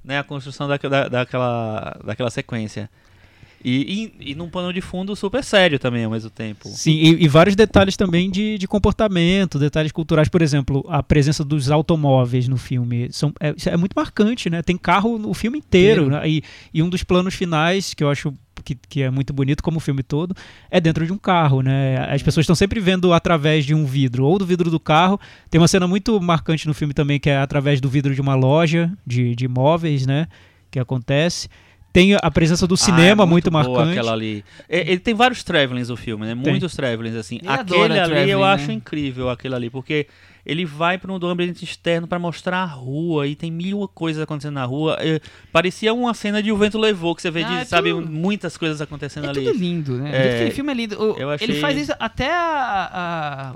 né? 0.05 0.19
A 0.19 0.25
construção 0.25 0.67
da, 0.69 0.77
da- 0.77 1.09
daquela, 1.09 1.99
daquela 2.05 2.31
sequência. 2.31 2.89
E, 3.63 4.13
e, 4.21 4.31
e 4.31 4.35
num 4.35 4.49
pano 4.49 4.73
de 4.73 4.81
fundo 4.81 5.15
super 5.15 5.45
sério 5.45 5.79
também 5.79 6.03
ao 6.05 6.11
mesmo 6.11 6.31
tempo. 6.31 6.67
Sim, 6.71 6.93
e, 6.93 7.25
e 7.25 7.29
vários 7.29 7.55
detalhes 7.55 7.95
também 7.95 8.31
de, 8.31 8.57
de 8.57 8.67
comportamento, 8.67 9.59
detalhes 9.59 9.93
culturais. 9.93 10.31
Por 10.31 10.41
exemplo, 10.41 10.83
a 10.89 11.03
presença 11.03 11.45
dos 11.45 11.71
automóveis 11.71 12.49
no 12.49 12.57
filme. 12.57 13.09
São, 13.13 13.35
é, 13.39 13.55
é 13.67 13.77
muito 13.77 13.93
marcante, 13.95 14.49
né? 14.49 14.63
Tem 14.63 14.79
carro 14.79 15.19
no 15.19 15.35
filme 15.35 15.59
inteiro. 15.59 16.05
Inteiro. 16.07 16.23
né? 16.23 16.29
E, 16.29 16.43
e 16.73 16.83
um 16.83 16.89
dos 16.89 17.05
planos 17.05 17.35
finais, 17.35 17.93
que 17.93 18.03
eu 18.03 18.09
acho 18.09 18.33
que, 18.63 18.75
que 18.89 19.03
é 19.03 19.11
muito 19.11 19.33
bonito, 19.33 19.63
como 19.63 19.79
o 19.79 19.81
filme 19.81 20.03
todo, 20.03 20.35
é 20.71 20.81
dentro 20.81 21.07
de 21.07 21.13
um 21.13 21.19
carro, 21.19 21.63
né? 21.63 21.97
As 22.13 22.23
pessoas 22.23 22.45
estão 22.45 22.57
sempre 22.57 22.81
vendo 22.81 23.13
através 23.13 23.65
de 23.65 23.75
um 23.75 23.85
vidro, 23.85 24.25
ou 24.25 24.39
do 24.39 24.47
vidro 24.47 24.71
do 24.71 24.81
carro. 24.81 25.21
Tem 25.51 25.61
uma 25.61 25.69
cena 25.69 25.87
muito 25.87 26.21
marcante 26.21 26.67
no 26.67 26.75
filme 26.75 26.95
também, 26.95 27.19
que 27.19 27.31
é 27.31 27.39
através 27.39 27.81
do 27.81 27.89
vidro 27.89 28.15
de 28.15 28.21
uma 28.21 28.35
loja 28.35 28.93
de, 29.07 29.35
de 29.35 29.45
imóveis, 29.45 30.07
né? 30.07 30.27
Que 30.71 30.79
acontece. 30.79 31.49
Tem 31.93 32.15
a 32.15 32.31
presença 32.31 32.67
do 32.67 32.77
cinema 32.77 33.25
Ah, 33.25 33.27
é 33.27 33.29
muito, 33.29 33.51
boa 33.51 33.65
marcante. 33.65 33.99
Aquela 33.99 34.13
ali. 34.13 34.45
É, 34.69 34.81
ele 34.81 35.01
tem 35.01 35.13
vários 35.13 35.43
travelings 35.43 35.91
o 35.91 35.97
filme, 35.97 36.25
né? 36.25 36.37
Tem. 36.41 36.53
Muitos 36.53 36.75
travelings 36.75 37.17
assim. 37.17 37.39
Ele 37.43 37.49
aquele 37.49 37.83
ali 37.83 37.95
traveling, 37.95 38.31
eu 38.31 38.41
né? 38.41 38.47
acho 38.47 38.71
incrível 38.71 39.29
aquele 39.29 39.57
ali, 39.57 39.71
porque 39.71 40.07
ele 40.51 40.65
vai 40.65 40.99
para 40.99 41.13
um 41.13 41.17
ambiente 41.27 41.65
externo 41.65 42.07
para 42.07 42.19
mostrar 42.19 42.59
a 42.63 42.67
rua 42.67 43.27
e 43.27 43.35
tem 43.37 43.51
mil 43.51 43.87
coisas 43.95 44.23
acontecendo 44.23 44.55
na 44.55 44.65
rua. 44.65 44.97
É, 45.01 45.21
parecia 45.53 45.93
uma 45.95 46.13
cena 46.15 46.43
de 46.43 46.51
O 46.51 46.57
Vento 46.57 46.79
Levou, 46.79 47.15
que 47.15 47.23
você 47.23 47.31
vê, 47.31 47.45
de, 47.45 47.53
Ah, 47.53 47.61
é 47.61 47.65
sabe, 47.65 47.91
tudo- 47.91 48.11
muitas 48.11 48.57
coisas 48.57 48.81
acontecendo 48.81 49.27
É 49.27 49.31
ali. 49.31 49.45
tudo 49.45 49.59
lindo, 49.59 49.97
né? 49.99 50.11
É, 50.13 50.35
Aquele 50.35 50.51
filme 50.51 50.71
é 50.73 50.75
lindo. 50.75 51.01
O- 51.01 51.17
eu 51.17 51.31
achei- 51.31 51.47
Ele 51.49 51.61
faz 51.61 51.79
isso 51.79 51.93
até 51.99 52.31
a, 52.33 52.91
a- 52.93 53.55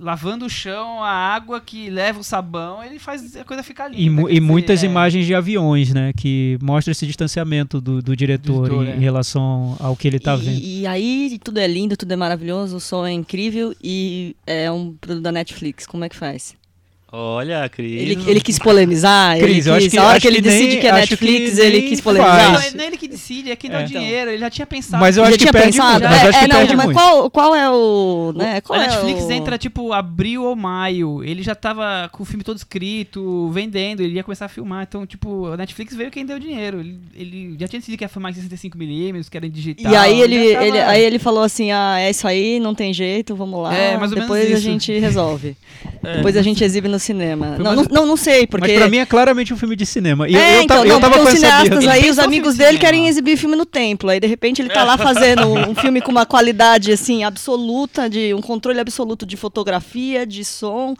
lavando 0.00 0.46
o 0.46 0.50
chão, 0.50 1.02
a 1.02 1.10
água 1.10 1.60
que 1.60 1.90
leva 1.90 2.20
o 2.20 2.24
sabão, 2.24 2.82
ele 2.82 2.98
faz 2.98 3.36
a 3.36 3.44
coisa 3.44 3.62
ficar 3.62 3.88
linda. 3.88 4.00
E, 4.00 4.08
mu- 4.08 4.30
e 4.30 4.40
muitas 4.40 4.82
é. 4.82 4.86
imagens 4.86 5.26
de 5.26 5.34
aviões, 5.34 5.92
né? 5.92 6.12
Que 6.16 6.58
mostra 6.62 6.92
esse 6.92 7.06
distanciamento 7.06 7.80
do, 7.80 8.00
do 8.00 8.16
diretor 8.16 8.64
diretor, 8.66 8.84
em, 8.86 8.90
é. 8.90 8.96
em 8.96 9.00
relação 9.00 9.76
ao 9.80 9.94
que 9.96 10.06
ele 10.08 10.18
tá 10.18 10.34
e, 10.36 10.38
vendo. 10.38 10.58
e 10.62 10.86
aí 10.86 11.38
tudo 11.42 11.58
é 11.58 11.66
lindo, 11.66 11.96
tudo 11.96 12.12
é 12.12 12.16
maravilhoso, 12.16 12.76
o 12.76 12.80
som 12.80 13.04
é 13.06 13.12
incrível 13.12 13.74
e 13.82 14.34
é 14.46 14.70
um 14.70 14.92
produto 14.94 15.22
da 15.22 15.32
Netflix. 15.32 15.86
Como 15.86 16.04
é 16.04 16.08
que 16.08 16.16
faz? 16.16 16.35
улыбаясь. 16.36 16.65
Olha, 17.12 17.68
Cris. 17.68 18.02
Ele, 18.02 18.18
ele 18.30 18.40
quis 18.40 18.58
polemizar, 18.58 19.38
Cris, 19.38 19.64
ele 19.66 19.68
eu 19.70 19.74
acho 19.74 19.82
quis, 19.84 19.92
que- 19.92 19.98
a 19.98 20.02
hora 20.04 20.12
acho 20.16 20.20
que 20.22 20.26
ele 20.26 20.42
que 20.42 20.48
nem- 20.48 20.58
decide 20.58 20.80
que 20.80 20.86
é 20.88 20.92
Netflix, 20.92 21.54
que 21.54 21.60
ele 21.60 21.78
nem 21.80 21.88
quis 21.88 22.00
faz. 22.00 22.16
polemizar. 22.18 22.52
Não, 22.52 22.70
não 22.78 22.84
é 22.84 22.86
ele 22.88 22.96
que 22.96 23.08
decide, 23.08 23.50
é 23.52 23.56
quem 23.56 23.70
dá 23.70 23.80
É. 23.80 23.84
o 23.84 23.86
dinheiro. 23.86 24.30
Ele 24.32 24.38
já 24.38 24.50
tinha 24.50 24.66
pensado. 24.66 25.00
Mas 25.00 25.16
eu 25.16 25.22
Já 25.22 25.28
acho 25.28 25.38
que 25.38 25.44
tinha 25.44 25.52
perde 25.52 25.68
pensado? 25.78 26.00
muito. 26.00 26.10
Mas 26.10 26.22
é, 26.24 26.28
acho 26.28 26.38
que 26.40 26.44
é, 26.44 26.48
não, 26.48 26.56
perde 26.56 26.76
mas 26.76 26.84
muito. 26.86 26.98
qual, 26.98 27.30
qual 27.30 27.54
é 27.54 27.70
o. 27.70 28.32
Né, 28.36 28.60
qual 28.60 28.78
a 28.78 28.82
é 28.84 28.86
Netflix 28.88 29.22
o... 29.24 29.32
entra 29.32 29.56
tipo 29.56 29.92
abril 29.92 30.42
ou 30.42 30.56
maio. 30.56 31.22
Ele 31.22 31.42
já 31.44 31.54
tava 31.54 32.08
com 32.12 32.24
o 32.24 32.26
filme 32.26 32.42
todo 32.42 32.56
escrito, 32.56 33.48
vendendo, 33.50 34.00
ele 34.02 34.14
ia 34.16 34.24
começar 34.24 34.46
a 34.46 34.48
filmar. 34.48 34.82
Então, 34.88 35.06
tipo, 35.06 35.46
a 35.46 35.56
Netflix 35.56 35.94
veio 35.94 36.10
quem 36.10 36.26
deu 36.26 36.40
dinheiro. 36.40 36.80
Ele, 36.80 36.98
ele 37.14 37.56
já 37.60 37.68
tinha 37.68 37.78
decidido 37.78 37.98
que 37.98 38.04
ia 38.04 38.08
filmar 38.08 38.32
em 38.32 38.34
65mm, 38.34 39.30
que 39.30 39.36
era 39.36 39.46
em 39.46 39.50
digital. 39.50 39.92
E 39.92 39.96
aí 39.96 40.20
ele, 40.20 40.48
já 40.48 40.54
tava- 40.54 40.66
ele, 40.66 40.80
aí 40.80 41.02
ele 41.04 41.18
falou 41.20 41.44
assim: 41.44 41.70
ah, 41.70 42.00
é 42.00 42.10
isso 42.10 42.26
aí, 42.26 42.58
não 42.58 42.74
tem 42.74 42.92
jeito, 42.92 43.36
vamos 43.36 43.62
lá. 43.62 43.72
É, 43.72 43.96
mais 43.96 44.10
ou 44.10 44.16
menos 44.18 44.22
Depois 44.28 44.46
a 44.50 44.54
isso. 44.54 44.60
gente 44.62 44.98
resolve. 44.98 45.56
É. 46.02 46.16
Depois 46.18 46.36
a 46.36 46.42
gente 46.42 46.62
exibe 46.62 46.88
no 46.88 46.95
cinema. 46.98 47.54
Foi 47.56 47.64
Não, 47.64 47.76
mais- 47.76 47.88
não, 47.88 48.06
não, 48.06 48.16
sei, 48.16 48.46
porque. 48.46 48.68
Mas 48.72 48.78
pra 48.78 48.88
mim 48.88 48.98
é 48.98 49.06
claramente 49.06 49.52
um 49.52 49.56
filme 49.56 49.76
de 49.76 49.84
cinema. 49.86 50.28
E 50.28 50.34
eu- 50.34 50.40
é, 50.40 50.58
eu, 50.58 50.62
então, 50.62 50.78
ta- 50.78 50.84
não, 50.84 50.94
eu 50.96 51.00
tava 51.00 51.14
com 51.18 51.22
essa 51.28 51.36
cineastas 51.36 51.86
aí, 51.86 52.10
os 52.10 52.18
amigos 52.18 52.54
dele 52.56 52.70
cinema. 52.72 52.84
querem 52.84 53.08
exibir 53.08 53.36
filme 53.36 53.56
no 53.56 53.66
templo. 53.66 54.10
Aí, 54.10 54.20
de 54.20 54.26
repente, 54.26 54.60
ele 54.62 54.68
tá 54.70 54.84
lá 54.84 54.96
fazendo 54.98 55.46
um, 55.48 55.74
filme 55.74 56.00
com 56.00 56.10
uma 56.10 56.26
qualidade, 56.26 56.92
assim, 56.92 57.24
absoluta, 57.24 58.08
de 58.08 58.32
um 58.34 58.40
controle 58.40 58.78
absoluto 58.80 59.24
de 59.26 59.36
fotografia, 59.36 60.26
de 60.26 60.44
som, 60.44 60.94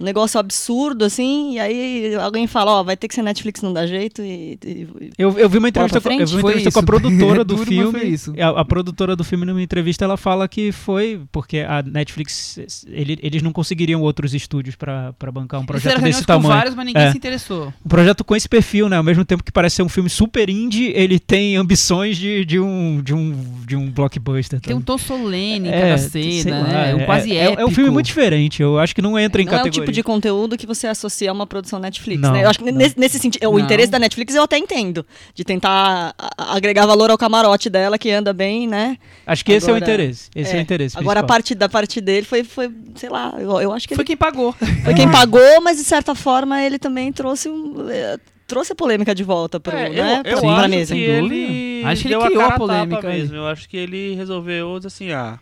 um 0.00 0.04
negócio 0.04 0.38
absurdo, 0.38 1.04
assim, 1.04 1.54
e 1.54 1.60
aí 1.60 2.14
alguém 2.16 2.46
fala, 2.46 2.72
ó, 2.80 2.82
vai 2.82 2.96
ter 2.96 3.08
que 3.08 3.14
ser 3.14 3.22
Netflix, 3.22 3.62
não 3.62 3.72
dá 3.72 3.86
jeito, 3.86 4.22
e... 4.22 4.58
e- 4.64 4.86
Eu, 5.18 5.38
eu 5.38 5.48
vi 5.48 5.58
uma 5.58 5.68
entrevista, 5.68 6.00
com, 6.00 6.10
eu 6.12 6.26
vi 6.26 6.32
uma 6.34 6.40
entrevista 6.40 6.72
com 6.72 6.80
a 6.80 6.82
produtora 6.82 7.44
do 7.44 7.58
filme. 7.58 8.16
A, 8.40 8.60
a 8.60 8.64
produtora 8.64 9.14
do 9.16 9.24
filme, 9.24 9.44
numa 9.46 9.62
entrevista, 9.62 10.04
ela 10.04 10.16
fala 10.16 10.46
que 10.48 10.72
foi 10.72 11.20
porque 11.30 11.58
a 11.60 11.82
Netflix, 11.82 12.58
ele- 12.88 13.18
eles 13.22 13.42
não 13.42 13.52
conseguiriam 13.52 14.00
outros 14.02 14.34
estúdios 14.34 14.76
pra 14.76 15.12
pra 15.18 15.30
bancar 15.42 15.60
um 15.60 15.66
projeto 15.66 15.82
fizeram 15.82 16.00
desse 16.02 16.20
reuniões 16.20 16.26
com 16.26 16.32
tamanho. 16.32 16.54
vários, 16.54 16.74
mas 16.74 16.86
ninguém 16.86 17.02
É. 17.02 17.10
se 17.10 17.16
interessou. 17.18 17.72
Um 17.84 17.88
projeto 17.88 18.24
com 18.24 18.34
esse 18.36 18.48
perfil, 18.48 18.88
né? 18.88 18.96
Ao 18.96 19.02
mesmo 19.02 19.24
tempo 19.24 19.42
que 19.44 19.52
parece 19.52 19.76
ser 19.76 19.82
um 19.82 19.88
filme 19.88 20.08
super 20.08 20.48
indie, 20.48 20.92
ele 20.94 21.18
tem 21.18 21.56
ambições 21.56 22.16
de, 22.16 22.44
de, 22.44 22.58
um, 22.60 23.00
de, 23.02 23.14
um, 23.14 23.32
de 23.66 23.76
um 23.76 23.90
blockbuster. 23.90 24.60
Tem 24.60 24.74
um 24.74 24.80
também. 24.80 24.84
tom 24.84 24.98
solene 24.98 25.68
em 25.68 25.72
É, 25.72 25.80
cada 25.80 25.98
cena, 25.98 26.58
lá, 26.60 26.68
né? 26.68 26.94
Um 26.94 27.00
é- 27.00 27.04
quase 27.04 27.32
é, 27.36 27.44
épico. 27.44 27.60
é 27.62 27.64
um 27.66 27.70
filme 27.70 27.90
muito 27.90 28.06
diferente. 28.06 28.62
Eu 28.62 28.78
acho 28.78 28.94
que 28.94 29.02
não 29.02 29.18
entra 29.18 29.40
em 29.42 29.44
Não 29.44 29.52
é 29.52 29.56
o 29.56 29.58
categoria. 29.58 29.80
tipo 29.86 29.92
de 29.92 30.02
conteúdo 30.02 30.56
que 30.56 30.66
você 30.66 30.86
associa 30.86 31.30
a 31.30 31.32
uma 31.32 31.46
produção 31.46 31.78
Netflix, 31.78 32.20
Não, 32.20 32.32
né? 32.32 32.44
Eu 32.44 32.48
acho 32.50 32.58
que 32.58 32.64
não. 32.70 32.78
nesse, 32.78 32.98
nesse 32.98 33.18
sentido, 33.18 33.48
o 33.48 33.52
Não. 33.52 33.60
interesse 33.60 33.90
da 33.90 33.98
Netflix 33.98 34.34
eu 34.34 34.42
até 34.42 34.56
entendo, 34.58 35.04
de 35.34 35.44
tentar 35.44 36.14
agregar 36.36 36.86
valor 36.86 37.10
ao 37.10 37.18
camarote 37.18 37.68
dela, 37.68 37.98
que 37.98 38.10
anda 38.10 38.32
bem, 38.32 38.66
né? 38.66 38.96
Acho 39.26 39.44
que 39.44 39.52
esse 39.52 39.68
é 39.68 39.72
o 39.72 39.76
Agora- 39.76 39.92
interesse. 39.92 40.30
Esse 40.34 40.54
é, 40.54 40.58
o 40.58 40.60
interesse. 40.60 40.98
Agora 40.98 41.20
a 41.20 41.22
parte 41.24 41.54
da 41.54 41.68
parte 41.68 42.00
dele 42.00 42.26
foi, 42.26 42.44
foi 42.44 42.70
sei 42.96 43.08
lá, 43.08 43.34
eu, 43.38 43.60
eu 43.60 43.72
acho 43.72 43.88
que 43.88 43.94
Foi 43.94 44.02
ele 44.02 44.06
quem 44.08 44.16
pagou. 44.16 44.52
foi 44.84 44.94
quem 44.94 45.10
pagou, 45.10 45.31
mas 45.62 45.78
de 45.78 45.84
certa 45.84 46.14
forma 46.14 46.62
ele 46.62 46.78
também 46.78 47.12
trouxe 47.12 47.48
um, 47.48 47.88
eh, 47.90 48.18
trouxe 48.46 48.72
a 48.72 48.76
polêmica 48.76 49.14
de 49.14 49.24
volta 49.24 49.58
pro, 49.58 49.74
É, 49.74 49.88
né, 49.88 50.22
eu, 50.24 50.32
eu 50.32 50.40
pra 50.40 50.56
acho 50.56 50.68
mesa. 50.68 50.94
que 50.94 51.00
ele 51.00 51.82
Acho 51.84 52.02
que 52.02 52.08
ele 52.08 52.18
deu 52.18 52.26
criou 52.26 52.42
a, 52.42 52.46
a 52.48 52.58
polêmica 52.58 53.08
mesmo. 53.08 53.36
Eu 53.36 53.46
acho 53.46 53.68
que 53.68 53.76
ele 53.76 54.14
resolveu 54.14 54.76
assim, 54.84 55.10
ah, 55.10 55.38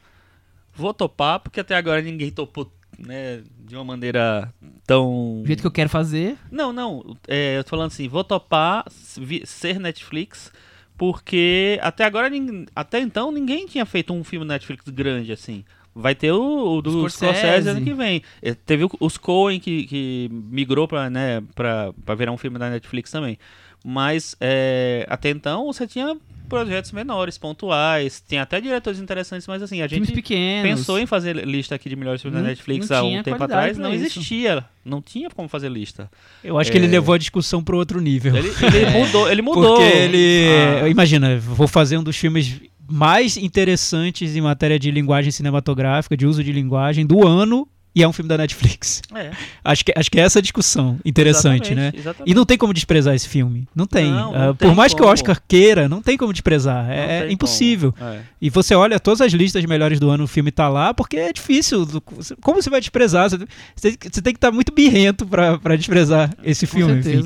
vou 0.73 0.95
topar 0.95 1.41
porque 1.41 1.61
até 1.61 1.75
agora 1.77 2.01
ninguém 2.01 2.31
topou, 2.31 2.71
né, 2.99 3.43
de 3.59 3.75
uma 3.75 3.85
maneira 3.85 4.53
tão 4.87 5.41
Do 5.43 5.47
jeito 5.47 5.61
que 5.61 5.67
eu 5.67 5.73
quero 5.73 5.89
fazer. 5.91 6.37
Não, 6.51 6.73
não, 6.73 7.17
é, 7.27 7.59
eu 7.59 7.65
tô 7.65 7.71
falando 7.71 7.89
assim, 7.89 8.09
vou 8.09 8.25
topar 8.25 8.85
ser 9.45 9.79
Netflix 9.81 10.53
porque 10.97 11.79
até 11.83 12.05
agora 12.05 12.31
até 12.77 13.01
então 13.01 13.33
ninguém 13.33 13.67
tinha 13.67 13.87
feito 13.87 14.13
um 14.13 14.23
filme 14.23 14.45
Netflix 14.47 14.85
grande 14.89 15.33
assim. 15.33 15.65
Vai 15.95 16.15
ter 16.15 16.33
o, 16.33 16.77
o 16.77 16.83
do 16.83 16.91
Scorsese. 17.09 17.39
Scorsese 17.41 17.69
ano 17.69 17.83
que 17.83 17.93
vem. 17.93 18.23
É, 18.41 18.55
Teve 18.55 18.87
os 19.01 19.19
Coen 19.19 19.59
que, 19.59 19.85
que 19.85 20.31
migrou 20.31 20.87
pra, 20.87 21.11
né, 21.11 21.43
pra, 21.55 21.93
pra 22.05 22.15
virar 22.15 22.33
um 22.33 22.39
filme 22.39 22.59
da 22.59 22.71
Netflix 22.71 23.11
também. 23.11 23.39
Mas 23.85 24.37
é, 24.41 25.07
até 25.09 25.31
então 25.31 25.67
você 25.67 25.87
tinha 25.87 26.17
projetos 26.51 26.91
menores, 26.91 27.39
pontuais, 27.39 28.21
tem 28.21 28.41
até 28.41 28.61
diretores 28.61 28.99
interessantes, 28.99 29.47
mas 29.47 29.63
assim, 29.63 29.83
a 29.83 29.87
gente 29.87 30.13
pequenos. 30.13 30.69
pensou 30.69 30.99
em 30.99 31.07
fazer 31.07 31.37
lista 31.47 31.77
aqui 31.77 31.89
de 31.89 31.95
melhores 31.95 32.21
filmes 32.21 32.43
da 32.43 32.47
Netflix 32.47 32.91
há 32.91 33.05
um 33.05 33.23
tempo 33.23 33.43
atrás, 33.43 33.79
não 33.79 33.95
isso. 33.95 34.07
existia, 34.07 34.65
não 34.85 35.01
tinha 35.01 35.31
como 35.31 35.49
fazer 35.49 35.71
lista. 35.71 36.11
Eu 36.43 36.59
acho 36.59 36.71
que 36.71 36.77
ele 36.77 36.89
levou 36.89 37.15
a 37.15 37.19
discussão 37.19 37.63
para 37.63 37.77
outro 37.77 38.01
nível. 38.01 38.37
Ele, 38.37 38.49
ele 38.49 38.91
mudou, 38.99 39.31
ele 39.31 39.43
mudou. 39.43 39.77
Porque 39.77 39.97
ele. 39.97 40.49
Ah. 40.83 40.89
Imagina, 40.89 41.39
vou 41.39 41.69
fazer 41.69 41.97
um 41.97 42.03
dos 42.03 42.17
filmes 42.17 42.61
mais 42.91 43.37
interessantes 43.37 44.35
em 44.35 44.41
matéria 44.41 44.79
de 44.79 44.91
linguagem 44.91 45.31
cinematográfica, 45.31 46.17
de 46.17 46.27
uso 46.27 46.43
de 46.43 46.53
linguagem, 46.53 47.07
do 47.07 47.27
ano, 47.27 47.69
e 47.95 48.03
é 48.03 48.09
um 48.09 48.13
filme 48.13 48.29
da 48.29 48.39
Netflix. 48.39 49.03
É, 49.15 49.31
Acho 49.65 49.85
que, 49.85 49.93
acho 49.97 50.11
que 50.11 50.19
é 50.21 50.23
essa 50.23 50.39
a 50.39 50.43
discussão 50.43 50.99
interessante, 51.05 51.75
né? 51.75 51.87
exatamente, 51.89 51.99
exatamente. 52.01 52.31
E 52.31 52.35
não 52.35 52.45
tem 52.47 52.57
como 52.57 52.73
desprezar 52.73 53.15
esse 53.15 53.29
filme. 53.29 53.67
Não 53.75 53.87
tem. 53.87 54.11
Não, 54.11 54.35
Ah, 54.35 54.47
não 54.47 54.55
por 54.55 54.67
tem 54.69 54.75
mais 54.75 54.93
que 54.95 55.01
o 55.01 55.05
como. 55.05 55.13
Oscar 55.13 55.41
queira, 55.49 55.89
não 55.89 56.01
tem 56.01 56.17
como 56.17 56.33
desprezar. 56.33 56.85
Não 56.87 56.93
É, 56.93 57.23
tem 57.25 57.33
impossível. 57.33 57.93
como. 57.93 58.11
É. 58.11 58.21
E 58.41 58.49
você 58.51 58.75
olha 58.75 58.99
todas 59.01 59.21
as 59.21 59.33
listas 59.33 59.65
melhores 59.65 59.99
do 59.99 60.09
ano, 60.11 60.25
o 60.25 60.27
filme 60.29 60.51
tá 60.51 60.69
lá, 60.69 60.95
porque 60.95 61.17
é 61.17 61.33
difícil. 61.33 61.85
do- 61.85 62.01
Como 62.41 62.63
você 62.63 62.71
vai 62.71 62.81
desprezar? 62.81 63.29
Você, 63.29 63.39
você- 63.75 63.97
você 64.11 64.23
tem 64.23 64.33
que 64.33 64.39
estar 64.39 64.51
muito 64.53 64.73
birrento 64.73 65.27
pra, 65.27 65.59
pra 65.59 65.75
desprezar 65.77 66.31
esse 66.45 66.67
Com 66.67 66.77
filme. 66.77 67.03
Tem 67.03 67.23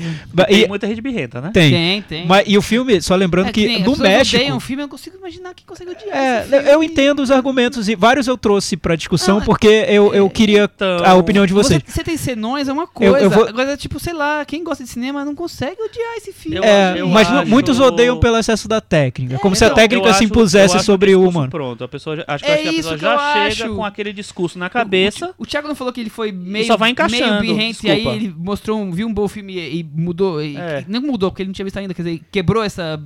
E, 0.49 0.67
muita 0.67 0.87
gente 0.87 1.01
birrenta, 1.01 1.39
né? 1.41 1.51
tem. 1.53 1.71
Tem, 1.71 2.01
tem. 2.01 2.25
Mas, 2.27 2.43
e 2.47 2.57
o 2.57 2.61
filme, 2.61 3.01
só 3.01 3.15
lembrando 3.15 3.47
É 3.49 3.51
que, 3.51 3.75
as 3.75 3.81
no 3.83 3.95
México. 3.97 4.37
odeiam 4.37 4.57
o 4.57 4.59
filme, 4.59 4.81
eu 4.81 4.85
não 4.85 4.89
consigo 4.89 5.17
imaginar 5.17 5.53
quem 5.53 5.65
consegue 5.65 5.91
odiar 5.91 6.15
É, 6.17 6.39
esse 6.41 6.49
filme. 6.49 6.69
eu 6.69 6.83
entendo 6.83 7.21
os 7.21 7.29
argumentos 7.31 7.87
e 7.87 7.95
vários 7.95 8.27
eu 8.27 8.37
trouxe 8.37 8.75
pra 8.75 8.95
discussão 8.95 9.37
Ah, 9.37 9.41
porque 9.41 9.67
eu, 9.87 10.13
eu 10.13 10.29
queria 10.29 10.54
Então, 10.63 11.03
a 11.05 11.13
opinião 11.15 11.45
de 11.45 11.53
vocês. 11.53 11.81
Você, 11.85 11.91
você 11.91 12.03
tem 12.03 12.17
senões, 12.17 12.67
é 12.67 12.73
uma 12.73 12.87
coisa. 12.87 13.17
eu 13.19 13.29
vou- 13.29 13.47
Agora, 13.47 13.75
tipo, 13.77 13.99
sei 13.99 14.13
lá, 14.13 14.43
quem 14.45 14.63
gosta 14.63 14.83
de 14.83 14.89
cinema 14.89 15.23
não 15.25 15.35
consegue 15.35 15.81
odiar 15.81 16.15
esse 16.17 16.31
filme. 16.33 16.57
Eu 16.57 16.63
É, 16.63 16.95
eu 17.01 17.07
mas 17.07 17.29
acho- 17.31 17.47
muitos 17.49 17.79
odeiam 17.79 18.19
pelo 18.19 18.37
excesso 18.37 18.67
da 18.67 18.79
técnica, 18.81 19.37
como 19.39 19.55
se 19.55 19.63
a 19.63 19.67
Então, 19.67 19.75
técnica 19.75 20.07
eu 20.07 20.13
se 20.13 20.23
impusesse 20.25 20.73
eu 20.73 20.77
acho 20.77 20.85
sobre 20.85 21.15
o 21.15 21.21
o 21.21 21.29
humano. 21.29 21.49
Pronto, 21.49 21.83
a 21.83 21.87
pessoa, 21.87 22.15
já- 22.17 22.23
acho 22.27 22.43
que, 22.43 22.49
É 22.49 22.53
acho 22.53 22.63
que 22.63 22.69
a 22.69 22.73
pessoa 22.73 22.97
já 22.97 23.13
eu 23.13 23.51
chega 23.51 23.65
acho. 23.65 23.75
com 23.75 23.85
aquele 23.85 24.13
discurso 24.13 24.57
na 24.59 24.69
cabeça. 24.69 25.33
O, 25.37 25.43
o 25.43 25.45
Thiago 25.45 25.67
não 25.67 25.75
falou 25.75 25.91
que 25.93 25.99
ele 26.01 26.09
foi 26.09 26.31
meio, 26.31 26.65
só 26.65 26.77
vai 26.77 26.87
meio 26.87 26.93
encaixando, 26.93 27.41
birrente, 27.41 27.85
e 27.87 27.89
aí 27.91 28.07
ele 28.07 28.33
mostrou, 28.37 28.79
um, 28.79 28.91
viu 28.91 29.07
um 29.07 29.13
bom 29.13 29.27
filme 29.27 29.53
e, 29.57 29.79
e 29.79 29.83
mudou. 29.83 30.41
e- 30.43 30.55
É. 30.57 30.85
Não 30.87 31.01
mudou, 31.01 31.29
porque 31.31 31.41
ele 31.43 31.47
não 31.49 31.53
tinha 31.53 31.65
visto 31.65 31.77
ainda, 31.77 31.93
quer 31.93 32.03
dizer, 32.03 32.21
quebrou 32.31 32.63
essa, 32.63 32.99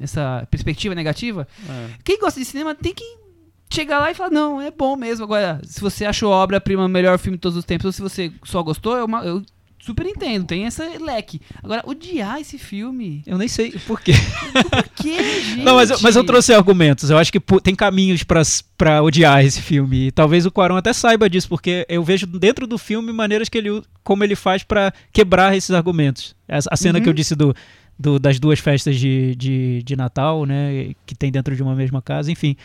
essa 0.00 0.46
perspectiva 0.50 0.94
negativa. 0.94 1.46
É. 1.68 1.86
Quem 2.04 2.18
gosta 2.18 2.38
de 2.40 2.46
cinema 2.46 2.74
tem 2.74 2.92
que 2.94 3.04
chegar 3.72 3.98
lá 3.98 4.10
e 4.10 4.14
falar, 4.14 4.30
não, 4.30 4.60
é 4.60 4.70
bom 4.70 4.96
mesmo. 4.96 5.24
Agora, 5.24 5.60
se 5.64 5.80
você 5.80 6.04
achou 6.04 6.32
a 6.32 6.36
obra-prima 6.36 6.84
o 6.84 6.88
melhor 6.88 7.18
filme 7.18 7.36
de 7.36 7.42
todos 7.42 7.58
os 7.58 7.64
tempos, 7.64 7.86
ou 7.86 7.92
se 7.92 8.00
você 8.02 8.32
só 8.44 8.62
gostou, 8.62 8.96
é 8.96 9.04
uma- 9.04 9.24
eu 9.24 9.42
super 9.80 10.06
entendo, 10.06 10.46
tem 10.46 10.64
esse 10.64 10.82
leque. 10.98 11.40
Agora, 11.62 11.82
odiar 11.84 12.40
esse 12.40 12.56
filme. 12.56 13.22
Eu 13.26 13.36
nem 13.36 13.48
sei 13.48 13.72
por 13.86 14.00
quê. 14.00 14.12
Por 14.70 14.88
quê, 14.94 15.40
gente? 15.42 15.62
Não, 15.62 15.74
mas, 15.74 15.90
eu- 15.90 15.98
mas 16.00 16.16
eu 16.16 16.24
trouxe 16.24 16.54
argumentos. 16.54 17.10
Eu 17.10 17.18
acho 17.18 17.30
que 17.30 17.38
tem 17.62 17.74
caminhos 17.74 18.22
pra 18.78 19.02
odiar 19.02 19.44
esse 19.44 19.60
filme. 19.60 20.06
E 20.06 20.10
talvez 20.12 20.46
o 20.46 20.50
Quaron 20.50 20.76
até 20.76 20.92
saiba 20.94 21.28
disso, 21.28 21.48
porque 21.48 21.84
eu 21.88 22.02
vejo 22.02 22.26
dentro 22.26 22.66
do 22.66 22.78
filme 22.78 23.12
maneiras 23.12 23.48
que 23.50 23.58
ele, 23.58 23.82
como 24.02 24.24
ele 24.24 24.34
faz 24.34 24.62
pra 24.62 24.90
quebrar 25.12 25.54
esses 25.54 25.70
argumentos. 25.72 26.34
A, 26.48 26.58
a 26.70 26.76
cena 26.76 26.98
Uhum. 26.98 27.02
que 27.02 27.08
eu 27.10 27.12
disse 27.12 27.34
do, 27.34 27.54
do- 27.98 28.18
das 28.18 28.38
duas 28.40 28.58
festas 28.60 28.96
de, 28.98 29.34
de, 29.34 29.82
de 29.84 29.96
Natal, 29.96 30.46
né, 30.46 30.92
que 31.04 31.14
tem 31.14 31.30
dentro 31.30 31.54
de 31.54 31.62
uma 31.62 31.74
mesma 31.74 32.00
casa, 32.00 32.32
enfim. 32.32 32.56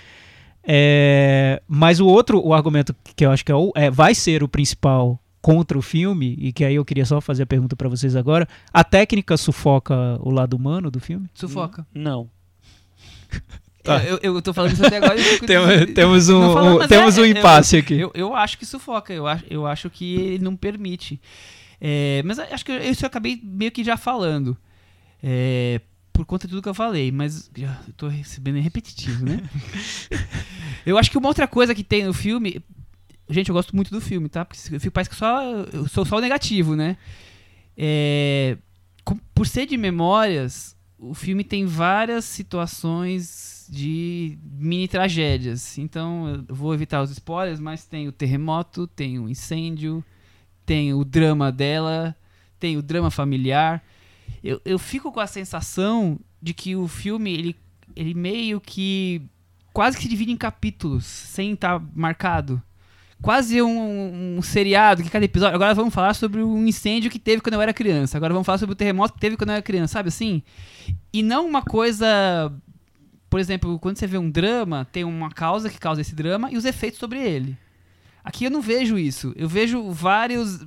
É, 0.72 1.60
mas 1.68 2.00
o 2.00 2.06
outro, 2.06 2.40
o 2.46 2.54
argumento 2.54 2.96
que 3.16 3.26
eu 3.26 3.32
acho 3.32 3.44
que 3.44 3.52
é, 3.52 3.56
o- 3.56 3.72
é, 3.76 3.90
vai 3.90 4.14
ser 4.14 4.44
o 4.44 4.48
principal 4.48 5.20
contra 5.42 5.76
o 5.76 5.82
filme, 5.82 6.36
e 6.40 6.54
que 6.54 6.64
aí 6.64 6.76
eu 6.76 6.86
queria 6.86 7.06
só 7.06 7.20
fazer 7.20 7.42
a 7.44 7.46
pergunta 7.48 7.76
pra 7.76 7.90
vocês 7.90 8.16
agora, 8.16 8.48
a 8.72 8.84
técnica 8.84 9.36
sufoca 9.36 9.96
o 10.22 10.30
lado 10.30 10.56
humano 10.56 10.92
do 10.92 11.00
filme? 11.00 11.28
Sufoca. 11.34 11.88
Não. 11.92 12.30
Tá. 13.84 14.04
Eu, 14.06 14.20
eu 14.22 14.42
tô 14.42 14.54
falando 14.54 14.74
isso 14.74 14.86
até 14.86 14.98
agora. 14.98 15.16
e 15.18 15.20
eu 15.26 15.34
fico- 15.36 15.46
Tem- 15.48 15.94
temos 15.94 16.30
um, 16.30 16.54
falando, 16.54 16.84
um- 16.84 16.88
temos 16.88 17.18
é- 17.18 17.22
um 17.22 17.26
é- 17.26 17.30
impasse 17.30 17.78
aqui. 17.78 17.98
Eu, 18.00 18.12
eu 18.14 18.36
acho 18.36 18.58
que 18.60 18.66
sufoca, 18.66 19.12
eu 19.14 19.26
acho, 19.26 19.46
eu 19.50 19.66
acho 19.66 19.90
que 19.90 20.16
ele 20.16 20.44
não 20.44 20.56
permite. 20.56 21.20
É, 21.82 22.22
mas 22.26 22.38
acho 22.38 22.64
que 22.66 22.74
isso 22.74 23.06
eu 23.06 23.08
acabei 23.08 23.40
meio 23.42 23.72
que 23.72 23.84
já 23.84 23.96
falando. 23.98 24.56
É, 25.24 25.80
por 26.20 26.26
conta 26.26 26.46
de 26.48 26.52
tudo 26.52 26.62
que 26.62 26.68
eu 26.68 26.74
falei, 26.74 27.14
mas 27.14 27.50
eu 27.56 27.94
tô 27.96 28.10
recebendo 28.10 28.60
repetitivo, 28.60 29.24
né? 29.24 29.42
eu 30.86 30.98
acho 30.98 31.10
que 31.10 31.18
uma 31.18 31.30
outra 31.30 31.48
coisa 31.48 31.74
que 31.74 31.82
tem 31.82 32.04
no 32.04 32.14
filme. 32.14 32.62
Gente, 33.30 33.48
eu 33.48 33.56
gosto 33.56 33.74
muito 33.74 33.90
do 33.90 34.02
filme, 34.02 34.28
tá? 34.28 34.44
Porque 34.44 34.60
eu 34.76 34.82
fico- 34.82 34.92
parece 34.94 35.10
que 35.10 35.16
só, 35.16 35.42
eu 35.72 35.88
sou 35.88 36.04
só 36.04 36.18
o 36.18 36.20
negativo, 36.20 36.76
né? 36.76 36.98
É, 37.78 38.58
por 39.34 39.48
ser 39.48 39.66
de 39.66 39.78
memórias, 39.78 40.76
o 40.98 41.14
filme 41.14 41.42
tem 41.42 41.66
várias 41.66 42.26
situações 42.26 43.66
de 43.70 44.38
mini 44.44 44.90
tragédias. 44.90 45.78
Então, 45.78 46.44
eu 46.50 46.54
vou 46.54 46.74
evitar 46.74 47.02
os 47.02 47.12
spoilers, 47.12 47.62
mas 47.62 47.86
tem 47.86 48.10
o 48.10 48.12
terremoto, 48.12 48.88
tem 48.88 49.20
o 49.20 49.30
incêndio, 49.30 50.04
tem 50.66 50.94
o 50.94 51.06
drama 51.06 51.50
dela, 51.50 52.14
tem 52.60 52.76
o 52.76 52.82
drama 52.82 53.10
familiar. 53.10 53.82
Eu, 54.44 54.62
eu 54.64 54.80
fico 54.80 55.12
com 55.12 55.20
a 55.20 55.28
sensação 55.28 56.20
de 56.42 56.54
que 56.54 56.76
o 56.76 56.88
filme, 56.88 57.34
ele, 57.34 57.56
ele 57.96 58.14
meio 58.14 58.60
que 58.62 59.22
quase 59.74 59.98
que 59.98 60.04
se 60.04 60.10
divide 60.10 60.32
em 60.32 60.38
capítulos, 60.38 61.06
sem 61.06 61.54
estar 61.54 61.82
marcado. 61.94 62.62
Quase 63.22 63.62
um, 63.62 64.38
um 64.38 64.42
seriado 64.42 65.04
que 65.04 65.10
cada 65.10 65.26
episódio. 65.26 65.56
Agora 65.56 65.74
vamos 65.74 65.94
falar 65.94 66.14
sobre 66.14 66.42
o 66.42 66.58
incêndio 66.66 67.12
que 67.12 67.20
teve 67.20 67.42
quando 67.42 67.56
eu 67.56 67.62
era 67.62 67.74
criança. 67.74 68.18
Agora 68.18 68.34
vamos 68.34 68.46
falar 68.46 68.58
sobre 68.58 68.74
o 68.74 68.76
terremoto 68.78 69.14
que 69.14 69.20
teve 69.20 69.36
quando 69.36 69.50
eu 69.50 69.56
era 69.56 69.62
criança, 69.62 69.94
sabe 69.94 70.08
assim? 70.08 70.42
E 71.12 71.22
não 71.22 71.46
uma 71.46 71.62
coisa. 71.62 72.52
Por 73.30 73.40
exemplo, 73.40 73.78
quando 73.78 73.98
você 73.98 74.08
vê 74.08 74.18
um 74.18 74.30
drama, 74.30 74.88
tem 74.92 75.04
uma 75.04 75.30
causa 75.30 75.70
que 75.70 75.78
causa 75.78 76.00
esse 76.00 76.16
drama 76.16 76.50
e 76.50 76.58
os 76.58 76.64
efeitos 76.64 76.98
sobre 76.98 77.20
ele. 77.20 77.58
Aqui 78.24 78.46
eu 78.46 78.52
não 78.52 78.62
vejo 78.62 78.98
isso. 78.98 79.34
Eu 79.36 79.50
vejo 79.50 79.92
vários 79.92 80.66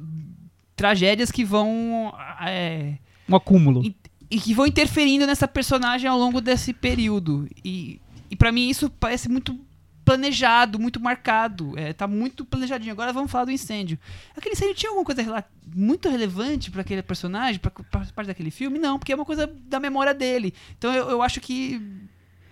tragédias 0.76 1.30
que 1.30 1.44
vão. 1.44 2.12
é, 2.46 2.98
Um 3.28 3.36
acúmulo. 3.36 3.84
e, 3.84 3.94
e 4.30 4.40
que 4.40 4.54
vão 4.54 4.66
interferindo 4.66 5.26
nessa 5.26 5.46
personagem 5.46 6.08
ao 6.08 6.18
longo 6.18 6.40
desse 6.40 6.72
período. 6.72 7.48
E, 7.64 8.00
e 8.30 8.36
para 8.36 8.50
mim 8.50 8.68
isso 8.68 8.88
parece 8.88 9.28
muito 9.28 9.58
planejado, 10.04 10.78
muito 10.78 11.00
marcado. 11.00 11.78
É, 11.78 11.92
tá 11.92 12.06
muito 12.06 12.44
planejadinho. 12.44 12.92
Agora 12.92 13.12
vamos 13.12 13.30
falar 13.30 13.44
do 13.44 13.50
incêndio. 13.50 13.98
Aquele 14.36 14.54
incêndio 14.54 14.74
tinha 14.74 14.90
alguma 14.90 15.04
coisa 15.04 15.44
muito 15.74 16.08
relevante 16.08 16.70
para 16.70 16.80
aquele 16.80 17.02
personagem, 17.02 17.60
para 17.60 17.70
parte 17.70 18.26
daquele 18.26 18.50
filme? 18.50 18.78
Não, 18.78 18.98
porque 18.98 19.12
é 19.12 19.14
uma 19.14 19.24
coisa 19.24 19.46
da 19.46 19.78
memória 19.78 20.14
dele. 20.14 20.54
Então 20.76 20.92
eu, 20.92 21.10
eu 21.10 21.22
acho 21.22 21.40
que, 21.40 21.80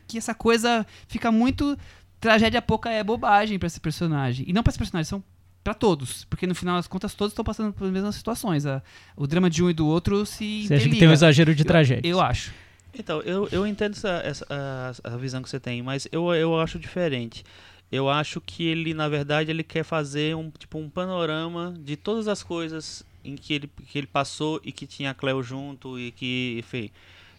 que 0.07 0.19
essa 0.19 0.35
coisa 0.35 0.87
fica 1.09 1.33
muito. 1.33 1.79
Tragédia 2.21 2.61
pouca 2.61 2.91
é 2.91 3.03
bobagem 3.03 3.59
para 3.59 3.67
esse 3.67 3.81
personagem. 3.81 4.45
E 4.49 4.53
não 4.53 4.63
para 4.63 4.71
esse 4.71 4.79
personagem, 4.79 5.09
são 5.09 5.25
para 5.63 5.75
todos. 5.75 6.25
Porque 6.25 6.47
no 6.47 6.55
final 6.55 6.77
das 6.77 6.87
contas 6.87 7.15
todos 7.15 7.33
estão 7.33 7.45
passando 7.45 7.73
pelas 7.73 7.93
mesmas 7.93 8.15
situações. 8.15 8.67
A- 8.67 8.83
o 9.17 9.27
drama 9.27 9.49
de 9.51 9.63
um 9.63 9.71
e 9.71 9.75
do 9.75 9.87
outro 9.87 10.25
se 10.27 10.67
Você 10.67 10.75
acha 10.75 10.83
que 10.83 10.89
interliga. 10.89 10.99
tem 11.01 11.09
um 11.09 11.13
exagero 11.13 11.55
de 11.55 11.63
Eu- 11.63 11.67
tragédia? 11.67 12.09
Eu 12.09 12.21
acho. 12.21 12.53
Então, 12.99 13.21
eu, 13.21 13.49
eu 13.53 13.67
entendo 13.67 13.93
essa, 13.93 14.21
essa- 14.25 14.47
a, 14.51 15.15
a 15.15 15.17
visão 15.17 15.41
que 15.43 15.49
você 15.49 15.61
tem, 15.61 15.81
mas 15.83 16.09
eu, 16.11 16.33
eu 16.35 16.59
acho 16.61 16.79
diferente. 16.79 17.45
Eu 17.93 18.09
acho 18.09 18.41
que 18.41 18.65
ele, 18.67 18.95
na 18.95 19.09
verdade, 19.09 19.51
ele 19.51 19.63
quer 19.63 19.85
fazer 19.85 20.35
um 20.37 20.51
tipo 20.51 20.79
um 20.79 20.89
panorama 20.89 21.75
de 21.79 21.97
todas 21.97 22.27
as 22.29 22.43
coisas 22.43 23.05
em 23.25 23.37
que 23.37 23.53
ele, 23.53 23.71
que 23.89 23.99
ele 23.99 24.07
passou 24.07 24.61
e 24.65 24.73
que 24.73 24.87
tinha 24.87 25.11
a 25.11 25.15
Cleo 25.15 25.43
junto 25.43 25.99
e 25.99 26.11
que, 26.13 26.57
enfim, 26.61 26.91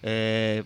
é, 0.03 0.63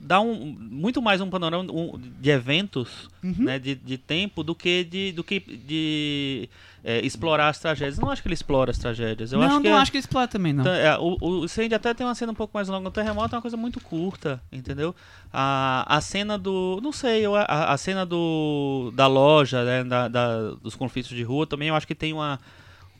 dá 0.00 0.20
um 0.20 0.56
muito 0.58 1.02
mais 1.02 1.20
um 1.20 1.28
panorama 1.28 1.70
um- 1.72 1.98
de 2.20 2.30
eventos, 2.30 3.08
né, 3.22 3.58
de, 3.58 3.74
de 3.74 3.98
tempo 3.98 4.42
do 4.42 4.54
que 4.54 4.84
de 4.84 5.12
do 5.12 5.22
que 5.24 5.40
de 5.40 6.48
é, 6.84 7.04
explorar 7.04 7.48
as 7.48 7.58
tragédias. 7.58 7.98
Não 7.98 8.10
acho 8.10 8.22
que 8.22 8.28
ele 8.28 8.34
explora 8.34 8.70
as 8.70 8.78
tragédias. 8.78 9.32
Eu 9.32 9.38
não, 9.40 9.46
acho 9.46 9.60
que 9.60 9.68
não 9.68 9.76
é- 9.76 9.80
acho 9.80 9.90
que 9.90 9.96
ele 9.98 10.02
explora 10.04 10.28
também, 10.28 10.52
não. 10.52 10.62
então, 10.62 10.72
é, 10.72 10.96
o, 10.98 11.16
o 11.20 11.44
incêndio 11.44 11.76
até 11.76 11.92
tem 11.92 12.06
uma 12.06 12.14
cena 12.14 12.32
um 12.32 12.34
pouco 12.34 12.56
mais 12.56 12.68
longa. 12.68 12.88
O 12.88 12.92
terremoto 12.92 13.34
é 13.34 13.36
uma 13.36 13.42
coisa 13.42 13.56
muito 13.56 13.80
curta, 13.80 14.40
entendeu? 14.52 14.94
A, 15.32 15.84
a 15.96 16.00
cena 16.00 16.38
do. 16.38 16.80
Não 16.82 16.92
sei, 16.92 17.26
eu, 17.26 17.34
a, 17.36 17.42
a 17.44 17.76
cena 17.76 18.06
do, 18.06 18.92
da 18.94 19.06
loja, 19.06 19.64
né, 19.64 19.84
da, 19.84 20.08
da- 20.08 20.50
dos 20.62 20.74
conflitos 20.74 21.10
de 21.10 21.22
rua 21.22 21.46
também 21.46 21.68
eu 21.68 21.74
acho 21.74 21.86
que 21.86 21.94
tem 21.94 22.12
uma, 22.12 22.38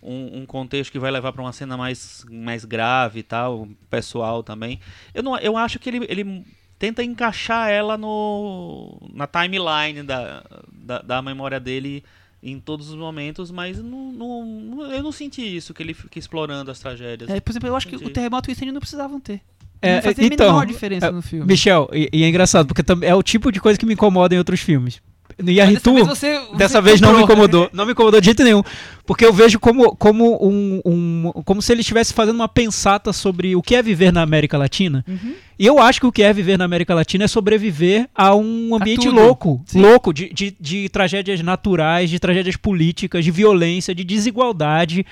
um, 0.03 0.41
um 0.41 0.47
contexto 0.47 0.91
que 0.93 0.99
vai 0.99 1.11
levar 1.11 1.33
para 1.33 1.41
uma 1.43 1.53
cena 1.53 1.77
mais, 1.77 2.27
mais 2.31 2.65
grave 2.65 3.21
e 3.21 3.23
tal, 3.23 3.69
pessoal 3.89 4.43
também. 4.43 4.81
Eu, 5.15 5.23
não, 5.23 5.39
eu 5.39 5.57
acho 5.57 5.79
que 5.79 5.89
ele, 5.89 6.05
ele 6.11 6.45
tenta 6.79 7.03
encaixar 7.03 7.71
ela 7.71 7.97
no, 7.99 8.99
na 9.13 9.27
timeline 9.27 10.03
da, 10.03 10.45
da, 10.73 10.99
da 11.03 11.23
memória 11.23 11.59
dele 11.59 12.05
em 12.43 12.61
todos 12.61 12.89
os 12.89 12.95
momentos, 12.95 13.51
mas 13.51 13.83
não, 13.83 14.13
não- 14.13 14.93
eu 14.93 15.03
não 15.03 15.11
senti 15.13 15.43
isso, 15.57 15.75
que 15.75 15.83
ele 15.83 15.93
fica 15.93 16.19
explorando 16.19 16.71
as 16.71 16.79
tragédias. 16.79 17.29
É, 17.29 17.41
por 17.41 17.51
exemplo, 17.51 17.69
eu 17.69 17.75
acho 17.77 17.89
que 17.89 17.97
o 17.97 18.11
terremoto 18.11 18.49
e 18.49 18.51
o 18.51 18.53
incêndio 18.53 18.73
não 18.73 18.81
precisavam 18.81 19.19
ter. 19.19 19.41
É, 19.83 19.97
não 19.97 20.03
fazia 20.03 20.27
então, 20.27 20.49
a 20.49 20.53
menor 20.53 20.67
diferença 20.67 21.07
é, 21.07 21.11
no 21.11 21.23
filme. 21.23 21.47
Michel, 21.47 21.89
e, 21.93 22.09
e 22.13 22.25
é 22.25 22.29
engraçado, 22.29 22.67
porque 22.67 22.83
é 23.05 23.15
o 23.15 23.23
tipo 23.23 23.51
de 23.53 23.61
coisa 23.61 23.79
que 23.79 23.87
me 23.87 23.95
incomoda 23.95 24.35
em 24.35 24.39
outros 24.39 24.61
filmes. 24.61 25.01
No 25.39 25.47
Mas 25.47 25.57
Yaritu, 25.57 25.93
dessa 25.95 26.05
vez 26.05 26.07
você- 26.19 26.57
dessa 26.57 26.81
vez 26.81 27.01
não 27.01 27.17
me 27.17 27.23
incomodou. 27.23 27.71
Não 27.73 27.87
me 27.87 27.93
incomodou 27.93 28.21
de 28.21 28.25
jeito 28.27 28.43
nenhum. 28.43 28.63
Porque 29.07 29.25
eu 29.25 29.33
vejo 29.33 29.59
como, 29.59 29.95
como, 29.97 30.37
um, 30.47 30.81
um- 30.85 31.33
como 31.45 31.63
se 31.63 31.73
ele 31.73 31.81
estivesse 31.81 32.13
fazendo 32.13 32.35
uma 32.37 32.49
pensata 32.49 33.13
sobre 33.13 33.55
o 33.57 33.63
que 33.63 33.75
é 33.75 33.83
viver 33.83 34.13
na 34.13 34.21
América 34.23 34.59
Latina. 34.59 35.05
Uhum. 35.09 35.35
E 35.59 35.65
eu 35.67 35.79
acho 35.79 36.01
que 36.01 36.07
o 36.07 36.13
que 36.13 36.23
é 36.23 36.33
viver 36.33 36.59
na 36.59 36.65
América 36.65 36.95
Latina 36.95 37.25
é 37.25 37.29
sobreviver 37.29 38.09
a 38.15 38.35
um 38.35 38.75
ambiente 38.75 39.07
tudo. 39.07 39.15
louco. 39.21 39.63
Sim. 39.67 39.81
Louco 39.81 40.13
de, 40.13 40.29
de, 40.33 40.55
de 40.61 40.89
tragédias 40.89 41.41
naturais, 41.41 42.11
de 42.11 42.19
tragédias 42.19 42.57
políticas, 42.57 43.25
de 43.25 43.31
violência, 43.31 43.95
de 43.95 44.05
desigualdade, 44.05 45.05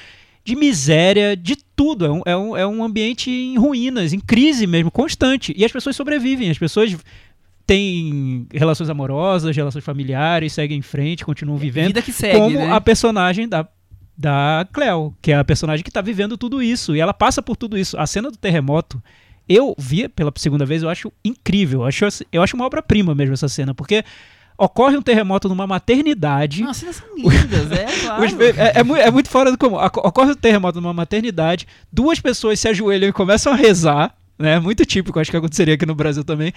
de 0.44 0.54
miséria, 0.54 1.36
de 1.36 1.56
tudo. 1.74 2.04
É 2.04 2.10
um, 2.10 2.22
é 2.26 2.36
um, 2.36 2.56
é 2.58 2.66
um 2.66 2.84
ambiente 2.84 3.30
em 3.30 3.58
ruínas, 3.58 4.12
em 4.12 4.20
crise 4.20 4.66
mesmo, 4.66 4.90
constante. 4.90 5.52
E 5.56 5.64
as 5.64 5.72
pessoas 5.72 5.96
sobrevivem, 5.96 6.50
as 6.50 6.58
pessoas 6.58 6.96
têm 7.66 8.46
relações 8.52 8.88
amorosas, 8.88 9.56
relações 9.56 9.84
familiares, 9.84 10.52
seguem 10.52 10.78
em 10.78 10.82
frente, 10.82 11.24
continuam 11.24 11.58
vivendo 11.58 11.88
Vida 11.88 12.02
que 12.02 12.12
segue, 12.12 12.38
como 12.38 12.56
né? 12.58 12.72
a 12.72 12.80
personagem 12.80 13.48
da, 13.48 13.66
da 14.16 14.66
Cleo, 14.72 15.14
que 15.20 15.32
é 15.32 15.36
a 15.36 15.44
personagem 15.44 15.84
que 15.84 15.90
tá 15.90 16.00
vivendo 16.00 16.36
tudo 16.36 16.62
isso. 16.62 16.94
E 16.94 17.00
ela 17.00 17.12
passa 17.12 17.42
por 17.42 17.56
tudo 17.56 17.76
isso. 17.76 17.98
A 17.98 18.06
cena 18.06 18.30
do 18.30 18.36
terremoto, 18.36 19.02
eu 19.48 19.74
vi 19.78 20.08
pela 20.08 20.32
segunda 20.36 20.64
vez, 20.64 20.82
eu 20.82 20.88
acho 20.88 21.12
incrível. 21.24 21.80
Eu 21.80 21.86
acho, 21.86 22.04
eu 22.32 22.42
acho 22.42 22.54
uma 22.56 22.64
obra-prima 22.66 23.14
mesmo 23.14 23.34
essa 23.34 23.48
cena, 23.48 23.74
porque 23.74 24.04
ocorre 24.58 24.96
um 24.96 25.02
terremoto 25.02 25.48
numa 25.48 25.66
maternidade. 25.66 26.62
As 26.64 26.76
cenas 26.78 26.96
são 26.96 27.08
lindas, 27.16 27.70
é, 27.72 27.84
claro. 28.06 28.24
É, 28.42 28.78
é 28.78 29.06
é 29.08 29.10
muito 29.10 29.28
fora 29.28 29.50
do 29.50 29.58
comum. 29.58 29.76
Oco- 29.76 30.06
Ocorre 30.06 30.30
um 30.32 30.36
terremoto 30.36 30.80
numa 30.80 30.94
maternidade, 30.94 31.66
duas 31.92 32.20
pessoas 32.20 32.58
se 32.60 32.68
ajoelham 32.68 33.08
e 33.08 33.12
começam 33.12 33.52
a 33.52 33.56
rezar, 33.56 34.14
né? 34.38 34.58
Muito 34.58 34.84
típico, 34.86 35.18
acho 35.20 35.30
que 35.30 35.36
aconteceria 35.36 35.74
aqui 35.74 35.84
no 35.84 35.94
Brasil 35.94 36.24
também. 36.24 36.52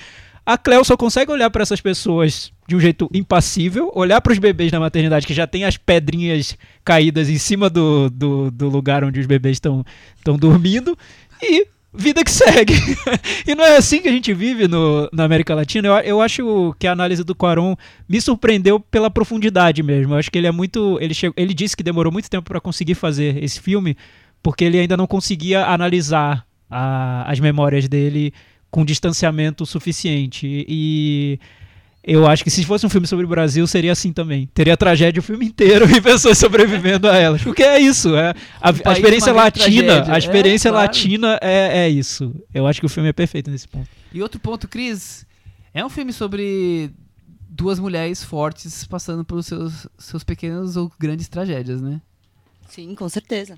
A 0.49 0.57
Cleo 0.57 0.83
só 0.83 0.97
consegue 0.97 1.31
olhar 1.31 1.47
para 1.51 1.61
essas 1.61 1.79
pessoas 1.79 2.51
de 2.67 2.75
um 2.75 2.79
jeito 2.79 3.07
impassível, 3.13 3.91
olhar 3.93 4.19
para 4.19 4.33
os 4.33 4.39
bebês 4.39 4.71
na 4.71 4.79
maternidade 4.79 5.27
que 5.27 5.33
já 5.35 5.45
tem 5.45 5.63
as 5.63 5.77
pedrinhas 5.77 6.57
caídas 6.83 7.29
em 7.29 7.37
cima 7.37 7.69
do, 7.69 8.09
do, 8.09 8.49
do 8.49 8.67
lugar 8.67 9.03
onde 9.03 9.19
os 9.19 9.27
bebês 9.27 9.57
estão 9.57 9.85
dormindo 10.39 10.97
e 11.39 11.67
vida 11.93 12.23
que 12.23 12.31
segue. 12.31 12.73
e 13.45 13.53
não 13.53 13.63
é 13.63 13.77
assim 13.77 14.01
que 14.01 14.07
a 14.07 14.11
gente 14.11 14.33
vive 14.33 14.67
no, 14.67 15.07
na 15.13 15.23
América 15.23 15.53
Latina. 15.53 15.87
Eu, 15.87 15.93
eu 15.99 16.19
acho 16.19 16.75
que 16.79 16.87
a 16.87 16.93
análise 16.93 17.23
do 17.23 17.35
Quaron 17.35 17.75
me 18.07 18.19
surpreendeu 18.19 18.79
pela 18.79 19.11
profundidade 19.11 19.83
mesmo. 19.83 20.15
Eu 20.15 20.17
acho 20.17 20.31
que 20.31 20.37
ele 20.39 20.47
é 20.47 20.51
muito. 20.51 20.97
Ele, 20.99 21.13
chegou, 21.13 21.35
ele 21.37 21.53
disse 21.53 21.77
que 21.77 21.83
demorou 21.83 22.11
muito 22.11 22.27
tempo 22.27 22.49
para 22.49 22.59
conseguir 22.59 22.95
fazer 22.95 23.37
esse 23.43 23.59
filme, 23.59 23.95
porque 24.41 24.63
ele 24.63 24.79
ainda 24.79 24.97
não 24.97 25.05
conseguia 25.05 25.67
analisar 25.67 26.43
a- 26.67 27.29
as 27.31 27.39
memórias 27.39 27.87
dele 27.87 28.33
com 28.71 28.85
distanciamento 28.85 29.65
suficiente. 29.65 30.65
E 30.67 31.39
eu 32.03 32.25
acho 32.25 32.43
que 32.43 32.49
se 32.49 32.65
fosse 32.65 32.85
um 32.85 32.89
filme 32.89 33.05
sobre 33.05 33.25
o 33.25 33.27
Brasil, 33.29 33.65
seria 33.67 33.91
assim 33.91 34.13
também. 34.13 34.47
Teria 34.53 34.77
tragédia 34.77 35.19
o 35.19 35.23
filme 35.23 35.45
inteiro 35.45 35.89
e 35.93 36.01
pessoas 36.01 36.37
sobrevivendo 36.37 37.07
a 37.09 37.17
elas. 37.17 37.41
Porque 37.43 37.63
é 37.63 37.79
isso. 37.79 38.15
É 38.15 38.33
a, 38.61 38.69
a 38.69 38.93
experiência 38.93 39.33
latina. 39.33 39.83
tragédia. 39.85 40.13
A 40.13 40.17
experiência 40.17 40.69
É, 40.69 40.71
claro. 40.71 40.87
latina 40.87 41.39
é, 41.41 41.85
é 41.85 41.89
isso. 41.89 42.33
Eu 42.53 42.65
acho 42.67 42.79
que 42.79 42.85
o 42.85 42.89
filme 42.89 43.09
é 43.09 43.13
perfeito 43.13 43.51
nesse 43.51 43.67
ponto. 43.67 43.87
E 44.13 44.21
outro 44.21 44.39
ponto, 44.39 44.67
Cris, 44.67 45.25
é 45.73 45.85
um 45.85 45.89
filme 45.89 46.13
sobre 46.13 46.91
duas 47.49 47.79
mulheres 47.79 48.23
fortes 48.23 48.85
passando 48.85 49.25
pelos 49.25 49.45
seus, 49.45 49.87
seus 49.97 50.23
pequenos 50.23 50.77
ou 50.77 50.91
grandes 50.97 51.27
tragédias, 51.27 51.81
né? 51.81 52.01
Sim, 52.67 52.95
com 52.95 53.09
certeza. 53.09 53.57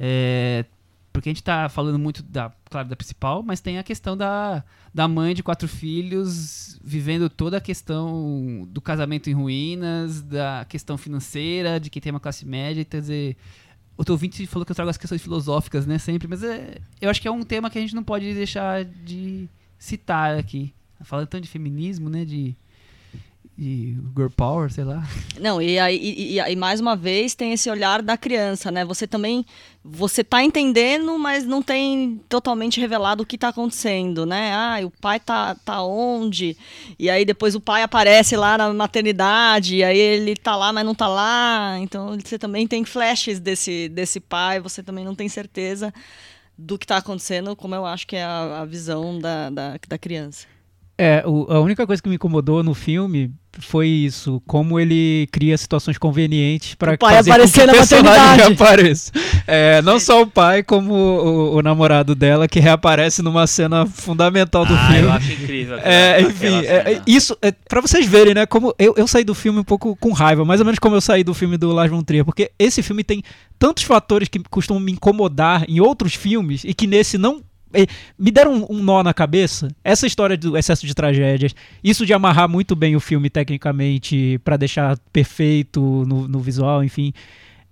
É, 0.00 0.64
porque 1.12 1.28
a 1.28 1.32
gente 1.32 1.42
tá 1.42 1.68
falando 1.68 1.98
muito, 1.98 2.22
da, 2.22 2.50
claro, 2.72 2.88
da 2.88 2.96
principal, 2.96 3.42
mas 3.42 3.60
tem 3.60 3.78
a 3.78 3.82
questão 3.82 4.16
da, 4.16 4.64
da 4.92 5.06
mãe 5.06 5.34
de 5.34 5.42
quatro 5.42 5.68
filhos 5.68 6.80
vivendo 6.82 7.30
toda 7.30 7.58
a 7.58 7.60
questão 7.60 8.66
do 8.68 8.80
casamento 8.80 9.30
em 9.30 9.34
ruínas, 9.34 10.22
da 10.22 10.66
questão 10.68 10.98
financeira, 10.98 11.78
de 11.78 11.88
quem 11.90 12.02
tem 12.02 12.10
uma 12.10 12.20
classe 12.20 12.44
média, 12.44 12.84
quer 12.84 13.00
dizer... 13.00 13.36
O 13.94 14.04
teu 14.04 14.14
ouvinte 14.14 14.46
falou 14.46 14.64
que 14.64 14.72
eu 14.72 14.74
trago 14.74 14.90
as 14.90 14.96
questões 14.96 15.22
filosóficas, 15.22 15.86
né, 15.86 15.98
sempre, 15.98 16.26
mas 16.26 16.42
é, 16.42 16.78
eu 16.98 17.10
acho 17.10 17.20
que 17.20 17.28
é 17.28 17.30
um 17.30 17.42
tema 17.42 17.68
que 17.68 17.78
a 17.78 17.80
gente 17.80 17.94
não 17.94 18.02
pode 18.02 18.32
deixar 18.32 18.84
de 18.84 19.46
citar 19.78 20.38
aqui. 20.38 20.72
Falando 21.02 21.26
tanto 21.26 21.42
de 21.42 21.50
feminismo, 21.50 22.08
né, 22.08 22.24
de, 22.24 22.56
de 23.62 23.96
girl 24.16 24.28
power, 24.36 24.72
sei 24.72 24.82
lá. 24.82 25.04
Não, 25.40 25.62
e 25.62 25.78
aí 25.78 25.96
e, 25.96 26.38
e- 26.38 26.52
e 26.52 26.56
mais 26.56 26.80
uma 26.80 26.96
vez 26.96 27.34
tem 27.34 27.52
esse 27.52 27.70
olhar 27.70 28.02
da 28.02 28.16
criança, 28.16 28.70
né? 28.72 28.84
Você 28.84 29.06
também 29.06 29.46
você 29.84 30.24
tá 30.24 30.42
entendendo, 30.42 31.16
mas 31.18 31.44
não 31.44 31.62
tem 31.62 32.20
totalmente 32.28 32.80
revelado 32.80 33.22
o 33.22 33.26
que 33.26 33.38
tá 33.38 33.48
acontecendo, 33.48 34.26
né? 34.26 34.52
Ah, 34.54 34.82
e 34.82 34.84
o 34.84 34.90
pai 34.90 35.20
tá, 35.20 35.54
tá 35.64 35.82
onde? 35.82 36.56
E 36.98 37.08
aí 37.08 37.24
depois 37.24 37.54
o 37.54 37.60
pai 37.60 37.82
aparece 37.82 38.36
lá 38.36 38.58
na 38.58 38.72
maternidade, 38.72 39.76
e 39.76 39.84
aí 39.84 39.98
ele 39.98 40.34
tá 40.36 40.56
lá, 40.56 40.72
mas 40.72 40.84
não 40.84 40.94
tá 40.94 41.06
lá. 41.06 41.76
Então 41.80 42.18
você 42.18 42.38
também 42.38 42.66
tem 42.66 42.84
flashes 42.84 43.38
desse, 43.38 43.88
desse 43.88 44.18
pai, 44.18 44.58
você 44.60 44.82
também 44.82 45.04
não 45.04 45.14
tem 45.14 45.28
certeza 45.28 45.92
do 46.58 46.76
que 46.78 46.86
tá 46.86 46.96
acontecendo, 46.96 47.54
como 47.56 47.74
eu 47.74 47.86
acho 47.86 48.06
que 48.06 48.16
é 48.16 48.24
a, 48.24 48.60
a 48.60 48.64
visão 48.64 49.18
da, 49.18 49.50
da, 49.50 49.76
da 49.88 49.98
criança. 49.98 50.46
É, 50.98 51.22
o- 51.26 51.46
a 51.50 51.58
única 51.60 51.86
coisa 51.86 52.02
que 52.02 52.08
me 52.08 52.14
incomodou 52.16 52.62
no 52.62 52.74
filme 52.74 53.30
foi 53.58 53.86
isso, 53.88 54.40
como 54.46 54.78
ele 54.80 55.26
cria 55.32 55.56
situações 55.58 55.98
convenientes 55.98 56.74
para 56.74 56.94
O 56.94 56.98
pai 56.98 57.16
fazer 57.16 57.30
com 57.30 57.34
que 57.36 57.40
aparecer 57.42 57.62
o 57.64 57.66
na 57.66 57.72
personagem 57.72 58.20
maternidade. 58.22 58.54
reapareça. 58.58 59.12
É, 59.46 59.82
não 59.82 59.98
só 60.00 60.22
o 60.22 60.26
pai, 60.26 60.62
como 60.62 60.94
o, 60.94 61.56
o 61.56 61.62
namorado 61.62 62.14
dela, 62.14 62.46
que 62.48 62.60
reaparece 62.60 63.20
numa 63.20 63.46
cena 63.46 63.84
fundamental 63.84 64.64
do 64.64 64.72
ah, 64.74 64.86
filme. 64.86 65.02
eu 65.02 65.12
acho 65.12 65.32
incrível. 65.32 65.76
É, 65.78 66.12
aquela- 66.12 66.30
enfim, 66.30 66.66
é, 66.66 66.92
é, 66.94 67.02
isso, 67.06 67.36
é, 67.42 67.50
pra 67.52 67.80
vocês 67.80 68.06
verem, 68.06 68.32
né, 68.34 68.46
como 68.46 68.74
eu, 68.78 68.94
eu 68.96 69.06
saí 69.06 69.24
do 69.24 69.34
filme 69.34 69.58
um 69.58 69.64
pouco 69.64 69.96
com 69.96 70.12
raiva, 70.12 70.44
mais 70.44 70.60
ou 70.60 70.64
menos 70.64 70.78
como 70.78 70.94
eu 70.96 71.00
saí 71.00 71.22
do 71.24 71.34
filme 71.34 71.56
do 71.58 71.72
Lars 71.72 71.90
von 71.90 72.02
Trier, 72.02 72.24
porque 72.24 72.52
esse 72.58 72.82
filme 72.82 73.02
tem 73.04 73.22
tantos 73.58 73.82
fatores 73.82 74.28
que 74.28 74.38
costumam 74.50 74.80
me 74.82 74.92
incomodar 74.92 75.64
em 75.68 75.78
outros 75.80 76.14
filmes 76.14 76.64
e 76.64 76.72
que 76.72 76.86
nesse 76.86 77.18
não 77.18 77.42
me 78.18 78.30
deram 78.30 78.54
um, 78.68 78.76
um 78.76 78.82
nó 78.82 79.02
na 79.02 79.12
cabeça. 79.14 79.68
Essa 79.84 80.06
história 80.06 80.36
do 80.36 80.56
excesso 80.56 80.86
de 80.86 80.94
tragédias, 80.94 81.54
isso 81.82 82.04
de 82.06 82.12
amarrar 82.12 82.48
muito 82.48 82.74
bem 82.76 82.94
o 82.96 83.00
filme 83.00 83.28
tecnicamente 83.30 84.40
pra 84.44 84.56
deixar 84.56 84.98
perfeito 85.12 85.80
no, 86.06 86.26
no 86.28 86.40
visual, 86.40 86.82
enfim. 86.84 87.12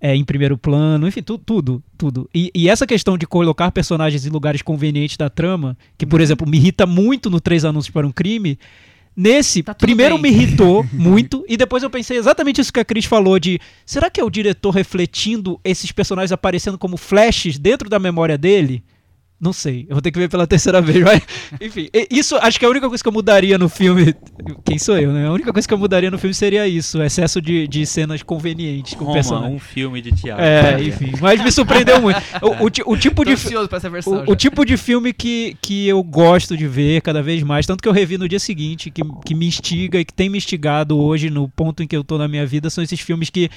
é, 0.03 0.15
em 0.15 0.23
primeiro 0.25 0.57
plano, 0.57 1.07
enfim, 1.07 1.21
tu- 1.21 1.37
tudo, 1.37 1.83
tudo. 1.95 2.27
E, 2.33 2.49
e 2.55 2.67
essa 2.67 2.87
questão 2.87 3.15
de 3.17 3.27
colocar 3.27 3.69
personagens 3.71 4.25
em 4.25 4.29
lugares 4.31 4.63
convenientes 4.63 5.15
da 5.15 5.29
trama, 5.29 5.77
que, 5.95 6.05
Uhum. 6.05 6.09
por 6.09 6.19
exemplo, 6.21 6.49
me 6.49 6.57
irrita 6.57 6.87
muito 6.87 7.29
no 7.29 7.39
Três 7.39 7.63
Anúncios 7.63 7.93
para 7.93 8.07
um 8.07 8.11
Crime, 8.11 8.57
nesse, 9.15 9.61
Tá 9.61 9.75
primeiro 9.75 10.17
bem. 10.17 10.31
me 10.31 10.37
irritou 10.37 10.83
muito, 10.91 11.45
e 11.47 11.55
depois 11.55 11.83
eu 11.83 11.89
pensei 11.89 12.17
exatamente 12.17 12.59
isso 12.61 12.73
que 12.73 12.79
a 12.79 12.85
Cris 12.85 13.05
falou, 13.05 13.37
de 13.37 13.59
será 13.85 14.09
que 14.09 14.19
é 14.19 14.23
o 14.23 14.29
diretor 14.29 14.71
refletindo 14.71 15.59
esses 15.63 15.91
personagens 15.91 16.31
aparecendo 16.31 16.77
como 16.79 16.97
flashes 16.97 17.59
dentro 17.59 17.87
da 17.87 17.99
memória 17.99 18.37
dele? 18.39 18.83
Não 19.41 19.51
sei, 19.51 19.87
eu 19.89 19.95
vou 19.95 20.01
ter 20.03 20.11
que 20.11 20.19
ver 20.19 20.29
pela 20.29 20.45
terceira 20.45 20.79
vez, 20.83 21.03
mas 21.03 21.21
enfim, 21.59 21.89
e- 21.91 22.07
isso 22.11 22.35
acho 22.37 22.59
que 22.59 22.63
é 22.65 22.67
a 22.67 22.71
única 22.71 22.87
coisa 22.87 23.03
que 23.03 23.07
eu 23.09 23.11
mudaria 23.13 23.57
no 23.57 23.67
filme. 23.67 24.13
Quem 24.63 24.77
sou 24.77 24.99
eu, 24.99 25.11
né? 25.11 25.25
A 25.25 25.31
única 25.31 25.51
coisa 25.51 25.67
que 25.67 25.73
eu 25.73 25.77
mudaria 25.79 26.11
no 26.11 26.19
filme 26.19 26.33
seria 26.33 26.67
isso, 26.67 26.99
o 26.99 27.03
excesso 27.03 27.41
de, 27.41 27.67
de 27.67 27.83
cenas 27.87 28.21
convenientes 28.21 28.93
com 28.93 29.03
o 29.03 29.07
Roma, 29.07 29.13
personagem. 29.15 29.55
um 29.55 29.59
filme 29.59 29.99
de 29.99 30.11
teatro. 30.11 30.45
É, 30.45 30.83
enfim, 30.83 31.13
mas 31.19 31.43
me 31.43 31.51
surpreendeu 31.51 31.99
muito. 31.99 32.21
O, 32.41 32.65
o 32.67 32.93
o 32.93 32.97
tipo 32.97 33.23
Tô 33.25 33.31
de 33.31 33.35
fi- 33.35 33.47
ansioso 33.47 33.67
pra 33.67 33.77
essa 33.79 33.89
versão. 33.89 34.23
o, 34.27 34.31
o 34.31 34.35
tipo 34.35 34.63
de 34.63 34.77
filme 34.77 35.11
que, 35.11 35.57
que 35.59 35.87
eu 35.87 36.03
gosto 36.03 36.55
de 36.55 36.67
ver 36.67 37.01
cada 37.01 37.23
vez 37.23 37.41
mais, 37.41 37.65
tanto 37.65 37.81
que 37.81 37.89
eu 37.89 37.93
revi 37.93 38.19
no 38.19 38.29
dia 38.29 38.39
seguinte, 38.39 38.91
que, 38.91 39.01
que 39.25 39.33
me 39.33 39.47
instiga 39.47 39.99
e 39.99 40.05
que 40.05 40.13
tem 40.13 40.29
me 40.29 40.37
instigado 40.37 40.97
hoje 40.99 41.31
no 41.31 41.49
ponto 41.49 41.81
em 41.81 41.87
que 41.87 41.97
eu 41.97 42.03
tô 42.03 42.17
na 42.19 42.27
minha 42.27 42.45
vida, 42.45 42.69
são 42.69 42.83
esses 42.83 42.99
filmes 42.99 43.31
que 43.31 43.49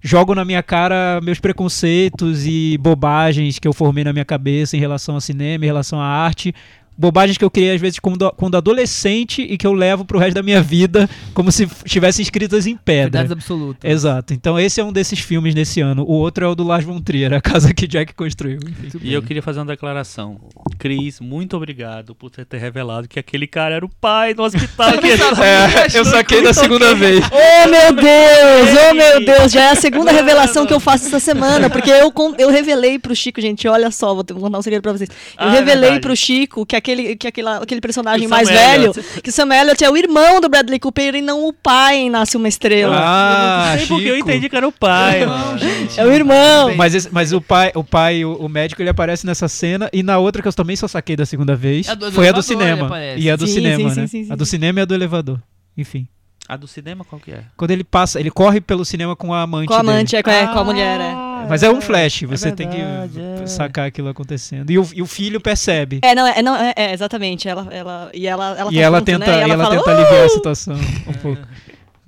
jogam 0.00 0.34
na 0.34 0.44
minha 0.44 0.62
cara 0.62 1.20
meus 1.22 1.40
preconceitos 1.40 2.46
e 2.46 2.78
bobagens 2.78 3.58
que 3.58 3.66
eu 3.66 3.72
formei 3.72 4.04
na 4.04 4.12
minha 4.12 4.24
cabeça 4.24 4.76
em 4.76 4.80
relação 4.80 5.14
ao 5.14 5.20
cinema, 5.20 5.64
em 5.64 5.68
relação 5.68 6.00
à 6.00 6.06
arte. 6.06 6.54
Bobagens 6.98 7.38
que 7.38 7.44
eu 7.44 7.50
criei 7.50 7.74
às 7.74 7.80
vezes 7.80 7.98
quando, 8.00 8.28
quando 8.36 8.56
adolescente 8.56 9.40
e 9.42 9.56
que 9.56 9.66
eu 9.66 9.72
levo 9.72 10.04
pro 10.04 10.18
resto 10.18 10.34
da 10.34 10.42
minha 10.42 10.60
vida 10.60 11.08
como 11.32 11.52
se 11.52 11.68
estivessem 11.84 12.22
escritas 12.22 12.66
em 12.66 12.76
pedra. 12.76 13.04
Verdades 13.20 13.32
absolutas. 13.32 13.88
Exato. 13.90 14.34
Então 14.34 14.58
esse 14.58 14.80
é 14.80 14.84
um 14.84 14.92
desses 14.92 15.18
filmes 15.20 15.54
nesse 15.54 15.80
ano. 15.80 16.02
O 16.02 16.12
outro 16.12 16.44
é 16.44 16.48
o 16.48 16.54
do 16.54 16.64
Lars 16.64 16.84
von 16.84 17.00
Trier, 17.00 17.32
a 17.32 17.40
casa 17.40 17.72
que 17.72 17.86
Jack 17.86 18.14
construiu. 18.14 18.58
Enfim. 18.66 18.98
E 19.02 19.12
eu 19.12 19.22
queria 19.22 19.42
fazer 19.42 19.60
uma 19.60 19.66
declaração. 19.66 20.40
Cris, 20.78 21.20
muito 21.20 21.56
obrigado 21.56 22.14
por 22.14 22.30
ter, 22.30 22.44
ter 22.44 22.58
revelado 22.58 23.06
que 23.06 23.18
aquele 23.18 23.46
cara 23.46 23.76
era 23.76 23.84
o 23.86 23.88
pai 23.88 24.34
no 24.34 24.42
hospital. 24.42 24.92
que 24.98 25.06
É, 25.08 25.98
eu 25.98 26.04
saquei 26.04 26.42
da 26.42 26.52
segunda 26.52 26.94
vez. 26.94 27.24
Oh 27.30 27.68
meu 27.68 27.92
Deus, 27.92 28.78
oh 28.90 28.94
meu 28.94 29.24
Deus, 29.24 29.52
já 29.52 29.64
é 29.64 29.70
a 29.70 29.74
segunda 29.76 30.10
revelação 30.12 30.66
que 30.66 30.72
eu 30.74 30.80
faço 30.80 31.06
essa 31.06 31.20
semana, 31.20 31.70
porque 31.70 31.90
eu, 31.90 32.12
eu 32.38 32.50
revelei 32.50 32.98
pro 32.98 33.14
Chico, 33.14 33.40
gente, 33.40 33.68
olha 33.68 33.90
só, 33.90 34.14
vou, 34.14 34.24
ter- 34.24 34.34
vou 34.34 34.42
contar 34.42 34.58
um 34.58 34.62
segredo 34.62 34.82
pra 34.82 34.92
vocês. 34.92 35.08
Eu 35.10 35.16
Ah, 35.36 35.48
é 35.48 35.58
revelei 35.58 35.80
verdade. 35.82 36.00
pro 36.00 36.16
Chico 36.16 36.66
que 36.66 36.74
aquele, 36.76 36.87
que 37.16 37.26
aquela, 37.28 37.58
aquele 37.58 37.80
personagem 37.80 38.26
mais 38.28 38.48
Sam 38.48 38.54
velho, 38.54 38.92
que 39.22 39.30
Sam 39.32 39.54
Elliott 39.54 39.82
é 39.84 39.90
o 39.90 39.96
irmão 39.96 40.40
do 40.40 40.48
Bradley 40.48 40.78
Cooper 40.78 41.14
e 41.14 41.22
não 41.22 41.46
o 41.46 41.52
pai 41.52 41.96
em 41.96 42.10
Nasce 42.10 42.36
Uma 42.36 42.48
Estrela. 42.48 42.96
Ah, 42.98 43.70
não 43.72 43.78
sei 43.78 43.86
porque 43.86 44.08
eu 44.10 44.16
entendi 44.18 44.48
que 44.48 44.56
era 44.56 44.66
o 44.66 44.72
pai, 44.72 45.24
Não, 45.26 45.58
gente. 45.58 45.98
É 46.00 46.04
o 46.04 46.12
irmão. 46.12 46.74
Mas, 46.76 46.94
esse- 46.94 47.08
mas 47.12 47.32
o 47.32 47.40
pai, 47.40 47.72
o 47.74 47.82
pai, 47.84 48.24
o, 48.24 48.34
o 48.36 48.48
médico, 48.48 48.80
ele 48.82 48.90
aparece 48.90 49.26
nessa 49.26 49.48
cena 49.48 49.88
e 49.92 50.02
na 50.02 50.18
outra 50.18 50.40
que 50.42 50.48
eu 50.48 50.52
também 50.52 50.76
só 50.76 50.86
saquei 50.88 51.16
da 51.16 51.26
segunda 51.26 51.54
vez 51.56 51.88
É 51.88 51.92
a 51.92 51.94
do 51.94 52.12
foi 52.12 52.28
a 52.28 52.32
do 52.32 52.42
cinema. 52.42 52.90
E 53.16 53.30
a 53.30 53.36
do 53.36 53.46
Sim, 53.46 53.54
cinema, 53.54 53.90
sim, 53.90 54.00
né? 54.00 54.06
sim, 54.06 54.24
sim, 54.24 54.32
A 54.32 54.36
do 54.36 54.46
cinema 54.46 54.80
e 54.80 54.82
a 54.82 54.84
do 54.84 54.94
elevador. 54.94 55.40
Enfim. 55.76 56.06
A 56.48 56.56
do 56.56 56.66
cinema 56.66 57.04
qual 57.04 57.20
que 57.20 57.30
é? 57.30 57.44
Quando 57.58 57.72
ele 57.72 57.84
passa, 57.84 58.18
ele 58.18 58.30
corre 58.30 58.58
pelo 58.60 58.82
cinema 58.84 59.14
com 59.14 59.34
a 59.34 59.42
amante 59.42 59.68
Com 59.68 59.74
a 59.74 59.80
amante, 59.80 60.12
dele. 60.12 60.20
é, 60.20 60.22
com 60.22 60.30
a- 60.30 60.34
é, 60.34 60.46
com 60.46 60.58
a 60.58 60.64
mulher, 60.64 60.98
é. 61.00 61.14
Mas 61.48 61.62
é 61.62 61.70
um 61.70 61.78
flash, 61.80 62.22
é 62.22 62.26
você 62.26 62.50
verdade, 62.52 62.56
tem 62.56 62.70
que 62.70 63.42
é. 63.42 63.46
sacar 63.46 63.86
aquilo 63.86 64.08
acontecendo. 64.08 64.70
E 64.70 64.78
o, 64.78 64.88
e 64.94 65.02
o 65.02 65.06
filho 65.06 65.40
percebe. 65.42 66.00
É, 66.02 66.14
não, 66.14 66.26
é, 66.26 66.40
não, 66.42 66.56
é, 66.56 66.72
é, 66.74 66.92
exatamente. 66.94 67.46
Ela, 67.48 67.68
ela, 67.70 68.10
e 68.14 68.26
ela, 68.26 68.58
ela 68.58 68.72
e 68.72 68.74
tá 68.76 68.80
ela 68.80 68.98
junto, 68.98 69.06
tenta, 69.06 69.26
né? 69.26 69.46
e 69.46 69.50
ela 69.50 69.64
fala, 69.64 69.76
tenta 69.76 69.90
"Uh!" 69.90 69.94
aliviar 69.94 70.24
a 70.24 70.28
situação 70.30 70.76
um 71.06 71.12
pouco. 71.20 71.42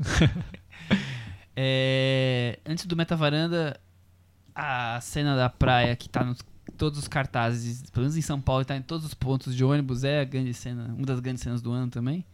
É, 1.63 2.59
antes 2.65 2.87
do 2.87 2.97
Metavaranda, 2.97 3.79
a 4.55 4.99
cena 5.03 5.37
da 5.37 5.49
praia 5.51 5.95
que 5.97 6.09
tá 6.09 6.25
nos 6.25 6.39
todos 6.79 6.99
os 6.99 7.09
cartazes, 7.09 7.83
pelo 7.91 8.05
menos 8.05 8.17
em 8.17 8.23
São 8.23 8.41
Paulo, 8.41 8.65
tá 8.65 8.75
em 8.75 8.81
todos 8.81 9.05
os 9.05 9.13
pontos 9.13 9.55
de 9.55 9.63
ônibus, 9.63 10.03
é 10.03 10.21
a 10.21 10.25
grande 10.25 10.55
cena, 10.55 10.95
uma 10.97 11.05
das 11.05 11.21
grandes 11.21 11.43
cenas 11.43 11.61
do 11.61 11.71
ano 11.73 11.91
também. 11.91 12.25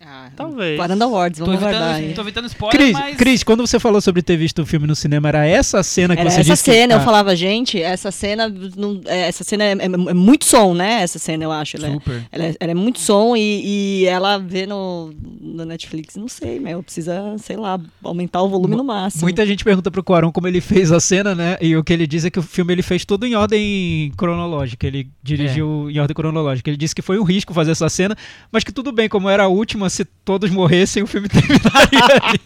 Ah, 0.00 0.30
Talvez. 0.36 0.78
Varanda 0.78 1.04
Awards, 1.06 1.40
Tô 1.40 1.44
vamos 1.44 1.60
guardar 1.60 1.90
evitando, 1.94 2.08
aí. 2.10 2.14
tô 2.14 2.20
evitando 2.22 2.46
spoiler, 2.46 2.78
Cris, 2.78 2.92
mas... 2.92 3.16
Cris, 3.16 3.42
quando 3.42 3.66
você 3.66 3.80
falou 3.80 4.00
sobre 4.00 4.22
ter 4.22 4.36
visto 4.36 4.62
o 4.62 4.66
filme 4.66 4.86
no 4.86 4.94
cinema, 4.94 5.28
era 5.28 5.44
essa 5.44 5.82
cena 5.82 6.14
que 6.14 6.20
Era 6.20 6.30
você 6.30 6.40
essa 6.40 6.50
disse 6.52 6.62
que- 6.64 6.70
cena, 6.70 6.94
eu 6.94 6.98
Ah, 6.98 7.02
falava, 7.02 7.34
gente, 7.34 7.82
essa 7.82 8.12
cena, 8.12 8.48
não, 8.76 9.00
é, 9.06 9.22
essa 9.26 9.42
cena 9.42 9.64
é, 9.64 9.72
é- 9.72 9.84
é 10.10 10.14
muito 10.14 10.44
som, 10.44 10.72
né? 10.72 11.02
Essa 11.02 11.18
cena, 11.18 11.42
eu 11.42 11.50
acho. 11.50 11.76
Ela 11.78 11.88
é, 11.88 11.92
Super. 11.94 12.26
ela 12.30 12.44
é, 12.44 12.54
ela 12.60 12.70
é 12.70 12.74
muito 12.74 13.00
som 13.00 13.34
e, 13.36 14.02
e 14.02 14.06
ela 14.06 14.38
vê 14.38 14.66
no, 14.66 15.12
no 15.40 15.64
Netflix, 15.64 16.14
não 16.14 16.28
sei, 16.28 16.60
meu, 16.60 16.80
precisa, 16.80 17.34
sei 17.38 17.56
lá, 17.56 17.80
aumentar 18.04 18.40
o 18.42 18.48
volume 18.48 18.76
no 18.76 18.84
máximo. 18.84 19.22
Muita 19.22 19.44
gente 19.44 19.64
pergunta 19.64 19.90
pro 19.90 20.04
Cuarón 20.04 20.30
como 20.30 20.46
ele 20.46 20.60
fez 20.60 20.92
a 20.92 21.00
cena, 21.00 21.34
né? 21.34 21.56
E 21.60 21.76
o 21.76 21.82
que 21.82 21.92
ele 21.92 22.06
diz 22.06 22.24
é 22.24 22.30
que 22.30 22.38
o 22.38 22.42
filme 22.42 22.72
ele 22.72 22.82
fez 22.82 23.04
tudo 23.04 23.26
em 23.26 23.34
ordem 23.34 24.12
cronológica. 24.16 24.86
Ele 24.86 25.08
dirigiu 25.24 25.90
em 25.90 25.98
ordem 25.98 26.14
cronológica. 26.14 26.70
Ele 26.70 26.76
disse 26.76 26.94
que 26.94 27.02
foi 27.02 27.18
um 27.18 27.24
risco 27.24 27.52
fazer 27.52 27.72
essa 27.72 27.88
cena, 27.88 28.16
mas 28.52 28.62
que 28.62 28.70
tudo 28.70 28.92
bem, 28.92 29.08
como 29.08 29.28
era 29.28 29.42
a 29.42 29.48
última, 29.48 29.87
se 29.88 30.04
todos 30.04 30.50
morressem, 30.50 31.02
o 31.02 31.06
filme 31.06 31.28
terminaria 31.30 32.04
ali. 32.22 32.40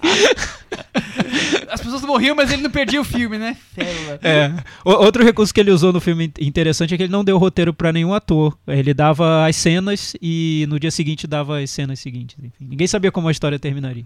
As 1.70 1.81
pessoas 1.81 2.02
morriam, 2.02 2.35
mas 2.36 2.51
ele 2.51 2.62
não 2.62 2.70
perdia 2.70 3.01
o 3.01 3.05
filme, 3.05 3.39
né? 3.39 3.56
É. 4.23 4.52
O- 4.85 4.90
outro 5.05 5.24
recurso 5.24 5.52
que 5.52 5.60
ele 5.60 5.70
usou 5.70 5.93
no 5.93 6.01
filme 6.01 6.27
in- 6.27 6.47
interessante 6.47 6.94
é 6.94 6.97
que 6.97 7.02
ele 7.05 7.12
não 7.12 7.24
deu 7.24 7.39
roteiro 7.39 7.73
pra 7.73 7.93
nenhum 7.93 8.12
ator. 8.12 8.56
Ele 8.66 8.93
dava 8.93 9.47
as 9.47 9.56
cenas 9.56 10.14
e 10.20 10.66
no 10.69 10.78
dia 10.78 10.90
seguinte 10.90 11.27
dava 11.27 11.60
as 11.60 11.70
cenas 11.70 11.98
seguintes. 12.01 12.36
Enfim, 12.39 12.66
ninguém 12.69 12.86
sabia 12.86 13.10
como 13.12 13.28
a 13.28 13.32
história 13.32 13.59
terminaria. 13.59 14.05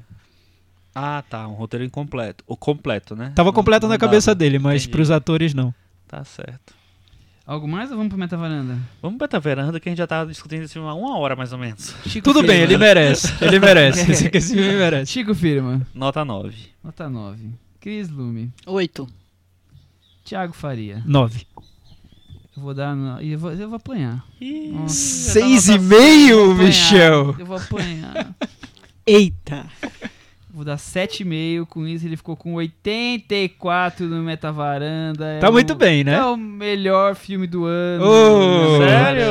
Ah, 0.95 1.23
tá. 1.29 1.47
Um 1.47 1.53
roteiro 1.55 1.85
incompleto. 1.85 2.43
O 2.47 2.57
completo, 2.57 3.15
né? 3.17 3.33
Tava 3.35 3.49
Não- 3.49 3.55
completo 3.55 3.87
não 3.87 3.91
na 3.95 3.99
cabeça 3.99 4.31
dava. 4.31 4.39
dele, 4.39 4.59
mas 4.59 4.83
Entendi. 4.83 4.93
pros 4.93 5.11
atores 5.11 5.53
não. 5.53 5.75
Tá 6.09 6.25
certo. 6.25 6.75
Algo 7.47 7.69
mais 7.69 7.91
ou 7.93 7.97
vamos 7.97 8.11
pro 8.11 8.19
Metavaranda? 8.19 8.77
Vamos 9.01 9.19
pra 9.19 9.29
Taveranda 9.29 9.79
que 9.79 9.89
a 9.89 9.91
gente 9.93 9.99
já 9.99 10.07
tava 10.07 10.29
discutindo 10.31 10.63
esse 10.65 10.73
filme 10.73 10.89
há 10.89 10.95
uma 10.95 11.17
hora 11.17 11.37
mais 11.37 11.53
ou 11.53 11.59
menos. 11.59 11.95
Chico 12.07 12.25
Tudo 12.33 12.43
bem, 12.45 12.57
ele 12.63 12.71
Firma. 12.71 12.85
merece. 12.87 13.33
Ele 13.45 13.61
merece. 13.61 14.01
Esse, 14.11 14.31
esse 14.33 14.55
filme 14.55 14.75
merece. 14.75 15.13
Chico 15.13 15.33
Firma, 15.35 15.87
Nota 15.95 16.25
9. 16.25 16.57
nota 16.83 17.09
9. 17.09 17.51
Cris 17.81 18.09
Lume, 18.09 18.51
Oito. 18.67 19.07
Thiago 20.25 20.53
Faria. 20.53 21.01
Nove. 21.07 21.47
Eu 22.57 22.63
vou 22.63 22.75
dar. 22.75 22.97
no- 22.97 23.23
e 23.23 23.31
Eu 23.33 23.39
vou, 23.39 23.53
eu 23.53 23.69
vou 23.69 23.77
apanhar. 23.77 24.25
Nossa, 24.73 24.95
Seis 24.95 25.69
e 25.69 25.79
meio. 25.79 26.53
Michel. 26.53 27.37
Eu 27.39 27.47
vou 27.47 27.57
apanhar. 27.59 28.35
Eita. 29.07 29.67
Vou 30.57 30.65
dar 30.65 30.77
7,5. 30.79 31.67
Com 31.67 31.87
isso, 31.87 32.07
ele 32.07 32.17
ficou 32.17 32.35
com 32.35 32.55
84 32.55 34.07
no 34.07 34.23
Metavaranda. 34.23 35.27
É 35.35 35.39
Tá 35.39 35.51
o- 35.51 35.53
muito 35.53 35.75
bem, 35.75 36.03
né? 36.03 36.15
É 36.15 36.25
o 36.25 36.35
melhor 36.35 37.15
filme 37.15 37.47
do 37.47 37.67
ano. 37.67 38.03
Ô! 38.03 38.79
Sério? 38.79 39.23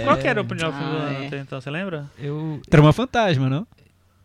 É. 0.00 0.04
Qual 0.04 0.16
que 0.16 0.26
era 0.26 0.40
o 0.40 0.44
primeiro 0.46 0.70
Ah, 0.70 0.78
filme 0.78 0.90
do 0.90 0.96
ano 0.96 1.22
é. 1.22 1.26
até 1.26 1.38
então? 1.40 1.60
Você 1.60 1.70
lembra? 1.70 2.10
Eu, 2.18 2.62
Trama 2.70 2.94
fantasma, 2.94 3.50
não? 3.50 3.66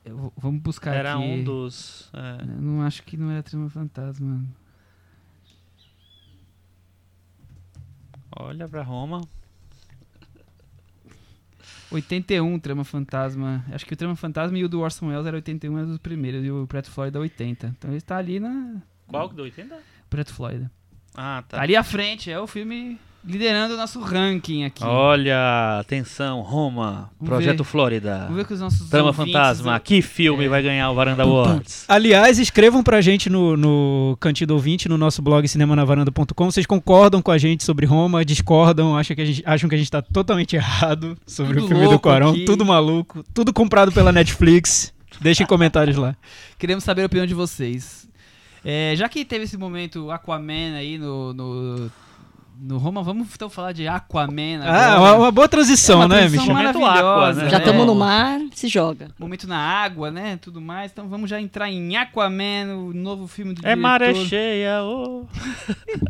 eu 0.05 0.15
vou- 0.15 0.33
vamos 0.37 0.61
buscar 0.61 0.95
Era 0.95 1.13
aqui. 1.15 1.21
um 1.23 1.43
dos. 1.43 2.09
é. 2.13 2.41
Eu 2.41 2.61
não 2.61 2.83
acho 2.83 3.03
que 3.03 3.17
não 3.17 3.29
era 3.31 3.43
Trama 3.43 3.69
Fantasma. 3.69 4.41
Olha 8.37 8.67
pra 8.69 8.81
Roma. 8.81 9.21
81 11.91 12.59
Trama 12.59 12.83
Fantasma. 12.83 13.65
Acho 13.71 13.85
que 13.85 13.93
o 13.93 13.97
Trama 13.97 14.15
Fantasma 14.15 14.57
e 14.57 14.63
o 14.63 14.69
do 14.69 14.81
Orson 14.81 15.07
Welles 15.07 15.25
era 15.25 15.37
81, 15.37 15.77
era 15.77 15.87
dos 15.87 15.97
primeiros. 15.97 16.43
E 16.45 16.51
o 16.51 16.65
Preto 16.67 16.89
Florida 16.91 17.19
80. 17.19 17.67
Então 17.77 17.89
ele 17.89 17.97
está 17.97 18.17
ali 18.17 18.39
na. 18.39 18.81
Qual 19.07 19.29
que 19.29 19.35
do 19.35 19.43
80? 19.43 19.77
Preto 20.09 20.33
Florida. 20.33 20.71
Ah, 21.15 21.43
Tá 21.47 21.57
tá. 21.57 21.63
ali 21.63 21.75
à 21.75 21.83
frente. 21.83 22.31
É 22.31 22.39
o 22.39 22.45
filme 22.47 22.99
liderando 23.25 23.73
o 23.73 23.77
nosso 23.77 23.99
ranking 23.99 24.63
aqui. 24.63 24.83
Olha, 24.83 25.79
atenção, 25.79 26.41
Roma, 26.41 27.09
Vamos 27.19 27.29
Projeto 27.29 27.57
ver. 27.59 27.63
Flórida. 27.63 28.19
Vamos 28.23 28.35
ver 28.37 28.45
que 28.45 28.53
os 28.53 28.59
nossos 28.59 28.89
Trama 28.89 29.09
ouvintes- 29.09 29.33
Fantasma. 29.33 29.79
Que 29.79 30.01
filme 30.01 30.45
É. 30.45 30.49
vai 30.49 30.61
ganhar 30.63 30.89
o 30.89 30.95
Varanda 30.95 31.23
Awards? 31.23 31.85
Aliás, 31.87 32.39
escrevam 32.39 32.81
pra 32.81 33.01
gente 33.01 33.29
no, 33.29 33.55
no 33.57 34.17
Cantinho 34.19 34.47
do 34.47 34.53
Ouvinte, 34.53 34.87
no 34.89 34.97
nosso 34.97 35.21
blog 35.21 35.47
cinemanavaranda.com. 35.47 36.51
Vocês 36.51 36.65
concordam 36.65 37.21
com 37.21 37.31
a 37.31 37.37
gente 37.37 37.63
sobre 37.63 37.85
Roma, 37.85 38.23
discordam, 38.25 38.97
acham 38.97 39.15
que 39.15 39.21
a 39.21 39.25
gente, 39.25 39.43
acham 39.45 39.69
que 39.69 39.75
a 39.75 39.77
gente 39.77 39.91
tá 39.91 40.01
totalmente 40.01 40.55
errado 40.55 41.17
sobre 41.27 41.55
Tudo 41.55 41.65
o 41.65 41.67
filme 41.67 41.87
do 41.87 41.99
Quarão, 41.99 42.29
aqui. 42.31 42.45
tudo 42.45 42.65
maluco, 42.65 43.23
tudo 43.33 43.51
comprado 43.53 43.91
pela 43.91 44.11
Netflix. 44.11 44.93
Deixem 45.21 45.45
comentários 45.47 45.97
lá. 45.97 46.15
Queremos 46.57 46.83
saber 46.83 47.03
a 47.03 47.05
opinião 47.07 47.25
de 47.27 47.33
vocês. 47.33 48.07
É, 48.63 48.93
já 48.95 49.07
que 49.07 49.23
teve 49.23 49.45
esse 49.45 49.57
momento 49.57 50.11
Aquaman 50.11 50.75
aí 50.75 50.97
no, 50.97 51.33
no, 51.33 51.91
no 52.59 52.77
Roma, 52.77 53.01
vamos 53.01 53.27
então 53.33 53.49
falar 53.49 53.71
de 53.71 53.87
Aquaman 53.87 54.59
Ah, 54.61 54.95
agora. 54.95 54.99
uma, 54.99 55.15
uma 55.15 55.31
boa 55.31 55.47
transição, 55.47 56.01
É 56.01 56.05
uma 56.05 56.15
né, 56.15 56.27
Michel? 56.29 56.53
Maravilhosa, 56.53 56.99
Aqua, 56.99 57.33
né? 57.33 57.49
Já 57.49 57.57
né? 57.57 57.63
estamos 57.63 57.85
no 57.85 57.95
mar, 57.95 58.39
se 58.53 58.67
joga. 58.67 59.09
Momento 59.17 59.47
na 59.47 59.57
água, 59.57 60.11
né? 60.11 60.37
Tudo 60.37 60.59
mais. 60.59 60.91
Então 60.91 61.07
vamos 61.07 61.29
já 61.29 61.39
entrar 61.39 61.69
em 61.69 61.95
Aquaman, 61.95 62.75
o 62.75 62.93
novo 62.93 63.27
filme 63.27 63.53
do 63.53 63.65
É 63.65 63.75
maré 63.75 64.07
diretor, 64.11 64.27
cheia, 64.27 64.83
ô. 64.83 65.25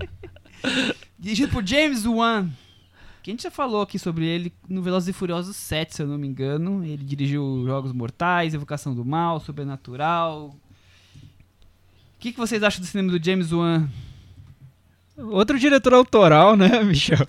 dirigido 1.20 1.52
por 1.52 1.66
James 1.66 2.06
Wan. 2.06 2.50
Que 3.22 3.32
a 3.32 3.34
gente 3.34 3.44
já 3.44 3.52
falou 3.52 3.82
aqui 3.82 4.00
sobre 4.00 4.26
ele 4.26 4.52
no 4.68 4.82
Velozes 4.82 5.10
e 5.10 5.14
Furiosos 5.14 5.56
7, 5.56 5.96
se 5.96 6.02
eu 6.02 6.08
não 6.08 6.18
me 6.18 6.28
engano. 6.28 6.84
Ele 6.84 7.04
dirigiu 7.04 7.64
Jogos 7.66 7.92
Mortais, 7.92 8.54
Evocação 8.54 8.96
do 8.96 9.06
Mal, 9.06 9.40
Sobrenatural. 9.40 10.48
O 10.48 12.20
que, 12.20 12.32
que 12.32 12.40
vocês 12.40 12.64
acham 12.64 12.82
do 12.82 12.88
cinema 12.88 13.12
do 13.12 13.24
James 13.24 13.52
Wan? 13.52 13.88
Outro 15.32 15.60
diretor 15.60 15.94
autoral, 15.94 16.56
né, 16.56 16.82
Michel? 16.84 17.26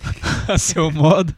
a 0.47 0.57
seu 0.57 0.89
modo. 0.91 1.33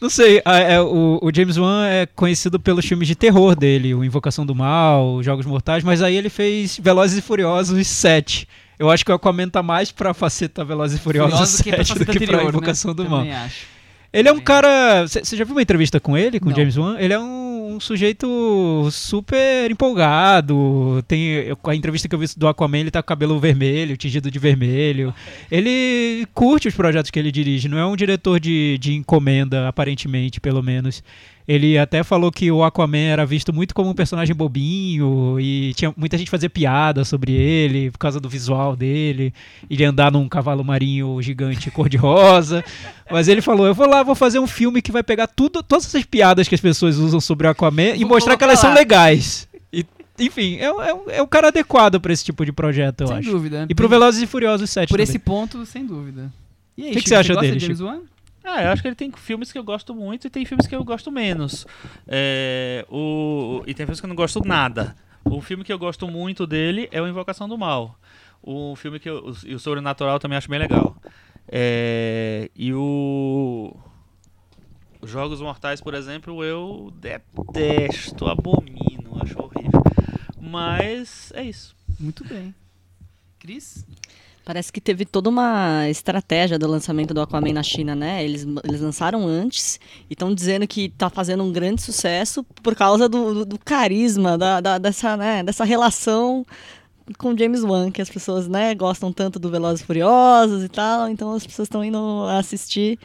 Não 0.00 0.10
sei, 0.10 0.42
a- 0.44 0.58
é, 0.58 0.80
o, 0.80 1.18
o 1.22 1.30
James 1.34 1.56
Wan 1.56 1.86
é 1.86 2.04
conhecido 2.06 2.60
pelos 2.60 2.84
filmes 2.84 3.08
de 3.08 3.14
terror 3.14 3.56
dele, 3.56 3.94
o 3.94 4.04
Invocação 4.04 4.44
do 4.44 4.54
Mal, 4.54 5.14
os 5.16 5.24
Jogos 5.24 5.46
Mortais, 5.46 5.82
mas 5.82 6.02
aí 6.02 6.14
ele 6.16 6.28
fez 6.28 6.78
Velozes 6.78 7.16
e 7.18 7.22
Furiosos 7.22 7.86
7. 7.86 8.46
Eu 8.78 8.90
acho 8.90 9.04
que 9.04 9.10
o 9.10 9.14
Aquaman 9.14 9.48
tá 9.48 9.62
mais 9.62 9.90
pra 9.90 10.12
faceta 10.12 10.62
Velozes 10.62 10.98
e 10.98 11.02
Furiosos 11.02 11.32
Furioso 11.32 11.62
que 11.64 11.70
pra 11.70 11.84
7 11.84 11.98
do 11.98 11.98
que 12.00 12.04
pra 12.04 12.12
anterior, 12.36 12.48
Invocação 12.50 12.90
né? 12.90 12.94
do 12.94 13.08
Mal. 13.08 13.22
Acho. 13.22 13.64
Ele 14.12 14.28
é 14.28 14.32
um 14.32 14.38
cara. 14.40 15.06
Você 15.06 15.36
já 15.36 15.44
viu 15.44 15.54
uma 15.54 15.60
entrevista 15.62 15.98
com 15.98 16.16
ele, 16.16 16.38
com 16.40 16.50
o. 16.50 16.54
James 16.54 16.76
Wan? 16.76 16.96
Ele 16.98 17.12
é 17.12 17.18
um, 17.18 17.24
um 17.66 17.80
sujeito 17.80 18.88
super 18.90 19.70
empolgado. 19.70 21.02
Tem 21.08 21.50
a 21.64 21.74
entrevista 21.74 22.08
que 22.08 22.14
eu 22.14 22.18
vi 22.18 22.26
do 22.36 22.46
Aquaman, 22.46 22.78
ele 22.78 22.90
tá 22.90 23.02
com 23.02 23.08
cabelo 23.08 23.38
vermelho, 23.40 23.96
tingido 23.96 24.30
de 24.30 24.38
vermelho. 24.38 25.12
Ele 25.50 26.26
curte 26.32 26.68
os 26.68 26.74
projetos 26.74 27.10
que 27.10 27.18
ele 27.18 27.32
dirige, 27.32 27.68
não 27.68 27.78
é 27.78 27.86
um 27.86 27.96
diretor 27.96 28.38
de, 28.38 28.78
de 28.78 28.94
encomenda, 28.94 29.68
aparentemente, 29.68 30.40
pelo 30.40 30.62
menos. 30.62 31.02
Ele 31.48 31.78
até 31.78 32.02
falou 32.02 32.32
que 32.32 32.50
o 32.50 32.64
Aquaman 32.64 32.98
era 32.98 33.24
visto 33.24 33.52
muito 33.52 33.72
como 33.72 33.88
um 33.90 33.94
personagem 33.94 34.34
bobinho 34.34 35.38
e 35.38 35.72
tinha 35.74 35.94
muita 35.96 36.18
gente 36.18 36.28
fazia 36.30 36.50
piada 36.50 37.04
sobre 37.04 37.32
ele 37.32 37.90
por 37.92 37.98
causa 37.98 38.18
do 38.18 38.28
visual 38.28 38.74
dele, 38.74 39.32
ele 39.70 39.84
andar 39.84 40.10
num 40.10 40.28
cavalo 40.28 40.64
marinho 40.64 41.22
gigante 41.22 41.70
cor-de-rosa. 41.70 42.64
Mas 43.10 43.28
ele 43.28 43.40
falou: 43.40 43.66
Eu 43.66 43.74
vou 43.74 43.88
lá, 43.88 44.02
vou 44.02 44.16
fazer 44.16 44.40
um 44.40 44.46
filme 44.46 44.82
que 44.82 44.90
vai 44.90 45.04
pegar 45.04 45.28
tudo, 45.28 45.62
todas 45.62 45.86
essas 45.86 46.04
piadas 46.04 46.48
que 46.48 46.54
as 46.56 46.60
pessoas 46.60 46.96
usam 46.98 47.20
sobre 47.20 47.46
o 47.46 47.50
Aquaman 47.50 47.94
e 47.94 48.00
Vou 48.00 48.08
mostrar 48.08 48.36
que 48.36 48.42
elas 48.44 48.58
são 48.58 48.70
lá." 48.70 48.76
legais. 48.76 49.46
E, 49.72 49.86
enfim, 50.18 50.56
é, 50.56 50.72
o- 50.72 50.82
é, 50.82 50.94
o- 50.94 51.10
é 51.10 51.22
o 51.22 51.28
cara 51.28 51.48
adequado 51.48 52.00
pra 52.00 52.12
esse 52.12 52.24
tipo 52.24 52.44
de 52.44 52.50
projeto, 52.50 53.02
eu 53.02 53.06
sem 53.06 53.18
acho. 53.18 53.30
dúvida. 53.30 53.66
E 53.68 53.74
pro 53.74 53.88
Velozes 53.88 54.20
e 54.20 54.26
Furiosos 54.26 54.68
7 54.70 54.88
Por 54.88 54.94
também. 54.96 55.04
esse 55.04 55.18
ponto, 55.20 55.64
sem 55.64 55.86
dúvida. 55.86 56.32
E 56.76 56.82
aí, 56.82 56.88
Que 56.88 56.94
que 56.96 57.00
Chico, 57.02 57.08
você 57.10 57.14
acha 57.14 57.36
dele, 57.36 57.56
de 57.56 57.64
James 57.66 57.80
Wan? 57.80 58.00
Ah, 58.48 58.62
eu 58.62 58.70
acho 58.70 58.80
que 58.80 58.86
ele 58.86 58.94
tem 58.94 59.10
filmes 59.10 59.50
que 59.50 59.58
eu 59.58 59.64
gosto 59.64 59.92
muito 59.92 60.28
e 60.28 60.30
tem 60.30 60.44
filmes 60.44 60.68
que 60.68 60.74
eu 60.76 60.84
gosto 60.84 61.10
menos. 61.10 61.66
É, 62.06 62.86
o, 62.88 63.60
e 63.66 63.74
tem 63.74 63.84
filmes 63.84 63.98
que 63.98 64.06
eu 64.06 64.08
não 64.08 64.14
gosto 64.14 64.40
nada. 64.46 64.94
O 65.24 65.40
filme 65.40 65.64
que 65.64 65.72
eu 65.72 65.78
gosto 65.78 66.06
muito 66.06 66.46
dele 66.46 66.88
é 66.92 67.02
o 67.02 67.08
Invocação 67.08 67.48
do 67.48 67.58
Mal. 67.58 67.98
O 68.40 68.76
filme 68.76 69.00
que 69.00 69.10
eu, 69.10 69.16
o, 69.16 69.36
e 69.44 69.52
o 69.52 69.58
Sobrenatural 69.58 70.14
eu 70.14 70.20
também 70.20 70.38
acho 70.38 70.48
bem 70.48 70.60
legal. 70.60 70.96
É, 71.48 72.48
e 72.54 72.72
o 72.72 73.76
os 75.02 75.10
Jogos 75.10 75.40
Mortais, 75.40 75.80
por 75.80 75.94
exemplo, 75.94 76.44
eu 76.44 76.92
detesto, 77.00 78.26
abomino, 78.26 79.20
acho 79.20 79.40
horrível. 79.42 79.82
Mas 80.40 81.32
é 81.34 81.42
isso. 81.42 81.74
Muito 81.98 82.24
bem. 82.24 82.54
Cris? 83.40 83.84
Parece 84.46 84.72
que 84.72 84.80
teve 84.80 85.04
toda 85.04 85.28
uma 85.28 85.88
estratégia 85.90 86.56
do 86.56 86.68
lançamento 86.68 87.12
do 87.12 87.20
Aquaman 87.20 87.52
na 87.52 87.64
China, 87.64 87.96
né? 87.96 88.24
Eles, 88.24 88.46
eles 88.62 88.80
lançaram 88.80 89.26
antes 89.26 89.80
e 90.08 90.12
estão 90.12 90.32
dizendo 90.32 90.68
que 90.68 90.88
tá 90.90 91.10
fazendo 91.10 91.42
um 91.42 91.50
grande 91.50 91.82
sucesso 91.82 92.44
por 92.62 92.76
causa 92.76 93.08
do, 93.08 93.34
do, 93.34 93.44
do 93.44 93.58
carisma, 93.58 94.38
da, 94.38 94.60
da- 94.60 94.78
dessa, 94.78 95.16
né, 95.16 95.42
dessa 95.42 95.64
relação 95.64 96.46
com 97.18 97.36
James 97.36 97.64
Wan, 97.64 97.90
que 97.90 98.00
as 98.00 98.08
pessoas 98.08 98.46
né, 98.46 98.72
gostam 98.72 99.12
tanto 99.12 99.40
do 99.40 99.50
Velozes 99.50 99.80
e 99.80 99.84
Furiosos 99.84 100.62
e 100.62 100.68
tal, 100.68 101.08
então 101.08 101.32
as 101.32 101.44
pessoas 101.44 101.66
estão 101.66 101.84
indo 101.84 101.98
assistir. 102.38 103.00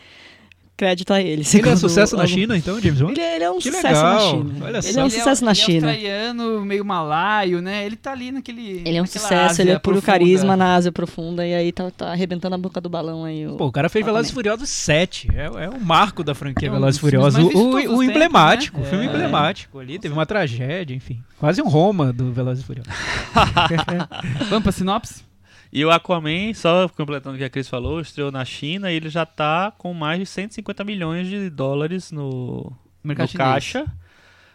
Crédito 0.82 1.14
a 1.14 1.22
ele. 1.22 1.44
Ele 1.54 1.70
é 1.70 1.76
sucesso 1.76 2.18
na 2.18 2.26
China, 2.26 2.58
então, 2.58 2.82
James 2.82 3.00
Wan? 3.02 3.12
Ele, 3.12 3.22
é- 3.22 3.36
ele 3.36 3.44
é 3.44 3.52
um 3.52 3.60
Que 3.60 3.72
sucesso 3.72 3.88
legal, 3.88 4.14
na 4.14 4.20
China. 4.20 4.66
olha 4.66 4.78
ele 4.78 4.82
só. 4.82 5.00
é 5.00 5.04
um 5.04 5.06
Ele 5.06 5.12
sucesso 5.16 5.46
na 5.46 5.52
ele 5.52 5.60
China. 5.60 5.88
É 5.88 5.92
australiano, 5.92 6.66
meio 6.66 6.84
malaio, 6.84 7.62
né? 7.62 7.86
Ele 7.86 7.96
tá 7.96 8.12
ali 8.14 8.32
naquele. 8.32 8.82
Ele 8.84 8.98
é 8.98 9.02
um 9.02 9.06
sucesso, 9.06 9.34
Ásia 9.52 9.62
ele 9.62 9.72
é 9.72 9.80
puro 9.80 9.98
profunda. 10.02 10.12
carisma 10.20 10.58
na 10.58 10.74
Ásia 10.74 10.92
profunda 10.92 11.46
e 11.46 11.54
aí 11.54 11.72
tá, 11.72 11.92
tá 11.92 12.12
arrebentando 12.12 12.56
a 12.56 12.58
boca 12.58 12.82
do 12.82 12.90
balão 12.90 13.24
aí. 13.26 13.46
O... 13.46 13.58
Pô, 13.58 13.68
o 13.68 13.72
cara 13.72 13.90
fez. 13.90 14.04
Velozes 14.04 14.32
e 14.32 14.34
Furiosos 14.34 14.70
7. 14.70 15.28
É, 15.36 15.66
é 15.66 15.70
um 15.70 15.80
marco 15.80 16.24
da 16.24 16.34
franquia 16.34 16.68
É 16.68 16.72
um 16.72 16.74
Velozes 16.74 16.98
e 16.98 17.00
Furiosos. 17.00 17.44
O, 17.54 17.58
o- 17.58 17.98
o 17.98 18.04
emblemático, 18.04 18.78
tempos, 18.78 18.92
o 18.92 18.96
né? 18.96 19.00
filme 19.02 19.06
É. 19.06 19.16
emblemático 19.16 19.78
ali. 19.78 20.00
Teve 20.00 20.14
uma 20.16 20.26
tragédia, 20.26 20.96
enfim. 20.96 21.22
Quase 21.40 21.62
um 21.62 21.68
Roma 21.68 22.12
do 22.12 22.32
Velozes 22.34 22.64
e 22.64 22.66
Furiosos. 22.66 22.92
Vamos 24.50 24.64
pra 24.64 24.72
sinopse? 24.72 25.24
E 25.74 25.86
o 25.86 25.90
Aquaman, 25.92 26.54
só 26.54 26.88
completando 26.90 27.36
o 27.36 27.38
que 27.38 27.44
a 27.46 27.50
Cris 27.50 27.68
falou, 27.70 28.02
estreou 28.02 28.32
na 28.32 28.44
China 28.44 28.92
e 28.92 28.96
ele 28.96 29.10
já 29.10 29.26
tá 29.26 29.72
com 29.78 29.94
mais 29.94 30.20
de 30.20 30.26
150 30.26 30.84
milhões 30.84 31.28
de 31.28 31.50
dólares 31.50 32.12
no, 32.12 32.72
Mercado 33.04 33.28
no 33.28 33.32
chinês. 33.32 33.48
caixa. 33.50 33.86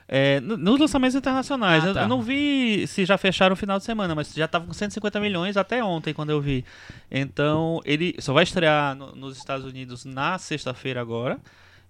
É, 0.08 0.38
no- 0.40 0.56
nos 0.56 0.78
lançamentos 0.78 1.16
internacionais. 1.16 1.82
Ah, 1.84 1.88
eu, 1.88 1.94
tá. 1.94 2.02
eu 2.02 2.08
não 2.08 2.22
vi 2.22 2.86
se 2.86 3.04
já 3.04 3.16
fecharam 3.18 3.54
o 3.54 3.56
final 3.56 3.78
de 3.78 3.84
semana, 3.84 4.14
mas 4.14 4.32
já 4.34 4.46
tava 4.46 4.66
com 4.66 4.72
150 4.72 5.18
milhões 5.18 5.56
até 5.56 5.82
ontem, 5.82 6.12
quando 6.14 6.30
eu 6.30 6.40
vi. 6.40 6.64
Então, 7.10 7.80
ele 7.84 8.14
só 8.20 8.32
vai 8.32 8.44
estrear 8.44 8.94
no- 8.94 9.16
nos 9.16 9.36
Estados 9.36 9.64
Unidos 9.66 10.04
na 10.04 10.38
sexta-feira 10.38 11.00
agora. 11.00 11.38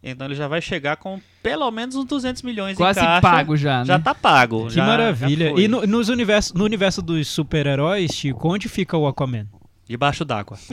Então, 0.02 0.26
ele 0.26 0.34
já 0.36 0.46
vai 0.46 0.60
chegar 0.60 0.96
com 0.96 1.20
pelo 1.42 1.68
menos 1.70 1.96
uns 1.96 2.04
200 2.04 2.42
milhões 2.42 2.76
Quase 2.76 3.00
em 3.00 3.02
caixa. 3.02 3.20
pago 3.20 3.56
já, 3.56 3.80
né? 3.80 3.84
Já 3.86 3.98
tá 3.98 4.14
pago. 4.14 4.66
Que 4.68 4.74
já- 4.74 4.86
maravilha. 4.86 5.50
já 5.50 5.56
e 5.60 5.66
no, 5.68 5.86
nos 5.86 6.08
universo, 6.08 6.56
no 6.56 6.64
universo 6.64 7.02
dos 7.02 7.26
super-heróis, 7.28 8.12
Chico, 8.12 8.48
onde 8.52 8.68
fica 8.68 8.96
o 8.96 9.06
Aquaman? 9.06 9.46
Debaixo 9.88 10.24
d'água. 10.24 10.58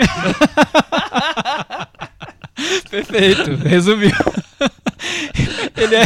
Perfeito, 2.89 3.55
resumiu. 3.55 4.09
ele 5.77 5.95
é. 5.95 6.03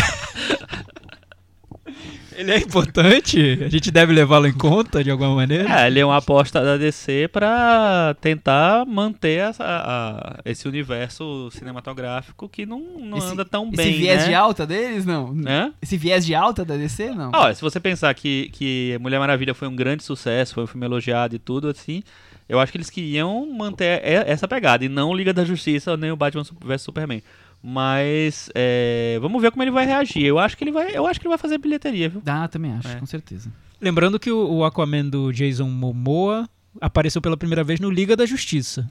Ele 2.37 2.51
é 2.51 2.57
importante? 2.59 3.59
A 3.65 3.67
gente 3.69 3.89
deve 3.89 4.13
levá-lo 4.13 4.45
em 4.47 4.53
conta 4.53 5.03
de 5.03 5.09
alguma 5.09 5.33
maneira? 5.35 5.81
É, 5.83 5.87
ele 5.87 5.99
é 5.99 6.05
uma 6.05 6.17
aposta 6.17 6.63
da 6.63 6.77
DC 6.77 7.27
pra 7.33 8.15
tentar 8.21 8.85
manter 8.85 9.39
essa- 9.49 9.63
a- 9.65 10.39
esse 10.45 10.67
universo 10.67 11.49
cinematográfico 11.51 12.47
que 12.47 12.65
não, 12.65 12.79
não 12.99 13.17
Esse- 13.17 13.31
anda 13.31 13.43
tão 13.43 13.67
Esse 13.69 13.77
bem, 13.77 13.93
viés 13.93 14.21
né? 14.21 14.27
de 14.29 14.33
alta 14.35 14.65
deles, 14.67 15.05
não? 15.05 15.33
Né? 15.33 15.73
Esse 15.81 15.97
viés 15.97 16.25
de 16.25 16.35
alta 16.35 16.63
da 16.63 16.77
DC, 16.77 17.09
não? 17.09 17.31
Olha, 17.33 17.55
se 17.55 17.61
você 17.61 17.79
pensar 17.79 18.13
que, 18.13 18.49
que 18.53 18.97
Mulher 19.01 19.19
Maravilha 19.19 19.53
foi 19.53 19.67
um 19.67 19.75
grande 19.75 20.03
sucesso, 20.03 20.53
foi 20.53 20.63
um 20.63 20.67
filme 20.67 20.85
elogiado 20.85 21.35
e 21.35 21.39
tudo 21.39 21.67
assim, 21.69 22.03
eu 22.47 22.59
acho 22.59 22.71
que 22.71 22.77
eles 22.77 22.89
queriam 22.89 23.45
manter 23.51 23.99
essa 24.03 24.47
pegada 24.47 24.85
e 24.85 24.89
não 24.89 25.13
Liga 25.13 25.33
da 25.33 25.43
Justiça 25.43 25.97
nem 25.97 26.11
o 26.11 26.15
Batman 26.15 26.43
vs 26.63 26.81
Superman. 26.81 27.21
Mas 27.61 28.49
é, 28.55 29.17
vamos 29.21 29.41
ver 29.41 29.51
como 29.51 29.63
ele 29.63 29.71
vai 29.71 29.85
reagir. 29.85 30.23
Eu 30.23 30.39
acho 30.39 30.55
que 30.55 30.63
ele 30.63 30.71
vai, 30.71 30.95
eu 30.95 31.05
acho 31.05 31.19
que 31.19 31.25
ele 31.25 31.31
vai 31.31 31.37
fazer 31.37 31.57
bilheteria, 31.57 32.07
viu? 32.09 32.21
Dá, 32.23 32.47
também 32.47 32.71
acho, 32.73 32.87
É. 32.87 32.95
com 32.95 33.05
certeza. 33.05 33.51
Lembrando 33.81 34.19
que 34.19 34.31
o, 34.31 34.49
o 34.57 34.63
Aquaman 34.65 35.05
do 35.05 35.31
Jason 35.31 35.67
Momoa 35.69 36.47
apareceu 36.79 37.21
pela 37.21 37.37
primeira 37.37 37.63
vez 37.63 37.79
no 37.79 37.89
Liga 37.89 38.15
da 38.15 38.25
Justiça. 38.25 38.89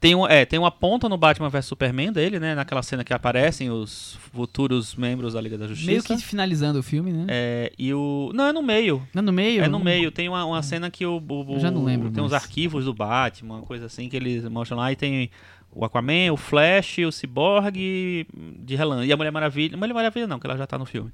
Tem, 0.00 0.14
um, 0.14 0.24
é, 0.28 0.44
tem 0.44 0.56
uma 0.60 0.70
ponta 0.70 1.08
no 1.08 1.16
Batman 1.18 1.48
vs 1.48 1.64
Superman 1.66 2.12
dele, 2.12 2.38
né? 2.38 2.54
Naquela 2.54 2.84
cena 2.84 3.02
que 3.02 3.12
aparecem 3.12 3.68
os 3.68 4.16
futuros 4.32 4.94
membros 4.94 5.34
da 5.34 5.40
Liga 5.40 5.58
da 5.58 5.66
Justiça. 5.66 5.90
Meio 5.90 6.02
que 6.04 6.16
finalizando 6.18 6.78
o 6.78 6.82
filme, 6.84 7.12
né? 7.12 7.24
É, 7.26 7.72
e 7.76 7.92
o. 7.92 8.30
Não, 8.32 8.44
é 8.46 8.52
no 8.52 8.62
meio. 8.62 9.02
Não, 9.12 9.22
no 9.24 9.32
meio? 9.32 9.64
É 9.64 9.66
no 9.68 9.80
meio. 9.80 10.12
Tem 10.12 10.28
uma, 10.28 10.44
uma 10.44 10.62
cena 10.62 10.88
que 10.88 11.04
o. 11.04 11.16
o- 11.18 11.54
Eu 11.54 11.58
já 11.58 11.68
não 11.72 11.82
lembro 11.82 12.12
Tem 12.12 12.22
uns 12.22 12.30
mais. 12.30 12.44
arquivos 12.44 12.84
do 12.84 12.94
Batman, 12.94 13.56
uma 13.56 13.62
coisa 13.66 13.86
assim 13.86 14.08
que 14.08 14.14
eles 14.16 14.44
mostram 14.44 14.78
lá. 14.78 14.92
E 14.92 14.94
tem 14.94 15.30
o 15.72 15.84
Aquaman, 15.84 16.32
o 16.32 16.36
Flash, 16.36 16.98
o 17.06 17.12
Cyborg 17.12 18.26
de 18.60 18.74
relance. 18.76 19.06
E 19.06 19.12
a 19.12 19.16
Mulher 19.16 19.30
Maravilha. 19.30 19.76
Mulher 19.76 19.94
Maravilha 19.94 20.26
não, 20.26 20.38
que 20.38 20.46
ela 20.46 20.56
já 20.56 20.66
tá 20.66 20.78
no 20.78 20.84
filme. 20.86 21.12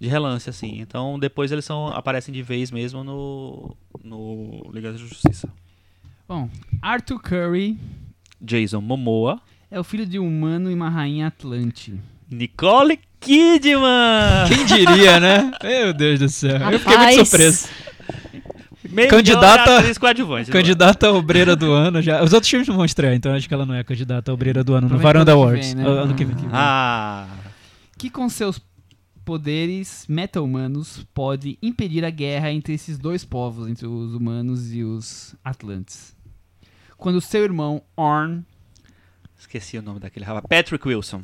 De 0.00 0.08
relance, 0.08 0.48
assim. 0.48 0.80
Então 0.80 1.18
depois 1.18 1.50
eles 1.52 1.64
são, 1.64 1.88
aparecem 1.88 2.32
de 2.32 2.42
vez 2.42 2.70
mesmo 2.70 3.02
no. 3.02 3.76
No 4.02 4.70
Liga 4.72 4.92
da 4.92 4.98
Justiça. 4.98 5.48
Bom, 6.28 6.48
Arthur 6.82 7.20
Curry 7.20 7.78
Jason 8.40 8.80
Momoa. 8.80 9.40
é 9.70 9.80
o 9.80 9.84
filho 9.84 10.06
de 10.06 10.18
um 10.18 10.26
humano 10.28 10.70
e 10.70 10.74
uma 10.74 10.88
rainha 10.88 11.26
atlante. 11.26 11.98
Nicole 12.30 13.00
Kidman! 13.20 14.46
Quem 14.48 14.64
diria, 14.66 15.18
né? 15.18 15.50
Meu 15.64 15.92
Deus 15.92 16.18
do 16.20 16.28
céu. 16.28 16.58
Eu 16.70 16.78
fiquei 16.78 16.96
muito 16.96 17.08
Rapaz, 17.08 17.28
surpreso. 17.28 17.68
Melhor 18.90 19.10
Candidata- 19.10 20.00
coadjuvante. 20.00 20.50
Candidata 20.50 21.06
a 21.08 21.12
obreira 21.12 21.54
do 21.54 21.72
ano 21.72 22.00
já. 22.00 22.22
Os 22.22 22.32
outros 22.32 22.48
filmes 22.50 22.66
não 22.68 22.76
vão 22.76 22.84
estrear, 22.84 23.14
então 23.14 23.32
acho 23.34 23.46
que 23.46 23.54
ela 23.54 23.66
não 23.66 23.74
é 23.74 23.84
candidata 23.84 24.30
a 24.30 24.34
obreira 24.34 24.64
do 24.64 24.74
ano 24.74 24.88
no 24.88 24.98
Varanda 24.98 25.32
que 25.32 25.36
Awards. 25.36 25.74
vem, 25.74 25.84
né? 25.84 25.88
Ano 25.88 26.14
que 26.14 26.24
vem. 26.24 26.36
Ah. 26.52 27.26
Que 27.98 28.08
com 28.08 28.28
seus 28.28 28.60
poderes 29.24 30.06
meta-humanos 30.08 31.06
pode 31.12 31.58
impedir 31.62 32.02
a 32.04 32.10
guerra 32.10 32.50
entre 32.50 32.72
esses 32.72 32.96
dois 32.98 33.24
povos, 33.24 33.68
entre 33.68 33.86
os 33.86 34.14
humanos 34.14 34.72
e 34.72 34.82
os 34.82 35.34
atlantes. 35.44 36.16
Quando 36.96 37.20
seu 37.20 37.44
irmão 37.44 37.82
Orn 37.96 38.42
Esqueci 39.38 39.78
o 39.78 39.82
nome 39.82 40.00
daquele 40.00 40.24
rapaz. 40.24 40.44
Patrick 40.48 40.88
Wilson. 40.88 41.22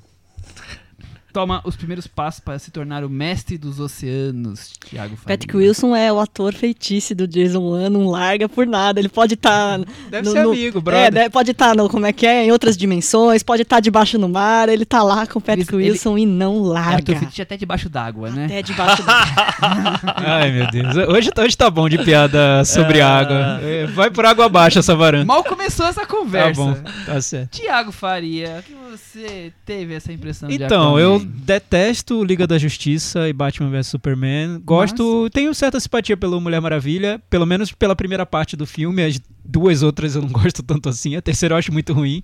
Toma 1.34 1.60
os 1.64 1.74
primeiros 1.74 2.06
passos 2.06 2.38
para 2.40 2.56
se 2.60 2.70
tornar 2.70 3.02
o 3.04 3.10
mestre 3.10 3.58
dos 3.58 3.80
oceanos, 3.80 4.70
Thiago 4.88 5.16
Faria. 5.16 5.36
Patrick 5.36 5.56
Wilson 5.56 5.94
é 5.96 6.12
o 6.12 6.20
ator 6.20 6.54
feitiço 6.54 7.12
do 7.12 7.26
Jason 7.26 7.58
Wan, 7.60 7.90
não 7.90 8.06
larga 8.06 8.48
por 8.48 8.66
nada. 8.66 9.00
Ele 9.00 9.08
pode 9.08 9.34
estar. 9.34 9.80
Deve 10.08 10.30
ser 10.30 10.38
amigo, 10.38 10.78
É, 10.78 10.80
brother. 10.80 11.12
deve- 11.12 11.30
pode 11.30 11.50
estar 11.50 11.74
no, 11.74 11.88
como 11.88 12.06
é 12.06 12.12
que 12.12 12.24
é, 12.24 12.44
em 12.46 12.52
outras 12.52 12.76
dimensões, 12.76 13.42
pode 13.42 13.62
estar 13.62 13.80
debaixo 13.80 14.16
no 14.16 14.28
mar, 14.28 14.68
ele 14.68 14.84
tá 14.84 15.02
lá 15.02 15.26
com 15.26 15.40
o 15.40 15.42
Patrick 15.42 15.74
Ele- 15.74 15.90
Wilson 15.90 16.16
e 16.16 16.24
não 16.24 16.62
larga. 16.62 16.94
Arthur 16.94 17.16
Fitch 17.16 17.40
até 17.40 17.56
debaixo 17.56 17.88
d'água, 17.88 18.30
né? 18.30 18.44
Até 18.46 18.62
debaixo 18.62 19.02
do 19.02 19.08
Ai, 20.16 20.52
meu 20.52 20.70
Deus. 20.70 20.94
Hoje, 21.08 21.30
hoje 21.36 21.56
tá 21.56 21.68
bom 21.68 21.88
de 21.88 21.98
piada 21.98 22.64
sobre 22.64 23.00
Ah. 23.00 23.18
água. 23.18 23.60
É, 23.60 23.86
Vai 23.86 24.10
por 24.10 24.24
água 24.24 24.46
abaixo 24.46 24.78
essa 24.78 24.94
varanda. 24.94 25.24
Mal 25.24 25.42
começou 25.42 25.86
essa 25.86 26.02
Tá 26.02 26.06
conversa. 26.06 26.60
bom, 26.60 26.76
tá 27.06 27.20
certo. 27.20 27.50
Tiago 27.60 27.90
Faria, 27.92 28.62
que 28.66 28.74
você 28.90 29.52
teve 29.66 29.94
essa 29.94 30.12
impressão 30.12 30.48
de 30.48 30.54
Então, 30.56 30.98
eu 30.98 31.23
detesto 31.24 32.22
Liga 32.22 32.46
da 32.46 32.58
Justiça 32.58 33.28
e 33.28 33.32
Batman 33.32 33.70
vs 33.70 33.86
Superman. 33.86 34.60
Gosto, 34.64 35.28
tenho 35.30 35.54
certa 35.54 35.80
simpatia 35.80 36.16
pelo 36.16 36.40
Mulher 36.40 36.60
Maravilha, 36.60 37.20
pelo 37.30 37.46
menos 37.46 37.72
pela 37.72 37.96
primeira 37.96 38.24
parte 38.24 38.56
do 38.56 38.66
filme. 38.66 39.04
As 39.04 39.20
duas 39.44 39.82
outras 39.82 40.14
eu 40.14 40.22
não 40.22 40.28
gosto 40.32 40.62
tanto 40.62 40.88
assim. 40.88 41.16
A 41.16 41.22
terceira 41.22 41.54
eu 41.54 41.58
acho 41.58 41.72
muito 41.72 41.92
ruim. 41.92 42.22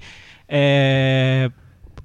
É, 0.48 1.50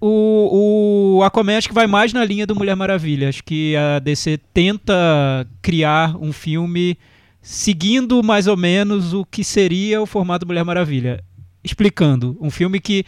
O, 0.01 1.17
o 1.17 1.23
Aquaman 1.23 1.57
acho 1.57 1.67
que 1.69 1.73
vai 1.73 1.88
mais 1.88 2.11
na 2.13 2.23
linha 2.23 2.45
do 2.45 2.55
Mulher 2.55 2.76
Maravilha. 2.76 3.30
Acho 3.30 3.43
que 3.43 3.76
a 3.76 3.99
DC 3.99 4.39
tenta 4.53 5.47
criar 5.61 6.15
um 6.17 6.31
filme 6.34 6.97
seguindo 7.41 8.22
mais 8.23 8.47
ou 8.47 8.57
menos 8.57 9.13
o 9.13 9.23
que 9.23 9.43
seria 9.43 10.01
o 10.01 10.05
formato 10.05 10.45
Mulher 10.45 10.65
Maravilha. 10.65 11.23
Explicando, 11.63 12.38
um 12.39 12.51
filme 12.51 12.80
que 12.80 13.05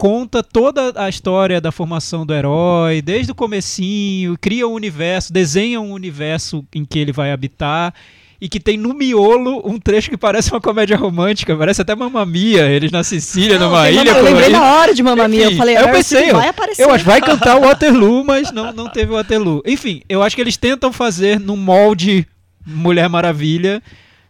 conta 0.00 0.42
toda 0.42 0.94
a 0.96 1.10
história 1.10 1.60
da 1.60 1.70
formação 1.70 2.24
do 2.24 2.32
herói, 2.32 3.02
desde 3.02 3.32
o 3.32 3.34
comecinho, 3.34 4.34
cria 4.40 4.66
um 4.66 4.72
universo, 4.72 5.30
desenha 5.30 5.78
um 5.78 5.92
universo 5.92 6.64
em 6.74 6.86
que 6.86 6.98
ele 6.98 7.12
vai 7.12 7.30
habitar 7.30 7.92
e 8.40 8.48
que 8.48 8.58
tem 8.58 8.78
no 8.78 8.94
miolo 8.94 9.60
um 9.62 9.78
trecho 9.78 10.08
que 10.08 10.16
parece 10.16 10.50
uma 10.52 10.60
comédia 10.60 10.96
romântica, 10.96 11.54
parece 11.54 11.82
até 11.82 11.94
Mamma 11.94 12.24
Mia, 12.24 12.66
eles 12.66 12.90
na 12.90 13.04
Sicília, 13.04 13.58
Não, 13.58 13.68
numa 13.68 13.90
ilha 13.90 14.12
Eu 14.12 14.24
lembrei 14.24 14.48
na 14.48 14.64
hora 14.72 14.94
de 14.94 15.02
Mamma 15.02 15.28
Mia, 15.28 15.50
eu 15.50 15.56
falei, 15.58 15.76
eu 15.76 15.90
pensei, 15.90 16.32
vai 16.32 16.48
aparecer. 16.48 16.82
Eu 16.82 16.90
acho 16.90 17.04
que 17.04 17.10
vai 17.10 17.20
cantar 17.20 17.58
o 17.58 17.66
Waterloo, 17.66 18.24
mas 18.24 18.50
não, 18.50 18.72
não 18.72 18.88
teve 18.88 19.12
o 19.12 19.16
Waterloo. 19.16 19.62
Enfim, 19.66 20.00
eu 20.08 20.22
acho 20.22 20.34
que 20.34 20.40
eles 20.40 20.56
tentam 20.56 20.90
fazer 20.94 21.38
num 21.38 21.58
molde 21.58 22.26
Mulher 22.66 23.10
Maravilha, 23.10 23.82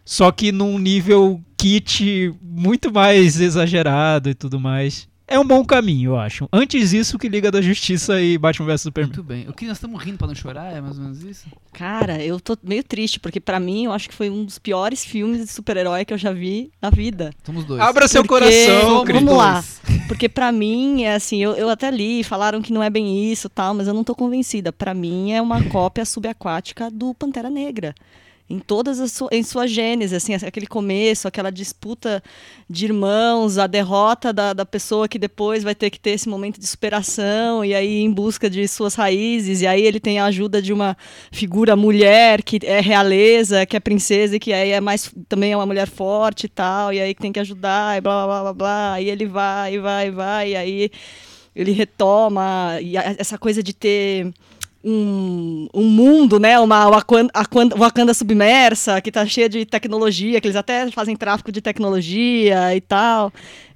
só 0.03 0.33
que 0.33 0.51
num 0.51 0.77
nível 0.77 1.39
kit 1.57 2.33
muito 2.41 2.91
mais 2.91 3.39
exagerado 3.39 4.29
e 4.29 4.33
tudo 4.33 4.59
mais. 4.59 5.09
É 5.31 5.39
um 5.39 5.45
bom 5.45 5.63
caminho, 5.63 6.11
eu 6.11 6.19
acho. 6.19 6.47
Antes 6.51 6.91
isso 6.93 7.17
que 7.17 7.29
Liga 7.29 7.49
da 7.49 7.61
Justiça 7.61 8.21
e 8.21 8.37
Batman 8.37 8.65
vs 8.67 8.81
Superman. 8.81 9.07
Muito 9.13 9.23
bem. 9.23 9.47
O 9.47 9.53
que 9.53 9.65
nós 9.65 9.77
estamos 9.77 10.03
rindo 10.03 10.17
pra 10.17 10.27
não 10.27 10.35
chorar 10.35 10.71
é 10.75 10.81
mais 10.81 10.97
ou 10.97 11.03
menos 11.03 11.23
isso? 11.23 11.45
Cara, 11.73 12.21
eu 12.23 12.39
tô 12.39 12.57
meio 12.63 12.83
triste, 12.83 13.19
porque 13.19 13.39
pra 13.39 13.59
mim 13.59 13.85
eu 13.85 13.93
acho 13.93 14.09
que 14.09 14.15
foi 14.15 14.29
um 14.29 14.43
dos 14.43 14.59
piores 14.59 15.05
filmes 15.05 15.39
de 15.41 15.47
super-herói 15.47 16.03
que 16.05 16.13
eu 16.13 16.17
já 16.17 16.31
vi 16.33 16.71
na 16.81 16.89
vida. 16.89 17.31
Somos 17.45 17.63
dois. 17.65 17.79
Abra 17.81 18.07
seu 18.07 18.23
Porque- 18.23 18.43
coração, 18.43 18.89
Vamos 18.89 19.05
Cris. 19.05 19.23
lá. 19.23 19.63
Porque 20.07 20.27
pra 20.27 20.51
mim, 20.51 21.03
é 21.03 21.15
assim, 21.15 21.41
eu, 21.41 21.53
eu 21.53 21.69
até 21.69 21.89
li, 21.89 22.23
falaram 22.23 22.61
que 22.61 22.73
não 22.73 22.83
é 22.83 22.89
bem 22.89 23.31
isso 23.31 23.47
tal, 23.49 23.73
mas 23.73 23.87
eu 23.87 23.93
não 23.93 24.03
tô 24.03 24.13
convencida. 24.13 24.73
Pra 24.73 24.93
mim 24.93 25.31
é 25.31 25.41
uma 25.41 25.63
cópia 25.69 26.03
subaquática 26.03 26.91
do 26.91 27.13
Pantera 27.13 27.49
Negra. 27.49 27.95
Em 28.51 28.59
todas 28.59 28.99
as 28.99 29.11
su 29.11 29.27
em 29.31 29.43
sua 29.43 29.65
gênese, 29.65 30.15
assim, 30.15 30.33
aquele 30.33 30.67
começo, 30.67 31.27
aquela 31.27 31.49
disputa 31.49 32.21
de 32.69 32.85
irmãos, 32.85 33.57
a 33.57 33.67
derrota 33.67 34.33
da, 34.33 34.53
da 34.53 34.65
pessoa 34.65 35.07
que 35.07 35.17
depois 35.17 35.63
vai 35.63 35.73
ter 35.73 35.89
que 35.89 35.99
ter 35.99 36.11
esse 36.11 36.27
momento 36.27 36.59
de 36.59 36.67
superação 36.67 37.63
e 37.63 37.73
aí 37.73 38.01
em 38.01 38.11
busca 38.11 38.49
de 38.49 38.67
suas 38.67 38.95
raízes, 38.95 39.61
e 39.61 39.67
aí 39.67 39.81
ele 39.81 39.99
tem 39.99 40.19
a 40.19 40.25
ajuda 40.25 40.61
de 40.61 40.73
uma 40.73 40.97
figura 41.31 41.75
mulher 41.75 42.43
que 42.43 42.59
é 42.63 42.81
realeza, 42.81 43.65
que 43.65 43.77
é 43.77 43.79
princesa 43.79 44.35
e 44.35 44.39
que 44.39 44.51
aí 44.53 44.71
é 44.71 44.81
mais 44.81 45.11
também 45.29 45.53
é 45.53 45.55
uma 45.57 45.65
mulher 45.65 45.87
forte 45.87 46.45
e 46.45 46.49
tal, 46.49 46.93
e 46.93 46.99
aí 46.99 47.15
tem 47.15 47.31
que 47.31 47.39
ajudar 47.39 47.97
e 47.97 48.01
blá 48.01 48.25
blá 48.25 48.41
blá 48.41 48.53
blá, 48.53 49.01
e 49.01 49.09
ele 49.09 49.25
vai, 49.25 49.79
vai, 49.79 50.11
vai, 50.11 50.51
e 50.51 50.55
aí 50.55 50.91
ele 51.55 51.71
retoma 51.71 52.79
e 52.81 52.97
essa 52.97 53.37
coisa 53.37 53.61
de 53.61 53.73
ter 53.73 54.33
um, 54.83 55.67
um 55.73 55.83
mundo, 55.83 56.39
né? 56.39 56.59
Uma 56.59 56.87
Wakanda, 56.89 57.31
Wakanda 57.77 58.13
submersa, 58.13 59.01
que 59.01 59.11
tá 59.11 59.25
cheia 59.25 59.47
de 59.47 59.65
tecnologia, 59.65 60.41
que 60.41 60.47
eles 60.47 60.55
até 60.55 60.89
fazem 60.91 61.15
tráfico 61.15 61.51
de 61.51 61.61
tecnologia 61.61 62.75
e 62.75 62.81
tal. 62.81 63.31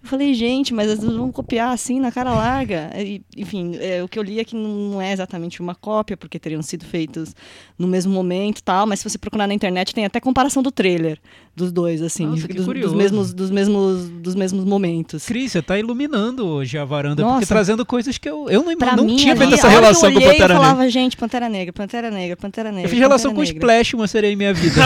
Eu 0.06 0.10
falei, 0.10 0.36
gente, 0.36 0.72
mas 0.72 0.88
eles 0.88 1.04
vão 1.04 1.32
copiar 1.32 1.74
assim 1.74 2.00
na 2.00 2.12
cara 2.12 2.32
larga. 2.32 2.92
E, 2.96 3.24
enfim, 3.36 3.76
é, 3.80 4.04
o 4.04 4.08
que 4.08 4.20
eu 4.20 4.22
li 4.22 4.40
é 4.40 4.44
que 4.44 4.56
não 4.56 5.02
é 5.02 5.12
exatamente 5.12 5.60
uma 5.60 5.74
cópia, 5.74 6.16
porque 6.16 6.38
teriam 6.38 6.62
sido 6.62 6.86
feitos 6.86 7.36
no 7.76 7.88
mesmo 7.88 8.14
momento 8.14 8.62
tal, 8.62 8.86
mas 8.86 9.00
se 9.00 9.10
você 9.10 9.18
procurar 9.18 9.48
na 9.48 9.54
internet 9.56 9.96
tem 9.96 10.06
até 10.06 10.20
comparação 10.20 10.62
do 10.62 10.72
trailer 10.72 11.18
dos 11.56 11.72
dois, 11.72 12.04
assim, 12.04 12.28
Nossa, 12.28 12.42
que 12.44 12.50
dos, 12.50 12.58
dos 12.58 12.66
curioso. 12.68 12.96
mesmos, 12.96 13.34
dos, 13.34 13.50
mesmos, 13.50 14.08
dos 14.08 14.36
mesmos 14.36 14.64
momentos. 14.64 15.26
Cris, 15.26 15.54
você 15.54 15.62
tá 15.64 15.80
iluminando 15.80 16.46
hoje 16.46 16.78
a 16.78 16.86
varanda, 16.86 17.24
porque 17.24 17.38
Nossa. 17.38 17.48
trazendo 17.48 17.84
coisas 17.84 18.20
que 18.20 18.30
eu, 18.30 18.48
eu 18.48 18.62
não, 18.62 18.78
Pra 18.78 18.96
não 18.96 19.06
mim, 19.06 19.16
tinha 19.16 19.36
feito 19.36 19.56
essa 19.56 19.68
relação 19.68 20.10
eu 20.10 20.14
com 20.14 20.20
olhei, 20.20 20.34
Pantera 20.34 20.54
eu 20.54 20.58
Negra. 20.60 20.70
falava, 20.70 20.90
gente, 20.92 21.18
Pantera 21.18 21.50
Negra, 21.50 21.74
Pantera 21.74 22.12
Negra, 22.12 22.38
Pantera 22.38 22.72
Negra. 22.72 22.86
Eu 22.86 22.90
fiz 22.90 23.00
relação 23.00 23.32
com 23.34 23.38
Pantera 23.38 23.52
o 23.52 23.60
Negra. 23.60 23.74
Splash, 23.82 23.94
uma 23.96 24.08
sereia 24.08 24.34
em 24.34 24.36
minha 24.36 24.54
vida. 24.54 24.82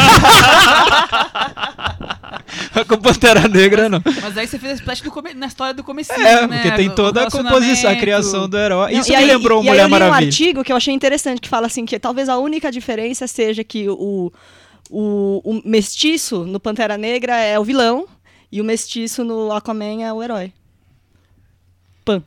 com 2.87 2.97
Pantera 2.97 3.47
Negra, 3.47 3.89
não. 3.89 4.01
Mas 4.21 4.37
aí 4.37 4.47
você 4.47 4.57
fez 4.57 4.73
splash 4.79 5.01
do 5.01 5.08
come- 5.11 5.33
na 5.33 5.47
história 5.47 5.73
do 5.73 5.83
comecinho, 5.83 6.19
É, 6.25 6.47
né? 6.47 6.61
porque 6.61 6.71
tem 6.75 6.93
toda 6.93 7.23
a 7.27 7.31
composição, 7.31 7.89
a 7.91 7.95
criação 7.95 8.47
do 8.49 8.57
herói. 8.57 8.93
Não, 8.93 8.99
Isso 9.01 9.09
e 9.09 9.15
me 9.15 9.17
aí- 9.17 9.25
lembrou 9.27 9.63
e 9.63 9.67
aí 9.67 9.69
Mulher 9.69 9.81
eu 9.83 9.87
li 9.87 9.93
um 9.93 9.99
Maravilha. 9.99 10.27
artigo 10.27 10.63
que 10.63 10.71
eu 10.71 10.75
achei 10.77 10.93
interessante, 10.93 11.39
que 11.41 11.49
fala 11.49 11.67
assim, 11.67 11.85
que 11.85 11.99
talvez 11.99 12.29
a 12.29 12.37
única 12.37 12.71
diferença 12.71 13.27
seja 13.27 13.63
que 13.63 13.87
o, 13.89 14.31
o, 14.89 15.41
o 15.43 15.61
mestiço 15.65 16.43
no 16.45 16.59
Pantera 16.59 16.97
Negra 16.97 17.37
é 17.37 17.59
o 17.59 17.63
vilão 17.63 18.07
e 18.51 18.59
o 18.61 18.63
mestiço 18.63 19.23
no 19.23 19.51
Aquaman 19.51 20.03
é 20.03 20.11
o 20.13 20.21
herói. 20.23 20.51
Pan. 22.05 22.23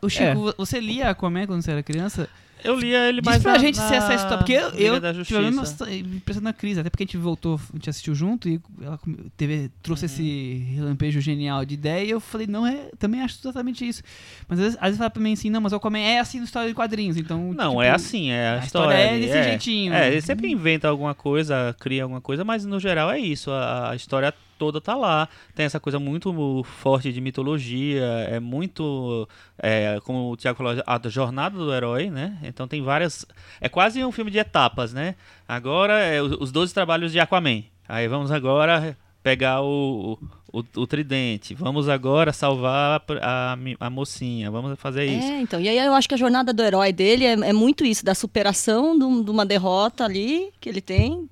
O 0.00 0.08
Chico, 0.08 0.54
você 0.56 0.78
lia 0.80 1.10
Aquaman 1.10 1.46
quando 1.46 1.62
você 1.62 1.70
era 1.72 1.82
criança? 1.82 2.28
Eu 2.64 2.78
lia 2.78 3.08
ele 3.08 3.20
Diz 3.20 3.26
mais 3.30 3.42
pra 3.42 3.52
na- 3.52 3.58
gente 3.58 3.76
se 3.76 3.94
essa 3.94 4.08
na 4.08 4.14
história. 4.14 4.38
Porque 4.38 4.52
eu, 4.52 4.70
eu 4.70 5.00
da 5.00 5.12
tive 5.12 5.36
a 5.38 5.42
mesma 5.42 5.62
impressão 5.92 6.42
na 6.42 6.52
crise, 6.52 6.80
até 6.80 6.90
porque 6.90 7.04
a 7.04 7.06
gente 7.06 7.16
voltou, 7.16 7.60
a 7.72 7.76
gente 7.76 7.90
assistiu 7.90 8.14
junto 8.14 8.48
e 8.48 8.60
ela 8.82 8.98
teve, 9.36 9.70
trouxe 9.82 10.04
Uhum. 10.06 10.12
esse 10.12 10.66
relampejo 10.74 11.20
genial 11.20 11.64
de 11.64 11.74
ideia 11.74 12.04
e 12.04 12.10
eu 12.10 12.18
falei, 12.20 12.46
não, 12.46 12.66
é, 12.66 12.90
também 12.98 13.20
acho 13.20 13.38
exatamente 13.42 13.86
isso. 13.86 14.02
Mas 14.48 14.58
às 14.58 14.64
vezes, 14.64 14.78
às 14.80 14.84
vezes 14.86 14.98
fala 14.98 15.10
pra 15.10 15.22
mim 15.22 15.32
assim, 15.34 15.50
não, 15.50 15.60
mas 15.60 15.72
o 15.72 15.76
Aquaman 15.76 15.98
é 15.98 16.18
assim 16.18 16.38
na 16.38 16.44
história 16.44 16.68
de 16.68 16.74
quadrinhos, 16.74 17.16
então. 17.16 17.52
Não, 17.52 17.70
tipo, 17.70 17.82
é 17.82 17.90
assim, 17.90 18.30
é 18.30 18.48
a, 18.48 18.60
a 18.60 18.64
história 18.64 18.94
história. 18.94 19.16
é 19.16 19.20
desse 19.20 19.42
jeitinho. 19.48 19.92
É, 19.92 20.08
ele 20.10 20.20
sempre 20.22 20.50
inventa 20.50 20.88
alguma 20.88 21.14
coisa, 21.14 21.76
cria 21.78 22.02
alguma 22.04 22.20
coisa, 22.20 22.44
mas 22.44 22.64
no 22.64 22.80
geral 22.80 23.10
é 23.10 23.18
isso. 23.18 23.50
A, 23.50 23.90
a 23.90 23.96
história 23.96 24.32
toda 24.58 24.80
tá 24.80 24.94
lá. 24.94 25.28
Tem 25.54 25.66
essa 25.66 25.78
coisa 25.78 25.98
muito 25.98 26.64
forte 26.64 27.12
de 27.12 27.20
mitologia, 27.20 28.04
é 28.30 28.40
muito. 28.40 29.28
é, 29.58 29.98
como 30.04 30.32
o 30.32 30.36
Tiago 30.36 30.56
falou, 30.56 30.82
a 30.86 31.08
jornada 31.08 31.58
do 31.58 31.72
herói, 31.72 32.08
né? 32.08 32.38
Então 32.42 32.66
tem 32.66 32.82
várias. 32.82 33.26
É 33.60 33.68
quase 33.68 34.02
um 34.04 34.12
filme 34.12 34.30
de 34.30 34.38
etapas, 34.38 34.92
né? 34.92 35.14
Agora 35.46 35.98
é 36.00 36.22
os 36.22 36.46
os 36.46 36.52
12 36.52 36.72
trabalhos 36.72 37.12
de 37.12 37.20
Aquaman. 37.20 37.64
Aí 37.88 38.08
vamos 38.08 38.30
agora 38.30 38.96
pegar 39.22 39.60
o, 39.62 40.18
o, 40.52 40.64
o 40.76 40.86
tridente. 40.86 41.54
Vamos 41.54 41.88
agora 41.88 42.32
salvar 42.32 43.02
a, 43.20 43.58
a, 43.80 43.90
mocinha. 43.90 44.50
Vamos 44.50 44.78
fazer 44.78 45.04
isso. 45.04 45.26
É, 45.26 45.40
então. 45.40 45.60
E 45.60 45.68
aí 45.68 45.78
eu 45.78 45.94
acho 45.94 46.08
que 46.08 46.14
a 46.14 46.18
jornada 46.18 46.52
do 46.52 46.62
herói 46.62 46.92
dele 46.92 47.24
é, 47.24 47.32
é 47.32 47.52
muito 47.52 47.84
isso, 47.84 48.04
da 48.04 48.14
superação 48.14 48.96
de, 48.96 49.24
de 49.24 49.30
uma 49.30 49.44
derrota 49.44 50.04
ali 50.04 50.52
que 50.60 50.68
ele 50.68 50.80
tem. 50.80 51.28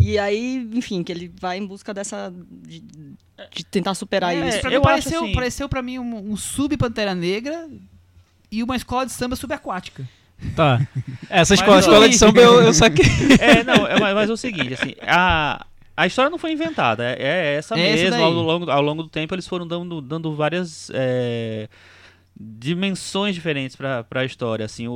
E 0.00 0.18
aí, 0.18 0.68
enfim, 0.72 1.02
que 1.04 1.12
ele 1.12 1.30
vai 1.40 1.58
em 1.58 1.66
busca 1.66 1.92
dessa. 1.92 2.32
de, 2.66 2.80
de 3.54 3.64
tentar 3.70 3.94
superar 3.94 4.34
É, 4.34 4.48
isso. 4.48 4.60
Pra 4.60 4.72
eu 4.72 4.80
pareceu, 4.80 5.24
assim- 5.24 5.32
pareceu 5.32 5.68
pra 5.68 5.82
mim 5.82 5.98
um, 5.98 6.32
um 6.32 6.36
sub-Pantera 6.36 7.14
Negra 7.14 7.68
e 8.50 8.62
uma 8.62 8.76
escola 8.76 9.04
de 9.06 9.12
samba 9.12 9.36
subaquática. 9.36 10.08
Tá. 10.56 10.80
Essa 11.28 11.52
Mas 11.54 11.60
escola, 11.60 11.76
eu- 11.76 11.80
escola 11.80 12.08
de 12.08 12.16
samba 12.18 12.40
eu, 12.40 12.62
eu 12.62 12.72
saquei. 12.74 13.04
É, 13.38 13.62
não, 13.62 13.86
é, 13.86 14.00
mas, 14.00 14.14
mas 14.14 14.30
é 14.30 14.32
o 14.32 14.36
seguinte, 14.36 14.72
assim, 14.74 14.94
a, 15.02 15.66
a 15.96 16.06
história 16.06 16.30
não 16.30 16.38
foi 16.38 16.52
inventada, 16.52 17.04
é, 17.04 17.16
é 17.20 17.54
essa 17.56 17.78
É 17.78 17.92
mesmo. 17.94 18.16
Ao 18.16 18.30
longo, 18.30 18.70
ao 18.70 18.80
longo 18.82 19.02
do 19.02 19.08
tempo 19.10 19.34
eles 19.34 19.46
foram 19.46 19.66
dando, 19.66 20.00
dando 20.00 20.34
várias 20.34 20.90
é, 20.94 21.68
dimensões 22.42 23.34
diferentes 23.34 23.76
para 23.76 24.06
a 24.14 24.24
história. 24.24 24.64
Assim, 24.64 24.88
o, 24.88 24.92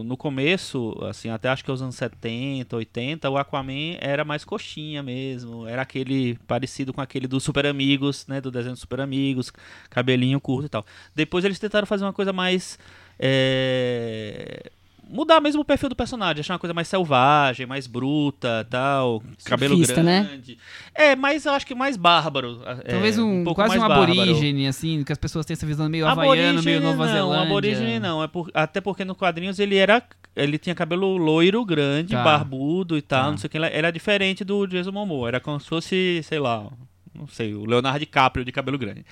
o- 0.00 0.04
no 0.04 0.16
começo, 0.16 0.96
assim, 1.04 1.28
até 1.28 1.48
acho 1.50 1.62
que 1.64 1.70
os 1.70 1.82
anos 1.82 1.94
70, 1.96 2.76
80, 2.76 3.28
o 3.30 3.36
Aquaman 3.36 3.96
era 4.00 4.24
mais 4.24 4.44
coxinha 4.44 5.02
mesmo. 5.02 5.66
Era 5.66 5.82
aquele 5.82 6.36
parecido 6.46 6.92
com 6.92 7.00
aquele 7.00 7.26
dos 7.26 7.44
Super 7.44 7.66
Amigos, 7.66 8.26
né? 8.26 8.40
Do 8.40 8.50
desenho 8.50 8.72
dos 8.72 8.80
Super 8.80 9.00
Amigos, 9.00 9.52
cabelinho 9.90 10.40
curto 10.40 10.66
e 10.66 10.68
tal. 10.70 10.84
Depois 11.14 11.44
eles 11.44 11.58
tentaram 11.58 11.86
fazer 11.86 12.04
uma 12.04 12.12
coisa 12.12 12.32
mais. 12.32 12.78
é, 13.18 14.70
mudar 15.12 15.40
mesmo 15.40 15.60
o 15.60 15.64
perfil 15.64 15.88
do 15.90 15.94
personagem, 15.96 16.40
achar 16.40 16.54
uma 16.54 16.58
coisa 16.58 16.72
mais 16.72 16.88
selvagem, 16.88 17.66
mais 17.66 17.86
bruta, 17.86 18.66
tal, 18.70 19.22
cabelo 19.44 19.76
Surfista, 19.76 20.02
né? 20.02 20.24
grande. 20.28 20.58
É, 20.94 21.14
mas 21.14 21.44
eu 21.44 21.52
acho 21.52 21.66
que 21.66 21.74
mais 21.74 21.96
bárbaro. 21.96 22.60
é, 22.64 22.74
Talvez 22.92 23.18
um, 23.18 23.44
pouco 23.44 23.60
quase 23.62 23.78
um 23.78 23.84
aborígene, 23.84 24.66
assim, 24.66 25.04
que 25.04 25.12
as 25.12 25.18
pessoas 25.18 25.44
têm 25.44 25.52
essa 25.54 25.66
visão 25.66 25.88
meio 25.88 26.06
havaiano, 26.06 26.62
meio 26.62 26.80
Nova 26.80 27.06
não, 27.06 27.12
Zelândia. 27.12 27.42
aborígene 27.46 28.00
não, 28.00 28.22
é 28.22 28.26
por- 28.28 28.50
até 28.54 28.80
porque 28.80 29.04
no 29.04 29.14
quadrinhos 29.14 29.58
ele 29.58 29.76
era 29.76 30.02
ele 30.34 30.56
tinha 30.56 30.74
cabelo 30.74 31.18
loiro, 31.18 31.62
grande, 31.62 32.14
Tá. 32.14 32.22
barbudo 32.24 32.96
e 32.96 33.02
tal, 33.02 33.24
Tá. 33.26 33.30
não 33.32 33.36
sei 33.36 33.48
o 33.48 33.50
que, 33.50 33.56
era- 33.58 33.68
era 33.68 33.92
diferente 33.92 34.42
do 34.42 34.66
Jason 34.66 34.90
Momoa, 34.90 35.28
era 35.28 35.40
como 35.40 35.60
se 35.60 35.68
fosse, 35.68 36.22
sei 36.24 36.38
lá, 36.38 36.66
não 37.14 37.26
sei, 37.28 37.52
o 37.54 37.66
Leonardo 37.66 37.98
DiCaprio 37.98 38.42
de 38.42 38.50
cabelo 38.50 38.78
grande. 38.78 39.04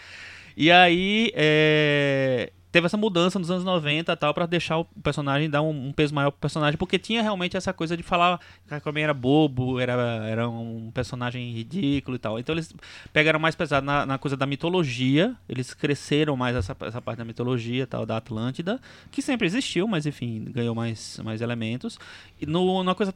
E 0.56 0.70
aí, 0.70 1.30
é, 1.34 2.50
teve 2.72 2.86
essa 2.86 2.96
mudança 2.96 3.38
nos 3.38 3.50
anos 3.50 3.64
90 3.64 4.12
e 4.12 4.16
tal, 4.16 4.32
pra 4.32 4.46
deixar 4.46 4.78
o 4.78 4.84
personagem, 4.84 5.50
dar 5.50 5.62
um, 5.62 5.88
um 5.88 5.92
peso 5.92 6.14
maior 6.14 6.30
pro 6.30 6.40
personagem, 6.40 6.78
porque 6.78 6.98
tinha 6.98 7.22
realmente 7.22 7.56
essa 7.56 7.72
coisa 7.72 7.96
de 7.96 8.02
falar 8.02 8.40
que 8.66 8.74
Aquaman 8.74 9.00
era 9.00 9.14
bobo, 9.14 9.80
era, 9.80 9.92
era 10.26 10.48
um 10.48 10.90
personagem 10.92 11.52
ridículo 11.52 12.16
e 12.16 12.18
tal. 12.18 12.38
Então 12.38 12.54
eles 12.54 12.74
pegaram 13.12 13.40
mais 13.40 13.54
pesado 13.54 13.84
na, 13.84 14.06
na 14.06 14.18
coisa 14.18 14.36
da 14.36 14.46
mitologia, 14.46 15.36
eles 15.48 15.74
cresceram 15.74 16.36
mais 16.36 16.56
essa, 16.56 16.76
essa 16.82 17.02
parte 17.02 17.18
da 17.18 17.24
mitologia 17.24 17.86
tal, 17.86 18.06
da 18.06 18.16
Atlântida, 18.16 18.80
que 19.10 19.20
sempre 19.20 19.46
existiu, 19.46 19.88
mas 19.88 20.06
enfim, 20.06 20.44
ganhou 20.50 20.74
mais, 20.74 21.20
mais 21.24 21.40
elementos. 21.40 21.98
E 22.40 22.46
no, 22.46 22.84
coisa 22.94 23.12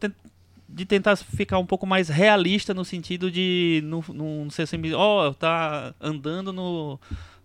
de 0.68 0.84
tentar 0.84 1.14
ficar 1.16 1.58
um 1.58 1.66
pouco 1.66 1.86
mais 1.86 2.08
realista 2.08 2.72
no 2.72 2.84
sentido 2.84 3.30
de 3.30 3.82
não, 3.84 4.02
não 4.12 4.50
ser 4.50 4.66
sempre, 4.66 4.94
ó, 4.94 5.32
tá 5.32 5.94
andando 6.00 6.52
no, 6.52 6.98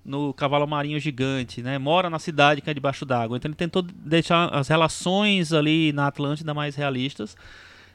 no 0.03 0.33
cavalo 0.33 0.65
marinho 0.67 0.99
gigante, 0.99 1.61
né? 1.61 1.77
Mora 1.77 2.09
na 2.09 2.19
cidade 2.19 2.61
que 2.61 2.69
é 2.69 2.73
debaixo 2.73 3.05
d'água. 3.05 3.37
Então 3.37 3.49
ele 3.49 3.55
tentou 3.55 3.81
deixar 3.81 4.47
as 4.53 4.67
relações 4.67 5.53
ali 5.53 5.91
na 5.93 6.07
Atlântida 6.07 6.53
mais 6.53 6.75
realistas. 6.75 7.35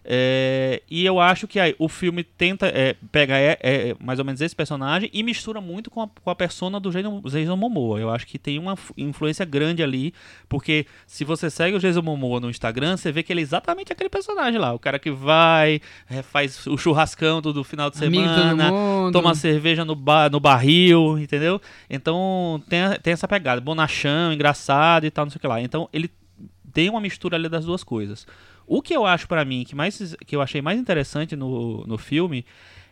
É, 0.06 0.82
e 0.90 1.04
eu 1.06 1.18
acho 1.18 1.48
que 1.48 1.58
aí, 1.58 1.74
o 1.78 1.88
filme 1.88 2.22
tenta 2.22 2.66
é, 2.66 2.94
pegar 3.10 3.38
é, 3.38 3.56
é, 3.62 3.96
mais 3.98 4.18
ou 4.18 4.24
menos 4.24 4.40
esse 4.42 4.54
personagem 4.54 5.08
e 5.12 5.22
mistura 5.22 5.62
muito 5.62 5.90
com 5.90 6.02
a, 6.02 6.08
com 6.08 6.28
a 6.28 6.34
persona 6.34 6.78
do 6.78 6.90
Jason, 6.90 7.56
Momoa. 7.56 7.98
Eu 7.98 8.10
acho 8.10 8.26
que 8.26 8.38
tem 8.38 8.58
uma 8.58 8.76
influência 8.98 9.46
grande 9.46 9.82
ali, 9.82 10.12
porque 10.46 10.86
se 11.06 11.24
você 11.24 11.48
segue 11.48 11.76
o 11.76 11.80
Jason 11.80 12.02
Momoa 12.02 12.38
no 12.38 12.50
Instagram, 12.50 12.98
você 12.98 13.10
vê 13.10 13.22
que 13.22 13.32
ele 13.32 13.40
é 13.40 13.42
exatamente 13.42 13.92
aquele 13.92 14.10
personagem 14.10 14.60
lá. 14.60 14.74
O 14.74 14.78
cara 14.78 14.98
que 14.98 15.10
vai, 15.10 15.80
é, 16.10 16.20
faz 16.20 16.66
o 16.66 16.76
churrascão 16.76 17.40
do, 17.40 17.52
do 17.52 17.64
final 17.64 17.88
de 17.88 17.96
semana, 17.96 18.70
toma 19.10 19.34
cerveja 19.34 19.86
no, 19.86 19.94
ba 19.94 20.28
no 20.28 20.38
barril, 20.38 21.18
entendeu? 21.18 21.58
Então 21.88 22.62
tem, 22.68 22.80
tem 23.02 23.12
essa 23.14 23.26
pegada, 23.26 23.60
bonachão, 23.60 24.34
engraçado 24.34 25.06
e 25.06 25.10
tal, 25.10 25.24
não 25.24 25.30
sei 25.30 25.38
o 25.38 25.40
que 25.40 25.46
lá. 25.46 25.62
Então 25.62 25.88
ele 25.92 26.10
tem 26.74 26.90
uma 26.90 27.00
mistura 27.00 27.36
ali 27.36 27.48
das 27.48 27.64
duas 27.64 27.82
coisas. 27.82 28.26
O 28.66 28.80
que 28.82 28.94
eu 28.94 29.04
acho 29.04 29.26
pra 29.28 29.44
mim, 29.44 29.64
que, 29.64 29.74
mais, 29.74 30.16
que 30.26 30.34
eu 30.34 30.40
achei 30.42 30.62
mais 30.62 30.78
interessante 30.78 31.36
no, 31.36 31.84
no 31.86 31.98
filme, 31.98 32.44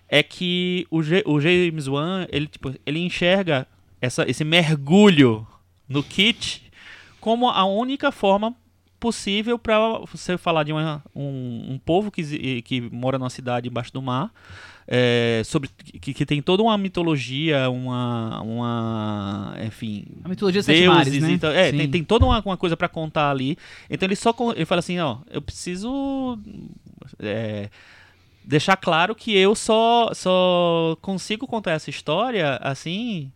é 0.09 0.23
que 0.23 0.87
o, 0.91 1.03
G- 1.03 1.23
o 1.27 1.41
James 1.41 1.87
Wan, 1.89 2.27
ele, 2.31 2.47
tipo, 2.47 2.75
ele 2.85 2.99
enxerga 2.99 3.67
essa, 4.01 4.29
esse 4.29 4.45
mergulho 4.45 5.47
no 5.89 6.03
kit 6.03 6.71
como 7.21 7.49
a 7.49 7.65
única 7.65 8.11
forma 8.13 8.55
possível 9.03 9.59
para 9.59 9.99
você 10.11 10.39
falar 10.39 10.63
de 10.63 10.73
uma- 10.73 11.03
um, 11.15 11.73
um 11.75 11.79
povo 11.85 12.11
que, 12.11 12.63
que 12.63 12.81
mora 12.81 13.19
numa 13.19 13.29
cidade 13.31 13.69
embaixo 13.69 13.93
do 13.93 14.01
mar, 14.01 14.31
é, 14.87 15.43
sobre 15.45 15.69
que, 16.01 16.15
que 16.15 16.25
tem 16.25 16.41
toda 16.41 16.63
uma 16.63 16.79
mitologia, 16.79 17.69
uma, 17.69 18.41
uma 18.43 19.55
enfim, 19.67 20.05
A 20.25 20.29
mitologia 20.29 20.63
sete 20.63 20.87
mares, 20.87 21.13
né? 21.21 21.31
então, 21.33 21.51
é, 21.51 21.71
tem, 21.73 21.91
tem 21.91 22.05
toda 22.05 22.25
uma, 22.25 22.41
uma 22.45 22.57
coisa 22.57 22.77
pra 22.77 22.89
contar 22.89 23.31
ali. 23.31 23.59
Então 23.91 24.07
ele 24.07 24.15
só 24.17 24.33
ele 24.55 24.65
fala 24.65 24.79
assim, 24.79 24.99
ó, 25.01 25.19
eu 25.31 25.43
preciso 25.43 26.39
é, 27.19 27.69
deixar 28.45 28.77
claro 28.77 29.15
que 29.15 29.37
eu 29.37 29.55
só, 29.55 30.11
só 30.15 30.97
consigo 31.01 31.47
contar 31.47 31.73
essa 31.73 31.91
história 31.91 32.57
assim 32.63 33.31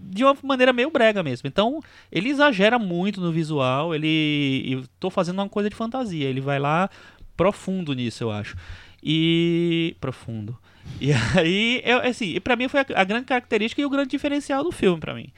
de 0.00 0.24
uma 0.24 0.36
maneira 0.42 0.72
meio 0.72 0.90
brega 0.90 1.22
mesmo. 1.22 1.48
Então, 1.48 1.80
ele 2.10 2.28
exagera 2.28 2.78
muito 2.78 3.20
no 3.20 3.32
visual, 3.32 3.94
ele 3.94 4.84
tô 5.00 5.10
fazendo 5.10 5.40
uma 5.40 5.48
coisa 5.48 5.68
de 5.68 5.76
fantasia, 5.76 6.28
ele 6.28 6.40
vai 6.40 6.58
lá 6.58 6.88
profundo 7.36 7.92
nisso, 7.92 8.24
eu 8.24 8.30
acho. 8.30 8.56
E 9.02 9.96
profundo. 10.00 10.56
E 11.00 11.12
aí, 11.36 11.82
eu, 11.84 11.98
assim, 11.98 12.40
para 12.40 12.56
mim 12.56 12.68
foi 12.68 12.80
a, 12.80 12.86
a, 12.96 13.04
grande 13.04 13.26
característica 13.26 13.80
e 13.80 13.84
o 13.84 13.90
grande 13.90 14.10
diferencial 14.10 14.62
do 14.62 14.72
filme 14.72 15.00
para 15.00 15.14
mim. 15.14 15.28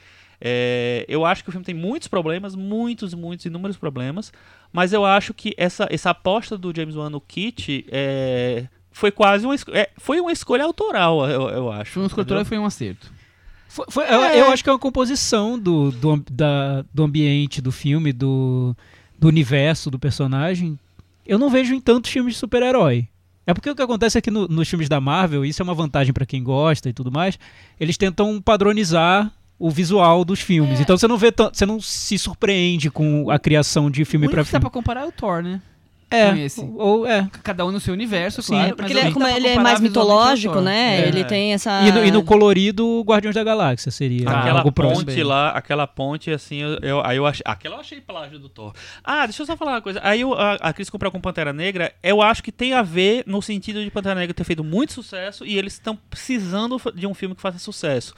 É, 0.41 1.05
eu 1.07 1.27
acho 1.27 1.43
que 1.43 1.51
o 1.51 1.53
filme 1.53 1.65
tem 1.65 1.75
muitos 1.75 2.09
problemas, 2.09 2.55
muitos, 2.55 3.13
muitos, 3.13 3.45
inúmeros 3.45 3.77
problemas, 3.77 4.33
mas 4.73 4.93
eu 4.93 5.05
acho 5.05 5.35
que 5.35 5.53
essa, 5.59 5.87
essa 5.91 6.11
aposta 6.11 6.57
do 6.57 6.75
James 6.75 6.97
Wan 6.97 7.11
no 7.11 7.21
Kit 7.21 7.85
é, 7.91 8.67
foi 8.91 9.11
quase 9.11 9.45
uma, 9.45 9.55
é, 9.73 9.91
foi 9.99 10.19
uma 10.19 10.33
escolha 10.33 10.65
autoral, 10.65 11.29
eu, 11.29 11.49
eu 11.51 11.71
acho. 11.71 11.93
Foi 11.93 12.03
uma 12.03 12.07
escolha 12.07 12.23
autoral 12.23 12.43
e 12.43 12.47
foi 12.47 12.59
um 12.59 12.65
acerto. 12.65 13.13
Foi, 13.71 13.87
foi, 13.89 14.05
é. 14.05 14.15
eu, 14.15 14.21
eu, 14.21 14.51
acho 14.51 14.65
que 14.65 14.69
é 14.69 14.73
uma 14.73 14.79
composição 14.81 15.57
do, 15.57 15.93
do, 15.93 16.25
da, 16.29 16.85
do 16.93 17.05
ambiente 17.05 17.63
do 17.63 17.71
filme, 17.71 18.13
do, 18.13 18.77
do 19.17 19.29
universo 19.29 19.89
do 19.89 19.97
personagem. 19.97 20.77
Eu 21.25 21.39
não 21.39 21.49
vejo 21.49 21.73
em 21.73 21.81
tantos 21.81 22.11
filmes 22.11 22.35
de 22.35 22.41
super-herói. 22.41 23.07
É 23.47 23.55
porque 23.55 23.71
o 23.71 23.77
que 23.77 23.83
acontece 23.83 24.19
é 24.19 24.21
que 24.21 24.31
no, 24.31 24.49
nos 24.49 24.69
filmes 24.69 24.89
da 24.89 25.01
Marvel, 25.01 25.45
isso 25.45 25.63
é 25.63 25.65
uma 25.65 25.73
vantagem 25.73 26.13
para 26.13 26.27
quem 26.27 26.43
gosta 26.43 26.89
e 26.89 26.93
tudo 26.93 27.13
mais, 27.13 27.39
eles 27.79 27.97
tentam 27.97 28.43
padronizar 28.43 29.33
o 29.57 29.71
visual 29.71 30.25
dos 30.25 30.41
filmes. 30.41 30.81
É. 30.81 30.83
Então 30.83 30.99
você 30.99 31.07
não 31.07 31.17
vê 31.17 31.33
você 31.33 31.65
não 31.65 31.81
se 31.81 32.19
surpreende 32.19 32.91
com 32.91 33.31
a 33.31 33.39
criação 33.39 33.89
de 33.89 34.05
filme 34.05 34.27
para 34.27 34.43
filme. 34.43 34.47
que 34.47 34.53
dá 34.53 34.61
pra 34.61 34.71
comparar 34.71 35.03
é 35.03 35.07
o 35.07 35.13
Thor, 35.13 35.45
né? 35.45 35.63
É, 36.11 36.35
ou 36.75 37.07
é. 37.07 37.29
Cada 37.45 37.65
um 37.65 37.71
no 37.71 37.79
seu 37.79 37.95
universo, 37.95 38.43
Sim, 38.43 38.55
claro. 38.55 38.77
Porque 38.77 38.93
ele, 38.93 39.01
é, 39.01 39.13
como 39.13 39.27
ele 39.29 39.47
é 39.47 39.59
mais 39.59 39.79
mitológico, 39.79 40.61
né? 40.61 41.03
É. 41.03 41.09
Ele 41.09 41.23
tem 41.25 41.53
essa. 41.53 41.83
E 41.83 41.93
no, 41.93 42.05
e 42.05 42.11
no, 42.11 42.25
colorido, 42.25 43.03
Guardiões 43.07 43.35
da 43.35 43.45
Galáxia 43.45 43.93
seria 43.93 44.29
aquela 44.29 44.59
algo 44.59 44.73
ponte 44.73 45.05
próximo. 45.05 45.29
lá, 45.29 45.51
aquela 45.51 45.87
ponte 45.87 46.33
assim, 46.33 46.57
eu, 46.57 46.79
eu, 46.83 47.07
aí 47.07 47.17
eu 47.17 47.27
achei, 47.27 47.45
aquela 47.47 47.77
eu 47.77 47.81
achei 47.81 48.01
plágio 48.01 48.41
do 48.41 48.49
Thor. 48.49 48.73
Ah, 49.05 49.25
deixa 49.25 49.43
eu 49.43 49.47
só 49.47 49.57
falar 49.57 49.73
uma 49.73 49.83
coisa. 49.83 50.01
Aí 50.03 50.23
eu, 50.23 50.35
a, 50.35 50.55
a 50.55 50.73
Cris 50.73 50.91
comprou 50.91 51.13
com 51.13 51.21
Pantera 51.21 51.53
Negra, 51.53 51.93
eu 52.03 52.21
acho 52.21 52.43
que 52.43 52.51
tem 52.51 52.73
a 52.73 52.83
ver 52.83 53.23
no 53.25 53.41
sentido 53.41 53.85
de 53.85 53.91
Pantera 53.91 54.19
Negra 54.19 54.35
ter 54.35 54.45
feito 54.45 54.65
muito 54.65 54.93
sucesso 54.93 55.47
e 55.47 55.57
eles 55.57 55.75
estão 55.75 55.97
precisando 56.09 56.77
de 56.93 57.07
um 57.07 57.15
filme 57.15 57.37
que 57.37 57.41
faça 57.41 57.59
sucesso. 57.59 58.15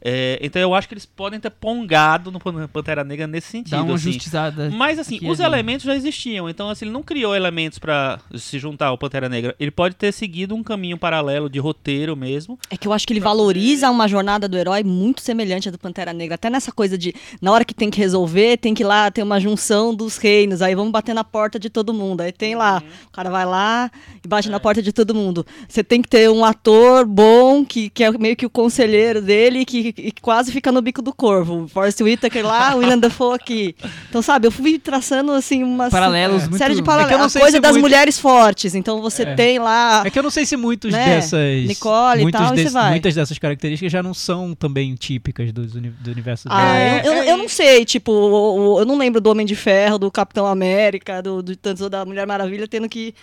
É, 0.00 0.38
então 0.42 0.60
eu 0.60 0.74
acho 0.74 0.88
que 0.88 0.94
eles 0.94 1.06
podem 1.06 1.40
ter 1.40 1.50
pongado 1.50 2.30
no 2.30 2.40
Pantera 2.40 3.04
Negra 3.04 3.26
nesse 3.26 3.48
sentido. 3.48 3.70
Dá 3.70 3.82
uma 3.82 3.94
assim. 3.94 4.12
justizada. 4.12 4.70
Mas 4.70 4.98
assim, 4.98 5.18
os 5.22 5.40
elementos 5.40 5.86
já 5.86 5.94
existiam. 5.94 6.48
Então, 6.48 6.68
assim, 6.70 6.84
ele 6.84 6.92
não 6.92 7.02
criou 7.02 7.34
elementos 7.34 7.78
para 7.78 8.20
se 8.34 8.58
juntar 8.58 8.86
ao 8.86 8.98
Pantera 8.98 9.28
Negra. 9.28 9.54
Ele 9.58 9.70
pode 9.70 9.96
ter 9.96 10.12
seguido 10.12 10.54
um 10.54 10.62
caminho 10.62 10.98
paralelo 10.98 11.48
de 11.48 11.58
roteiro 11.58 12.16
mesmo. 12.16 12.58
É 12.70 12.76
que 12.76 12.86
eu 12.86 12.92
acho 12.92 13.06
que 13.06 13.12
ele 13.12 13.20
valoriza 13.20 13.90
uma 13.90 14.08
jornada 14.08 14.48
do 14.48 14.56
herói 14.56 14.82
muito 14.82 15.20
semelhante 15.20 15.68
à 15.68 15.72
do 15.72 15.78
Pantera 15.78 16.12
Negra. 16.12 16.34
Até 16.34 16.50
nessa 16.50 16.72
coisa 16.72 16.96
de, 16.96 17.14
na 17.40 17.52
hora 17.52 17.64
que 17.64 17.74
tem 17.74 17.90
que 17.90 17.98
resolver, 17.98 18.58
tem 18.58 18.74
que 18.74 18.82
ir 18.82 18.86
lá 18.86 19.10
ter 19.10 19.22
uma 19.22 19.40
junção 19.40 19.94
dos 19.94 20.16
reinos. 20.16 20.62
Aí 20.62 20.74
vamos 20.74 20.92
bater 20.92 21.14
na 21.14 21.24
porta 21.24 21.58
de 21.58 21.70
todo 21.70 21.92
mundo. 21.94 22.20
Aí 22.20 22.32
tem 22.32 22.54
lá, 22.54 22.82
uhum. 22.82 22.88
o 23.08 23.10
cara 23.10 23.30
vai 23.30 23.44
lá 23.44 23.90
e 24.24 24.28
bate 24.28 24.48
é. 24.48 24.50
na 24.50 24.60
porta 24.60 24.82
de 24.82 24.92
todo 24.92 25.14
mundo. 25.14 25.46
Você 25.68 25.82
tem 25.82 26.02
que 26.02 26.08
ter 26.08 26.30
um 26.30 26.44
ator 26.44 27.04
bom, 27.06 27.64
que, 27.64 27.90
que 27.90 28.04
é 28.04 28.10
meio 28.10 28.36
que 28.36 28.46
o 28.46 28.50
conselheiro 28.50 29.20
dele, 29.20 29.64
que 29.64 29.85
e 29.96 30.12
quase 30.20 30.52
fica 30.52 30.70
no 30.72 30.80
bico 30.80 31.02
do 31.02 31.12
corvo. 31.12 31.68
Forrest 31.68 32.00
Whitaker 32.00 32.44
lá, 32.44 32.74
William 32.74 32.98
Dafoe 32.98 33.34
aqui. 33.34 33.76
Então, 34.08 34.22
sabe, 34.22 34.46
eu 34.46 34.50
fui 34.50 34.78
traçando, 34.78 35.32
assim, 35.32 35.62
uma 35.62 35.90
Paralelos 35.90 36.44
é. 36.44 36.58
série 36.58 36.74
de 36.74 36.82
paralelos. 36.82 37.34
É 37.34 37.38
a 37.38 37.42
coisa 37.42 37.60
das 37.60 37.72
muito... 37.72 37.82
mulheres 37.82 38.18
fortes. 38.18 38.74
Então, 38.74 39.00
você 39.00 39.22
é. 39.22 39.34
tem 39.34 39.58
lá... 39.58 40.02
É 40.04 40.10
que 40.10 40.18
eu 40.18 40.22
não 40.22 40.30
sei 40.30 40.46
se 40.46 40.56
muitos 40.56 40.92
né? 40.92 41.04
dessas... 41.04 41.66
Nicole 41.66 42.26
e 42.26 42.30
tal, 42.30 42.54
desse, 42.54 42.74
Muitas 42.90 43.14
dessas 43.14 43.38
características 43.38 43.92
já 43.92 44.02
não 44.02 44.14
são 44.14 44.54
também 44.54 44.94
típicas 44.94 45.52
do, 45.52 45.66
do 45.66 46.10
universo 46.10 46.46
ah, 46.50 47.04
eu, 47.04 47.12
eu, 47.12 47.36
não 47.36 47.48
sei, 47.48 47.84
tipo, 47.84 48.78
eu 48.78 48.84
não 48.84 48.96
lembro 48.96 49.20
do 49.20 49.30
Homem 49.30 49.46
de 49.46 49.56
Ferro, 49.56 49.98
do 49.98 50.10
Capitão 50.10 50.46
América, 50.46 51.22
do, 51.22 51.42
do, 51.42 51.90
da 51.90 52.04
Mulher 52.04 52.26
Maravilha, 52.26 52.66
tendo 52.68 52.88
que 52.88 53.14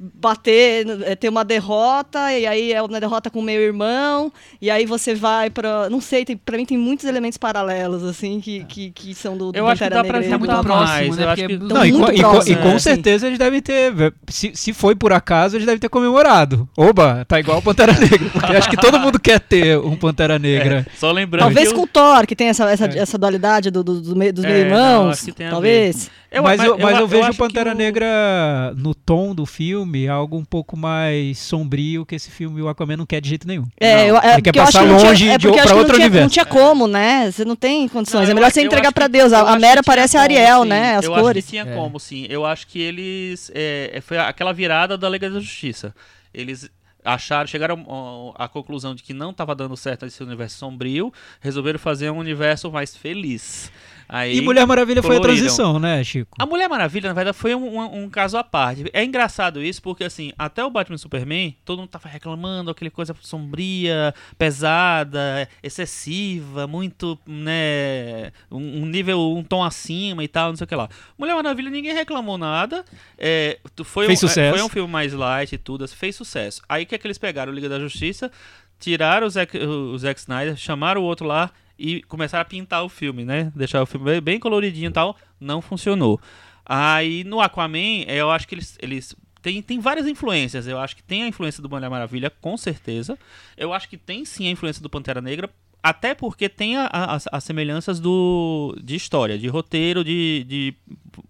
bater, 0.00 0.86
é, 1.02 1.14
ter 1.14 1.28
uma 1.28 1.44
derrota, 1.44 2.32
e 2.32 2.46
aí 2.46 2.72
é 2.72 2.82
uma 2.82 3.00
derrota 3.00 3.30
com 3.30 3.38
o 3.38 3.42
meu 3.42 3.60
irmão, 3.60 4.32
e 4.60 4.70
aí 4.70 4.86
você 4.86 5.14
vai 5.14 5.50
pra. 5.50 5.88
Não 5.88 6.00
sei, 6.00 6.24
tem, 6.24 6.36
pra 6.36 6.56
mim 6.56 6.66
tem 6.66 6.76
muitos 6.76 7.04
elementos 7.04 7.38
paralelos, 7.38 8.02
assim, 8.02 8.40
que, 8.40 8.64
que, 8.64 8.90
que 8.90 9.14
são 9.14 9.36
do, 9.36 9.52
do 9.52 9.58
Eu 9.58 9.66
acho 9.66 9.82
que 9.82 9.90
dá 9.90 10.02
pra 10.02 10.22
ser 10.22 10.36
muito 10.36 10.62
próximo, 10.62 11.16
né? 11.16 11.24
Não, 11.60 11.84
e, 11.84 11.92
com, 11.92 11.98
próximo, 11.98 12.12
e, 12.12 12.22
com, 12.22 12.68
e 12.68 12.72
com 12.72 12.78
certeza 12.78 13.26
eles 13.26 13.38
devem 13.38 13.60
ter. 13.60 13.92
Se, 14.28 14.52
se 14.54 14.72
foi 14.72 14.94
por 14.94 15.12
acaso, 15.12 15.56
eles 15.56 15.66
devem 15.66 15.78
ter 15.78 15.88
comemorado. 15.88 16.68
Oba, 16.76 17.24
tá 17.26 17.38
igual 17.38 17.58
o 17.58 17.62
Pantera 17.62 17.92
Negra. 17.92 18.30
Porque 18.30 18.56
acho 18.56 18.70
que 18.70 18.76
todo 18.76 18.98
mundo 18.98 19.18
quer 19.18 19.40
ter 19.40 19.78
um 19.78 19.96
Pantera 19.96 20.38
Negra. 20.38 20.86
É, 20.88 20.98
só 20.98 21.12
lembrando. 21.12 21.42
Talvez 21.42 21.72
com 21.72 21.82
o 21.82 21.86
Thor, 21.86 22.26
que 22.26 22.34
tem 22.34 22.48
essa, 22.48 22.70
essa, 22.70 22.86
é. 22.86 22.98
essa 22.98 23.16
dualidade 23.16 23.70
do, 23.70 23.84
do, 23.84 24.00
do, 24.00 24.14
dos 24.14 24.44
é, 24.44 24.48
meus 24.48 24.60
irmãos. 24.60 25.26
Não, 25.26 25.50
talvez. 25.50 26.10
Eu, 26.30 26.42
mas, 26.42 26.58
mas, 26.58 26.66
eu, 26.66 26.78
mas 26.78 26.94
eu, 26.96 27.00
eu 27.02 27.06
vejo 27.06 27.34
Pantera 27.34 27.74
Negra 27.74 28.74
no 28.76 28.92
tom 28.92 29.32
do 29.34 29.46
filme 29.46 29.83
algo 30.08 30.36
um 30.36 30.44
pouco 30.44 30.76
mais 30.76 31.38
sombrio 31.38 32.04
que 32.04 32.14
esse 32.14 32.30
filme 32.30 32.60
o 32.62 32.68
Aquaman 32.68 32.96
não 32.96 33.06
quer 33.06 33.20
de 33.20 33.28
jeito 33.28 33.46
nenhum. 33.46 33.64
É, 33.80 34.10
eu, 34.10 34.16
é 34.18 34.34
ele 34.34 34.42
quer 34.42 34.54
passar 34.54 34.82
longe 34.82 35.24
tinha, 35.24 35.34
é 35.34 35.38
de, 35.38 35.48
pra 35.50 35.74
outro 35.74 35.94
universo. 35.94 36.20
Não 36.20 36.28
tinha 36.28 36.44
como, 36.44 36.86
né? 36.86 37.30
Você 37.30 37.44
não 37.44 37.56
tem 37.56 37.88
condições. 37.88 38.24
Não, 38.24 38.32
é 38.32 38.34
melhor 38.34 38.50
você 38.50 38.62
entregar 38.62 38.92
para 38.92 39.08
Deus. 39.08 39.32
A, 39.32 39.52
a 39.52 39.58
Mera 39.58 39.82
parece 39.82 40.16
a 40.16 40.22
Ariel, 40.22 40.58
como, 40.58 40.70
né? 40.70 40.96
As 40.96 41.04
eu 41.04 41.12
cores. 41.12 41.44
Acho 41.44 41.46
que 41.46 41.50
tinha 41.50 41.72
é. 41.72 41.74
como, 41.74 41.98
sim. 42.00 42.26
Eu 42.28 42.44
acho 42.44 42.66
que 42.66 42.80
eles. 42.80 43.50
É, 43.54 44.00
foi 44.02 44.18
aquela 44.18 44.52
virada 44.52 44.96
da 44.96 45.08
Liga 45.08 45.28
da 45.30 45.40
Justiça. 45.40 45.94
Eles 46.32 46.70
acharam, 47.04 47.46
chegaram 47.46 48.34
à 48.36 48.48
conclusão 48.48 48.94
de 48.94 49.02
que 49.02 49.12
não 49.12 49.30
estava 49.30 49.54
dando 49.54 49.76
certo 49.76 50.06
esse 50.06 50.22
universo 50.22 50.56
sombrio, 50.56 51.12
resolveram 51.40 51.78
fazer 51.78 52.10
um 52.10 52.18
universo 52.18 52.72
mais 52.72 52.96
feliz. 52.96 53.70
Aí, 54.08 54.36
e 54.36 54.40
Mulher 54.40 54.66
Maravilha 54.66 55.00
coloriram. 55.00 55.22
foi 55.22 55.32
a 55.32 55.36
transição, 55.36 55.78
né, 55.78 56.02
Chico? 56.04 56.36
A 56.38 56.46
Mulher 56.46 56.68
Maravilha, 56.68 57.08
na 57.08 57.14
verdade, 57.14 57.36
foi 57.36 57.54
um, 57.54 57.78
um, 57.78 58.04
um, 58.04 58.10
caso 58.10 58.36
à 58.36 58.44
parte. 58.44 58.84
É 58.92 59.04
engraçado 59.04 59.62
isso, 59.62 59.82
porque 59.82 60.04
assim, 60.04 60.32
até 60.38 60.64
o 60.64 60.70
Batman 60.70 60.98
Superman, 60.98 61.56
todo 61.64 61.78
mundo 61.78 61.88
tava 61.88 62.08
reclamando, 62.08 62.70
aquela 62.70 62.90
coisa 62.90 63.14
sombria, 63.20 64.14
pesada, 64.38 65.48
excessiva, 65.62 66.66
muito, 66.66 67.18
né, 67.26 68.32
um, 68.50 68.82
um 68.82 68.86
nível, 68.86 69.34
um 69.36 69.42
tom 69.42 69.62
acima 69.62 70.22
e 70.22 70.28
tal, 70.28 70.50
não 70.50 70.56
sei 70.56 70.64
o 70.64 70.68
que 70.68 70.74
lá. 70.74 70.88
Mulher 71.18 71.34
Maravilha, 71.34 71.70
ninguém 71.70 71.94
reclamou 71.94 72.38
nada. 72.38 72.84
É, 73.18 73.58
foi, 73.84 74.06
fez 74.06 74.18
um, 74.22 74.28
sucesso. 74.28 74.54
É, 74.54 74.58
foi 74.58 74.62
um 74.62 74.68
filme 74.68 74.90
mais 74.90 75.12
light 75.12 75.54
e 75.54 75.58
tudo, 75.58 75.84
assim, 75.84 75.96
fez 75.96 76.16
sucesso. 76.16 76.62
Aí 76.68 76.84
o 76.84 76.86
que 76.86 76.94
é 76.94 76.98
que 76.98 77.06
eles 77.06 77.18
pegaram? 77.18 77.52
Liga 77.52 77.68
da 77.68 77.80
Justiça, 77.80 78.30
tiraram 78.78 79.26
o 79.26 79.30
Zack, 79.30 79.56
o 79.56 79.96
Zack 79.98 80.20
Snyder, 80.20 80.56
chamaram 80.56 81.00
o 81.00 81.04
outro 81.04 81.26
lá, 81.26 81.50
e 81.78 82.02
começaram 82.02 82.42
a 82.42 82.44
pintar 82.44 82.84
o 82.84 82.88
filme, 82.88 83.24
né? 83.24 83.52
Deixar 83.54 83.82
o 83.82 83.86
filme 83.86 84.20
bem 84.20 84.38
coloridinho 84.38 84.90
e 84.90 84.92
tal. 84.92 85.16
Não 85.40 85.60
funcionou. 85.60 86.20
Aí 86.64 87.24
no 87.24 87.40
Aquaman, 87.40 88.04
eu 88.06 88.30
acho 88.30 88.48
que 88.48 88.54
eles, 88.54 88.78
eles 88.80 89.16
tem, 89.42 89.60
tem 89.60 89.78
várias 89.78 90.06
influências. 90.06 90.66
Eu 90.66 90.78
acho 90.78 90.96
que 90.96 91.02
tem 91.02 91.22
a 91.22 91.28
influência 91.28 91.62
do 91.62 91.68
Mulher 91.68 91.90
Maravilha, 91.90 92.30
com 92.30 92.56
certeza. 92.56 93.18
Eu 93.56 93.72
acho 93.72 93.88
que 93.88 93.96
tem 93.96 94.24
sim 94.24 94.48
a 94.48 94.50
influência 94.50 94.82
do 94.82 94.88
Pantera 94.88 95.20
Negra, 95.20 95.50
até 95.82 96.14
porque 96.14 96.48
tem 96.48 96.78
a, 96.78 96.88
as 97.30 97.44
semelhanças 97.44 98.00
do, 98.00 98.74
de 98.82 98.96
história, 98.96 99.38
de 99.38 99.46
roteiro, 99.48 100.02
de, 100.02 100.46
de 100.48 100.74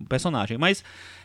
personagem. 0.08 0.56
Mas 0.56 0.84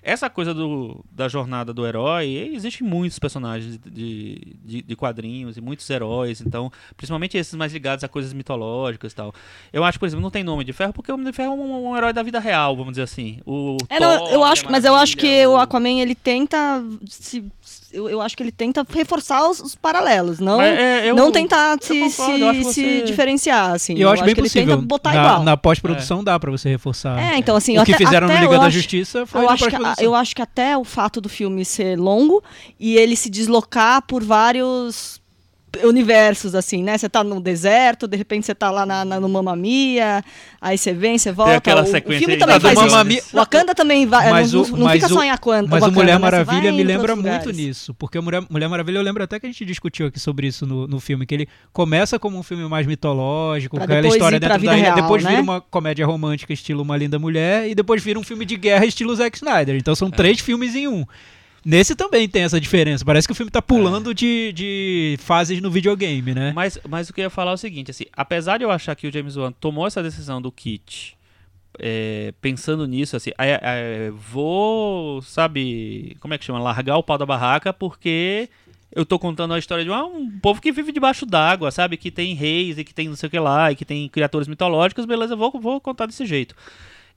essa 0.09 0.29
coisa 0.29 0.53
do, 0.53 1.03
da 1.11 1.27
jornada 1.27 1.73
do 1.73 1.85
herói, 1.85 2.51
existem 2.53 2.85
muitos 2.85 3.19
personagens 3.19 3.79
de, 3.85 4.57
de, 4.63 4.81
de, 4.81 4.95
quadrinhos 4.95 5.57
e 5.57 5.61
muitos 5.61 5.89
heróis, 5.89 6.41
então, 6.41 6.71
principalmente 6.97 7.37
esses 7.37 7.53
mais 7.53 7.71
ligados 7.71 8.03
a 8.03 8.07
coisas 8.07 8.33
mitológicas 8.33 9.11
e 9.11 9.15
tal. 9.15 9.33
Eu 9.71 9.83
acho, 9.83 9.99
por 9.99 10.05
exemplo, 10.05 10.23
não 10.23 10.31
tem 10.31 10.43
nome 10.43 10.63
de 10.63 10.73
ferro 10.73 10.93
porque 10.93 11.11
o 11.11 11.15
Homem 11.15 11.27
de 11.27 11.33
Ferro 11.33 11.53
é 11.53 11.55
um, 11.55 11.89
um 11.89 11.97
herói 11.97 12.11
da 12.11 12.23
vida 12.23 12.39
real, 12.39 12.75
vamos 12.75 12.93
dizer 12.93 13.03
assim. 13.03 13.39
O 13.45 13.77
é, 13.89 13.99
não, 13.99 14.29
eu 14.29 14.43
acho, 14.43 14.69
mas 14.69 14.83
eu 14.83 14.95
acho 14.95 15.15
que 15.15 15.45
o 15.45 15.55
Aquaman 15.57 16.01
ele 16.01 16.15
tenta 16.15 16.83
se 17.07 17.43
eu, 17.91 18.09
eu 18.09 18.21
acho 18.21 18.37
que 18.37 18.43
ele 18.43 18.51
tenta 18.51 18.85
reforçar 18.87 19.47
os, 19.49 19.59
os 19.59 19.75
paralelos, 19.75 20.39
não, 20.39 20.61
é, 20.61 21.09
eu, 21.09 21.15
não 21.15 21.31
tentar 21.31 21.77
se, 21.81 21.99
concordo, 21.99 22.53
se, 22.53 22.63
você... 22.63 22.73
se, 22.73 23.01
diferenciar, 23.03 23.71
assim. 23.71 23.93
Eu, 23.93 24.01
eu 24.01 24.09
acho, 24.09 24.23
bem 24.23 24.35
que 24.35 24.41
possível. 24.41 24.61
ele 24.61 24.71
tenta 24.73 24.87
botar 24.87 25.13
na, 25.13 25.19
igual. 25.19 25.43
Na 25.43 25.57
pós-produção 25.57 26.19
é. 26.19 26.23
dá 26.23 26.39
pra 26.39 26.51
você 26.51 26.69
reforçar. 26.69 27.19
É, 27.19 27.37
então 27.37 27.55
assim... 27.55 27.77
O 27.77 27.83
que 27.83 27.93
até, 27.93 28.05
fizeram 28.05 28.27
até 28.27 28.37
no 28.37 28.43
Liga 28.43 28.59
da 28.59 28.67
acho, 28.67 28.77
Justiça 28.77 29.25
foi 29.25 29.41
eu 29.41 29.45
na 29.45 29.53
acho 29.53 29.63
pós-produção. 29.63 29.98
Eu 30.03 30.15
acho 30.15 30.35
que 30.35 30.41
até 30.41 30.77
o 30.77 30.83
fato 30.83 31.19
do 31.19 31.29
filme 31.29 31.63
ser 31.65 31.97
longo 31.97 32.43
e 32.79 32.97
ele 32.97 33.15
se 33.15 33.29
deslocar 33.29 34.01
por 34.03 34.23
vários 34.23 35.18
universos, 35.83 36.55
assim, 36.55 36.83
né? 36.83 36.97
Você 36.97 37.09
tá 37.09 37.23
no 37.23 37.39
deserto, 37.39 38.07
de 38.07 38.17
repente 38.17 38.45
você 38.45 38.55
tá 38.55 38.71
lá 38.71 38.85
na, 38.85 39.05
na, 39.05 39.19
no 39.19 39.29
Mamma 39.29 39.55
Mia, 39.55 40.23
aí 40.59 40.77
você 40.77 40.93
vem, 40.93 41.17
você 41.17 41.31
volta. 41.31 41.51
Tem 41.51 41.57
aquela 41.57 41.83
o, 41.83 41.85
sequência 41.85 42.17
o 42.17 42.19
filme 42.19 42.37
também 42.37 42.59
faz 42.59 42.79
isso. 42.79 43.05
Mia... 43.05 43.21
O 43.33 43.37
Wakanda 43.37 43.75
também 43.75 44.05
vai, 44.05 44.29
mas 44.31 44.53
não, 44.53 44.63
o, 44.63 44.77
não 44.77 44.89
fica 44.89 45.05
o, 45.05 45.09
só 45.09 45.23
em 45.23 45.31
Wakanda. 45.31 45.67
Mas 45.69 45.83
o 45.83 45.91
Mulher 45.91 46.19
Maravilha 46.19 46.71
me 46.71 46.83
lembra 46.83 47.15
muito 47.15 47.51
nisso, 47.51 47.93
porque 47.93 48.19
Mulher, 48.19 48.43
Mulher 48.49 48.67
Maravilha 48.67 48.97
eu 48.97 49.03
lembro 49.03 49.23
até 49.23 49.39
que 49.39 49.45
a 49.45 49.49
gente 49.49 49.65
discutiu 49.65 50.07
aqui 50.07 50.19
sobre 50.19 50.47
isso 50.47 50.65
no, 50.65 50.87
no 50.87 50.99
filme, 50.99 51.25
que 51.25 51.33
ele 51.35 51.47
começa 51.71 52.17
como 52.17 52.37
um 52.37 52.43
filme 52.43 52.67
mais 52.67 52.85
mitológico, 52.87 53.77
com 53.77 53.83
aquela 53.83 54.07
história 54.07 54.39
dentro 54.39 54.61
da 54.63 54.77
ilha, 54.77 54.93
depois 54.93 55.23
né? 55.23 55.31
vira 55.31 55.41
uma 55.41 55.61
comédia 55.61 56.05
romântica 56.05 56.53
estilo 56.53 56.81
Uma 56.81 56.97
Linda 56.97 57.19
Mulher, 57.19 57.67
e 57.69 57.75
depois 57.75 58.03
vira 58.03 58.19
um 58.19 58.23
filme 58.23 58.45
de 58.45 58.55
guerra 58.55 58.85
estilo 58.85 59.15
Zack 59.15 59.37
Snyder. 59.37 59.75
Então 59.75 59.95
são 59.95 60.07
é. 60.07 60.11
três 60.11 60.39
filmes 60.39 60.75
em 60.75 60.87
um. 60.87 61.05
Nesse 61.65 61.95
também 61.95 62.27
tem 62.27 62.43
essa 62.43 62.59
diferença. 62.59 63.03
Parece 63.03 63.27
que 63.27 63.31
o 63.31 63.35
filme 63.35 63.51
tá 63.51 63.61
pulando 63.61 64.13
de, 64.13 64.51
de 64.53 65.17
fases 65.19 65.61
no 65.61 65.69
videogame, 65.69 66.33
né? 66.33 66.53
Mas, 66.55 66.79
mas 66.87 67.09
o 67.09 67.13
que 67.13 67.21
eu 67.21 67.23
ia 67.23 67.29
falar 67.29 67.51
é 67.51 67.53
o 67.55 67.57
seguinte, 67.57 67.91
assim, 67.91 68.05
apesar 68.13 68.57
de 68.57 68.63
eu 68.63 68.71
achar 68.71 68.95
que 68.95 69.07
o 69.07 69.11
James 69.11 69.35
Wan 69.35 69.51
tomou 69.51 69.85
essa 69.85 70.01
decisão 70.01 70.41
do 70.41 70.51
kit, 70.51 71.17
é, 71.77 72.33
pensando 72.41 72.87
nisso, 72.87 73.15
assim, 73.15 73.31
é, 73.37 73.59
é, 73.61 74.11
vou, 74.11 75.21
sabe, 75.21 76.15
como 76.19 76.33
é 76.33 76.37
que 76.37 76.45
chama? 76.45 76.59
Largar 76.59 76.97
o 76.97 77.03
pau 77.03 77.17
da 77.17 77.25
barraca 77.25 77.73
porque 77.73 78.49
eu 78.91 79.05
tô 79.05 79.19
contando 79.19 79.53
a 79.53 79.59
história 79.59 79.83
de 79.83 79.91
um, 79.91 80.17
um 80.17 80.39
povo 80.39 80.61
que 80.61 80.71
vive 80.71 80.91
debaixo 80.91 81.25
d'água, 81.25 81.71
sabe? 81.71 81.97
Que 81.97 82.09
tem 82.09 82.33
reis 82.33 82.77
e 82.77 82.83
que 82.83 82.93
tem 82.93 83.07
não 83.07 83.15
sei 83.15 83.27
o 83.27 83.29
que 83.29 83.39
lá, 83.39 83.71
e 83.71 83.75
que 83.75 83.85
tem 83.85 84.09
criaturas 84.09 84.47
mitológicas, 84.47 85.05
beleza, 85.05 85.33
eu 85.33 85.37
vou, 85.37 85.51
vou 85.59 85.79
contar 85.79 86.05
desse 86.05 86.25
jeito. 86.25 86.55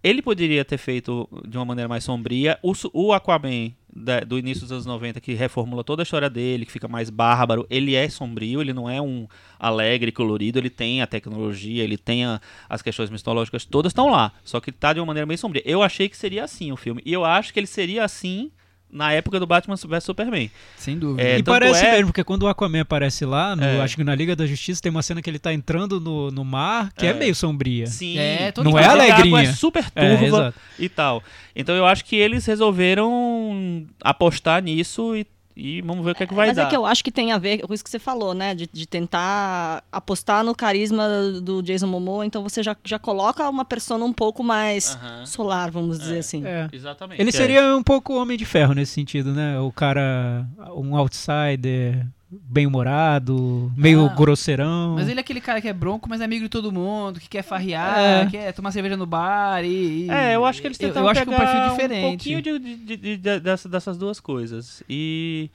Ele 0.02 0.20
poderia 0.20 0.64
ter 0.64 0.78
feito 0.78 1.28
de 1.46 1.56
uma 1.56 1.64
maneira 1.64 1.88
mais 1.88 2.02
sombria. 2.02 2.58
O, 2.62 2.72
o 2.92 3.12
Aquaman 3.12 3.70
da- 3.94 4.20
do 4.20 4.38
início 4.38 4.62
dos 4.62 4.72
anos 4.72 4.86
90, 4.86 5.20
que 5.20 5.32
reformula 5.34 5.84
toda 5.84 6.02
a 6.02 6.04
história 6.04 6.28
dele, 6.28 6.66
que 6.66 6.72
fica 6.72 6.88
mais 6.88 7.08
bárbaro, 7.10 7.66
ele 7.70 7.94
é 7.94 8.08
sombrio, 8.08 8.60
ele 8.60 8.72
não 8.72 8.88
é 8.90 9.00
um 9.00 9.28
alegre, 9.58 10.10
colorido, 10.10 10.58
ele 10.58 10.70
tem 10.70 11.02
a 11.02 11.06
tecnologia, 11.06 11.84
ele 11.84 11.96
tem 11.96 12.24
a- 12.24 12.40
as 12.68 12.82
questões 12.82 13.10
mitológicas, 13.10 13.64
todas 13.64 13.90
estão 13.90 14.10
lá. 14.10 14.32
Só 14.44 14.60
que 14.60 14.72
tá 14.72 14.92
de 14.92 14.98
uma 14.98 15.06
maneira 15.06 15.26
bem 15.26 15.36
sombria. 15.36 15.62
Eu 15.64 15.82
achei 15.82 16.08
que 16.08 16.16
seria 16.16 16.42
assim 16.44 16.72
o 16.72 16.76
filme. 16.76 17.00
E 17.06 17.12
eu 17.12 17.24
acho 17.24 17.52
que 17.52 17.60
ele 17.60 17.66
seria 17.66 18.04
assim 18.04 18.50
na 18.92 19.10
época 19.12 19.40
do 19.40 19.46
Batman 19.46 19.74
vs 19.74 20.04
Superman. 20.04 20.50
Sem 20.76 20.98
dúvida. 20.98 21.26
É, 21.26 21.38
e 21.38 21.42
parece 21.42 21.84
é- 21.86 21.92
mesmo, 21.92 22.08
porque 22.08 22.22
quando 22.22 22.42
o 22.42 22.48
Aquaman 22.48 22.82
aparece 22.82 23.24
lá, 23.24 23.56
no- 23.56 23.64
É. 23.64 23.80
acho 23.80 23.96
que 23.96 24.04
na 24.04 24.14
Liga 24.14 24.36
da 24.36 24.46
Justiça, 24.46 24.82
tem 24.82 24.90
uma 24.90 25.02
cena 25.02 25.22
que 25.22 25.30
ele 25.30 25.38
tá 25.38 25.52
entrando 25.52 25.98
no, 25.98 26.30
no 26.30 26.44
mar, 26.44 26.92
que 26.92 27.06
é, 27.06 27.10
É. 27.10 27.14
meio 27.14 27.34
sombria. 27.34 27.86
Sim. 27.86 28.18
É, 28.18 28.52
todo 28.52 28.64
Não 28.70 28.78
é 28.78 28.82
mundo- 28.82 28.92
Inclusive, 28.92 29.10
a 29.10 29.14
água 29.14 29.22
alegrinha. 29.24 29.50
É 29.50 29.54
super 29.54 29.84
É, 29.94 30.16
turva 30.18 30.54
e 30.78 30.88
tal. 30.90 31.22
Então 31.56 31.74
eu 31.74 31.86
acho 31.86 32.04
que 32.04 32.16
eles 32.16 32.44
resolveram 32.46 33.86
apostar 34.02 34.62
nisso 34.62 35.16
e, 35.16 35.26
e 35.56 35.80
vamos 35.82 36.04
ver 36.04 36.12
o 36.12 36.14
que 36.14 36.22
é 36.22 36.26
que 36.26 36.34
vai 36.34 36.48
Mas 36.48 36.56
dar. 36.56 36.64
é 36.64 36.66
que 36.66 36.76
eu 36.76 36.86
acho 36.86 37.02
que 37.04 37.10
tem 37.12 37.32
a 37.32 37.38
ver 37.38 37.58
com 37.66 37.72
isso 37.74 37.84
que 37.84 37.90
você 37.90 37.98
falou, 37.98 38.32
né? 38.34 38.54
De, 38.54 38.68
de 38.72 38.86
tentar 38.86 39.82
apostar 39.92 40.42
no 40.44 40.54
carisma 40.54 41.06
do 41.42 41.62
Jason 41.62 41.86
Momoa, 41.86 42.24
então 42.26 42.42
você 42.42 42.62
já, 42.62 42.76
já 42.84 42.98
coloca 42.98 43.48
uma 43.48 43.64
persona 43.64 44.04
um 44.04 44.12
pouco 44.12 44.42
mais 44.42 44.98
solar, 45.26 45.70
vamos 45.70 45.98
dizer 45.98 46.18
assim. 46.18 46.44
É. 46.46 46.68
Exatamente. 46.72 47.20
Ele 47.20 47.28
É. 47.30 47.32
seria 47.32 47.76
um 47.76 47.82
pouco 47.82 48.14
Homem 48.14 48.36
de 48.38 48.44
Ferro 48.44 48.74
nesse 48.74 48.92
sentido, 48.92 49.32
né? 49.32 49.58
O 49.60 49.70
cara, 49.72 50.46
um 50.74 50.96
outsider, 50.96 52.06
bem-humorado, 52.32 53.70
meio 53.76 54.06
Ah, 54.06 54.14
grosseirão. 54.14 54.94
Mas 54.94 55.08
ele 55.08 55.18
é 55.18 55.22
aquele 55.22 55.40
cara 55.40 55.60
que 55.60 55.68
é 55.68 55.72
bronco, 55.72 56.08
mas 56.08 56.20
é 56.20 56.24
amigo 56.24 56.42
de 56.44 56.48
todo 56.48 56.72
mundo, 56.72 57.20
que 57.20 57.28
quer 57.28 57.42
farrear, 57.42 57.98
É. 57.98 58.26
quer 58.26 58.52
tomar 58.52 58.70
cerveja 58.72 58.96
no 58.96 59.06
bar 59.06 59.62
e... 59.64 60.06
e- 60.06 60.10
É, 60.10 60.34
eu 60.36 60.44
acho 60.44 60.60
que 60.60 60.66
eles 60.68 60.78
eu- 60.80 60.88
tentaram 60.88 61.06
Eu, 61.06 61.10
acho 61.10 61.22
que 61.22 61.28
é 61.30 61.32
um 61.32 61.36
perfil 61.38 61.54
pegar 61.56 61.68
diferente. 61.70 62.04
um 62.06 62.10
pouquinho 62.10 62.42
de, 62.42 62.58
de- 62.58 62.76
de- 62.76 62.96
de- 62.96 63.16
de- 63.16 63.40
dessa- 63.40 63.68
dessas 63.68 63.96
duas 63.98 64.18
coisas. 64.20 64.82
E, 64.88 65.50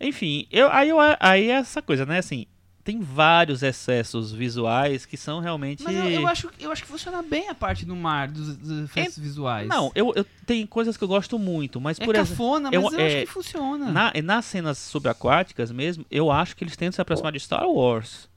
enfim, 0.00 0.46
eu, 0.50 0.70
aí, 0.70 0.88
eu, 0.88 0.98
aí 1.18 1.50
é 1.50 1.54
essa 1.54 1.82
coisa, 1.82 2.06
né? 2.06 2.18
Assim, 2.18 2.46
tem 2.90 3.00
vários 3.00 3.62
excessos 3.62 4.32
visuais 4.32 5.06
que 5.06 5.16
são 5.16 5.38
realmente... 5.38 5.84
Mas 5.84 5.94
eu, 5.94 6.10
eu 6.10 6.26
acho, 6.26 6.50
eu 6.58 6.72
acho 6.72 6.82
que 6.82 6.88
funciona 6.88 7.22
bem 7.22 7.48
a 7.48 7.54
parte 7.54 7.86
do 7.86 7.94
mar, 7.94 8.28
dos, 8.28 8.56
dos 8.56 8.84
efeitos 8.84 9.16
visuais. 9.18 9.68
Não, 9.68 9.92
eu, 9.94 10.12
eu 10.16 10.24
tem 10.44 10.66
coisas 10.66 10.96
que 10.96 11.04
eu 11.04 11.08
gosto 11.08 11.38
muito, 11.38 11.80
mas 11.80 12.00
é 12.00 12.04
por 12.04 12.14
exemplo... 12.14 12.30
cafona, 12.32 12.70
mas 12.70 12.74
eu- 12.74 12.80
eu, 12.80 12.86
acho 12.88 13.16
é, 13.16 13.20
que 13.24 13.30
funciona. 13.30 13.86
Na, 13.92 14.12
nas 14.22 14.44
cenas 14.44 14.78
subaquáticas 14.78 15.70
mesmo, 15.70 16.04
eu 16.10 16.32
acho 16.32 16.56
que 16.56 16.64
eles 16.64 16.76
tentam 16.76 16.92
se 16.92 17.00
aproximar 17.00 17.32
de 17.32 17.38
Star 17.40 17.68
Wars. 17.68 18.28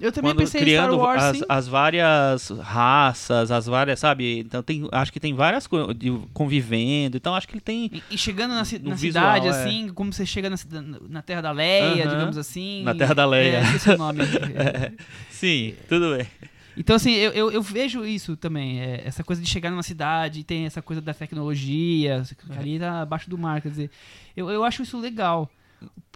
Eu 0.00 0.10
também 0.12 0.30
quando 0.30 0.38
pensei 0.38 0.60
em 0.60 0.64
criando 0.64 0.94
Star 0.94 0.98
Wars, 0.98 1.22
as, 1.22 1.36
sim. 1.36 1.44
as 1.48 1.68
várias 1.68 2.48
raças, 2.60 3.50
as 3.50 3.66
várias, 3.66 3.98
sabe? 4.00 4.38
Então 4.40 4.62
tem, 4.62 4.88
acho 4.90 5.12
que 5.12 5.20
tem 5.20 5.34
várias 5.34 5.66
coisas 5.66 5.94
de- 5.96 6.10
convivendo. 6.32 7.16
Então 7.16 7.34
acho 7.34 7.46
que 7.46 7.54
ele 7.54 7.60
tem 7.60 7.90
E, 7.92 8.02
e 8.14 8.18
chegando 8.18 8.50
na, 8.50 8.56
na 8.56 8.62
visual, 8.62 8.96
cidade, 8.96 9.46
é. 9.46 9.50
assim, 9.50 9.90
como 9.94 10.12
você 10.12 10.24
chega 10.24 10.48
na, 10.50 10.56
na 11.08 11.22
Terra 11.22 11.40
da 11.42 11.50
Leia, 11.52 12.04
Aham. 12.04 12.14
digamos 12.14 12.38
assim. 12.38 12.82
Na 12.82 12.94
Terra 12.94 13.14
da 13.14 13.26
Leia. 13.26 13.56
É, 13.58 13.62
esqueci 13.62 13.90
o 13.90 13.98
nome. 13.98 14.20
Sim, 15.30 15.74
tudo 15.88 16.16
bem. 16.16 16.26
Então, 16.76 16.96
assim, 16.96 17.12
eu, 17.12 17.32
eu, 17.32 17.50
eu 17.50 17.62
vejo 17.62 18.04
isso 18.06 18.36
também. 18.36 18.80
é, 18.80 19.02
essa 19.04 19.22
coisa 19.24 19.42
de 19.42 19.48
chegar 19.48 19.70
numa 19.70 19.82
cidade, 19.82 20.44
tem 20.44 20.64
essa 20.66 20.80
coisa 20.80 21.02
da 21.02 21.12
tecnologia, 21.12 22.22
que 22.48 22.58
ali 22.58 22.78
tá 22.78 23.02
abaixo 23.02 23.28
do 23.28 23.36
mar, 23.36 23.60
quer 23.60 23.68
dizer. 23.68 23.90
Eu, 24.36 24.48
eu 24.50 24.64
acho 24.64 24.82
isso 24.82 24.98
legal. 24.98 25.50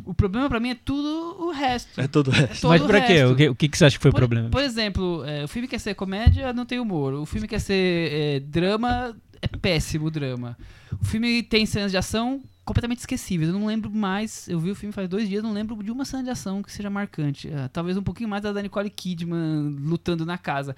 O 0.04 0.12
problema 0.12 0.48
pra 0.48 0.60
mim 0.60 0.70
é 0.70 0.74
tudo 0.74 1.42
o 1.42 1.50
resto. 1.50 2.00
É 2.00 2.06
tudo. 2.06 2.30
É 2.34 2.46
todo 2.46 2.68
Mas 2.68 2.82
o 2.82 2.86
pra 2.86 3.00
quê? 3.00 3.14
resto. 3.14 3.32
O 3.32 3.36
que, 3.36 3.48
o 3.48 3.54
que 3.54 3.68
que 3.68 3.78
você 3.78 3.86
acha 3.86 3.96
que 3.96 4.02
foi 4.02 4.10
o 4.10 4.12
por, 4.12 4.18
problema? 4.18 4.50
Por 4.50 4.60
exemplo, 4.60 5.24
é, 5.24 5.44
o 5.44 5.48
filme 5.48 5.66
quer 5.66 5.78
ser 5.78 5.94
comédia, 5.94 6.52
não 6.52 6.66
tem 6.66 6.78
humor. 6.78 7.14
O 7.14 7.24
filme 7.24 7.48
quer 7.48 7.60
ser 7.60 8.12
é, 8.12 8.40
drama, 8.40 9.16
é 9.40 9.48
péssimo 9.48 10.06
o 10.06 10.10
drama. 10.10 10.56
O 11.00 11.04
filme 11.04 11.42
tem 11.42 11.64
cenas 11.64 11.90
de 11.90 11.96
ação 11.96 12.42
completamente 12.64 13.00
esquecíveis. 13.00 13.48
Eu 13.48 13.58
não 13.58 13.66
lembro 13.66 13.90
mais. 13.90 14.48
Eu 14.48 14.58
vi 14.58 14.70
o 14.70 14.74
filme 14.74 14.92
faz 14.92 15.08
dois 15.08 15.28
dias, 15.28 15.42
não 15.42 15.52
lembro 15.52 15.82
de 15.82 15.90
uma 15.90 16.04
cena 16.04 16.22
de 16.22 16.30
ação 16.30 16.62
que 16.62 16.72
seja 16.72 16.90
marcante. 16.90 17.50
Ah, 17.52 17.68
talvez 17.72 17.96
um 17.96 18.02
pouquinho 18.02 18.28
mais 18.28 18.42
da 18.42 18.52
da 18.52 18.62
Nicole 18.62 18.90
Kidman 18.90 19.76
lutando 19.80 20.24
na 20.24 20.38
casa. 20.38 20.74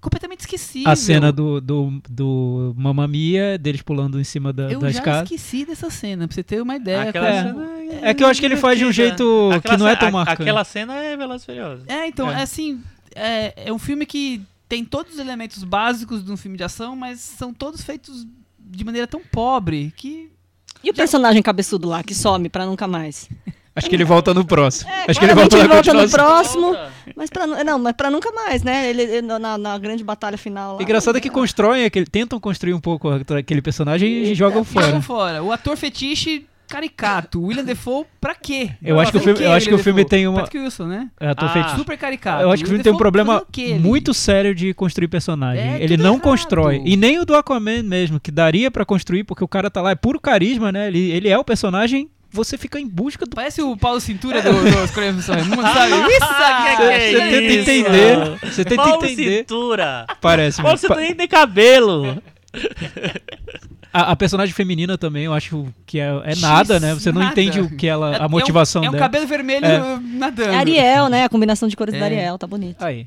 Completamente 0.00 0.40
esquecível. 0.40 0.90
A 0.90 0.94
cena 0.96 1.32
do, 1.32 1.60
do, 1.60 2.00
do 2.08 2.72
Mamma 2.76 3.08
Mia, 3.08 3.58
deles 3.58 3.82
pulando 3.82 4.20
em 4.20 4.24
cima 4.24 4.52
da, 4.52 4.70
Eu 4.70 4.78
da 4.78 4.90
já 4.90 4.98
escada. 4.98 5.22
esqueci 5.24 5.64
dessa 5.64 5.90
cena, 5.90 6.28
pra 6.28 6.34
você 6.34 6.42
ter 6.44 6.62
uma 6.62 6.76
ideia. 6.76 7.08
Aquela 7.10 7.28
É. 7.28 7.42
cena 7.42 7.66
É 8.02 8.14
que 8.14 8.22
eu 8.22 8.28
acho 8.28 8.38
que 8.40 8.46
ele 8.46 8.56
faz 8.56 8.78
de 8.78 8.84
um 8.84 8.92
jeito 8.92 9.50
Aquela 9.52 9.74
que 9.74 9.80
não 9.80 9.88
é 9.88 9.96
tão 9.96 10.10
marcante. 10.12 10.42
Aquela 10.42 10.62
cena 10.64 10.94
é 10.94 11.16
Velozes 11.16 11.44
Furiosos. 11.44 11.84
É, 11.88 12.06
então, 12.06 12.30
É. 12.30 12.40
é 12.40 12.42
assim, 12.42 12.80
é, 13.14 13.68
é 13.68 13.72
um 13.72 13.78
filme 13.78 14.06
que 14.06 14.40
tem 14.68 14.84
todos 14.84 15.14
os 15.14 15.18
elementos 15.18 15.64
básicos 15.64 16.24
de 16.24 16.30
um 16.30 16.36
filme 16.36 16.56
de 16.56 16.62
ação, 16.62 16.94
mas 16.94 17.18
são 17.20 17.52
todos 17.52 17.82
feitos 17.82 18.26
de 18.58 18.84
maneira 18.84 19.06
tão 19.06 19.20
pobre 19.32 19.92
que 19.96 20.30
E 20.84 20.90
o 20.90 20.94
personagem 20.94 21.42
cabeçudo 21.42 21.88
lá, 21.88 22.02
que 22.04 22.14
some 22.14 22.48
pra 22.48 22.64
nunca 22.66 22.86
mais? 22.86 23.28
Acho 23.76 23.88
que 23.88 23.94
ele 23.94 24.04
volta 24.04 24.34
no 24.34 24.44
próximo. 24.44 24.90
acho 25.08 25.18
que 25.18 25.24
ele 25.24 25.34
volta 25.34 25.56
ele 25.58 25.68
volta 25.68 25.94
no 25.94 26.08
próximo, 26.10 26.76
mas 27.16 27.30
pra, 27.30 27.46
nu- 27.46 27.62
não, 27.64 27.78
mas 27.78 27.92
pra 27.94 28.10
nunca 28.10 28.30
mais, 28.32 28.62
né? 28.62 28.90
Ele, 28.90 29.02
ele- 29.02 29.22
na, 29.22 29.56
na 29.56 29.78
grande 29.78 30.02
batalha 30.02 30.36
final 30.36 30.72
lá. 30.74 30.78
O 30.78 30.82
engraçado 30.82 31.16
é 31.16 31.20
que 31.20 31.30
constroem, 31.30 31.84
aquele, 31.84 32.06
tentam 32.06 32.40
construir 32.40 32.74
um 32.74 32.80
pouco 32.80 33.08
aquele 33.10 33.62
personagem 33.62 34.08
e 34.24 34.34
jogam 34.34 34.64
fora. 34.64 34.86
jogam 34.86 35.02
fora. 35.02 35.42
O 35.42 35.52
ator 35.52 35.76
fetiche 35.76 36.44
caricato. 36.68 37.40
William 37.42 37.64
Defoe, 37.64 38.04
pra 38.20 38.34
quê? 38.34 38.70
Eu 38.82 39.00
acho 39.00 39.10
que 39.10 39.16
o 39.16 39.20
filme- 39.20 39.42
eu 39.42 39.52
acho 39.52 39.66
que 39.68 39.74
o 39.74 39.78
filme 39.78 40.02
Defoe? 40.02 40.10
tem 40.10 40.28
uma- 40.28 40.40
Patrick 40.40 40.58
Wilson, 40.58 40.84
né? 40.86 41.08
É, 41.18 41.28
ator 41.28 41.48
Ah. 41.48 41.52
feitiço. 41.52 41.76
Super 41.76 41.96
caricato. 41.96 42.42
Eu 42.42 42.50
acho 42.52 42.62
que 42.62 42.64
o 42.64 42.68
filme 42.68 42.80
William 42.80 42.82
tem 42.84 42.92
um 42.92 42.96
Defoe 42.96 42.98
problema 42.98 43.42
muito 43.80 44.12
sério 44.12 44.54
de 44.54 44.74
construir 44.74 45.08
personagem. 45.08 45.62
É, 45.76 45.82
ele 45.82 45.96
não 45.96 46.12
errado. 46.14 46.20
constrói. 46.22 46.82
E 46.84 46.94
nem 46.96 47.18
o 47.18 47.24
do 47.24 47.34
Aquaman 47.34 47.82
mesmo, 47.84 48.20
que 48.20 48.30
daria 48.30 48.70
pra 48.70 48.84
construir, 48.84 49.24
porque 49.24 49.42
o 49.42 49.48
cara 49.48 49.70
tá 49.70 49.80
lá, 49.80 49.92
é 49.92 49.94
puro 49.94 50.20
carisma, 50.20 50.70
né? 50.70 50.88
Ele, 50.88 51.10
ele 51.10 51.28
é 51.30 51.38
o 51.38 51.44
personagem, 51.44 52.06
você 52.30 52.58
fica 52.58 52.78
em 52.78 52.86
busca 52.86 53.24
do. 53.26 53.34
Parece 53.34 53.62
o 53.62 53.76
Paulo 53.76 54.00
Cintura 54.00 54.42
do, 54.42 54.52
do 54.52 54.84
Escolhemos 54.84 55.16
Missão 55.16 55.34
Raimundo, 55.34 55.62
sabe? 55.62 55.92
Isso 56.12 56.18
Ah, 56.22 56.72
aqui 56.72 56.82
é 56.82 57.10
Você 57.10 57.18
tenta 57.18 57.40
isso? 57.40 57.70
entender. 57.70 58.38
Você 58.42 58.64
tenta 58.64 58.82
Paulo 58.82 59.04
entender. 59.04 59.38
Cintura. 59.38 60.06
Parece. 60.20 60.62
Paulo. 60.62 60.76
Cintura 60.78 61.00
nem 61.00 61.14
tem 61.14 61.28
cabelo. 61.28 62.22
A, 63.92 64.12
a 64.12 64.16
personagem 64.16 64.54
feminina 64.54 64.98
também, 64.98 65.24
eu 65.24 65.32
acho 65.32 65.66
que 65.86 65.98
é, 65.98 66.08
é 66.24 66.36
nada, 66.36 66.78
né? 66.78 66.92
Você 66.94 67.10
não 67.10 67.22
Nada. 67.22 67.32
entende 67.32 67.60
o 67.60 67.74
que 67.74 67.86
ela, 67.86 68.16
É- 68.16 68.22
a 68.22 68.28
motivação 68.28 68.82
é 68.82 68.84
um, 68.84 68.86
É 68.86 68.88
um 68.90 68.92
dela. 68.92 69.02
cabelo 69.04 69.26
vermelho 69.26 69.64
É. 69.64 69.98
nadando. 70.02 70.50
É 70.52 70.56
Ariel, 70.56 71.08
né? 71.08 71.24
A 71.24 71.28
combinação 71.30 71.66
de 71.68 71.74
cores 71.76 71.94
É. 71.94 71.98
da 71.98 72.04
Ariel, 72.04 72.36
tá 72.36 72.46
bonito. 72.46 72.82
Aí. 72.84 73.06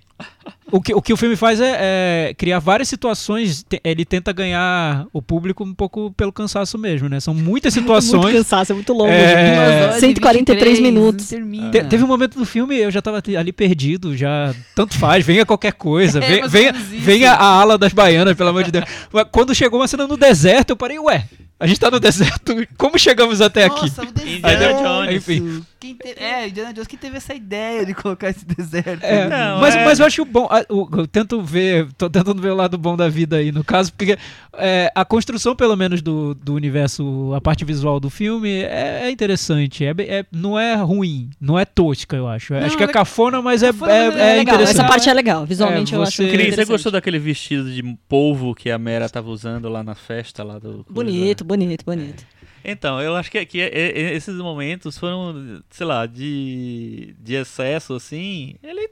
O 0.72 0.82
que, 0.82 0.94
o 0.94 1.02
que 1.02 1.12
o 1.12 1.18
filme 1.18 1.36
faz 1.36 1.60
é, 1.60 2.30
é 2.30 2.34
criar 2.34 2.60
várias 2.60 2.88
situações. 2.88 3.62
te- 3.64 3.82
Ele 3.84 4.06
tenta 4.06 4.32
ganhar 4.32 5.06
o 5.12 5.22
público 5.22 5.64
um 5.66 5.74
pouco 5.74 6.12
pelo 6.12 6.32
cansaço 6.32 6.78
mesmo, 6.78 7.10
né? 7.10 7.20
São 7.20 7.34
muitas 7.34 7.76
Muito 7.76 7.82
situações. 8.02 8.34
cansaço, 8.38 8.72
é 8.72 8.76
muito 8.76 8.94
longo. 8.94 9.12
É. 9.12 9.84
Horas 9.84 9.98
e 9.98 10.00
143 10.00 10.78
23, 10.78 10.80
minutos. 10.80 11.28
Te- 11.28 11.84
teve 11.90 12.04
um 12.04 12.08
momento 12.08 12.40
do 12.40 12.46
filme, 12.46 12.78
eu 12.78 12.90
já 12.90 13.02
tava 13.02 13.22
ali 13.38 13.52
perdido, 13.52 14.16
já. 14.16 14.56
Tanto 14.74 14.98
faz, 14.98 15.26
venha 15.26 15.46
qualquer 15.46 15.74
coisa. 15.74 16.20
É, 16.24 16.48
venha, 16.48 16.48
venha, 16.48 16.74
venha 16.74 17.32
a 17.34 17.46
ala 17.46 17.78
das 17.78 17.92
baianas, 17.92 18.36
pelo 18.38 18.50
amor 18.50 18.64
de 18.64 18.72
Deus. 18.72 18.86
Mas 19.12 19.26
Quando 19.32 19.54
chegou 19.54 19.80
uma 19.80 19.88
cena 19.88 20.08
no 20.08 20.16
deserto, 20.16 20.70
eu 20.72 20.78
parei, 20.78 20.98
ué, 21.00 21.26
a 21.60 21.68
gente 21.68 21.80
tá 21.80 21.92
no 21.92 22.00
deserto, 22.00 22.56
como 22.78 22.98
chegamos 22.98 23.42
até 23.42 23.66
aqui? 23.66 23.82
Nossa, 23.82 24.04
o 24.04 24.06
deserto. 24.12 24.38
Indiana 24.38 24.74
Jones. 24.82 25.16
Enfim. 25.18 25.64
Quem 25.80 25.96
te- 25.96 26.16
É, 26.18 26.48
Indiana 26.48 26.74
Jones 26.74 26.88
que 26.88 26.96
teve 26.98 27.18
essa 27.18 27.34
ideia 27.34 27.84
de 27.86 27.94
colocar 27.96 28.30
esse 28.30 28.46
deserto. 28.46 29.04
É. 29.04 29.28
Não, 29.28 29.60
mas, 29.62 29.76
é- 29.76 29.84
mas 29.86 30.00
eu 30.00 30.06
acho 30.06 30.24
bom. 30.32 30.50
Eu 30.70 31.08
tento 31.08 31.42
ver, 31.42 31.88
tô 31.98 32.10
tentando 32.10 32.42
ver 32.42 32.50
o 32.52 32.56
lado 32.56 32.78
bom 32.78 32.96
da 32.98 33.08
vida 33.10 33.38
aí, 33.38 33.52
no 33.52 33.64
caso, 33.64 33.94
porque 33.94 34.18
é, 34.54 34.92
a 34.96 35.04
construção, 35.06 35.56
pelo 35.56 35.76
menos, 35.76 36.02
do, 36.02 36.34
do 36.34 36.54
universo, 36.54 37.34
a 37.36 37.42
parte 37.42 37.64
visual 37.66 38.00
do 38.00 38.10
filme 38.10 38.50
é, 38.50 39.02
é 39.04 39.12
interessante. 39.12 39.86
É, 39.86 39.94
é- 40.00 40.26
não 40.32 40.58
é 40.58 40.76
ruim, 40.76 41.30
não 41.40 41.60
é 41.60 41.66
tosca, 41.66 42.16
eu 42.16 42.28
acho. 42.28 42.54
Não, 42.54 42.62
acho 42.66 42.78
que 42.78 42.84
é 42.84 42.88
é- 42.88 42.92
cafona, 42.92 43.42
mas 43.42 43.62
é, 43.64 43.68
Cafona, 43.68 43.92
é, 43.92 44.08
mas 44.12 44.16
é 44.18 44.22
é 44.22 44.36
legal, 44.38 44.56
interessante. 44.56 44.80
essa 44.80 44.88
parte 44.88 45.10
é 45.10 45.14
legal. 45.14 45.46
Visualmente 45.46 45.94
É, 45.94 45.98
eu 45.98 46.02
acho 46.04 46.16
você- 46.18 46.24
muito 46.24 46.34
Cris, 46.36 46.56
você 46.56 46.66
gostou 46.66 46.92
daquele 46.92 47.20
vestido 47.20 47.72
de 47.72 47.84
polvo 48.08 48.56
que 48.56 48.70
a 48.72 48.78
Mera 48.78 49.10
tava 49.10 49.30
usando 49.30 49.68
lá 49.70 49.84
na 49.84 49.96
festa 49.96 50.44
lá 50.44 50.58
do. 50.60 50.86
Bonito, 50.90 51.44
bonito, 51.44 51.84
bonito. 51.86 52.26
Então, 52.64 53.02
eu 53.02 53.16
acho 53.16 53.32
que, 53.32 53.44
que 53.46 53.60
é- 53.60 53.70
é- 53.74 54.14
esses 54.16 54.36
momentos 54.36 54.96
foram, 54.98 55.62
sei 55.72 55.86
lá, 55.86 56.06
de, 56.06 57.16
de 57.20 57.34
excesso, 57.34 57.94
assim. 57.96 58.56
Ele 58.62 58.88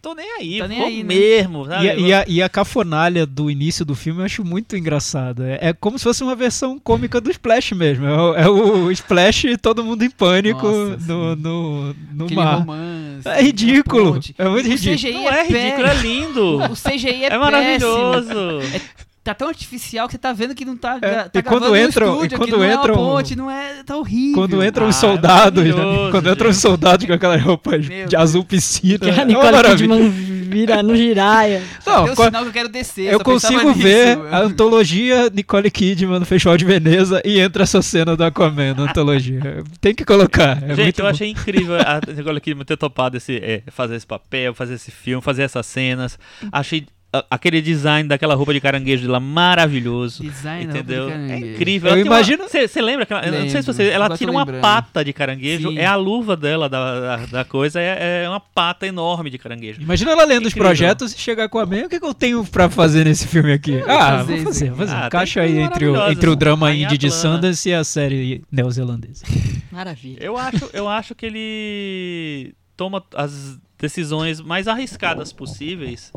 tô 0.00 0.14
nem 0.14 0.30
aí, 0.38 0.58
Tá 0.58 0.68
nem 0.68 0.78
vou 0.78 0.86
aí, 0.86 1.02
né? 1.02 1.14
mesmo. 1.14 1.66
sabe? 1.66 1.84
E, 1.84 1.90
a- 1.90 1.94
e 1.96 2.12
a, 2.12 2.24
e 2.28 2.42
a 2.42 2.48
cafonalha 2.48 3.26
do 3.26 3.50
início 3.50 3.84
do 3.84 3.94
filme 3.94 4.20
eu 4.20 4.24
acho 4.24 4.44
muito 4.44 4.76
engraçada. 4.76 5.48
É, 5.48 5.68
é 5.68 5.72
como 5.72 5.98
se 5.98 6.04
fosse 6.04 6.22
uma 6.22 6.34
versão 6.36 6.78
cômica 6.78 7.20
do 7.20 7.30
Splash 7.30 7.72
mesmo. 7.72 8.06
É 8.06 8.16
o, 8.20 8.34
é 8.34 8.48
o 8.48 8.90
Splash 8.92 9.44
e 9.44 9.56
todo 9.56 9.84
mundo 9.84 10.02
em 10.04 10.10
pânico 10.10 10.66
Nossa, 10.66 10.96
no, 11.06 11.36
no, 11.36 11.94
no 12.12 12.24
Aquele 12.24 12.40
mar. 12.40 12.54
romance. 12.58 13.28
É 13.28 13.42
ridículo. 13.42 14.20
É 14.38 14.48
muito 14.48 14.66
O 14.66 14.70
ridículo. 14.70 14.96
CGI 14.96 15.12
Não 15.14 15.28
é 15.28 15.42
ridículo, 15.46 15.86
é 15.86 15.94
lindo. 15.94 16.56
O 16.64 16.74
CGI 16.76 17.24
é, 17.24 17.32
É 17.34 17.38
maravilhoso. 17.38 18.34
Tá 19.28 19.34
tão 19.34 19.48
artificial 19.48 20.06
que 20.08 20.12
você 20.12 20.18
tá 20.18 20.32
vendo 20.32 20.54
que 20.54 20.64
não 20.64 20.74
tá, 20.74 20.98
É, 21.02 21.24
tá 21.24 21.38
e 21.38 21.42
quando 21.42 21.68
no 21.68 21.76
entram- 21.76 22.14
estúdio, 22.14 22.34
e 22.36 22.38
quando 22.38 22.64
entram- 22.64 22.64
é 22.64 22.76
uma 22.76 22.94
ponte, 22.94 23.36
não 23.36 23.50
é... 23.50 23.82
Tá 23.84 23.94
horrível. 23.96 24.34
Quando 24.34 24.64
entram 24.64 24.86
Ah, 24.86 24.88
os 24.88 24.96
é 24.96 25.00
soldados, 25.00 25.64
né? 25.64 25.72
quando 26.10 26.30
entram 26.30 26.48
os 26.50 26.56
soldados 26.56 27.04
com 27.06 27.12
aquelas 27.12 27.42
roupas 27.42 27.86
Meu 27.86 28.06
de 28.08 28.16
azul 28.16 28.42
piscina. 28.42 28.98
Que 29.00 29.10
a 29.10 29.12
é 29.12 29.16
uma 29.16 29.24
Nicole 29.26 29.52
maravilha. 29.52 29.94
Kidman 29.96 30.10
vira 30.48 30.82
no 30.82 30.96
giraia. 30.96 31.62
Não, 31.86 32.04
um 32.06 32.14
co- 32.14 32.24
sinal 32.24 32.42
que 32.44 32.48
eu 32.48 32.52
quero 32.54 32.68
descer, 32.70 33.12
eu 33.12 33.20
consigo 33.20 33.68
nisso. 33.68 33.78
ver 33.80 34.18
a 34.32 34.40
antologia 34.40 35.28
Nicole 35.30 35.70
Kidman 35.70 36.20
no 36.20 36.24
Festival 36.24 36.56
de 36.56 36.64
Veneza 36.64 37.20
e 37.22 37.38
entra 37.38 37.64
essa 37.64 37.82
cena 37.82 38.16
do 38.16 38.24
Aquaman 38.24 38.72
na 38.74 38.84
antologia. 38.84 39.62
Tem 39.78 39.94
que 39.94 40.06
colocar. 40.06 40.56
É 40.62 40.68
Gente, 40.74 40.82
muito 40.84 40.98
eu 41.00 41.04
bom. 41.04 41.10
achei 41.10 41.28
incrível 41.30 41.76
a 41.76 42.00
Nicole 42.14 42.40
Kidman 42.40 42.64
ter 42.64 42.78
topado 42.78 43.18
esse, 43.18 43.36
é, 43.36 43.62
fazer 43.70 43.96
esse 43.96 44.06
papel, 44.06 44.54
fazer 44.54 44.74
esse 44.74 44.90
filme, 44.90 45.22
fazer 45.22 45.42
essas 45.42 45.66
cenas. 45.66 46.18
Achei 46.50 46.80
a- 46.80 46.97
aquele 47.30 47.62
design 47.62 48.08
daquela 48.08 48.34
roupa 48.34 48.52
de 48.52 48.60
caranguejo 48.60 49.06
dela 49.06 49.18
maravilhoso. 49.18 50.22
Design 50.22 50.66
da 50.66 50.74
roupa 50.74 50.86
de 50.86 50.94
Entendeu? 50.94 51.10
É 51.10 51.38
incrível. 51.38 51.90
Eu 51.92 52.04
imagino- 52.04 52.44
Você 52.48 52.82
lembra? 52.82 53.06
Que 53.06 53.12
ela, 53.14 53.24
eu 53.26 53.32
não 53.32 53.48
sei 53.48 53.62
se 53.62 53.66
você. 53.66 53.82
Lembro. 53.84 53.94
Ela 53.96 54.16
tira 54.16 54.30
uma 54.30 54.40
lembrando. 54.40 54.60
pata 54.60 55.04
de 55.04 55.12
caranguejo. 55.12 55.70
Sim. 55.70 55.78
É 55.78 55.86
a 55.86 55.96
luva 55.96 56.36
dela 56.36 56.68
da, 56.68 57.00
da, 57.00 57.26
da 57.26 57.44
coisa. 57.44 57.80
É, 57.80 58.24
é 58.24 58.28
uma 58.28 58.40
pata 58.40 58.86
enorme 58.86 59.30
de 59.30 59.38
caranguejo. 59.38 59.80
Imagina 59.80 60.10
ela 60.12 60.24
lendo 60.24 60.46
os 60.46 60.54
projetos 60.54 61.14
e 61.14 61.18
chegar 61.18 61.48
com 61.48 61.58
a 61.58 61.66
meia. 61.66 61.86
O 61.86 61.88
que, 61.88 61.98
que 61.98 62.06
eu 62.06 62.14
tenho 62.14 62.44
pra 62.44 62.68
fazer 62.68 63.04
nesse 63.04 63.26
filme 63.26 63.52
aqui? 63.52 63.80
ah, 63.86 64.18
fazer 64.18 64.34
vou 64.36 64.44
fazer, 64.44 64.68
vou 64.68 64.76
fazer. 64.78 64.92
Ah, 64.92 64.98
tem 65.00 65.06
Encaixa 65.06 65.40
aí 65.40 65.58
entre 65.58 65.86
o, 65.86 66.10
entre 66.10 66.28
o 66.30 66.36
drama 66.36 66.72
indie 66.74 66.98
de. 66.98 67.10
Sundance 67.10 67.68
e 67.68 67.74
a 67.74 67.82
série 67.84 68.42
neozelandesa. 68.52 69.24
Maravilha. 69.72 70.18
Eu 70.20 70.36
acho, 70.36 70.70
eu 70.72 70.88
acho 70.88 71.14
que 71.14 71.26
ele 71.26 72.54
toma 72.76 73.02
as 73.14 73.58
decisões 73.78 74.40
mais 74.40 74.68
arriscadas 74.68 75.32
possíveis. 75.32 76.12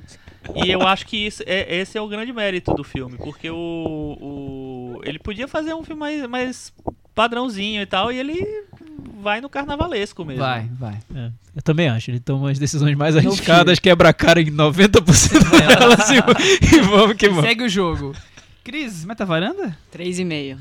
E 0.55 0.71
eu 0.71 0.81
acho 0.81 1.05
que 1.05 1.17
isso, 1.17 1.43
é, 1.45 1.77
esse 1.77 1.97
é 1.97 2.01
o 2.01 2.07
grande 2.07 2.33
mérito 2.33 2.73
do 2.73 2.83
filme, 2.83 3.17
porque 3.17 3.49
o, 3.49 4.17
o 4.19 5.01
ele 5.03 5.19
podia 5.19 5.47
fazer 5.47 5.73
um 5.73 5.83
filme 5.83 5.99
mais, 5.99 6.27
mais 6.27 6.73
padrãozinho 7.13 7.81
e 7.81 7.85
tal, 7.85 8.11
e 8.11 8.17
ele 8.17 8.65
vai 9.21 9.39
no 9.39 9.49
carnavalesco 9.49 10.25
mesmo. 10.25 10.43
Vai, 10.43 10.69
vai. 10.73 10.99
É, 11.15 11.31
eu 11.55 11.61
também 11.61 11.87
acho. 11.89 12.09
Ele 12.09 12.19
toma 12.19 12.51
as 12.51 12.59
decisões 12.59 12.95
mais 12.95 13.15
arriscadas, 13.15 13.79
quebra 13.79 14.09
a 14.09 14.13
cara 14.13 14.41
em 14.41 14.51
90% 14.51 15.49
delas 15.49 16.09
e, 16.09 16.75
e 16.75 16.81
vamos 16.81 17.15
que 17.15 17.29
vamos. 17.29 17.45
Segue 17.45 17.63
o 17.63 17.69
jogo. 17.69 18.15
Cris, 18.63 19.05
meta 19.05 19.25
varanda? 19.25 19.77
Três 19.91 20.19
e 20.19 20.25
meio. 20.25 20.57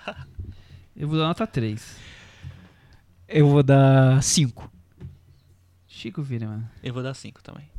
Eu 0.96 1.08
vou 1.08 1.18
dar 1.18 1.26
nota 1.26 1.46
3. 1.46 1.96
Eu 3.28 3.48
vou 3.48 3.62
dar 3.62 4.22
5. 4.22 4.70
Chico 5.88 6.22
vira, 6.22 6.46
mano. 6.46 6.68
Eu 6.82 6.94
vou 6.94 7.02
dar 7.02 7.14
5 7.14 7.42
também. 7.42 7.73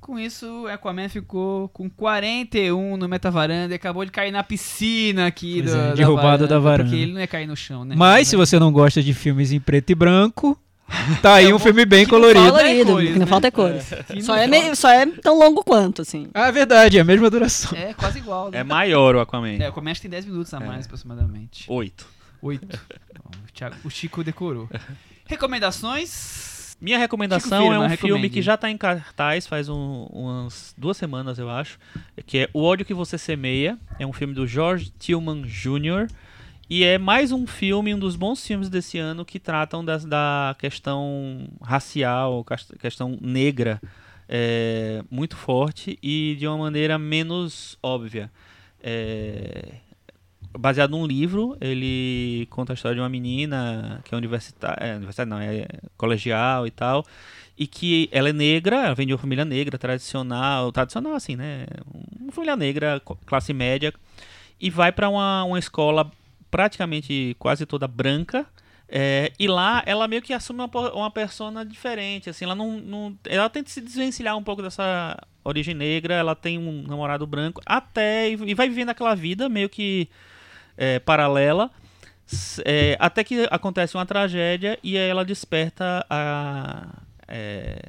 Com 0.00 0.18
isso, 0.18 0.66
Aquaman 0.66 1.08
ficou 1.08 1.68
com 1.68 1.88
41 1.90 2.96
no 2.96 3.08
metavaranda 3.08 3.74
e 3.74 3.76
acabou 3.76 4.04
de 4.04 4.10
cair 4.10 4.30
na 4.30 4.42
piscina 4.42 5.26
aqui 5.26 5.60
do, 5.60 5.76
é, 5.76 5.92
derrubado 5.92 6.48
da 6.48 6.58
varanda. 6.58 6.84
Porque 6.90 7.02
ele 7.02 7.12
não 7.12 7.20
ia 7.20 7.26
cair 7.26 7.46
no 7.46 7.54
chão, 7.54 7.84
né? 7.84 7.94
Mas 7.96 8.26
se 8.28 8.34
você 8.34 8.58
não 8.58 8.72
gosta 8.72 9.02
de 9.02 9.12
filmes 9.12 9.52
em 9.52 9.60
preto 9.60 9.90
e 9.90 9.94
branco, 9.94 10.58
tá 11.20 11.34
aí 11.34 11.52
um 11.52 11.58
filme 11.58 11.84
bem 11.84 12.06
colorido. 12.06 12.46
Colorido, 12.46 12.92
cores, 12.92 13.10
o 13.10 13.12
que 13.12 13.18
não 13.18 13.26
né? 13.26 13.30
falta 13.30 13.46
é 13.48 13.50
cores. 13.50 13.90
Que 14.06 14.22
Só 14.22 14.36
é, 14.36 14.46
meio, 14.46 14.74
só 14.74 14.88
é 14.88 15.04
tão 15.06 15.38
longo 15.38 15.62
quanto, 15.62 16.00
assim. 16.02 16.28
Ah, 16.32 16.48
é 16.48 16.52
verdade, 16.52 16.96
é 16.96 17.00
a 17.02 17.04
mesma 17.04 17.28
duração. 17.28 17.78
É 17.78 17.92
quase 17.92 18.18
igual, 18.18 18.50
né? 18.50 18.58
É 18.58 18.64
maior 18.64 19.14
o 19.14 19.20
Aquaman. 19.20 19.58
É, 19.60 19.66
o 19.66 19.68
Aquaman 19.68 19.92
tem 19.92 20.10
10 20.10 20.24
minutos 20.24 20.52
a 20.54 20.60
mais, 20.60 20.86
aproximadamente. 20.86 21.66
8. 21.68 22.06
8. 22.42 22.66
o, 23.24 23.52
Thiago- 23.52 23.76
o 23.84 23.90
Chico 23.90 24.24
decorou. 24.24 24.68
Recomendações? 25.26 26.59
Minha 26.80 26.98
recomendação 26.98 27.62
Firma, 27.62 27.74
é 27.74 27.78
um 27.78 27.86
recomende. 27.86 27.98
filme 27.98 28.30
que 28.30 28.40
já 28.40 28.56
tá 28.56 28.70
em 28.70 28.76
cartaz 28.78 29.46
faz 29.46 29.68
um- 29.68 30.06
umas 30.10 30.74
duas 30.78 30.96
semanas, 30.96 31.38
eu 31.38 31.50
acho, 31.50 31.78
que 32.26 32.38
é 32.38 32.50
O 32.54 32.62
Ódio 32.62 32.86
Que 32.86 32.94
Você 32.94 33.18
Semeia. 33.18 33.78
É 33.98 34.06
um 34.06 34.12
filme 34.12 34.32
do 34.32 34.46
George 34.46 34.90
Tillman 34.98 35.42
Jr. 35.42 36.08
E 36.70 36.84
é 36.84 36.96
mais 36.98 37.32
um 37.32 37.46
filme, 37.46 37.92
um 37.94 37.98
dos 37.98 38.14
bons 38.16 38.46
filmes 38.46 38.68
desse 38.70 38.96
ano 38.96 39.24
que 39.24 39.38
tratam 39.40 39.84
das- 39.84 40.04
da 40.04 40.54
questão 40.58 41.48
racial, 41.60 42.44
questão 42.80 43.18
negra, 43.20 43.80
é, 44.28 45.02
muito 45.10 45.36
forte 45.36 45.98
e 46.02 46.36
de 46.38 46.46
uma 46.46 46.56
maneira 46.56 46.96
menos 46.96 47.76
óbvia. 47.82 48.30
É, 48.82 49.64
baseado 50.58 50.90
num 50.90 51.06
livro, 51.06 51.56
ele 51.60 52.46
conta 52.50 52.72
a 52.72 52.74
história 52.74 52.94
de 52.96 53.00
uma 53.00 53.08
menina 53.08 54.00
que 54.04 54.14
é 54.14 54.18
universitária, 54.18 54.84
é, 54.84 54.96
universitária 54.96 55.30
não, 55.30 55.40
é 55.40 55.66
colegial 55.96 56.66
e 56.66 56.70
tal, 56.70 57.04
e 57.56 57.66
que 57.66 58.08
ela 58.10 58.28
é 58.30 58.32
negra, 58.32 58.86
ela 58.86 58.94
vem 58.94 59.06
de 59.06 59.12
uma 59.12 59.18
família 59.18 59.44
negra, 59.44 59.78
tradicional, 59.78 60.72
tradicional 60.72 61.14
assim, 61.14 61.36
né? 61.36 61.66
Uma 62.18 62.32
família 62.32 62.56
negra, 62.56 63.00
classe 63.26 63.52
média, 63.52 63.92
e 64.60 64.70
vai 64.70 64.90
para 64.92 65.08
uma, 65.08 65.44
uma 65.44 65.58
escola 65.58 66.10
praticamente 66.50 67.36
quase 67.38 67.64
toda 67.64 67.86
branca, 67.86 68.44
é, 68.88 69.32
e 69.38 69.46
lá 69.46 69.84
ela 69.86 70.08
meio 70.08 70.20
que 70.20 70.32
assume 70.32 70.60
uma, 70.60 70.92
uma 70.92 71.10
persona 71.12 71.64
diferente, 71.64 72.28
assim, 72.28 72.44
ela 72.44 72.56
não, 72.56 72.80
não- 72.80 73.18
ela 73.24 73.48
tenta 73.48 73.70
se 73.70 73.80
desvencilhar 73.80 74.36
um 74.36 74.42
pouco 74.42 74.62
dessa 74.62 75.16
origem 75.44 75.74
negra, 75.74 76.14
ela 76.14 76.34
tem 76.34 76.58
um 76.58 76.82
namorado 76.82 77.24
branco, 77.26 77.62
até, 77.64 78.30
e 78.30 78.54
vai 78.54 78.68
vivendo 78.68 78.90
aquela 78.90 79.14
vida 79.14 79.48
meio 79.48 79.68
que 79.68 80.08
é, 80.76 80.98
paralela, 80.98 81.70
é, 82.64 82.96
até 83.00 83.24
que 83.24 83.46
acontece 83.50 83.96
uma 83.96 84.06
tragédia 84.06 84.78
e 84.82 84.96
aí 84.96 85.08
ela 85.08 85.24
desperta 85.24 86.06
a, 86.08 86.86
é, 87.26 87.82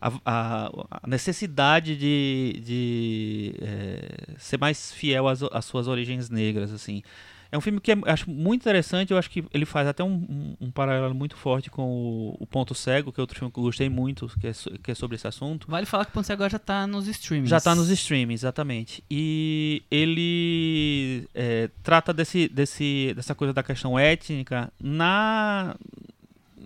a- 0.00 0.70
a 1.02 1.06
necessidade 1.06 1.96
de, 1.96 2.60
de 2.64 3.54
é, 3.60 4.34
ser 4.38 4.58
mais 4.58 4.92
fiel 4.92 5.28
às, 5.28 5.42
às 5.42 5.64
suas 5.64 5.86
origens 5.88 6.28
negras, 6.30 6.72
assim. 6.72 7.02
É 7.50 7.56
um 7.56 7.60
filme 7.62 7.80
que 7.80 7.90
eu 7.92 8.02
acho 8.06 8.28
muito 8.30 8.60
interessante, 8.62 9.10
eu 9.10 9.16
acho 9.18 9.30
que 9.30 9.42
ele 9.54 9.64
faz 9.64 9.88
até 9.88 10.04
um, 10.04 10.12
um- 10.12 10.56
um 10.66 10.70
paralelo 10.70 11.14
muito 11.14 11.34
forte 11.36 11.70
com 11.70 11.82
o, 11.82 12.36
o 12.38 12.46
Ponto 12.46 12.74
Cego, 12.74 13.10
que 13.10 13.18
é 13.18 13.22
outro 13.22 13.38
filme 13.38 13.50
que 13.50 13.58
eu 13.58 13.62
gostei 13.62 13.88
muito, 13.88 14.30
que 14.38 14.46
é, 14.48 14.52
que 14.82 14.90
é 14.90 14.94
sobre 14.94 15.14
esse 15.16 15.26
assunto. 15.26 15.66
Vale 15.70 15.86
falar 15.86 16.04
que 16.04 16.10
o 16.10 16.14
Ponto 16.14 16.26
Cego 16.26 16.46
já 16.48 16.58
tá 16.58 16.86
nos 16.86 17.08
streamings. 17.08 17.48
Já 17.48 17.60
tá 17.60 17.74
nos 17.74 17.88
streams, 17.88 18.34
exatamente. 18.42 19.02
E 19.10 19.82
ele 19.90 21.26
é, 21.34 21.70
trata 21.82 22.12
desse, 22.12 22.48
desse, 22.48 23.12
dessa 23.16 23.34
coisa 23.34 23.54
da 23.54 23.62
questão 23.62 23.98
étnica 23.98 24.70
na, 24.78 25.74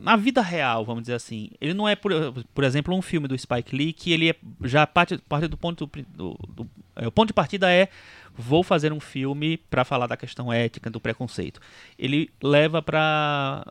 na 0.01 0.17
vida 0.17 0.41
real, 0.43 0.85
vamos 0.85 1.03
dizer 1.03 1.15
assim. 1.15 1.51
Ele 1.61 1.75
não 1.75 1.89
é, 1.89 1.95
por, 1.95 2.13
por 2.55 2.65
exemplo, 2.65 2.95
um 2.95 3.03
filme 3.03 3.29
do 3.29 3.39
Spike 3.39 3.75
Lee 3.77 3.93
que 3.93 4.13
ele 4.13 4.31
é, 4.31 4.37
já 4.65 4.87
parte, 4.87 5.19
parte 5.29 5.47
do 5.49 5.57
ponto 5.57 5.87
do, 6.15 6.39
do- 6.49 6.69
é, 6.97 7.07
o 7.07 7.13
ponto 7.13 7.29
de 7.29 7.33
partida 7.35 7.71
é 7.73 7.89
vou 8.35 8.63
fazer 8.63 8.93
um 8.93 9.01
filme 9.01 9.57
para 9.59 9.85
falar 9.85 10.07
da 10.07 10.17
questão 10.17 10.53
ética, 10.53 10.89
do 10.91 11.01
preconceito. 11.01 11.61
Ele 11.99 12.31
leva 12.43 12.81
para 12.83 13.65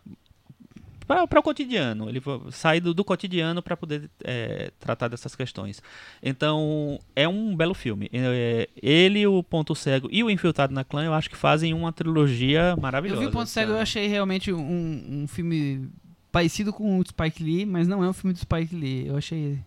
para 1.28 1.40
o 1.42 1.44
cotidiano, 1.44 2.08
ele 2.08 2.22
sai 2.52 2.80
do, 2.80 2.94
do 2.94 3.04
cotidiano 3.04 3.62
para 3.62 3.76
poder 3.76 4.10
é, 4.24 4.72
tratar 4.80 5.10
dessas 5.10 5.36
questões. 5.36 5.82
Então, 6.24 6.98
é 7.14 7.28
um 7.28 7.54
belo 7.54 7.74
filme. 7.74 8.10
É, 8.14 8.70
ele, 8.82 9.28
o 9.28 9.44
Ponto 9.44 9.76
Cego 9.76 10.08
e 10.10 10.24
o 10.24 10.30
Infiltrado 10.30 10.74
na 10.74 10.86
Clã, 10.86 11.04
eu 11.04 11.14
acho 11.14 11.30
que 11.30 11.36
fazem 11.36 11.74
uma 11.74 11.92
trilogia 11.92 12.76
Eu 12.78 12.82
maravilhosa. 12.82 13.20
vi 13.20 13.28
o 13.28 13.32
Ponto 13.32 13.50
Cego, 13.50 13.74
eu 13.74 13.80
achei 13.80 14.08
realmente 14.08 14.54
um, 14.54 15.24
um 15.24 15.28
filme 15.28 15.90
parecido 16.32 16.72
com 16.72 16.98
o 17.00 17.06
Spike 17.06 17.44
Lee, 17.44 17.66
mas 17.66 17.88
não 17.88 18.04
é 18.04 18.10
um 18.10 18.14
filme 18.14 18.34
do 18.34 18.40
Spike 18.40 18.76
Lee. 18.76 19.08
Eu 19.08 19.18
achei, 19.18 19.60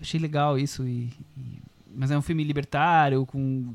achei 0.00 0.20
legal 0.20 0.58
isso. 0.58 0.86
E, 0.86 1.10
e- 1.36 1.58
mas 1.94 2.10
é 2.10 2.16
um 2.18 2.22
filme 2.22 2.44
libertário, 2.44 3.26
com, 3.26 3.74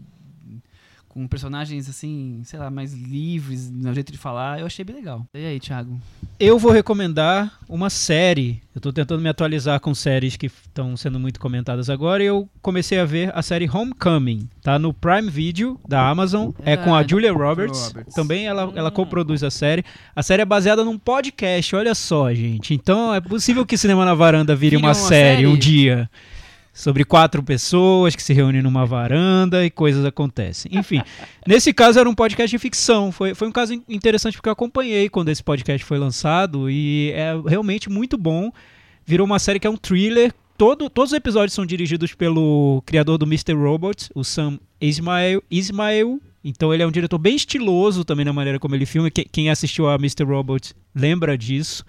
com 1.16 1.26
personagens 1.28 1.90
assim, 1.90 2.42
sei 2.44 2.60
lá, 2.60 2.70
mais 2.70 2.94
livres 2.94 3.72
no 3.72 3.94
jeito 3.94 4.12
de 4.12 4.18
falar. 4.18 4.60
Eu 4.60 4.66
achei 4.66 4.84
bem 4.84 4.98
legal. 4.98 5.26
E 5.34 5.46
aí, 5.46 5.62
Thiago? 5.62 5.98
Eu 6.38 6.60
vou 6.60 6.74
recomendar 6.74 7.54
uma 7.70 7.90
série. 7.90 8.62
Eu 8.76 8.82
tô 8.82 8.92
tentando 8.92 9.22
me 9.22 9.30
atualizar 9.30 9.80
com 9.80 9.96
séries 9.96 10.36
que 10.36 10.48
estão 10.48 10.98
sendo 10.98 11.18
muito 11.18 11.40
comentadas 11.40 11.90
agora 11.90 12.22
e 12.22 12.26
eu 12.26 12.50
comecei 12.62 13.00
a 13.00 13.06
ver 13.06 13.32
a 13.34 13.42
série 13.42 13.70
Homecoming. 13.70 14.50
Tá 14.62 14.78
no 14.78 14.94
Prime 14.94 15.30
Video 15.30 15.80
da 15.88 16.06
Amazon. 16.06 16.52
É, 16.66 16.76
com 16.76 16.94
a 16.94 17.02
Julia 17.08 17.32
Roberts. 17.32 17.88
Roberts. 17.88 18.14
Também 18.14 18.46
ela, 18.46 18.74
ela 18.76 18.92
coproduz 18.92 19.42
a 19.42 19.50
série. 19.50 19.86
A 20.14 20.22
série 20.22 20.42
é 20.42 20.46
baseada 20.46 20.84
num 20.84 20.98
podcast, 20.98 21.74
olha 21.78 21.96
só, 21.96 22.34
gente. 22.34 22.74
Então 22.74 23.14
é 23.14 23.22
possível 23.22 23.66
que 23.66 23.78
Cinema 23.78 24.04
na 24.04 24.14
Varanda 24.14 24.54
vire 24.54 24.72
Vire 24.72 24.82
uma, 24.84 24.90
uma 24.90 24.94
série, 24.94 25.44
série? 25.44 25.48
um 25.48 25.56
dia. 25.58 26.10
Sobre 26.78 27.06
quatro 27.06 27.42
pessoas 27.42 28.18
que 28.18 28.22
se 28.22 28.34
reúnem 28.34 28.62
numa 28.62 28.86
varanda 28.86 29.66
e 29.66 29.70
coisas 29.70 30.04
acontecem. 30.04 30.70
Enfim, 30.78 31.02
nesse 31.48 31.74
caso 31.74 31.98
era 31.98 32.10
um 32.10 32.14
podcast 32.14 32.52
de 32.54 32.60
ficção. 32.60 33.14
Foi, 33.14 33.34
foi 33.34 33.48
um 33.48 33.52
caso 33.52 33.74
in- 33.74 33.84
interessante 33.88 34.36
porque 34.36 34.50
eu 34.50 34.54
acompanhei 34.54 35.08
quando 35.08 35.30
esse 35.30 35.42
podcast 35.42 35.86
foi 35.86 35.98
lançado 35.98 36.70
e 36.70 37.12
é 37.16 37.32
realmente 37.48 37.90
muito 37.90 38.18
bom. 38.18 38.52
virou 39.06 39.26
uma 39.26 39.40
série 39.40 39.58
que 39.58 39.66
é 39.66 39.70
um 39.70 39.78
thriller. 39.78 40.34
Todo, 40.58 40.90
todos 40.90 41.12
os 41.14 41.18
episódios 41.18 41.54
são 41.54 41.66
dirigidos 41.66 42.14
pelo 42.14 42.84
criador 42.86 43.18
do 43.18 43.26
Mr. 43.26 43.54
Robot, 43.54 44.10
o 44.14 44.24
Sam 44.26 44.60
Ismail. 44.82 45.42
Ismail. 45.50 46.22
Então 46.44 46.74
ele 46.74 46.84
é 46.84 46.88
um 46.88 46.92
diretor 46.92 47.18
bem 47.18 47.36
estiloso 47.38 48.04
também 48.04 48.26
na 48.26 48.34
maneira 48.34 48.60
como 48.60 48.76
ele 48.76 48.86
filma. 48.86 49.10
Que- 49.10 49.26
Quem 49.26 49.50
assistiu 49.50 49.88
a 49.90 49.96
Mr. 49.96 50.24
Robot 50.26 50.74
lembra 50.94 51.38
disso. 51.38 51.86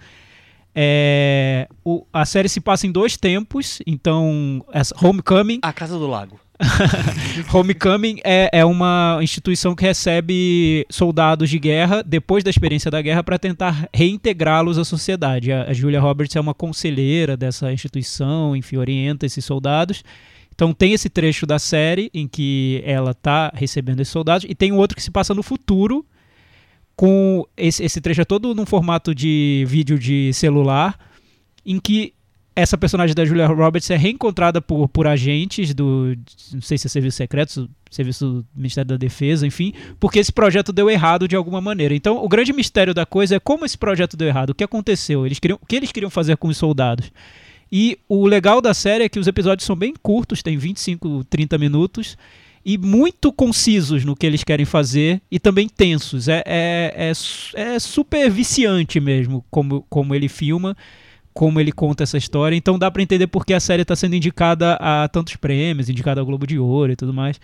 É, 0.79 1.67
o- 1.83 2.05
a 2.13 2.23
série 2.23 2.47
se 2.47 2.61
passa 2.61 2.85
em 2.85 2.91
dois 2.91 3.17
tempos. 3.17 3.79
Então, 3.87 4.63
essa, 4.71 4.93
Homecoming 5.03 5.57
A 5.63 5.73
Casa 5.73 5.97
do 5.97 6.05
Lago. 6.05 6.39
Homecoming 7.53 8.19
é, 8.23 8.49
é 8.51 8.65
uma 8.65 9.19
instituição 9.21 9.75
que 9.75 9.83
recebe 9.83 10.85
soldados 10.89 11.49
de 11.49 11.57
guerra 11.59 12.03
depois 12.03 12.43
da 12.43 12.49
experiência 12.49 12.89
da 12.91 13.01
guerra 13.01 13.23
para 13.23 13.39
tentar 13.39 13.87
reintegrá-los 13.93 14.77
à 14.77 14.85
sociedade. 14.85 15.51
A, 15.51 15.63
a 15.63 15.73
Julia 15.73 15.99
Roberts 15.99 16.35
é 16.35 16.39
uma 16.39 16.53
conselheira 16.53 17.35
dessa 17.35 17.71
instituição, 17.73 18.55
enfim, 18.55 18.77
orienta 18.77 19.25
esses 19.25 19.43
soldados. 19.43 20.03
Então 20.53 20.73
tem 20.73 20.93
esse 20.93 21.09
trecho 21.09 21.45
da 21.45 21.59
série 21.59 22.09
em 22.13 22.27
que 22.27 22.81
ela 22.85 23.11
está 23.11 23.51
recebendo 23.53 23.99
esses 23.99 24.11
soldados 24.11 24.45
e 24.49 24.55
tem 24.55 24.71
outro 24.71 24.95
que 24.95 25.03
se 25.03 25.11
passa 25.11 25.33
no 25.33 25.43
futuro 25.43 26.05
com 26.97 27.45
esse, 27.55 27.83
esse 27.83 28.01
trecho 28.01 28.21
é 28.21 28.25
todo 28.25 28.55
num 28.55 28.65
formato 28.65 29.13
de 29.13 29.63
vídeo 29.67 29.99
de 29.99 30.33
celular 30.33 30.99
em 31.63 31.79
que 31.79 32.13
essa 32.55 32.75
personagem 32.75 33.15
da 33.15 33.23
Julia 33.23 33.45
Roberts 33.45 33.91
é 33.91 33.95
reencontrada 33.95 34.59
por, 34.59 34.89
por 34.89 35.05
agentes 35.05 35.75
do. 35.75 36.17
Não 36.51 36.61
sei 36.61 36.75
se 36.75 36.87
é 36.87 36.89
Serviço 36.89 37.17
Secreto, 37.17 37.69
Serviço 37.91 38.25
do 38.25 38.45
Ministério 38.55 38.87
da 38.87 38.97
Defesa, 38.97 39.45
enfim, 39.45 39.73
porque 39.99 40.17
esse 40.17 40.33
projeto 40.33 40.73
deu 40.73 40.89
errado 40.89 41.27
de 41.27 41.35
alguma 41.35 41.61
maneira. 41.61 41.93
Então, 41.93 42.17
o 42.17 42.27
grande 42.27 42.51
mistério 42.51 42.95
da 42.95 43.05
coisa 43.05 43.35
é 43.35 43.39
como 43.39 43.63
esse 43.63 43.77
projeto 43.77 44.17
deu 44.17 44.27
errado, 44.27 44.49
o 44.49 44.55
que 44.55 44.63
aconteceu, 44.63 45.23
eles 45.23 45.37
queriam, 45.37 45.59
o 45.61 45.65
que 45.67 45.75
eles 45.75 45.91
queriam 45.91 46.09
fazer 46.09 46.35
com 46.37 46.47
os 46.47 46.57
soldados. 46.57 47.11
E 47.71 47.99
o 48.09 48.25
legal 48.25 48.59
da 48.59 48.73
série 48.73 49.03
é 49.03 49.09
que 49.09 49.19
os 49.19 49.27
episódios 49.27 49.67
são 49.67 49.75
bem 49.75 49.93
curtos, 50.01 50.41
tem 50.41 50.57
25, 50.57 51.25
30 51.25 51.59
minutos, 51.59 52.17
e 52.67 52.77
muito 52.77 53.31
concisos 53.31 54.03
no 54.03 54.13
que 54.13 54.25
eles 54.25 54.43
querem 54.43 54.65
fazer, 54.65 55.21
e 55.31 55.39
também 55.39 55.69
tensos. 55.69 56.27
É, 56.27 56.43
é, 56.45 57.13
é, 57.55 57.61
é 57.61 57.79
super 57.79 58.29
viciante 58.29 58.99
mesmo 58.99 59.45
como, 59.49 59.85
como 59.89 60.13
ele 60.13 60.27
filma 60.27 60.75
como 61.33 61.59
ele 61.59 61.71
conta 61.71 62.01
essa 62.01 62.17
história. 62.17 62.55
Então 62.55 62.79
dá 62.79 62.89
pra 62.89 63.01
entender 63.01 63.27
porque 63.27 63.53
a 63.53 63.59
série 63.59 63.85
tá 63.85 63.95
sendo 63.95 64.15
indicada 64.15 64.73
a 64.81 65.07
tantos 65.07 65.35
prêmios, 65.35 65.87
indicada 65.87 66.19
ao 66.19 66.25
Globo 66.25 66.47
de 66.47 66.57
Ouro 66.57 66.91
e 66.91 66.95
tudo 66.95 67.13
mais. 67.13 67.39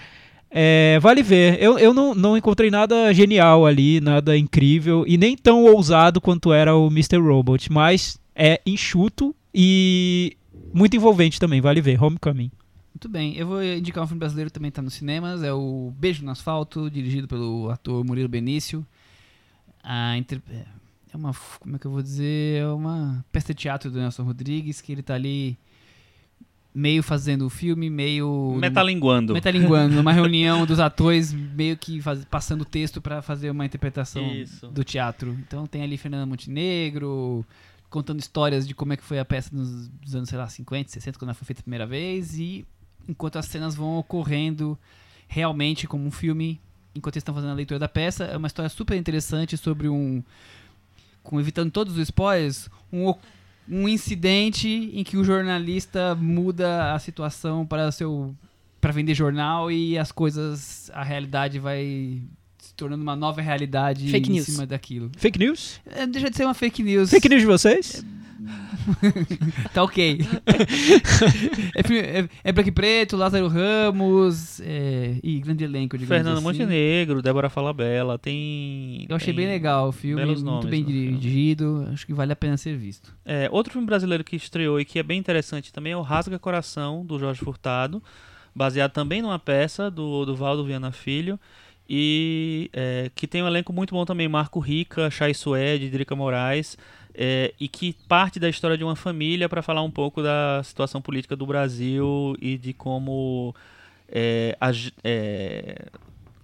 É, 0.50 0.98
vale 1.00 1.22
ver. 1.22 1.62
Eu, 1.62 1.78
eu 1.78 1.94
não, 1.94 2.16
não 2.16 2.36
encontrei 2.36 2.72
nada 2.72 3.14
genial 3.14 3.68
ali, 3.68 4.02
nada 4.02 4.36
incrível 4.36 5.06
e 5.08 5.16
nem 5.16 5.38
tão 5.38 5.64
ousado 5.66 6.20
quanto 6.20 6.52
era 6.52 6.76
o 6.76 6.88
Mr. 6.88 7.18
Robot, 7.18 7.72
mas 7.72 8.20
é 8.36 8.60
enxuto 8.66 9.34
e 9.54 10.36
muito 10.74 10.95
envolvente 10.95 11.40
também. 11.40 11.62
Vale 11.62 11.80
ver. 11.80 12.04
Homecoming. 12.04 12.50
Muito 13.04 13.12
bem, 13.12 13.36
eu 13.36 13.46
vou 13.46 13.62
indicar 13.62 14.02
um 14.02 14.08
filme 14.08 14.20
brasileiro 14.20 14.50
que 14.50 14.54
também 14.54 14.70
está 14.70 14.82
nos 14.82 14.94
cinemas, 14.94 15.44
é 15.44 15.52
o 15.52 15.92
Beijo 15.98 16.24
no 16.24 16.32
Asfalto, 16.32 16.90
dirigido 16.90 17.28
pelo 17.28 17.70
ator 17.70 18.02
Murilo 18.06 18.30
Benício. 18.30 18.88
A 19.84 20.18
inter- 20.18 20.42
É 21.14 21.18
uma, 21.18 21.34
como 21.60 21.76
é 21.76 21.80
que 21.80 21.86
eu 21.86 21.92
vou 21.92 22.02
dizer, 22.02 22.62
é 22.62 22.68
uma 22.68 23.26
peça 23.30 23.54
de 23.54 23.60
teatro 23.60 23.92
do 23.92 24.00
Nelson 24.00 24.24
Rodrigues, 24.24 24.80
que 24.80 24.94
ele 24.94 25.04
tá 25.04 25.16
ali 25.16 25.58
meio 26.74 27.04
fazendo 27.04 27.46
o 27.46 27.50
filme, 27.50 27.90
meio... 27.90 28.56
Metalinguando. 28.58 29.34
Metalinguando, 29.34 29.96
numa 29.96 30.14
reunião 30.14 30.66
dos 30.66 30.80
atores, 30.80 31.34
meio 31.34 31.76
que 31.76 32.02
faz- 32.02 32.24
passando 32.24 32.62
o 32.62 32.66
texto 32.66 33.02
para 33.02 33.22
fazer 33.22 33.50
uma 33.50 33.66
interpretação 33.66 34.26
Isso. 34.34 34.68
do 34.70 34.82
teatro. 34.82 35.38
Então 35.46 35.68
tem 35.68 35.82
ali 35.84 35.98
Fernanda 35.98 36.26
Montenegro 36.26 37.46
contando 37.90 38.22
histórias 38.22 38.66
de 38.66 38.74
como 38.74 38.94
é 38.94 38.98
que 38.98 39.04
foi 39.04 39.20
a 39.20 39.26
peça 39.26 39.50
nos 39.54 39.90
nos 40.02 40.16
anos, 40.16 40.30
sei 40.30 40.38
lá, 40.38 40.48
50, 40.48 40.90
60, 40.90 41.20
quando 41.20 41.30
ela 41.30 41.36
foi 41.36 41.46
feita 41.46 41.60
a 41.60 41.64
primeira 41.64 41.86
vez, 41.86 42.40
e 42.40 42.66
enquanto 43.08 43.38
as 43.38 43.46
cenas 43.46 43.76
vão 43.76 43.98
ocorrendo 43.98 44.78
realmente 45.28 45.88
como 45.88 46.06
um 46.06 46.12
filme, 46.12 46.60
enquanto 46.96 47.16
eles 47.16 47.22
estão 47.22 47.34
fazendo 47.34 47.52
a 47.52 47.56
leitura 47.56 47.80
da 47.80 47.88
peça, 47.88 48.26
é 48.26 48.38
uma 48.38 48.48
história 48.48 48.70
super 48.70 48.96
interessante 48.96 49.58
sobre 49.58 49.90
um 49.90 50.24
com 51.24 51.40
evitando 51.40 51.72
todos 51.72 51.94
os 51.94 52.00
spoilers, 52.00 52.70
um, 52.92 53.14
um 53.70 53.88
incidente 53.88 54.68
em 54.94 55.04
que 55.04 55.16
o 55.16 55.24
jornalista 55.24 56.14
muda 56.16 56.94
a 56.94 57.00
situação 57.00 57.66
para 57.66 57.92
seu 57.92 58.36
para 58.82 58.92
vender 58.92 59.16
jornal 59.16 59.72
e 59.72 59.98
as 59.98 60.12
coisas, 60.12 60.92
a 60.94 61.04
realidade 61.04 61.58
vai 61.58 62.22
se 62.60 62.74
tornando 62.74 63.02
uma 63.02 63.16
nova 63.16 63.42
realidade 63.42 64.10
Fake 64.12 64.30
em 64.30 64.34
news. 64.34 64.46
cima 64.46 64.66
daquilo. 64.66 65.10
Fake 65.16 65.40
news? 65.40 65.80
É, 65.86 66.06
deixa 66.06 66.30
de 66.30 66.36
ser 66.36 66.44
uma 66.44 66.54
fake 66.54 66.84
news. 66.84 67.10
Fake 67.10 67.30
news 67.30 67.42
de 67.42 67.48
vocês? 67.48 68.06
Tá 69.74 69.84
ok. 69.84 70.20
é, 71.76 71.84
filme- 71.84 72.02
é, 72.02 72.30
é 72.44 72.49
e 72.68 72.72
Preto, 72.72 73.15
Lázaro 73.18 73.48
Ramos 73.48 74.60
é, 74.61 75.18
e 75.24 75.40
grande 75.40 75.64
elenco, 75.64 75.98
digamos 75.98 76.15
Fernando 76.15 76.38
assim. 76.38 76.44
Montenegro, 76.45 77.22
Débora 77.22 77.49
Falabella, 77.49 78.18
tem... 78.18 79.06
Eu 79.10 79.15
achei 79.15 79.34
tem- 79.34 79.36
bem 79.36 79.48
legal 79.48 79.90
o 79.90 79.91
filme, 79.91 80.24
muito 80.26 80.68
bem 80.68 80.82
no 80.82 80.88
filme. 80.88 81.18
dirigido, 81.18 81.88
acho 81.91 82.06
que 82.06 82.14
vale 82.14 82.32
a 82.34 82.36
pena 82.36 82.57
ser 82.57 82.76
visto. 82.78 83.14
É, 83.26 83.48
outro 83.52 83.72
filme 83.74 83.86
brasileiro 83.86 84.24
que 84.24 84.36
estreou 84.36 84.80
e 84.80 84.86
que 84.86 84.99
é 84.99 85.03
bem 85.03 85.20
interessante 85.20 85.72
também 85.72 85.94
é 85.94 85.98
o 85.98 86.02
Rasga 86.02 86.38
Coração, 86.40 87.06
do 87.06 87.18
Jorge 87.20 87.41
Furtado, 87.41 88.02
baseado 88.56 88.91
também 88.91 89.22
numa 89.22 89.40
peça 89.40 89.90
do, 89.90 90.26
do 90.26 90.36
Valdo 90.36 90.64
Viana 90.64 90.91
Filho, 90.91 91.40
e 91.90 92.70
é, 92.72 93.11
que 93.14 93.28
tem 93.28 93.44
um 93.44 93.48
elenco 93.48 93.74
muito 93.74 93.94
bom 93.94 94.06
também, 94.06 94.28
Marco 94.28 94.60
Rica, 94.60 95.10
Chay 95.11 95.34
Suede, 95.34 95.90
Drica 95.90 96.15
Moraes, 96.15 96.78
é, 97.15 97.53
e 97.60 97.68
que 97.68 97.94
parte 98.07 98.40
da 98.40 98.49
história 98.49 98.77
de 98.77 98.84
uma 98.84 98.95
família 98.95 99.48
para 99.48 99.61
falar 99.61 99.81
um 99.84 99.91
pouco 99.91 100.22
da 100.22 100.61
situação 100.64 101.02
política 101.02 101.35
do 101.35 101.45
Brasil 101.45 102.35
e 102.41 102.57
de 102.57 102.73
como 102.73 103.53
é, 104.10 104.57
a 104.60 104.72
é, 105.03 105.85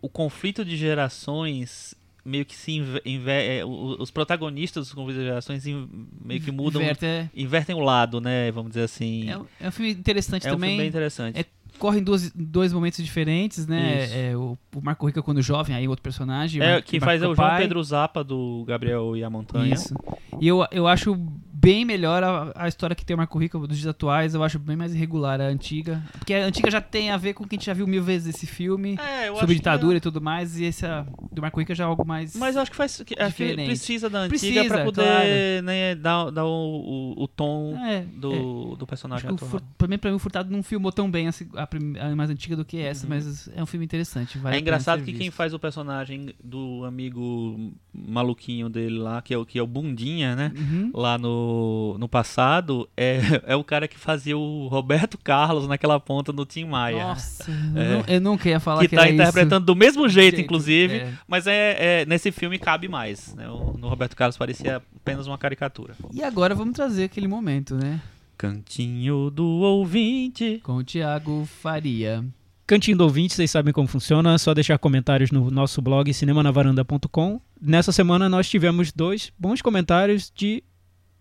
o 0.01 0.07
conflito 0.09 0.63
de 0.63 0.77
gerações 0.77 1.93
meio 2.23 2.45
que 2.45 2.55
se 2.55 2.79
é, 3.25 3.63
os 3.65 4.11
protagonistas 4.11 4.85
dos 4.85 4.93
conflitos 4.93 5.21
de 5.23 5.27
gerações 5.27 5.63
meio 5.65 6.41
que 6.41 6.51
mudam 6.51 6.81
Inverte, 6.81 7.05
é, 7.05 7.29
invertem 7.35 7.75
o 7.75 7.79
lado, 7.79 8.21
né? 8.21 8.51
Vamos 8.51 8.71
dizer 8.71 8.83
assim. 8.83 9.29
é, 9.29 9.37
um- 9.37 9.45
é 9.59 9.71
filme 9.71 9.91
interessante 9.91 10.45
É 10.45 10.51
um 10.51 10.55
também. 10.55 10.69
filme 10.71 10.83
bem 10.83 10.89
interessante. 10.89 11.39
Corre 11.79 11.99
em 11.99 12.03
dois, 12.03 12.31
dois 12.35 12.73
momentos 12.73 13.03
diferentes, 13.03 13.65
né? 13.65 14.29
É, 14.31 14.37
o, 14.37 14.57
o 14.75 14.81
Marco 14.81 15.07
Rica 15.07 15.21
quando 15.23 15.41
jovem, 15.41 15.75
aí 15.75 15.87
outro 15.87 16.03
personagem. 16.03 16.61
É, 16.61 16.81
quem 16.81 16.99
Marco 16.99 17.09
faz 17.11 17.21
é 17.23 17.27
o 17.27 17.33
João. 17.35 17.57
Pedro 17.57 17.83
Zappa, 17.83 18.23
do 18.23 18.63
Gabriel 18.67 19.15
e 19.15 19.23
a 19.23 19.29
Montanha. 19.29 19.73
Isso. 19.73 19.95
E 20.39 20.47
eu, 20.47 20.65
eu 20.71 20.87
acho 20.87 21.17
bem 21.61 21.83
melhor 21.83 22.23
a, 22.23 22.51
a 22.55 22.67
história 22.67 22.95
que 22.95 23.05
tem 23.05 23.13
o 23.13 23.17
Marco 23.17 23.37
Rica 23.37 23.57
dos 23.59 23.77
dias 23.77 23.87
atuais, 23.87 24.33
eu 24.33 24.43
acho 24.43 24.57
bem 24.57 24.75
mais 24.77 24.93
irregular 24.93 25.41
a 25.41 25.45
antiga. 25.45 26.01
Porque 26.17 26.33
a 26.33 26.45
antiga 26.45 26.71
já 26.71 26.79
tem 26.81 27.11
a 27.11 27.17
ver 27.17 27.33
com 27.33 27.43
o 27.43 27.47
que 27.47 27.55
a 27.55 27.57
gente 27.57 27.65
já 27.65 27.73
viu 27.73 27.85
mil 27.87 28.01
vezes 28.03 28.35
esse 28.35 28.45
filme, 28.47 28.97
É, 28.99 29.33
sobre 29.37 29.55
ditadura 29.55 29.93
que 29.93 29.97
e 29.97 30.01
tudo 30.01 30.21
mais, 30.21 30.57
e 30.59 30.63
esse 30.65 30.85
a- 30.85 31.05
do 31.31 31.41
Marco 31.41 31.59
Rica 31.59 31.75
já 31.75 31.83
é 31.83 31.87
algo 31.87 32.05
mais. 32.05 32.35
é. 32.35 32.39
Mas 32.39 32.55
eu 32.55 32.61
acho 32.61 32.71
que 32.71 32.77
faz. 32.77 33.03
Acho 33.19 33.35
que 33.35 33.55
precisa 33.65 34.09
da 34.09 34.19
antiga 34.21 34.29
Precisa, 34.39 34.75
pra 34.75 34.85
poder 34.85 35.01
claro. 35.03 35.63
né, 35.65 35.95
dar, 35.95 36.29
dar 36.31 36.45
o, 36.45 37.15
o, 37.17 37.23
o 37.23 37.27
tom 37.27 37.75
É, 37.85 38.01
do, 38.01 38.29
do 38.75 38.75
Acho 38.75 38.85
personagem 38.87 39.29
atual. 39.29 39.61
Pra, 39.77 39.87
mim, 39.87 39.97
pra 39.97 40.09
mim, 40.09 40.15
o 40.15 40.19
Furtado 40.19 40.51
não 40.51 40.63
filmou 40.63 40.91
tão 40.91 41.09
bem 41.09 41.27
a, 41.27 41.31
se- 41.31 41.47
a 41.55 41.67
a 42.09 42.15
mais 42.15 42.29
antiga 42.29 42.55
do 42.55 42.63
que 42.65 42.77
essa, 42.77 43.03
Uhum. 43.05 43.09
mas 43.13 43.49
é 43.55 43.61
um 43.61 43.65
filme 43.65 43.85
interessante. 43.85 44.37
vale 44.37 44.55
é 44.55 44.59
engraçado 44.59 44.99
que 45.03 45.11
quem 45.11 45.19
visto. 45.27 45.33
faz 45.33 45.53
o 45.53 45.59
personagem 45.59 46.33
do 46.43 46.83
amigo 46.85 47.71
maluquinho 47.93 48.69
dele 48.69 48.97
lá, 48.97 49.21
que 49.21 49.33
é 49.33 49.37
o, 49.37 49.45
que 49.45 49.57
é 49.59 49.61
o 49.61 49.67
Bundinha, 49.67 50.35
né? 50.35 50.51
Uhum. 50.57 50.91
Lá 50.93 51.17
no, 51.17 51.48
no 51.99 52.07
passado, 52.07 52.87
é, 52.95 53.19
é 53.47 53.55
o 53.55 53.63
cara 53.63 53.87
que 53.87 53.97
fazia 53.97 54.37
o 54.37 54.67
Roberto 54.67 55.17
Carlos 55.17 55.67
naquela 55.67 55.99
ponta 55.99 56.31
no 56.31 56.45
Tim 56.45 56.65
Maia. 56.65 57.03
Nossa, 57.03 57.45
É. 58.07 58.15
eu, 58.15 58.21
nunca 58.21 58.47
ia 58.49 58.59
falar 58.59 58.81
que 58.81 58.89
que, 58.89 58.95
tá 58.95 59.01
era 59.03 59.11
isso. 59.11 59.21
interpretando 59.21 59.65
do 59.65 59.75
mesmo 59.75 60.07
jeito, 60.09 60.39
inclusive. 60.39 60.95
é. 60.95 61.13
Mas 61.27 61.47
é, 61.47 62.01
é- 62.01 62.05
nesse 62.05 62.31
filme 62.31 62.57
cabe 62.59 62.87
mais. 62.87 63.33
Né? 63.35 63.47
O, 63.49 63.75
no 63.77 63.87
Roberto 63.87 64.15
Carlos 64.15 64.37
parecia 64.37 64.77
apenas 64.95 65.27
uma 65.27 65.37
caricatura. 65.37 65.93
E 66.13 66.23
agora 66.23 66.53
vamos 66.55 66.73
trazer 66.73 67.05
aquele 67.05 67.27
momento, 67.27 67.75
né? 67.75 68.01
Cantinho 68.37 69.29
do 69.29 69.45
ouvinte. 69.45 70.59
Com 70.63 70.77
o 70.77 70.83
Thiago 70.83 71.45
Faria. 71.45 72.23
Cantinho 72.65 72.97
do 72.97 73.03
ouvinte, 73.03 73.33
vocês 73.33 73.49
sabem 73.49 73.73
como 73.73 73.87
funciona, 73.87 74.33
é 74.35 74.37
só 74.37 74.53
deixar 74.53 74.77
comentários 74.77 75.31
no 75.31 75.49
nosso 75.49 75.81
blog 75.81 76.13
cinemanavaranda.com. 76.13 77.41
Nessa 77.59 77.91
semana 77.91 78.29
nós 78.29 78.47
tivemos 78.49 78.91
dois 78.91 79.31
bons 79.37 79.61
comentários 79.61 80.31
de 80.33 80.63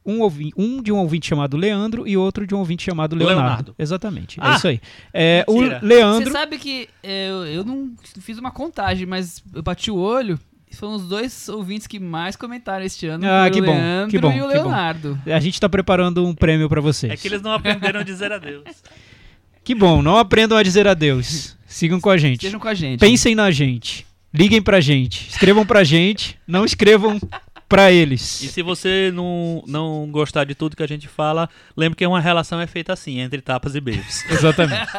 um, 0.09 0.52
um 0.56 0.82
de 0.82 0.90
um 0.90 0.97
ouvinte 0.97 1.26
chamado 1.28 1.56
Leandro 1.56 2.09
e 2.09 2.16
outro 2.16 2.47
de 2.47 2.55
um 2.55 2.59
ouvinte 2.59 2.82
chamado 2.85 3.14
Leonardo. 3.14 3.40
Leonardo. 3.43 3.74
Exatamente, 3.78 4.40
é 4.40 4.43
Ah! 4.44 4.55
isso 4.56 4.68
aí. 4.68 4.80
É, 5.12 5.44
o 5.47 5.55
Mentira. 5.60 5.80
Você 5.80 5.86
Leandro, 5.86 6.32
sabe 6.32 6.59
que 6.59 6.89
é, 7.02 7.28
eu, 7.28 7.47
eu 7.47 7.64
não 7.64 7.93
fiz 8.20 8.39
uma 8.39 8.51
contagem, 8.51 9.06
mas 9.06 9.43
eu 9.55 9.62
bati 9.62 9.90
o 9.90 9.97
olho. 9.97 10.39
e 10.70 10.74
Foram 10.74 10.94
os 10.94 11.06
dois 11.09 11.48
ouvintes 11.48 11.86
que 11.86 11.98
mais 11.98 12.36
comentaram 12.36 12.85
este 12.85 13.06
ano. 13.06 13.24
Ah, 13.26 13.51
que 13.51 13.60
o 13.60 13.64
bom, 13.64 13.72
Leandro 13.72 14.10
que 14.10 14.18
bom, 14.18 14.32
e 14.32 14.40
o 14.40 14.48
que 14.48 14.55
bom. 14.56 14.62
Leonardo. 14.62 15.18
a 15.26 15.40
gente 15.40 15.55
está 15.55 15.68
preparando 15.68 16.26
um 16.26 16.35
prêmio 16.35 16.68
para 16.68 16.80
vocês. 16.80 17.12
É 17.12 17.16
que 17.16 17.28
eles 17.28 17.43
não 17.43 17.52
aprenderam 17.52 18.01
a 18.01 18.02
dizer 18.02 18.32
adeus. 18.32 18.64
Que 19.64 19.74
bom, 19.74 20.01
não 20.01 20.16
aprendam 20.16 20.56
a 20.56 20.62
dizer 20.62 20.89
adeus. 20.89 21.55
Sigam 21.66 22.01
com 22.01 22.09
a 22.09 22.16
gente. 22.16 22.36
Estejam 22.39 22.59
com 22.59 22.68
a 22.68 22.72
gente. 22.72 23.01
Pensem 23.01 23.35
na 23.35 23.51
gente. 23.51 24.06
Liguem 24.32 24.62
pra 24.62 24.80
gente. 24.80 25.28
Escrevam 25.28 25.66
pra 25.66 25.85
gente. 25.85 26.39
Não 26.47 26.64
escrevam 26.64 27.20
pra 27.68 27.92
eles. 27.92 28.42
E 28.42 28.48
se 28.48 28.62
você 28.62 29.12
não, 29.14 29.62
não 29.66 30.08
gostar 30.10 30.44
de 30.44 30.54
tudo 30.54 30.76
que 30.76 30.82
a 30.82 30.88
gente 30.88 31.06
fala, 31.06 31.48
lembre 31.76 31.96
que 31.96 32.06
uma 32.06 32.20
relação 32.20 32.60
é 32.60 32.66
feita 32.66 32.92
assim, 32.92 33.20
entre 33.20 33.40
tapas 33.42 33.74
e 33.74 33.80
beijos. 33.80 34.24
Exatamente. 34.30 34.90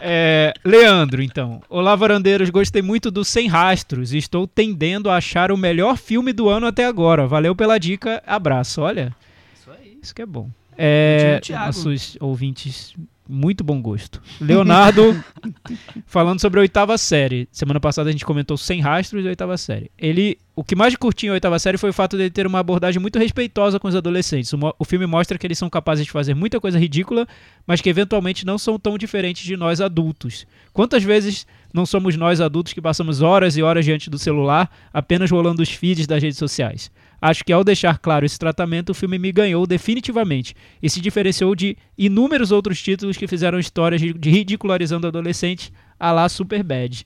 É, 0.00 0.52
Leandro, 0.64 1.22
então. 1.22 1.62
Olá, 1.68 1.94
varandeiros. 1.94 2.50
Gostei 2.50 2.82
muito 2.82 3.10
do 3.10 3.24
Sem 3.24 3.46
Rastros 3.48 4.12
e 4.12 4.18
estou 4.18 4.46
tendendo 4.46 5.08
a 5.08 5.16
achar 5.16 5.52
o 5.52 5.56
melhor 5.56 5.96
filme 5.96 6.32
do 6.32 6.48
ano 6.48 6.66
até 6.66 6.84
agora. 6.86 7.26
Valeu 7.26 7.54
pela 7.54 7.78
dica. 7.78 8.22
Abraço. 8.26 8.80
Olha, 8.82 9.14
Isso 9.54 9.70
aí. 9.70 9.98
isso 10.02 10.14
que 10.14 10.22
é 10.22 10.26
bom. 10.26 10.50
É, 10.76 11.40
nossos 11.50 12.16
ouvintes, 12.20 12.94
muito 13.28 13.62
bom 13.62 13.80
gosto. 13.82 14.22
Leonardo, 14.40 15.22
falando 16.06 16.40
sobre 16.40 16.58
a 16.58 16.62
oitava 16.62 16.96
série. 16.96 17.46
Semana 17.52 17.78
passada 17.78 18.08
a 18.08 18.12
gente 18.12 18.24
comentou 18.24 18.56
Sem 18.56 18.80
Rastros 18.80 19.22
e 19.24 19.26
a 19.26 19.30
oitava 19.30 19.56
série. 19.58 19.90
Ele, 19.98 20.38
o 20.56 20.64
que 20.64 20.74
mais 20.74 20.96
curti 20.96 21.26
em 21.26 21.30
oitava 21.30 21.58
série 21.58 21.76
foi 21.76 21.90
o 21.90 21.92
fato 21.92 22.16
dele 22.16 22.30
ter 22.30 22.46
uma 22.46 22.58
abordagem 22.58 23.00
muito 23.00 23.18
respeitosa 23.18 23.78
com 23.78 23.86
os 23.86 23.94
adolescentes. 23.94 24.52
O, 24.52 24.58
o 24.78 24.84
filme 24.84 25.06
mostra 25.06 25.36
que 25.36 25.46
eles 25.46 25.58
são 25.58 25.68
capazes 25.68 26.06
de 26.06 26.10
fazer 26.10 26.34
muita 26.34 26.58
coisa 26.58 26.78
ridícula, 26.78 27.26
mas 27.66 27.80
que 27.80 27.90
eventualmente 27.90 28.46
não 28.46 28.56
são 28.56 28.78
tão 28.78 28.96
diferentes 28.96 29.44
de 29.44 29.56
nós 29.56 29.80
adultos. 29.80 30.46
Quantas 30.72 31.02
vezes 31.02 31.46
não 31.72 31.84
somos 31.84 32.16
nós 32.16 32.40
adultos 32.40 32.72
que 32.72 32.80
passamos 32.80 33.20
horas 33.20 33.56
e 33.56 33.62
horas 33.62 33.84
diante 33.84 34.08
do 34.08 34.18
celular, 34.18 34.70
apenas 34.92 35.30
rolando 35.30 35.62
os 35.62 35.70
feeds 35.70 36.06
das 36.06 36.22
redes 36.22 36.38
sociais? 36.38 36.90
Acho 37.20 37.44
que 37.44 37.52
ao 37.52 37.64
deixar 37.64 37.98
claro 37.98 38.24
esse 38.24 38.38
tratamento, 38.38 38.90
o 38.90 38.94
filme 38.94 39.18
me 39.18 39.32
ganhou 39.32 39.66
definitivamente 39.66 40.54
e 40.80 40.88
se 40.88 41.00
diferenciou 41.00 41.54
de 41.54 41.76
inúmeros 41.96 42.52
outros 42.52 42.80
títulos 42.80 43.16
que 43.16 43.26
fizeram 43.26 43.58
histórias 43.58 44.00
de, 44.00 44.12
ridicularizando 44.30 45.06
adolescentes 45.06 45.72
a 45.98 46.12
lá 46.12 46.28
Superbad. 46.28 47.04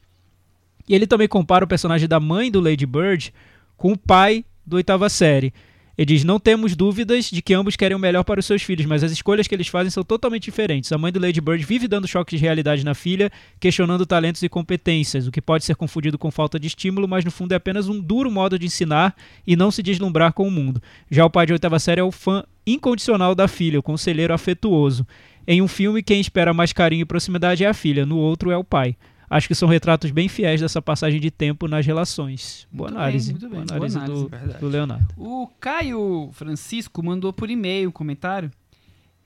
E 0.88 0.94
ele 0.94 1.06
também 1.06 1.28
compara 1.28 1.64
o 1.64 1.68
personagem 1.68 2.08
da 2.08 2.20
mãe 2.20 2.50
do 2.50 2.60
Lady 2.60 2.84
Bird 2.84 3.32
com 3.76 3.92
o 3.92 3.98
pai 3.98 4.44
do 4.66 4.76
oitava 4.76 5.08
série. 5.08 5.52
Ele 5.96 6.06
diz: 6.06 6.24
Não 6.24 6.40
temos 6.40 6.74
dúvidas 6.74 7.30
de 7.30 7.42
que 7.42 7.54
ambos 7.54 7.76
querem 7.76 7.96
o 7.96 8.00
melhor 8.00 8.24
para 8.24 8.40
os 8.40 8.46
seus 8.46 8.62
filhos, 8.62 8.86
mas 8.86 9.04
as 9.04 9.12
escolhas 9.12 9.46
que 9.46 9.54
eles 9.54 9.68
fazem 9.68 9.90
são 9.90 10.02
totalmente 10.02 10.44
diferentes. 10.44 10.90
A 10.92 10.98
mãe 10.98 11.12
do 11.12 11.20
Lady 11.20 11.40
Bird 11.40 11.64
vive 11.64 11.86
dando 11.86 12.08
choques 12.08 12.38
de 12.38 12.44
realidade 12.44 12.84
na 12.84 12.94
filha, 12.94 13.30
questionando 13.60 14.06
talentos 14.06 14.42
e 14.42 14.48
competências, 14.48 15.26
o 15.26 15.30
que 15.30 15.40
pode 15.40 15.64
ser 15.64 15.76
confundido 15.76 16.18
com 16.18 16.30
falta 16.30 16.58
de 16.58 16.66
estímulo, 16.66 17.06
mas 17.06 17.24
no 17.24 17.30
fundo 17.30 17.52
é 17.52 17.56
apenas 17.56 17.88
um 17.88 18.00
duro 18.00 18.30
modo 18.30 18.58
de 18.58 18.66
ensinar 18.66 19.14
e 19.46 19.54
não 19.54 19.70
se 19.70 19.82
deslumbrar 19.82 20.32
com 20.32 20.46
o 20.46 20.50
mundo. 20.50 20.82
Já 21.10 21.24
o 21.24 21.30
pai 21.30 21.46
de 21.46 21.52
oitava 21.52 21.78
série 21.78 22.00
é 22.00 22.04
o 22.04 22.10
fã 22.12 22.44
incondicional 22.66 23.34
da 23.34 23.46
filha, 23.46 23.78
o 23.78 23.82
conselheiro 23.82 24.32
afetuoso. 24.32 25.06
Em 25.46 25.60
um 25.60 25.68
filme, 25.68 26.02
quem 26.02 26.20
espera 26.20 26.54
mais 26.54 26.72
carinho 26.72 27.02
e 27.02 27.06
proximidade 27.06 27.64
é 27.64 27.68
a 27.68 27.74
filha, 27.74 28.06
no 28.06 28.16
outro 28.16 28.50
é 28.50 28.56
o 28.56 28.64
pai. 28.64 28.96
Acho 29.34 29.48
que 29.48 29.54
são 29.54 29.68
retratos 29.68 30.10
bem 30.10 30.28
fiéis 30.28 30.60
dessa 30.60 30.82
passagem 30.82 31.18
de 31.20 31.30
tempo 31.30 31.66
nas 31.66 31.86
relações. 31.86 32.66
Boa 32.70 32.88
Muito 32.90 32.98
bem, 32.98 33.02
análise. 33.04 33.30
muito 33.30 33.48
bem. 33.48 33.50
Boa 33.50 33.64
Boa 33.64 33.76
análise, 33.76 33.96
análise, 33.96 34.22
do, 34.24 34.28
verdade. 34.28 34.58
do 34.60 34.68
Leonardo. 34.68 35.14
O 35.16 35.46
Caio 35.58 36.30
Francisco 36.32 37.02
mandou 37.02 37.32
por 37.32 37.48
e-mail 37.48 37.88
um 37.88 37.92
comentário. 37.92 38.50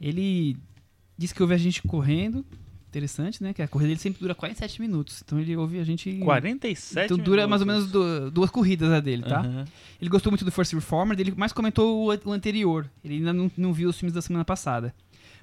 Ele 0.01 0.57
disse 1.17 1.35
que 1.35 1.43
ouve 1.43 1.55
a 1.55 1.59
gente 1.59 1.83
correndo. 1.83 2.45
Interessante, 2.89 3.43
né? 3.43 3.53
Que 3.53 3.61
a 3.61 3.69
corrida 3.69 3.89
dele 3.89 4.01
sempre 4.01 4.21
dura 4.21 4.35
47 4.35 4.81
minutos. 4.81 5.23
Então 5.25 5.39
ele 5.39 5.55
ouve 5.57 5.79
a 5.81 5.85
gente. 5.85 6.19
47 6.19 7.05
Então 7.13 7.19
dura 7.19 7.47
mais 7.47 7.61
ou 7.61 7.67
menos 7.67 7.91
du- 7.91 8.31
duas 8.31 8.49
corridas 8.51 8.91
a 8.91 9.01
dele, 9.01 9.23
tá? 9.23 9.41
Aham. 9.41 9.65
Ele 10.01 10.09
gostou 10.09 10.31
muito 10.31 10.45
do 10.45 10.53
First 10.53 10.73
Reformer, 10.73 11.19
ele 11.19 11.35
mais 11.37 11.53
comentou 11.53 12.07
o, 12.11 12.29
o 12.29 12.33
anterior. 12.33 12.89
Ele 13.05 13.17
ainda 13.17 13.33
não, 13.33 13.51
não 13.57 13.73
viu 13.73 13.89
os 13.91 13.99
filmes 13.99 14.15
da 14.15 14.23
semana 14.23 14.45
passada. 14.45 14.95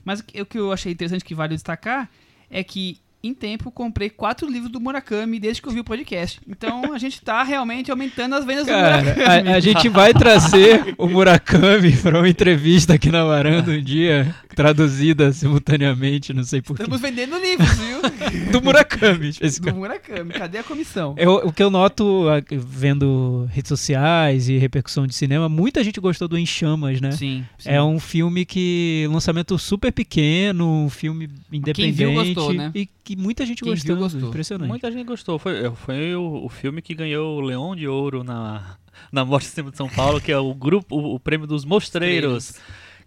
Mas 0.05 0.19
o 0.21 0.23
que, 0.23 0.41
o 0.41 0.45
que 0.45 0.57
eu 0.57 0.71
achei 0.71 0.91
interessante 0.91 1.23
que 1.23 1.35
vale 1.35 1.53
destacar 1.53 2.09
é 2.49 2.63
que, 2.63 2.97
em 3.23 3.33
tempo, 3.33 3.71
comprei 3.71 4.09
quatro 4.09 4.49
livros 4.51 4.69
do 4.69 4.81
Murakami 4.81 5.39
desde 5.39 5.61
que 5.61 5.67
eu 5.69 5.71
vi 5.71 5.79
o 5.79 5.83
podcast. 5.83 6.41
Então 6.45 6.93
a 6.93 6.97
gente 6.97 7.21
tá 7.21 7.41
realmente 7.41 7.89
aumentando 7.89 8.35
as 8.35 8.43
vendas 8.43 8.65
do 8.65 8.71
Cara, 8.73 9.01
Murakami. 9.01 9.49
a, 9.49 9.55
a 9.55 9.59
gente 9.61 9.87
vai 9.87 10.13
trazer 10.13 10.93
o 10.97 11.07
Murakami 11.07 11.93
para 12.03 12.19
uma 12.19 12.27
entrevista 12.27 12.95
aqui 12.95 13.09
na 13.09 13.23
varanda 13.23 13.71
um 13.71 13.81
dia, 13.81 14.35
traduzida 14.53 15.31
simultaneamente, 15.31 16.33
não 16.33 16.43
sei 16.43 16.61
porquê. 16.61 16.83
Estamos 16.83 16.99
vendendo 17.01 17.37
livros, 17.39 17.69
viu? 17.77 18.01
Do 18.51 18.61
Murakami, 18.61 19.31
do. 19.31 19.75
Murakami. 19.75 20.33
Cadê 20.33 20.57
a 20.57 20.63
comissão? 20.63 21.15
Eu- 21.17 21.43
o 21.45 21.53
que 21.53 21.63
eu 21.63 21.69
noto 21.69 22.25
vendo 22.51 23.47
redes 23.51 23.69
sociais 23.69 24.49
e 24.49 24.57
repercussão 24.57 25.07
de 25.07 25.15
cinema, 25.15 25.47
muita 25.47 25.83
gente 25.83 25.99
gostou 25.99 26.27
do 26.27 26.37
Em 26.37 26.45
Chamas, 26.45 26.99
né? 26.99 27.11
Sim, 27.11 27.45
sim. 27.57 27.69
É 27.69 27.81
um 27.81 27.99
filme 27.99 28.45
que. 28.45 29.07
lançamento 29.09 29.57
super 29.57 29.91
pequeno, 29.91 30.67
um 30.85 30.89
filme 30.89 31.29
independente. 31.51 31.93
viu 31.95 32.13
gostou, 32.13 32.53
né? 32.53 32.71
E 32.75 32.87
que 33.03 33.12
muita 33.15 33.45
gente 33.45 33.63
Quem 33.63 33.71
gostou. 33.71 33.95
viu 33.95 34.03
gostou. 34.03 34.29
Impressionante. 34.29 34.69
Muita 34.69 34.91
gente 34.91 35.05
gostou. 35.05 35.39
Foi, 35.39 35.69
foi 35.75 36.15
o, 36.15 36.45
o 36.45 36.49
filme 36.49 36.81
que 36.81 36.93
ganhou 36.93 37.37
o 37.37 37.41
Leão 37.41 37.75
de 37.75 37.87
Ouro 37.87 38.23
na, 38.23 38.77
na 39.11 39.23
Morte 39.25 39.47
Cinema 39.47 39.71
de 39.71 39.77
São 39.77 39.89
Paulo, 39.89 40.19
que 40.21 40.31
é 40.31 40.37
o 40.37 40.53
grupo, 40.53 40.95
o, 40.95 41.15
o 41.15 41.19
prêmio 41.19 41.47
dos 41.47 41.65
mostreiros, 41.65 42.55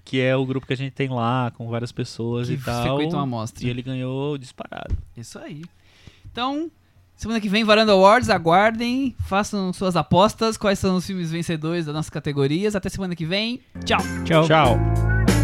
que 0.05 0.21
é 0.21 0.37
o 0.37 0.45
grupo 0.47 0.67
que 0.67 0.73
a 0.73 0.77
gente 0.77 0.93
tem 0.93 1.09
lá, 1.09 1.51
com 1.57 1.69
várias 1.69 1.93
pessoas 1.93 2.49
que 2.49 2.55
e 2.55 2.59
tal. 2.59 2.97
frequentam 2.97 3.21
a 3.21 3.27
mostra. 3.27 3.67
E 3.67 3.71
ele 3.71 3.83
ganhou 3.83 4.37
disparado. 4.39 4.97
Isso 5.17 5.39
aí. 5.39 5.63
Então, 6.31 6.71
semana 7.17 7.41
que 7.41 7.49
vem, 7.49 7.65
Varanda 7.65 7.93
Awards, 7.93 8.29
aguardem, 8.31 9.15
façam 9.27 9.73
suas 9.73 9.97
apostas, 9.97 10.57
quais 10.57 10.79
são 10.79 10.97
os 10.97 11.07
filmes 11.07 11.31
vencedores 11.31 11.87
das 11.87 11.95
nossas 11.95 12.11
categorias. 12.11 12.77
Até 12.77 12.89
semana 12.89 13.17
que 13.17 13.25
vem. 13.25 13.61
Tchau! 13.85 14.01
Tchau. 14.25 14.47
Tchau. 14.47 15.36